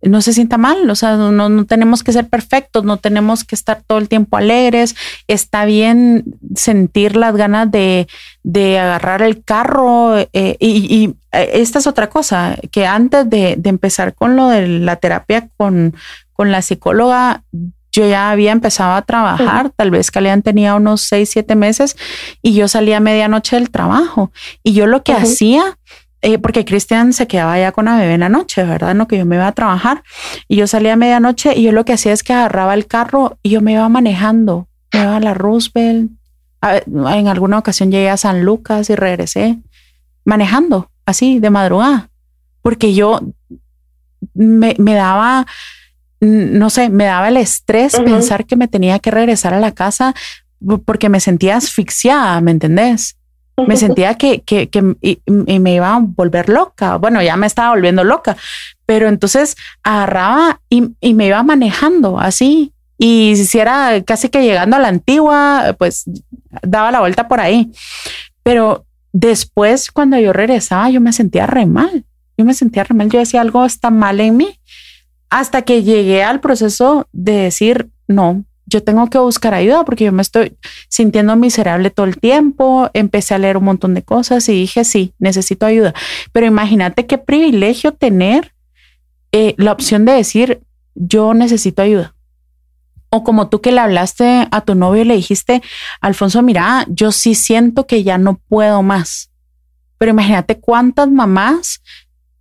no 0.02 0.20
se 0.20 0.32
sienta 0.32 0.58
mal, 0.58 0.90
o 0.90 0.94
sea, 0.96 1.16
no, 1.16 1.64
tenemos 1.64 2.02
que 2.02 2.12
ser 2.12 2.28
perfectos, 2.28 2.84
no 2.84 2.96
tenemos 2.96 3.44
que 3.44 3.54
estar 3.54 3.82
todo 3.86 3.98
el 3.98 4.08
tiempo 4.08 4.36
alegres, 4.36 4.96
está 5.28 5.64
bien 5.64 6.24
sentir 6.56 7.14
las 7.16 7.36
ganas 7.36 7.70
de, 7.70 8.08
agarrar 8.78 9.22
el 9.22 9.44
carro 9.44 10.18
eh, 10.18 10.56
y, 10.58 11.14
eh, 11.32 11.50
esta 11.54 11.78
es 11.78 11.86
otra 11.86 12.10
cosa, 12.10 12.56
que 12.72 12.86
antes 12.86 13.30
de, 13.30 13.60
empezar 13.64 14.14
con 14.14 14.34
lo 14.36 14.48
de 14.48 14.66
la 14.66 14.96
terapia 14.96 15.48
con, 15.56 15.94
con 16.32 16.50
la 16.50 16.62
psicóloga, 16.62 17.44
yo 17.92 18.08
ya 18.08 18.30
había 18.30 18.52
empezado 18.52 18.94
a 18.94 19.02
trabajar, 19.02 19.70
tal 19.70 19.90
vez 19.90 20.10
Calian 20.10 20.42
tenía 20.42 20.74
unos 20.74 21.02
seis, 21.02 21.28
siete 21.30 21.54
meses 21.54 21.96
y 22.40 22.54
yo 22.54 22.66
salía 22.66 22.96
a 22.96 23.00
medianoche 23.00 23.56
del 23.56 23.70
trabajo 23.70 24.32
y 24.62 24.72
yo 24.72 24.86
lo 24.86 25.02
que 25.04 25.12
hacía 25.12 25.78
eh, 26.24 26.38
porque 26.38 26.64
Cristian 26.64 27.12
se 27.12 27.26
quedaba 27.26 27.58
ya 27.58 27.72
con 27.72 27.86
la 27.86 27.96
bebé 27.96 28.14
en 28.14 28.20
la 28.20 28.28
noche, 28.28 28.62
¿verdad? 28.62 28.94
No 28.94 29.08
que 29.08 29.18
yo 29.18 29.26
me 29.26 29.34
iba 29.36 29.48
a 29.48 29.52
trabajar 29.52 30.04
y 30.46 30.56
yo 30.56 30.68
salía 30.68 30.92
a 30.92 30.96
medianoche 30.96 31.54
y 31.56 31.64
yo 31.64 31.72
lo 31.72 31.84
que 31.84 31.94
hacía 31.94 32.12
es 32.12 32.22
que 32.22 32.32
agarraba 32.32 32.74
el 32.74 32.86
carro 32.86 33.38
y 33.42 33.50
yo 33.50 33.60
me 33.60 33.72
iba 33.72 33.88
manejando, 33.88 34.68
me 34.92 35.00
iba 35.00 35.16
a 35.16 35.20
la 35.20 35.34
Roosevelt. 35.34 36.12
en 36.62 37.28
alguna 37.28 37.58
ocasión 37.58 37.90
llegué 37.90 38.08
a 38.08 38.16
San 38.16 38.44
Lucas 38.44 38.88
y 38.88 38.94
regresé 38.94 39.58
manejando 40.24 40.92
así 41.06 41.40
de 41.40 41.50
madrugada, 41.50 42.08
porque 42.62 42.94
yo 42.94 43.20
me, 44.34 44.76
daba, 44.78 45.44
no 46.20 46.70
sé, 46.70 46.88
me 46.88 47.06
daba 47.06 47.28
el 47.28 47.36
estrés 47.36 47.98
pensar 47.98 48.46
que 48.46 48.54
me 48.54 48.68
tenía 48.68 49.00
que 49.00 49.10
regresar 49.10 49.54
a 49.54 49.60
la 49.60 49.72
casa 49.72 50.14
porque 50.84 51.08
me 51.08 51.18
sentía 51.18 51.56
asfixiada, 51.56 52.40
¿me 52.40 52.52
entendés? 52.52 53.16
Me 53.56 53.76
sentía 53.76 54.14
que, 54.14 54.42
que, 54.42 54.82
me 55.26 55.74
iba 55.74 55.94
a 55.94 56.00
volver 56.00 56.48
loca. 56.48 56.96
Bueno, 56.96 57.22
ya 57.22 57.36
me 57.36 57.46
estaba 57.46 57.70
volviendo 57.70 58.04
loca, 58.04 58.36
pero 58.86 59.08
entonces 59.08 59.56
agarraba 59.82 60.60
y, 60.68 60.90
y 61.00 61.14
me 61.14 61.26
iba 61.26 61.42
manejando 61.42 62.18
así. 62.18 62.72
Y 62.98 63.36
si 63.36 63.58
era 63.58 64.02
casi 64.04 64.28
que 64.28 64.42
llegando 64.44 64.76
a 64.76 64.80
la 64.80 64.88
antigua, 64.88 65.74
pues 65.78 66.04
daba 66.62 66.92
la 66.92 67.00
vuelta 67.00 67.28
por 67.28 67.40
ahí. 67.40 67.72
Pero 68.42 68.86
después, 69.12 69.90
cuando 69.90 70.18
yo 70.18 70.32
regresaba, 70.32 70.88
yo 70.90 71.00
me 71.00 71.12
sentía 71.12 71.46
re 71.46 71.66
mal. 71.66 72.04
Yo 72.36 72.44
me 72.44 72.54
sentía 72.54 72.84
re 72.84 72.94
mal. 72.94 73.10
Yo 73.10 73.18
decía 73.18 73.40
algo 73.40 73.64
está 73.64 73.90
mal 73.90 74.20
en 74.20 74.36
mí. 74.36 74.58
Hasta 75.30 75.62
que 75.62 75.82
llegué 75.82 76.22
al 76.22 76.40
proceso 76.40 77.08
de 77.12 77.32
decir, 77.32 77.88
no, 78.06 78.44
yo 78.72 78.82
tengo 78.82 79.08
que 79.08 79.18
buscar 79.18 79.54
ayuda 79.54 79.84
porque 79.84 80.04
yo 80.04 80.12
me 80.12 80.22
estoy 80.22 80.56
sintiendo 80.88 81.36
miserable 81.36 81.90
todo 81.90 82.06
el 82.06 82.18
tiempo. 82.18 82.90
Empecé 82.94 83.34
a 83.34 83.38
leer 83.38 83.56
un 83.58 83.64
montón 83.64 83.94
de 83.94 84.02
cosas 84.02 84.48
y 84.48 84.52
dije, 84.52 84.84
sí, 84.84 85.12
necesito 85.18 85.66
ayuda. 85.66 85.94
Pero 86.32 86.46
imagínate 86.46 87.06
qué 87.06 87.18
privilegio 87.18 87.92
tener 87.92 88.52
eh, 89.30 89.54
la 89.58 89.72
opción 89.72 90.04
de 90.04 90.12
decir, 90.12 90.62
yo 90.94 91.34
necesito 91.34 91.82
ayuda. 91.82 92.14
O 93.10 93.24
como 93.24 93.48
tú 93.48 93.60
que 93.60 93.72
le 93.72 93.80
hablaste 93.80 94.48
a 94.50 94.60
tu 94.62 94.74
novio 94.74 95.02
y 95.02 95.06
le 95.06 95.16
dijiste, 95.16 95.62
Alfonso, 96.00 96.42
mira, 96.42 96.86
yo 96.88 97.12
sí 97.12 97.34
siento 97.34 97.86
que 97.86 98.02
ya 98.02 98.16
no 98.16 98.40
puedo 98.48 98.82
más. 98.82 99.30
Pero 99.98 100.12
imagínate 100.12 100.58
cuántas 100.58 101.10
mamás 101.10 101.82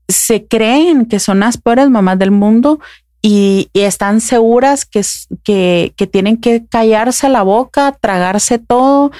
se 0.07 0.47
creen 0.47 1.05
que 1.05 1.19
son 1.19 1.41
las 1.41 1.57
peores 1.57 1.89
mamás 1.89 2.17
del 2.19 2.31
mundo 2.31 2.79
y, 3.21 3.69
están 3.73 4.21
seguras 4.21 4.85
que, 4.85 5.01
que, 5.43 5.93
que, 5.95 6.07
tienen 6.07 6.37
que 6.37 6.65
callarse 6.67 7.29
la 7.29 7.43
boca, 7.43 7.95
tragarse 7.99 8.57
todo 8.57 9.11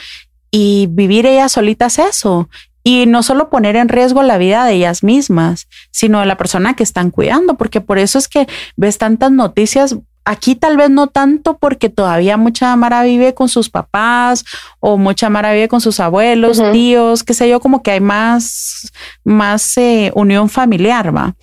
y 0.49 0.88
vivir 0.90 1.26
ellas 1.26 1.52
solitas 1.52 1.99
eso. 1.99 2.49
Y 2.84 3.06
no 3.06 3.22
solo 3.22 3.52
poner 3.52 3.76
en 3.76 3.90
riesgo 3.90 4.23
la 4.23 4.40
vida 4.40 4.65
de 4.65 4.73
ellas 4.73 5.03
mismas, 5.03 5.68
sino 5.91 6.19
de 6.19 6.26
la 6.26 6.38
persona 6.38 6.76
que 6.76 6.84
están 6.84 7.11
cuidando, 7.11 7.53
porque 7.53 7.80
por 7.80 7.99
eso 7.99 8.18
es 8.18 8.28
que 8.28 8.48
ves 8.76 8.98
tantas 8.98 9.32
noticias. 9.32 9.95
Aquí 10.26 10.56
tal 10.56 10.78
vez 10.78 10.90
no 10.90 11.07
tanto 11.07 11.57
porque 11.57 11.90
todavía 11.90 12.38
mucha 12.38 12.76
Mara 12.76 13.03
vive 13.03 13.36
con 13.36 13.49
sus 13.49 13.69
papás 13.69 14.44
o 14.80 14.98
mucha 14.98 15.30
Mara 15.30 15.53
vive 15.53 15.68
con 15.68 15.82
sus 15.82 15.99
abuelos, 15.99 16.61
tíos, 16.72 17.23
qué 17.23 17.34
sé 17.36 17.49
yo, 17.49 17.60
como 17.60 17.84
que 17.84 17.91
hay 17.91 18.02
más, 18.02 18.91
más 19.23 19.78
eh, 19.78 20.11
unión 20.15 20.49
familiar, 20.49 21.15
va 21.15 21.36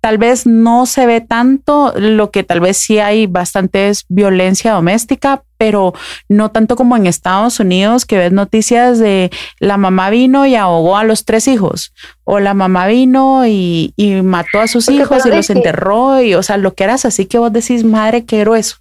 tal 0.00 0.18
vez 0.18 0.46
no 0.46 0.86
se 0.86 1.06
ve 1.06 1.20
tanto, 1.20 1.92
lo 1.96 2.30
que 2.30 2.42
tal 2.42 2.60
vez 2.60 2.76
sí 2.76 2.98
hay 2.98 3.26
bastante 3.26 3.88
es 3.88 4.04
violencia 4.08 4.72
doméstica, 4.72 5.42
pero 5.58 5.92
no 6.28 6.50
tanto 6.50 6.74
como 6.74 6.96
en 6.96 7.06
Estados 7.06 7.60
Unidos, 7.60 8.06
que 8.06 8.16
ves 8.16 8.32
noticias 8.32 8.98
de 8.98 9.30
la 9.58 9.76
mamá 9.76 10.08
vino 10.08 10.46
y 10.46 10.54
ahogó 10.54 10.96
a 10.96 11.04
los 11.04 11.24
tres 11.24 11.48
hijos, 11.48 11.92
o 12.24 12.40
la 12.40 12.54
mamá 12.54 12.86
vino 12.86 13.46
y, 13.46 13.92
mató 14.24 14.60
a 14.60 14.68
sus 14.68 14.88
hijos 14.88 15.26
y 15.26 15.30
los 15.30 15.50
enterró, 15.50 16.22
y 16.22 16.34
o 16.34 16.42
sea, 16.42 16.56
lo 16.56 16.74
que 16.74 16.84
eras 16.84 17.04
así 17.04 17.26
que 17.26 17.38
vos 17.38 17.52
decís, 17.52 17.84
madre, 17.84 18.24
qué 18.24 18.40
grueso 18.40 18.76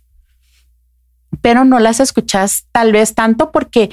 pero 1.41 1.65
no 1.65 1.79
las 1.79 1.99
escuchas 1.99 2.65
tal 2.71 2.91
vez 2.91 3.15
tanto 3.15 3.51
porque 3.51 3.89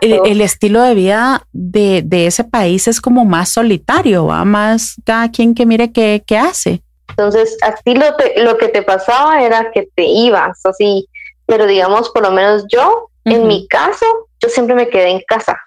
el, 0.00 0.40
estilo 0.40 0.82
de 0.82 0.94
vida 0.94 1.42
de, 1.52 2.26
ese 2.26 2.44
país 2.44 2.88
es 2.88 3.00
como 3.00 3.24
más 3.24 3.50
solitario, 3.50 4.26
va 4.26 4.44
más 4.44 4.94
cada 5.04 5.30
quien 5.30 5.54
que 5.54 5.66
mire 5.66 5.92
qué, 5.92 6.22
hace. 6.38 6.82
Entonces, 7.10 7.56
a 7.62 7.74
ti 7.74 7.94
lo, 7.94 8.06
lo, 8.36 8.58
que 8.58 8.68
te 8.68 8.82
pasaba 8.82 9.42
era 9.42 9.70
que 9.72 9.88
te 9.94 10.04
ibas 10.04 10.64
así, 10.64 11.08
pero 11.46 11.66
digamos, 11.66 12.10
por 12.10 12.22
lo 12.22 12.30
menos 12.30 12.64
yo, 12.68 13.10
en 13.24 13.46
mi 13.46 13.66
caso, 13.66 14.06
yo 14.40 14.48
siempre 14.48 14.74
me 14.74 14.88
quedé 14.88 15.10
en 15.10 15.22
casa, 15.26 15.58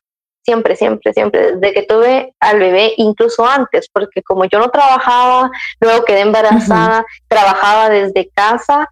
siempre, 0.44 0.76
siempre, 0.76 1.14
siempre, 1.14 1.56
desde 1.56 1.74
que 1.74 1.84
tuve 1.84 2.34
al 2.40 2.60
bebé, 2.60 2.94
incluso 2.98 3.46
antes, 3.46 3.88
porque 3.92 4.22
como 4.24 4.46
yo 4.46 4.60
no 4.60 4.70
trabajaba, 4.70 5.52
luego 5.80 6.06
quedé 6.06 6.22
embarazada, 6.22 7.06
trabajaba 7.28 7.90
desde 7.90 8.30
casa, 8.34 8.88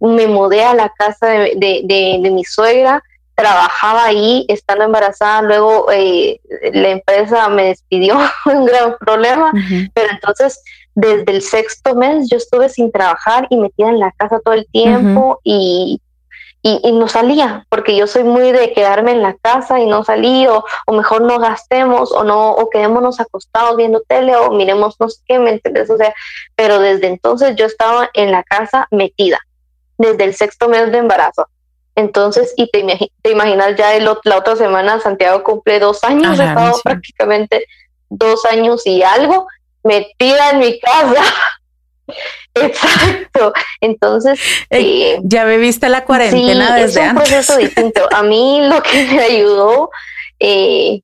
me 0.00 0.26
mudé 0.26 0.64
a 0.64 0.74
la 0.74 0.90
casa 0.90 1.26
de, 1.28 2.30
mi 2.32 2.44
suegra, 2.44 3.02
trabajaba 3.34 4.04
ahí 4.04 4.44
estando 4.48 4.84
embarazada, 4.84 5.42
luego 5.42 5.86
eh, 5.92 6.40
la 6.72 6.88
empresa 6.90 7.48
me 7.48 7.66
despidió, 7.66 8.18
un 8.46 8.64
gran 8.64 8.96
problema, 8.98 9.52
pero 9.94 10.08
entonces 10.10 10.62
desde 10.94 11.30
el 11.30 11.42
sexto 11.42 11.94
mes 11.94 12.28
yo 12.28 12.36
estuve 12.36 12.68
sin 12.68 12.90
trabajar 12.90 13.46
y 13.50 13.56
metida 13.56 13.88
en 13.88 14.00
la 14.00 14.10
casa 14.12 14.40
todo 14.44 14.54
el 14.54 14.66
tiempo 14.66 15.38
y, 15.44 16.00
y, 16.62 16.92
no 16.92 17.06
salía, 17.06 17.64
porque 17.68 17.96
yo 17.96 18.06
soy 18.06 18.24
muy 18.24 18.50
de 18.50 18.72
quedarme 18.72 19.12
en 19.12 19.22
la 19.22 19.34
casa 19.34 19.78
y 19.78 19.86
no 19.86 20.02
salí, 20.04 20.46
o, 20.48 20.64
mejor 20.90 21.22
no 21.22 21.38
gastemos, 21.38 22.10
o 22.12 22.24
no, 22.24 22.50
o 22.50 22.68
quedémonos 22.68 23.20
acostados 23.20 23.76
viendo 23.76 24.00
tele, 24.00 24.34
o 24.36 24.50
miremos 24.50 24.96
no 24.98 25.08
sé 25.08 25.20
qué, 25.26 25.38
¿me 25.38 25.50
entiendes? 25.50 25.88
O 25.88 25.96
sea, 25.96 26.12
pero 26.56 26.80
desde 26.80 27.06
entonces 27.06 27.54
yo 27.56 27.66
estaba 27.66 28.10
en 28.14 28.32
la 28.32 28.42
casa 28.42 28.88
metida 28.90 29.38
desde 29.98 30.24
el 30.24 30.34
sexto 30.34 30.68
mes 30.68 30.90
de 30.90 30.98
embarazo. 30.98 31.48
Entonces, 31.94 32.54
y 32.56 32.70
te, 32.70 33.30
imaginas 33.30 33.76
ya 33.76 33.94
el, 33.94 34.08
la 34.24 34.38
otra 34.38 34.54
semana 34.54 35.00
Santiago 35.00 35.42
cumple 35.42 35.80
dos 35.80 36.04
años, 36.04 36.38
he 36.38 36.44
estado 36.44 36.80
prácticamente 36.82 37.66
dos 38.08 38.44
años 38.44 38.86
y 38.86 39.02
algo 39.02 39.48
metida 39.82 40.50
en 40.50 40.60
mi 40.60 40.78
casa. 40.78 41.22
Exacto. 42.54 43.52
Entonces, 43.80 44.40
eh, 44.70 45.18
ya 45.22 45.44
viviste 45.44 45.88
la 45.88 46.04
cuarentena 46.04 46.76
desde 46.76 47.02
es 47.02 47.10
un 47.10 47.16
proceso 47.16 47.56
distinto. 47.56 48.08
A 48.12 48.22
mí 48.22 48.60
lo 48.68 48.82
que 48.82 49.04
me 49.04 49.22
ayudó 49.22 49.90
eh, 50.38 51.02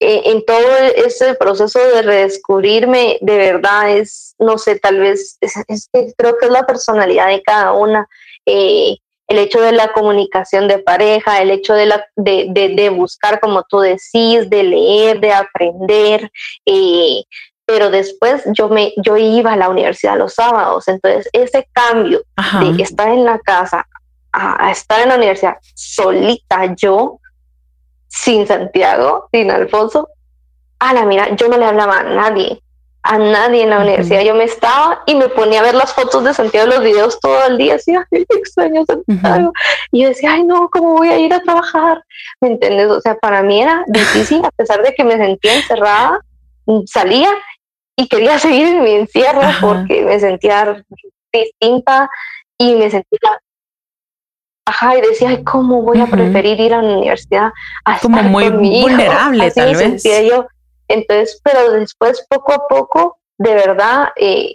eh, 0.00 0.22
en 0.26 0.44
todo 0.44 0.76
ese 0.96 1.34
proceso 1.34 1.78
de 1.78 2.02
redescubrirme, 2.02 3.18
de 3.20 3.36
verdad 3.36 3.90
es, 3.90 4.31
no 4.42 4.58
sé, 4.58 4.78
tal 4.78 4.98
vez, 4.98 5.38
es, 5.40 5.88
que 5.92 6.12
creo 6.16 6.36
que 6.38 6.46
es 6.46 6.52
la 6.52 6.66
personalidad 6.66 7.28
de 7.28 7.42
cada 7.42 7.72
una. 7.72 8.06
Eh, 8.46 8.96
el 9.28 9.38
hecho 9.38 9.60
de 9.60 9.72
la 9.72 9.92
comunicación 9.92 10.68
de 10.68 10.78
pareja, 10.78 11.40
el 11.40 11.50
hecho 11.50 11.74
de, 11.74 11.86
la, 11.86 12.04
de, 12.16 12.72
de, 12.74 12.90
buscar, 12.90 13.40
como 13.40 13.62
tú 13.62 13.80
decís, 13.80 14.50
de 14.50 14.62
leer, 14.62 15.20
de 15.20 15.32
aprender. 15.32 16.30
Eh, 16.66 17.24
pero 17.64 17.90
después 17.90 18.42
yo, 18.52 18.68
me, 18.68 18.92
yo 18.98 19.16
iba 19.16 19.52
a 19.52 19.56
la 19.56 19.68
universidad 19.68 20.18
los 20.18 20.34
sábados, 20.34 20.88
entonces 20.88 21.28
ese 21.32 21.66
cambio 21.72 22.22
de 22.60 22.82
estar 22.82 23.08
en 23.08 23.24
la 23.24 23.38
casa 23.38 23.86
a, 24.32 24.70
estar 24.70 25.00
en 25.00 25.10
la 25.10 25.16
universidad 25.16 25.56
solita 25.74 26.74
yo, 26.74 27.18
sin 28.08 28.46
Santiago, 28.46 29.28
sin 29.32 29.50
Alfonso, 29.50 30.08
a 30.78 30.92
la 30.92 31.04
mira, 31.04 31.34
yo 31.36 31.48
no 31.48 31.56
le 31.56 31.64
hablaba 31.64 32.00
a 32.00 32.02
nadie, 32.02 32.62
a 33.02 33.18
nadie 33.18 33.64
en 33.64 33.70
la 33.70 33.80
universidad. 33.80 34.22
Yo 34.22 34.34
me 34.34 34.44
estaba 34.44 35.02
y 35.06 35.14
me 35.14 35.28
ponía 35.28 35.60
a 35.60 35.64
ver 35.64 35.74
las 35.74 35.92
fotos 35.92 36.22
de 36.24 36.34
Santiago, 36.34 36.68
los 36.68 36.82
videos 36.82 37.18
todo 37.20 37.46
el 37.46 37.58
día, 37.58 37.74
así, 37.74 37.94
ay, 37.94 38.26
extraño 38.28 38.84
Santiago. 38.86 39.52
Y 39.90 40.02
yo 40.02 40.08
decía, 40.08 40.34
ay, 40.34 40.44
no, 40.44 40.68
¿cómo 40.70 40.94
voy 40.94 41.08
a 41.08 41.18
ir 41.18 41.34
a 41.34 41.42
trabajar? 41.42 42.04
¿Me 42.40 42.48
entiendes? 42.48 42.88
O 42.88 43.00
sea, 43.00 43.16
para 43.16 43.42
mí 43.42 43.60
era 43.60 43.84
difícil, 43.88 44.44
a 44.44 44.50
pesar 44.50 44.82
de 44.82 44.94
que 44.94 45.04
me 45.04 45.16
sentía 45.16 45.56
encerrada, 45.56 46.20
salía 46.86 47.30
y 47.96 48.08
quería 48.08 48.38
seguir 48.38 48.68
en 48.68 48.82
mi 48.82 48.92
encierro 48.92 49.42
porque 49.60 50.02
me 50.02 50.18
sentía 50.20 50.82
distinta 51.32 52.08
y 52.58 52.74
me 52.76 52.90
sentía 52.90 53.40
Ajá, 54.64 54.96
y 54.96 55.00
decía, 55.00 55.30
ay, 55.30 55.42
¿cómo 55.42 55.82
voy 55.82 56.00
a 56.00 56.06
preferir 56.06 56.60
ir 56.60 56.72
a 56.72 56.80
la 56.82 56.96
universidad 56.96 57.50
a 57.84 57.98
Como 57.98 58.22
muy 58.22 58.48
vulnerable, 58.48 59.50
tal 59.50 59.74
vez. 59.74 60.02
yo. 60.28 60.46
Entonces, 60.88 61.40
pero 61.42 61.72
después, 61.72 62.26
poco 62.28 62.52
a 62.52 62.68
poco, 62.68 63.18
de 63.38 63.54
verdad, 63.54 64.08
eh, 64.16 64.54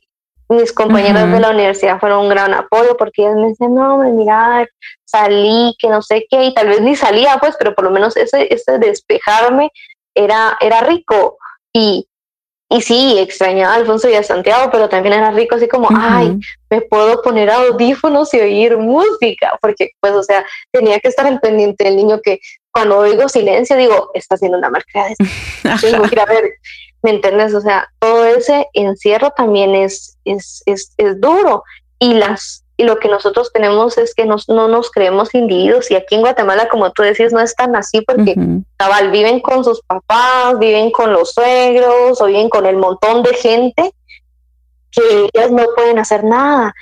mis 0.49 0.71
compañeros 0.71 1.29
de 1.31 1.39
la 1.39 1.49
universidad 1.49 1.99
fueron 1.99 2.23
un 2.23 2.29
gran 2.29 2.53
apoyo 2.53 2.95
porque 2.95 3.23
ellos 3.23 3.35
me 3.35 3.49
decían, 3.49 3.75
no, 3.75 3.97
mira, 3.97 4.65
salí, 5.03 5.75
que 5.77 5.89
no 5.89 6.01
sé 6.01 6.25
qué, 6.29 6.45
y 6.45 6.53
tal 6.53 6.67
vez 6.67 6.81
ni 6.81 6.95
salía, 6.95 7.37
pues, 7.39 7.55
pero 7.57 7.75
por 7.75 7.83
lo 7.83 7.91
menos 7.91 8.15
ese, 8.15 8.53
ese 8.53 8.79
despejarme 8.79 9.71
era, 10.15 10.57
era 10.61 10.81
rico. 10.81 11.37
Y, 11.73 12.07
y 12.69 12.81
sí, 12.81 13.17
extrañaba 13.19 13.73
a 13.73 13.77
Alfonso 13.77 14.09
y 14.09 14.15
a 14.15 14.23
Santiago, 14.23 14.69
pero 14.71 14.87
también 14.87 15.15
era 15.15 15.31
rico, 15.31 15.55
así 15.55 15.67
como, 15.67 15.89
ay, 15.91 16.37
me 16.69 16.81
puedo 16.81 17.21
poner 17.21 17.49
audífonos 17.49 18.33
y 18.33 18.39
oír 18.39 18.77
música, 18.77 19.57
porque 19.61 19.91
pues, 19.99 20.13
o 20.13 20.23
sea, 20.23 20.45
tenía 20.71 20.99
que 20.99 21.09
estar 21.09 21.27
al 21.27 21.39
pendiente 21.39 21.83
del 21.83 21.97
niño 21.97 22.21
que 22.21 22.39
cuando 22.77 22.99
oigo 22.99 23.27
silencio 23.27 23.75
digo, 23.75 24.11
está 24.13 24.35
haciendo 24.35 24.59
una 24.59 24.69
marca 24.69 25.07
de 25.07 25.15
Tengo 25.81 26.03
que 26.03 26.13
ir 26.13 26.19
a 26.19 26.25
ver, 26.25 26.53
¿me 27.01 27.09
entiendes? 27.09 27.55
O 27.55 27.61
sea, 27.61 27.89
todo 27.97 28.23
ese 28.23 28.67
encierro 28.73 29.31
también 29.31 29.73
es, 29.73 30.15
es, 30.25 30.61
es, 30.67 30.93
es 30.97 31.19
duro. 31.19 31.63
Y 31.97 32.13
las 32.13 32.63
y 32.79 32.83
lo 32.83 32.99
que 32.99 33.07
nosotros 33.07 33.51
tenemos 33.51 33.97
es 33.97 34.13
que 34.13 34.25
nos, 34.25 34.47
no 34.47 34.67
nos 34.67 34.91
creemos 34.91 35.33
individuos. 35.33 35.89
Y 35.89 35.95
aquí 35.95 36.13
en 36.13 36.21
Guatemala, 36.21 36.69
como 36.69 36.91
tú 36.91 37.01
decías, 37.01 37.33
no 37.33 37.39
es 37.39 37.55
tan 37.55 37.75
así 37.75 38.01
porque 38.01 38.35
cabal 38.77 39.09
viven 39.09 39.39
con 39.39 39.63
sus 39.63 39.81
papás, 39.81 40.59
viven 40.59 40.91
con 40.91 41.11
los 41.11 41.33
suegros 41.33 42.21
o 42.21 42.25
viven 42.27 42.49
con 42.49 42.67
el 42.67 42.77
montón 42.77 43.23
de 43.23 43.33
gente 43.33 43.91
que 44.91 45.29
ellas 45.33 45.49
no 45.49 45.65
pueden 45.75 45.97
hacer 45.97 46.23
nada. 46.23 46.75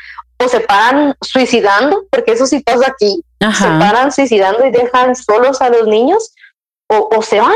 O 0.44 0.50
se 0.50 0.60
paran 0.60 1.16
suicidando, 1.22 2.04
porque 2.12 2.34
eso 2.34 2.46
sí 2.46 2.60
pasa 2.60 2.92
aquí, 2.92 3.24
se 3.40 3.66
paran 3.80 4.12
suicidando 4.12 4.66
y 4.66 4.72
dejan 4.72 5.16
solos 5.16 5.62
a 5.62 5.70
los 5.70 5.88
niños 5.88 6.34
o, 6.88 7.10
o 7.16 7.22
se 7.22 7.40
van, 7.40 7.56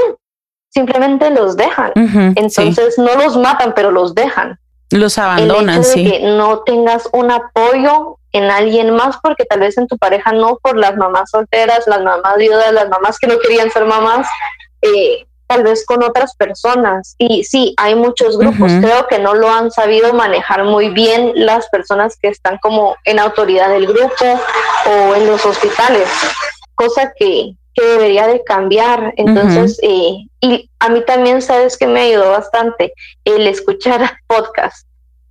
simplemente 0.70 1.30
los 1.32 1.56
dejan. 1.58 1.92
Entonces 1.96 2.98
no 2.98 3.16
los 3.16 3.38
matan, 3.38 3.74
pero 3.76 3.92
los 3.92 4.16
dejan. 4.16 4.60
Los 4.92 5.18
abandonan, 5.18 5.84
el 5.84 5.94
que 5.94 6.20
no 6.22 6.60
tengas 6.60 7.08
un 7.12 7.32
apoyo 7.32 8.18
en 8.32 8.50
alguien 8.50 8.96
más, 8.96 9.18
porque 9.22 9.46
tal 9.46 9.60
vez 9.60 9.78
en 9.78 9.88
tu 9.88 9.98
pareja 9.98 10.32
no, 10.32 10.58
por 10.58 10.78
las 10.78 10.96
mamás 10.98 11.30
solteras, 11.32 11.88
las 11.88 12.02
mamás 12.02 12.38
viudas, 12.38 12.74
las 12.74 12.90
mamás 12.90 13.18
que 13.20 13.28
no 13.28 13.40
querían 13.40 13.70
ser 13.72 13.86
mamás, 13.86 14.28
eh, 14.82 15.28
tal 15.50 15.64
vez 15.64 15.84
con 15.84 16.04
otras 16.04 16.36
personas. 16.36 17.16
Y 17.18 17.44
sí, 17.44 17.74
hay 17.78 17.96
muchos 17.96 18.38
grupos, 18.38 18.72
creo 18.80 19.08
que 19.08 19.18
no 19.18 19.34
lo 19.34 19.50
han 19.50 19.72
sabido 19.72 20.14
manejar 20.14 20.64
muy 20.64 20.90
bien 20.90 21.32
las 21.34 21.68
personas 21.70 22.16
que 22.22 22.28
están 22.28 22.60
como 22.60 22.96
en 23.04 23.18
autoridad 23.18 23.70
del 23.70 23.88
grupo 23.88 24.26
o 24.86 25.16
en 25.16 25.26
los 25.26 25.44
hospitales, 25.46 26.08
cosa 26.76 27.12
que, 27.18 27.56
que 27.74 27.84
debería 27.84 28.28
de 28.28 28.44
cambiar. 28.44 29.12
Entonces, 29.18 29.80
eh, 29.82 30.28
y 30.40 30.70
a 30.80 30.90
mí 30.90 31.04
también, 31.04 31.42
sabes 31.42 31.78
que 31.78 31.88
me 31.88 32.02
ayudó 32.02 32.30
bastante 32.30 32.94
el 33.26 33.48
escuchar 33.48 34.20
podcast, 34.28 34.86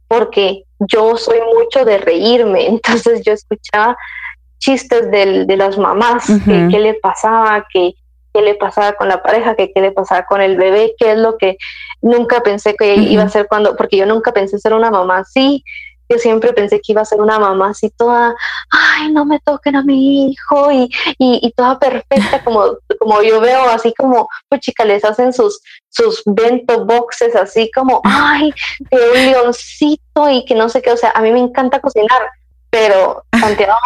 porque 0.09 0.65
yo 0.81 1.16
soy 1.16 1.39
mucho 1.55 1.85
de 1.85 1.99
reírme, 1.99 2.66
entonces 2.74 3.23
yo 3.24 3.35
escuchaba 3.35 3.97
chistes 4.59 5.09
de 5.12 5.57
las 5.57 5.78
mamás, 5.78 6.27
que 6.45 6.66
qué 6.69 6.81
le 6.81 6.95
pasaba, 6.95 7.65
que 7.73 7.95
qué 8.33 8.43
le 8.43 8.55
pasaba 8.55 8.93
con 8.95 9.09
la 9.09 9.23
pareja, 9.23 9.55
que 9.55 9.73
qué 9.73 9.81
le 9.81 9.93
pasaba 9.93 10.25
con 10.27 10.41
el 10.41 10.57
bebé, 10.57 10.95
qué 10.99 11.13
es 11.13 11.19
lo 11.19 11.37
que 11.37 11.57
nunca 12.01 12.43
pensé 12.43 12.75
que 12.75 12.95
iba 12.95 13.23
a 13.23 13.29
ser 13.29 13.49
cuando, 13.49 13.77
porque 13.77 13.97
yo 13.97 14.07
nunca 14.07 14.33
pensé 14.33 14.59
ser 14.59 14.75
una 14.75 14.91
mamá 14.91 15.19
así, 15.19 15.65
yo 16.09 16.19
siempre 16.19 16.53
pensé 16.53 16.77
que 16.77 16.93
iba 16.93 17.03
a 17.03 17.05
ser 17.05 17.21
una 17.21 17.39
mamá 17.39 17.71
así 17.71 17.91
toda, 17.91 18.35
ay, 18.71 19.13
no 19.13 19.27
me 19.27 19.41
toquen 19.41 19.77
a 19.77 19.83
mi 19.83 20.31
hijo 20.31 20.73
y, 20.73 20.91
y, 21.19 21.53
toda 21.53 21.79
perfecta, 21.79 22.43
como, 22.45 22.79
como 22.99 23.23
yo 23.23 23.41
veo, 23.41 23.69
así 23.69 23.93
como, 23.97 24.29
pues 24.49 24.63
chicas, 24.63 24.87
les 24.87 25.05
hacen 25.05 25.33
sus, 25.33 25.61
sus 25.91 26.23
bento 26.25 26.85
boxes, 26.87 27.37
así 27.37 27.71
como, 27.75 28.01
ay, 28.05 28.53
de 28.91 29.11
un 29.11 29.33
leoncito 29.33 30.31
y 30.31 30.45
que 30.45 30.55
no 30.55 30.69
sé 30.69 30.81
qué, 30.81 30.93
o 30.93 30.97
sea, 30.97 31.11
a 31.11 31.21
mí 31.21 31.31
me 31.31 31.41
encanta 31.41 31.81
cocinar, 31.81 32.31
pero 32.71 33.25
Santiago, 33.39 33.77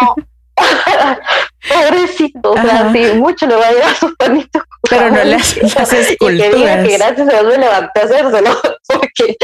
pobrecito, 1.68 2.52
o 2.52 2.54
sea, 2.54 2.92
sí, 2.92 3.12
mucho 3.14 3.46
le 3.46 3.56
va 3.56 3.68
a 3.68 3.72
llevar 3.72 3.90
a 3.90 3.94
su 3.94 4.14
perrito. 4.16 4.62
Pero 4.88 5.10
no 5.10 5.24
le 5.24 5.34
haces 5.76 6.10
esculturas. 6.10 6.56
Y 6.56 6.82
que 6.82 6.88
que 6.88 6.98
gracias 6.98 7.28
a 7.28 7.30
Dios 7.30 7.44
me 7.44 7.58
levanté 7.58 8.00
a 8.00 8.04
hacérselo, 8.04 8.50
porque 8.88 9.36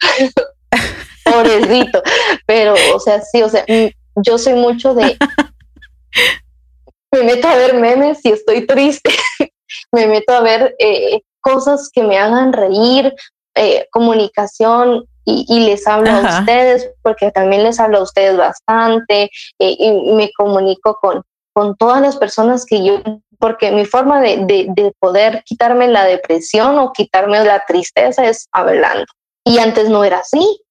pobrecito. 1.24 2.02
Pero, 2.46 2.74
o 2.94 3.00
sea, 3.00 3.20
sí, 3.20 3.42
o 3.42 3.48
sea, 3.48 3.64
mm, 3.66 3.88
yo 4.22 4.38
soy 4.38 4.54
mucho 4.54 4.94
de. 4.94 5.16
me 7.12 7.22
meto 7.22 7.48
a 7.48 7.56
ver 7.56 7.74
memes 7.74 8.24
y 8.24 8.32
estoy 8.32 8.66
triste. 8.66 9.10
me 9.92 10.06
meto 10.06 10.32
a 10.34 10.40
ver 10.40 10.74
eh, 10.78 11.20
cosas 11.40 11.90
que 11.92 12.02
me 12.02 12.18
hagan 12.18 12.52
reír, 12.52 13.14
eh, 13.54 13.86
comunicación. 13.90 15.06
Y, 15.24 15.60
les 15.60 15.86
hablo 15.86 16.10
a 16.10 16.40
ustedes, 16.40 16.90
porque 17.00 17.30
también 17.30 17.62
les 17.62 17.78
hablo 17.78 17.98
a 17.98 18.02
ustedes 18.02 18.36
bastante, 18.36 19.30
eh, 19.60 19.76
y 19.78 19.92
me 20.14 20.32
comunico 20.32 20.98
con, 21.00 21.22
con 21.52 21.76
todas 21.76 22.00
las 22.00 22.16
personas 22.16 22.64
que 22.64 22.84
yo, 22.84 23.02
porque 23.38 23.72
mi 23.72 23.84
forma 23.84 24.20
de, 24.20 24.38
de, 24.46 24.66
de, 24.68 24.92
poder 24.98 25.42
quitarme 25.44 25.88
la 25.88 26.04
depresión 26.04 26.78
o 26.78 26.92
quitarme 26.92 27.44
la 27.44 27.64
tristeza 27.66 28.24
es 28.26 28.48
hablando. 28.52 29.06
Y 29.44 29.58
antes 29.58 29.88
no 29.88 30.04
era 30.04 30.18
así 30.18 30.62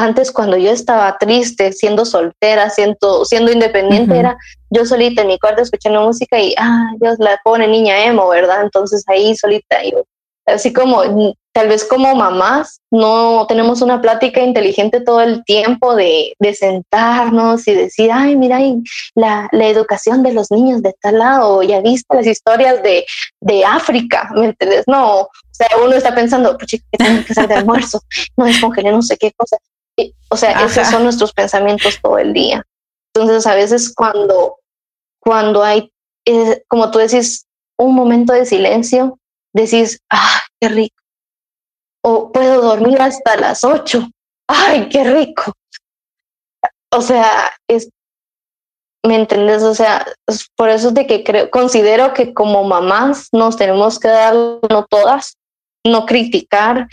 antes 0.00 0.32
cuando 0.32 0.56
yo 0.56 0.70
estaba 0.70 1.18
triste, 1.18 1.72
siendo 1.72 2.04
soltera, 2.04 2.70
siendo, 2.70 3.24
siendo 3.24 3.52
independiente, 3.52 4.18
era 4.18 4.36
yo 4.70 4.86
solita 4.86 5.22
en 5.22 5.28
mi 5.28 5.38
cuarto 5.38 5.62
escuchando 5.62 6.02
música 6.02 6.38
y, 6.38 6.54
ah, 6.58 6.90
Dios 6.98 7.16
la 7.18 7.38
pone 7.44 7.66
niña 7.68 8.04
emo, 8.04 8.28
¿verdad? 8.28 8.62
Entonces 8.62 9.04
ahí 9.08 9.34
solita, 9.36 9.82
yo, 9.84 10.04
así 10.46 10.72
como, 10.72 11.34
tal 11.52 11.68
vez 11.68 11.84
como 11.84 12.14
mamás, 12.14 12.80
no 12.90 13.46
tenemos 13.48 13.82
una 13.82 14.00
plática 14.00 14.40
inteligente 14.40 15.00
todo 15.00 15.20
el 15.20 15.44
tiempo 15.44 15.96
de, 15.96 16.34
de 16.38 16.54
sentarnos 16.54 17.66
y 17.66 17.74
decir, 17.74 18.10
ay, 18.12 18.36
mira, 18.36 18.60
la, 19.14 19.48
la, 19.50 19.66
educación 19.66 20.22
de 20.22 20.32
los 20.32 20.50
niños 20.50 20.82
de 20.82 20.94
tal 21.00 21.18
lado, 21.18 21.62
ya 21.62 21.80
viste 21.80 22.14
las 22.14 22.26
historias 22.26 22.82
de, 22.82 23.04
de 23.40 23.64
África, 23.64 24.30
¿me 24.34 24.46
entiendes? 24.46 24.84
No, 24.86 25.22
o 25.22 25.28
sea, 25.50 25.68
uno 25.82 25.92
está 25.94 26.14
pensando, 26.14 26.56
pues 26.56 26.70
que 26.70 26.98
tengo 26.98 27.24
que 27.24 27.32
hacer 27.32 27.48
de 27.48 27.54
almuerzo, 27.54 28.00
no 28.36 28.44
descongelé 28.44 28.92
no 28.92 29.02
sé 29.02 29.16
qué 29.16 29.32
cosa. 29.32 29.56
O 30.30 30.36
sea, 30.36 30.64
esos 30.64 30.86
son 30.86 31.02
nuestros 31.02 31.32
pensamientos 31.32 31.98
todo 32.00 32.18
el 32.18 32.32
día. 32.32 32.64
Entonces, 33.12 33.46
a 33.46 33.54
veces 33.54 33.92
cuando, 33.94 34.58
cuando 35.18 35.62
hay, 35.62 35.92
eh, 36.24 36.62
como 36.68 36.90
tú 36.90 36.98
decís, 36.98 37.46
un 37.76 37.94
momento 37.94 38.32
de 38.32 38.46
silencio, 38.46 39.18
decís, 39.52 40.00
ah, 40.10 40.40
qué 40.60 40.68
rico. 40.68 40.99
O 42.02 42.32
puedo 42.32 42.62
dormir 42.62 43.00
hasta 43.00 43.36
las 43.36 43.64
ocho. 43.64 44.08
Ay, 44.48 44.88
qué 44.88 45.04
rico. 45.04 45.52
O 46.92 47.00
sea, 47.02 47.50
es, 47.68 47.88
¿me 49.04 49.16
entiendes? 49.16 49.62
O 49.62 49.74
sea, 49.74 50.06
es 50.26 50.48
por 50.56 50.70
eso 50.70 50.90
de 50.90 51.06
que 51.06 51.22
creo, 51.22 51.50
considero 51.50 52.14
que 52.14 52.34
como 52.34 52.64
mamás 52.64 53.28
nos 53.32 53.56
tenemos 53.56 53.98
que 53.98 54.08
dar, 54.08 54.34
no 54.34 54.86
todas, 54.88 55.36
no 55.86 56.06
criticar, 56.06 56.88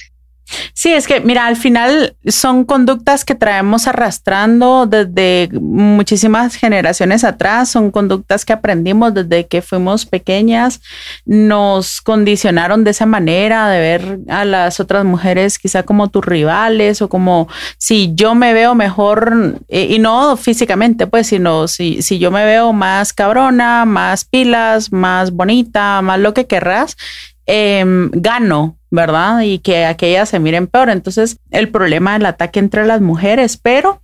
Sí, 0.73 0.93
es 0.93 1.07
que, 1.07 1.19
mira, 1.21 1.45
al 1.45 1.57
final 1.57 2.15
son 2.25 2.63
conductas 2.63 3.25
que 3.25 3.35
traemos 3.35 3.87
arrastrando 3.87 4.85
desde 4.85 5.49
muchísimas 5.59 6.55
generaciones 6.55 7.23
atrás, 7.23 7.69
son 7.69 7.91
conductas 7.91 8.45
que 8.45 8.53
aprendimos 8.53 9.13
desde 9.13 9.47
que 9.47 9.61
fuimos 9.61 10.05
pequeñas, 10.05 10.81
nos 11.25 12.01
condicionaron 12.01 12.83
de 12.83 12.91
esa 12.91 13.05
manera 13.05 13.69
de 13.69 13.79
ver 13.79 14.19
a 14.29 14.45
las 14.45 14.79
otras 14.79 15.03
mujeres 15.03 15.59
quizá 15.59 15.83
como 15.83 16.09
tus 16.09 16.25
rivales 16.25 17.01
o 17.01 17.09
como 17.09 17.47
si 17.77 18.11
yo 18.13 18.35
me 18.35 18.53
veo 18.53 18.75
mejor, 18.75 19.59
eh, 19.67 19.87
y 19.89 19.99
no 19.99 20.37
físicamente, 20.37 21.07
pues, 21.07 21.27
sino 21.27 21.67
si, 21.67 22.01
si 22.01 22.19
yo 22.19 22.31
me 22.31 22.45
veo 22.45 22.73
más 22.73 23.13
cabrona, 23.13 23.85
más 23.85 24.25
pilas, 24.25 24.91
más 24.91 25.31
bonita, 25.31 26.01
más 26.01 26.19
lo 26.19 26.33
que 26.33 26.47
querrás, 26.47 26.95
Em, 27.49 28.11
gano, 28.11 28.77
¿verdad? 28.91 29.39
Y 29.41 29.59
que 29.59 29.85
aquellas 29.85 30.27
se 30.29 30.39
miren 30.39 30.67
peor. 30.67 30.89
Entonces, 30.89 31.37
el 31.49 31.69
problema 31.69 32.13
del 32.13 32.25
ataque 32.25 32.59
entre 32.59 32.85
las 32.85 32.99
mujeres, 32.99 33.55
pero 33.55 34.01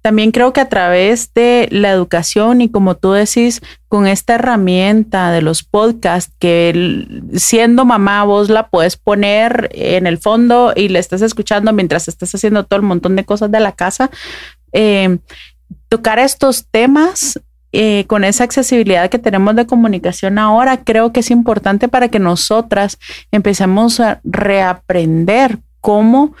también 0.00 0.30
creo 0.30 0.54
que 0.54 0.62
a 0.62 0.70
través 0.70 1.34
de 1.34 1.68
la 1.70 1.90
educación 1.90 2.62
y 2.62 2.70
como 2.70 2.96
tú 2.96 3.12
decís, 3.12 3.60
con 3.88 4.06
esta 4.06 4.36
herramienta 4.36 5.30
de 5.32 5.42
los 5.42 5.62
podcasts, 5.62 6.32
que 6.38 7.06
siendo 7.34 7.84
mamá 7.84 8.24
vos 8.24 8.48
la 8.48 8.68
puedes 8.68 8.96
poner 8.96 9.68
en 9.74 10.06
el 10.06 10.16
fondo 10.16 10.72
y 10.74 10.88
le 10.88 10.98
estás 10.98 11.20
escuchando 11.20 11.74
mientras 11.74 12.08
estás 12.08 12.34
haciendo 12.34 12.64
todo 12.64 12.80
el 12.80 12.86
montón 12.86 13.16
de 13.16 13.26
cosas 13.26 13.50
de 13.50 13.60
la 13.60 13.72
casa, 13.72 14.10
eh, 14.72 15.18
tocar 15.90 16.18
estos 16.18 16.66
temas 16.70 17.38
eh, 17.72 18.04
con 18.06 18.24
esa 18.24 18.44
accesibilidad 18.44 19.10
que 19.10 19.18
tenemos 19.18 19.56
de 19.56 19.66
comunicación 19.66 20.38
ahora, 20.38 20.84
creo 20.84 21.12
que 21.12 21.20
es 21.20 21.30
importante 21.30 21.88
para 21.88 22.08
que 22.08 22.18
nosotras 22.18 22.98
empecemos 23.30 24.00
a 24.00 24.20
reaprender 24.24 25.58
cómo 25.80 26.34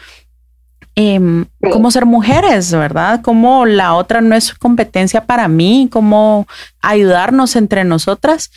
Em, 1.00 1.44
cómo 1.72 1.92
ser 1.92 2.06
mujeres, 2.06 2.72
¿verdad? 2.72 3.20
Cómo 3.22 3.66
la 3.66 3.94
otra 3.94 4.20
no 4.20 4.34
es 4.34 4.52
competencia 4.52 5.26
para 5.26 5.46
mí, 5.46 5.88
cómo 5.92 6.48
ayudarnos 6.82 7.54
entre 7.54 7.84
nosotras 7.84 8.50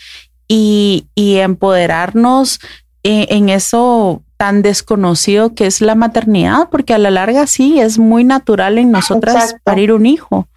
y, 0.48 1.06
empoderarnos 1.16 2.60
eh, 3.04 3.28
en, 3.30 3.50
eso 3.50 4.24
tan 4.38 4.64
desconocido 4.64 5.54
que 5.54 5.68
es 5.68 5.82
la 5.82 5.94
maternidad, 5.94 6.70
porque 6.72 6.96
a 6.96 6.98
la 6.98 7.12
larga 7.12 7.46
sí 7.46 7.80
es 7.80 8.00
muy 8.00 8.24
natural 8.24 8.80
en 8.80 8.90
nosotras 8.90 9.58
parir 9.64 9.94
un 9.94 10.08
hijo, 10.08 10.48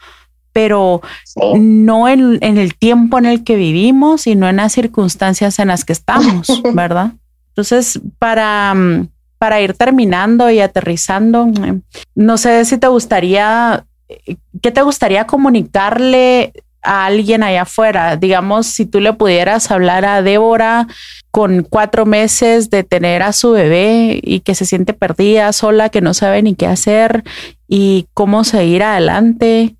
pero 0.54 1.02
no 1.58 2.08
en, 2.08 2.38
en, 2.40 2.56
el 2.56 2.74
tiempo 2.74 3.18
en 3.18 3.26
el 3.26 3.44
que 3.44 3.56
vivimos 3.56 4.26
y 4.26 4.36
no 4.36 4.48
en 4.48 4.56
las 4.56 4.72
circunstancias 4.72 5.58
en 5.58 5.68
las 5.68 5.84
que 5.84 5.92
estamos, 5.92 6.46
¿verdad? 6.74 7.12
Entonces, 7.48 8.00
para 8.18 8.72
mm, 8.74 9.08
para 9.44 9.60
ir 9.60 9.74
terminando 9.74 10.50
y 10.50 10.60
aterrizando, 10.60 11.46
no 12.14 12.38
sé 12.38 12.64
si 12.64 12.78
te 12.78 12.86
gustaría, 12.86 13.84
¿qué 14.62 14.70
te 14.70 14.80
gustaría 14.80 15.26
comunicarle 15.26 16.54
a 16.82 17.04
alguien 17.04 17.42
allá 17.42 17.62
afuera? 17.62 18.16
Digamos, 18.16 18.66
si 18.66 18.86
tú 18.86 19.00
le 19.00 19.12
pudieras 19.12 19.70
hablar 19.70 20.06
a 20.06 20.22
Débora 20.22 20.86
con 21.30 21.62
cuatro 21.62 22.06
meses 22.06 22.70
de 22.70 22.84
tener 22.84 23.22
a 23.22 23.34
su 23.34 23.50
bebé 23.50 24.18
y 24.22 24.40
que 24.40 24.54
se 24.54 24.64
siente 24.64 24.94
perdida, 24.94 25.52
sola, 25.52 25.90
que 25.90 26.00
no 26.00 26.14
sabe 26.14 26.42
ni 26.42 26.54
qué 26.54 26.66
hacer 26.66 27.22
y 27.68 28.06
cómo 28.14 28.44
seguir 28.44 28.82
adelante, 28.82 29.74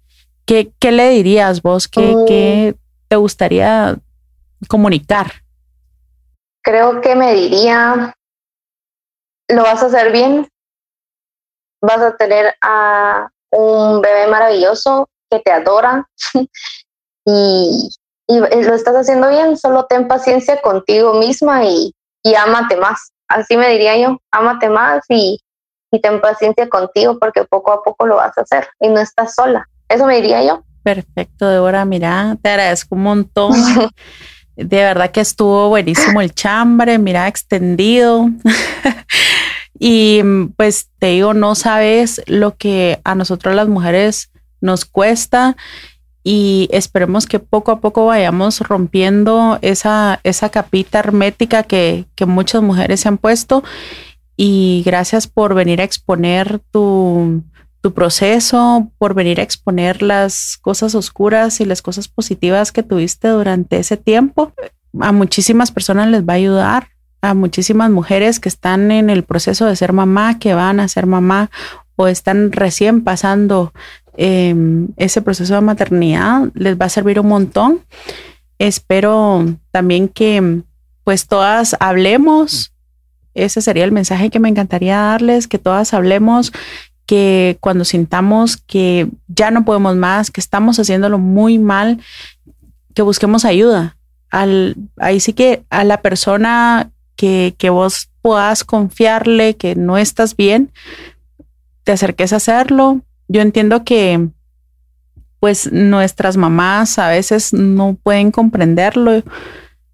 ¿qué, 0.47 0.73
qué 0.79 0.93
le 0.93 1.11
dirías 1.11 1.63
vos? 1.63 1.89
¿Qué, 1.89 2.15
¿Qué 2.27 2.75
te 3.09 3.17
gustaría 3.17 3.97
comunicar? 4.69 5.33
Creo 6.63 7.01
que 7.01 7.15
me 7.15 7.35
diría 7.35 8.15
lo 9.49 9.63
vas 9.63 9.83
a 9.83 9.87
hacer 9.87 10.13
bien, 10.13 10.49
vas 11.83 12.01
a 12.01 12.17
tener 12.17 12.55
a 12.63 13.29
un 13.51 14.01
bebé 14.01 14.27
maravilloso 14.27 15.09
que 15.31 15.41
te 15.41 15.53
adora 15.53 16.09
y, 17.27 17.91
lo 18.27 18.47
estás 18.75 18.97
haciendo 18.97 19.29
bien, 19.29 19.57
solo 19.59 19.85
ten 19.85 20.09
paciencia 20.09 20.61
contigo 20.63 21.13
misma 21.15 21.65
y, 21.65 21.93
y 22.23 22.35
ámate 22.35 22.77
más. 22.77 23.13
Así 23.29 23.57
me 23.57 23.69
diría 23.69 23.99
yo, 23.99 24.19
ámate 24.31 24.71
más 24.71 25.05
y, 25.11 25.39
y 25.91 26.01
ten 26.01 26.23
paciencia 26.23 26.69
contigo 26.71 27.19
porque 27.19 27.45
poco 27.45 27.73
a 27.73 27.83
poco 27.83 28.07
lo 28.07 28.17
vas 28.17 28.37
a 28.39 28.41
hacer 28.41 28.69
y 28.81 28.89
no 28.89 29.01
estás 29.01 29.35
sola. 29.35 29.69
Eso 29.89 30.07
me 30.07 30.17
diría 30.17 30.45
yo. 30.45 30.65
Perfecto, 30.83 31.49
Débora, 31.49 31.85
mira, 31.85 32.37
te 32.43 32.51
agradezco 32.51 32.95
un 32.95 33.03
montón. 33.03 33.53
De 34.57 34.77
verdad 34.77 35.11
que 35.11 35.21
estuvo 35.21 35.69
buenísimo 35.69 36.21
el 36.21 36.33
chambre, 36.33 36.99
mira, 36.99 37.27
extendido. 37.27 38.31
y 39.79 40.23
pues 40.57 40.91
te 40.99 41.09
digo, 41.09 41.35
no 41.35 41.55
sabes 41.55 42.23
lo 42.27 42.57
que 42.57 43.01
a 43.03 43.15
nosotros 43.15 43.55
las 43.55 43.67
mujeres 43.67 44.31
nos 44.61 44.85
cuesta 44.85 45.57
y 46.23 46.69
esperemos 46.71 47.27
que 47.27 47.39
poco 47.39 47.73
a 47.73 47.81
poco 47.81 48.07
vayamos 48.07 48.61
rompiendo 48.61 49.59
esa, 49.61 50.21
esa 50.23 50.49
capita 50.49 51.01
hermética 51.01 51.65
que, 51.65 52.07
que 52.15 52.25
muchas 52.25 52.63
mujeres 52.63 53.01
se 53.01 53.09
han 53.09 53.19
puesto. 53.19 53.65
Y 54.37 54.83
gracias 54.85 55.27
por 55.27 55.55
venir 55.55 55.81
a 55.81 55.85
exponer 55.85 56.61
tu, 56.71 57.43
tu 57.85 57.93
proceso, 57.93 58.91
por 58.97 59.13
venir 59.13 59.41
a 59.41 59.43
exponer 59.43 60.01
las 60.01 60.57
cosas 60.57 60.95
oscuras 60.95 61.61
y 61.61 61.67
las 61.67 61.83
cosas 61.83 62.09
positivas 62.09 62.73
que 62.73 62.83
tuviste 62.83 63.29
durante 63.29 63.77
ese 63.77 63.99
tiempo. 63.99 64.55
A 65.01 65.13
muchísimas 65.13 65.71
personas 65.71 66.09
les 66.09 66.23
va 66.23 66.33
a 66.33 66.37
ayudar, 66.37 66.89
a 67.21 67.35
muchísimas 67.35 67.91
mujeres 67.91 68.41
que 68.41 68.49
están 68.49 68.91
en 68.91 69.11
el 69.11 69.23
proceso 69.23 69.67
de 69.67 69.77
ser 69.77 69.93
mamá, 69.93 70.39
que 70.39 70.55
van 70.55 70.81
a 70.81 70.89
ser 70.89 71.05
mamá 71.05 71.51
o 71.97 72.07
están 72.07 72.53
recién 72.53 73.05
pasando 73.05 73.75
em, 74.17 74.89
ese 74.97 75.21
proceso 75.21 75.53
de 75.55 75.61
maternidad, 75.61 76.49
les 76.55 76.81
va 76.81 76.87
a 76.87 76.89
servir 76.89 77.21
un 77.21 77.29
montón. 77.29 77.81
Espero 78.59 79.45
también 79.73 80.09
que 80.09 80.63
pues 81.05 81.27
todas 81.27 81.77
hablemos. 81.81 82.73
Ese 83.35 83.61
sería 83.61 83.85
el 83.85 83.93
mensaje 83.93 84.31
que 84.31 84.41
me 84.41 84.49
encantaría 84.49 84.97
darles, 84.97 85.49
que 85.49 85.59
todas 85.59 85.93
hablemos 85.93 86.51
que 87.15 87.59
cuando 87.61 87.85
sintamos 87.85 88.57
que 88.57 89.09
ya 89.29 89.53
no 89.53 89.65
podemos 89.65 89.95
más, 89.95 90.33
que 90.33 90.41
estamos 90.41 90.81
haciéndolo 90.81 91.17
muy 91.17 91.61
mal, 91.61 92.01
que 92.93 93.03
busquemos 93.03 93.45
ayuda. 93.45 93.97
Al, 94.31 94.75
ahí 94.97 95.21
sí 95.21 95.33
que 95.33 95.63
a 95.71 95.85
la 95.85 96.03
persona 96.03 96.91
que, 97.15 97.55
que 97.57 97.71
vos 97.71 98.11
puedas 98.21 98.65
confiarle 98.65 99.55
que 99.55 99.77
no 99.77 99.97
estás 99.97 100.35
bien, 100.35 100.73
te 101.85 101.93
acerques 101.93 102.33
a 102.33 102.37
hacerlo. 102.37 103.01
Yo 103.29 103.43
entiendo 103.43 103.85
que 103.85 104.31
pues 105.39 105.71
nuestras 105.71 106.37
mamás 106.37 106.99
a 106.99 107.11
veces 107.11 107.53
no 107.53 107.97
pueden 108.03 108.33
comprenderlo 108.33 109.23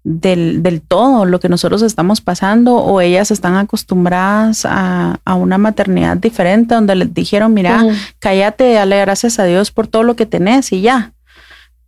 del, 0.03 0.63
del, 0.63 0.81
todo 0.81 1.25
lo 1.25 1.39
que 1.39 1.49
nosotros 1.49 1.81
estamos 1.81 2.21
pasando 2.21 2.75
o 2.75 3.01
ellas 3.01 3.31
están 3.31 3.55
acostumbradas 3.55 4.65
a, 4.65 5.19
a 5.23 5.35
una 5.35 5.57
maternidad 5.57 6.17
diferente 6.17 6.75
donde 6.75 6.95
les 6.95 7.13
dijeron, 7.13 7.53
mira, 7.53 7.83
cállate, 8.19 8.73
dale 8.73 8.99
gracias 9.01 9.39
a 9.39 9.45
Dios 9.45 9.71
por 9.71 9.87
todo 9.87 10.03
lo 10.03 10.15
que 10.15 10.25
tenés 10.25 10.71
y 10.71 10.81
ya. 10.81 11.13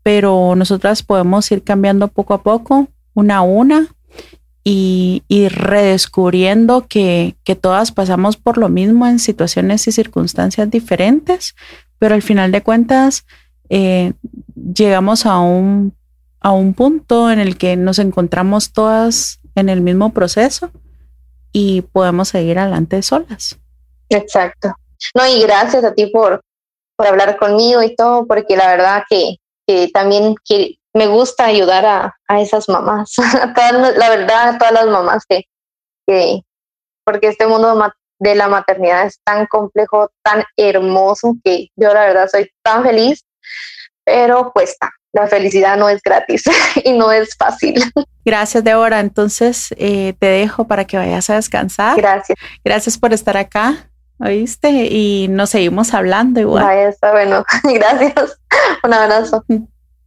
Pero 0.03 0.55
nosotras 0.55 1.01
podemos 1.01 1.51
ir 1.51 1.63
cambiando 1.63 2.07
poco 2.07 2.33
a 2.33 2.43
poco, 2.43 2.87
una 3.13 3.37
a 3.37 3.41
una, 3.41 3.87
y, 4.63 5.23
y 5.27 5.49
redescubriendo 5.49 6.87
que, 6.87 7.35
que 7.43 7.55
todas 7.55 7.91
pasamos 7.91 8.37
por 8.37 8.57
lo 8.57 8.69
mismo 8.69 9.07
en 9.07 9.19
situaciones 9.19 9.87
y 9.87 9.91
circunstancias 9.91 10.69
diferentes, 10.71 11.55
pero 11.99 12.15
al 12.15 12.21
final 12.21 12.51
de 12.51 12.61
cuentas 12.61 13.25
eh, 13.69 14.13
llegamos 14.55 15.25
a 15.25 15.39
un 15.39 15.93
a 16.43 16.51
un 16.51 16.73
punto 16.73 17.31
en 17.31 17.39
el 17.39 17.57
que 17.57 17.75
nos 17.75 17.99
encontramos 17.99 18.73
todas 18.73 19.39
en 19.55 19.69
el 19.69 19.81
mismo 19.81 20.13
proceso 20.13 20.71
y 21.51 21.81
podemos 21.81 22.29
seguir 22.29 22.59
adelante 22.59 23.01
solas. 23.01 23.57
Exacto. 24.09 24.75
No, 25.15 25.25
y 25.25 25.41
gracias 25.41 25.83
a 25.83 25.93
ti 25.93 26.07
por, 26.07 26.41
por 26.95 27.07
hablar 27.07 27.37
conmigo 27.37 27.81
y 27.81 27.95
todo, 27.95 28.27
porque 28.27 28.57
la 28.57 28.67
verdad 28.67 29.03
que, 29.09 29.37
que 29.65 29.89
también 29.93 30.35
me 30.93 31.07
gusta 31.07 31.45
ayudar 31.45 31.85
a, 31.85 32.15
a 32.27 32.41
esas 32.41 32.67
mamás, 32.69 33.13
la 33.97 34.09
verdad, 34.09 34.49
a 34.49 34.57
todas 34.57 34.73
las 34.73 34.87
mamás 34.87 35.25
que, 35.27 35.43
que, 36.05 36.41
porque 37.05 37.27
este 37.27 37.47
mundo 37.47 37.75
de 38.19 38.35
la 38.35 38.47
maternidad 38.47 39.05
es 39.05 39.19
tan 39.23 39.47
complejo, 39.47 40.11
tan 40.23 40.43
hermoso, 40.57 41.35
que 41.43 41.69
yo 41.75 41.93
la 41.93 42.05
verdad 42.05 42.29
soy 42.29 42.49
tan 42.63 42.83
feliz, 42.83 43.25
pero 44.05 44.51
cuesta, 44.53 44.91
la 45.13 45.27
felicidad 45.27 45.77
no 45.77 45.87
es 45.87 46.01
gratis 46.01 46.43
y 46.83 46.91
no 46.91 47.11
es 47.11 47.35
fácil. 47.35 47.81
Gracias, 48.25 48.63
Débora. 48.63 48.99
Entonces 48.99 49.73
eh, 49.77 50.13
te 50.19 50.25
dejo 50.25 50.67
para 50.67 50.85
que 50.85 50.97
vayas 50.97 51.29
a 51.29 51.35
descansar. 51.35 51.95
Gracias. 51.95 52.37
Gracias 52.63 52.97
por 52.97 53.13
estar 53.13 53.37
acá, 53.37 53.89
¿oíste? 54.19 54.69
Y 54.69 55.27
nos 55.29 55.51
seguimos 55.51 55.93
hablando 55.93 56.39
igual. 56.39 56.65
Ahí 56.65 56.89
está 56.89 57.11
bueno. 57.11 57.45
Gracias. 57.63 58.39
Un 58.83 58.93
abrazo. 58.93 59.45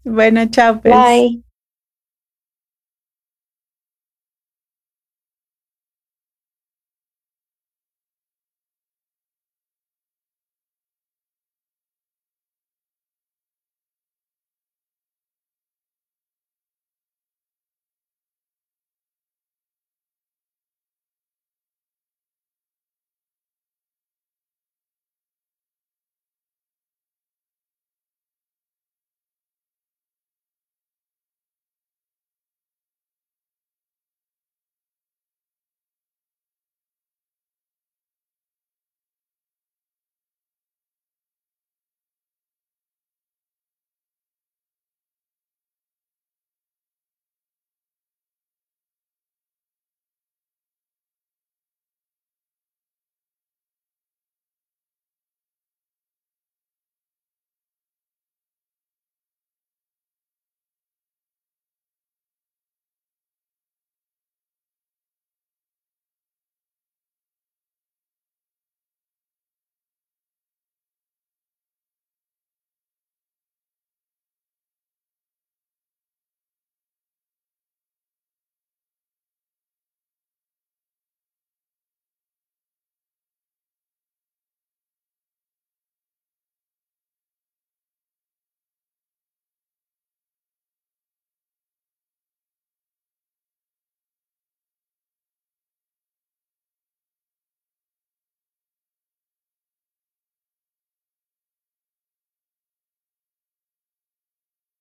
Bueno, 0.05 0.45
chao. 0.51 0.81
Pues. 0.81 0.95
Bye. 0.95 1.46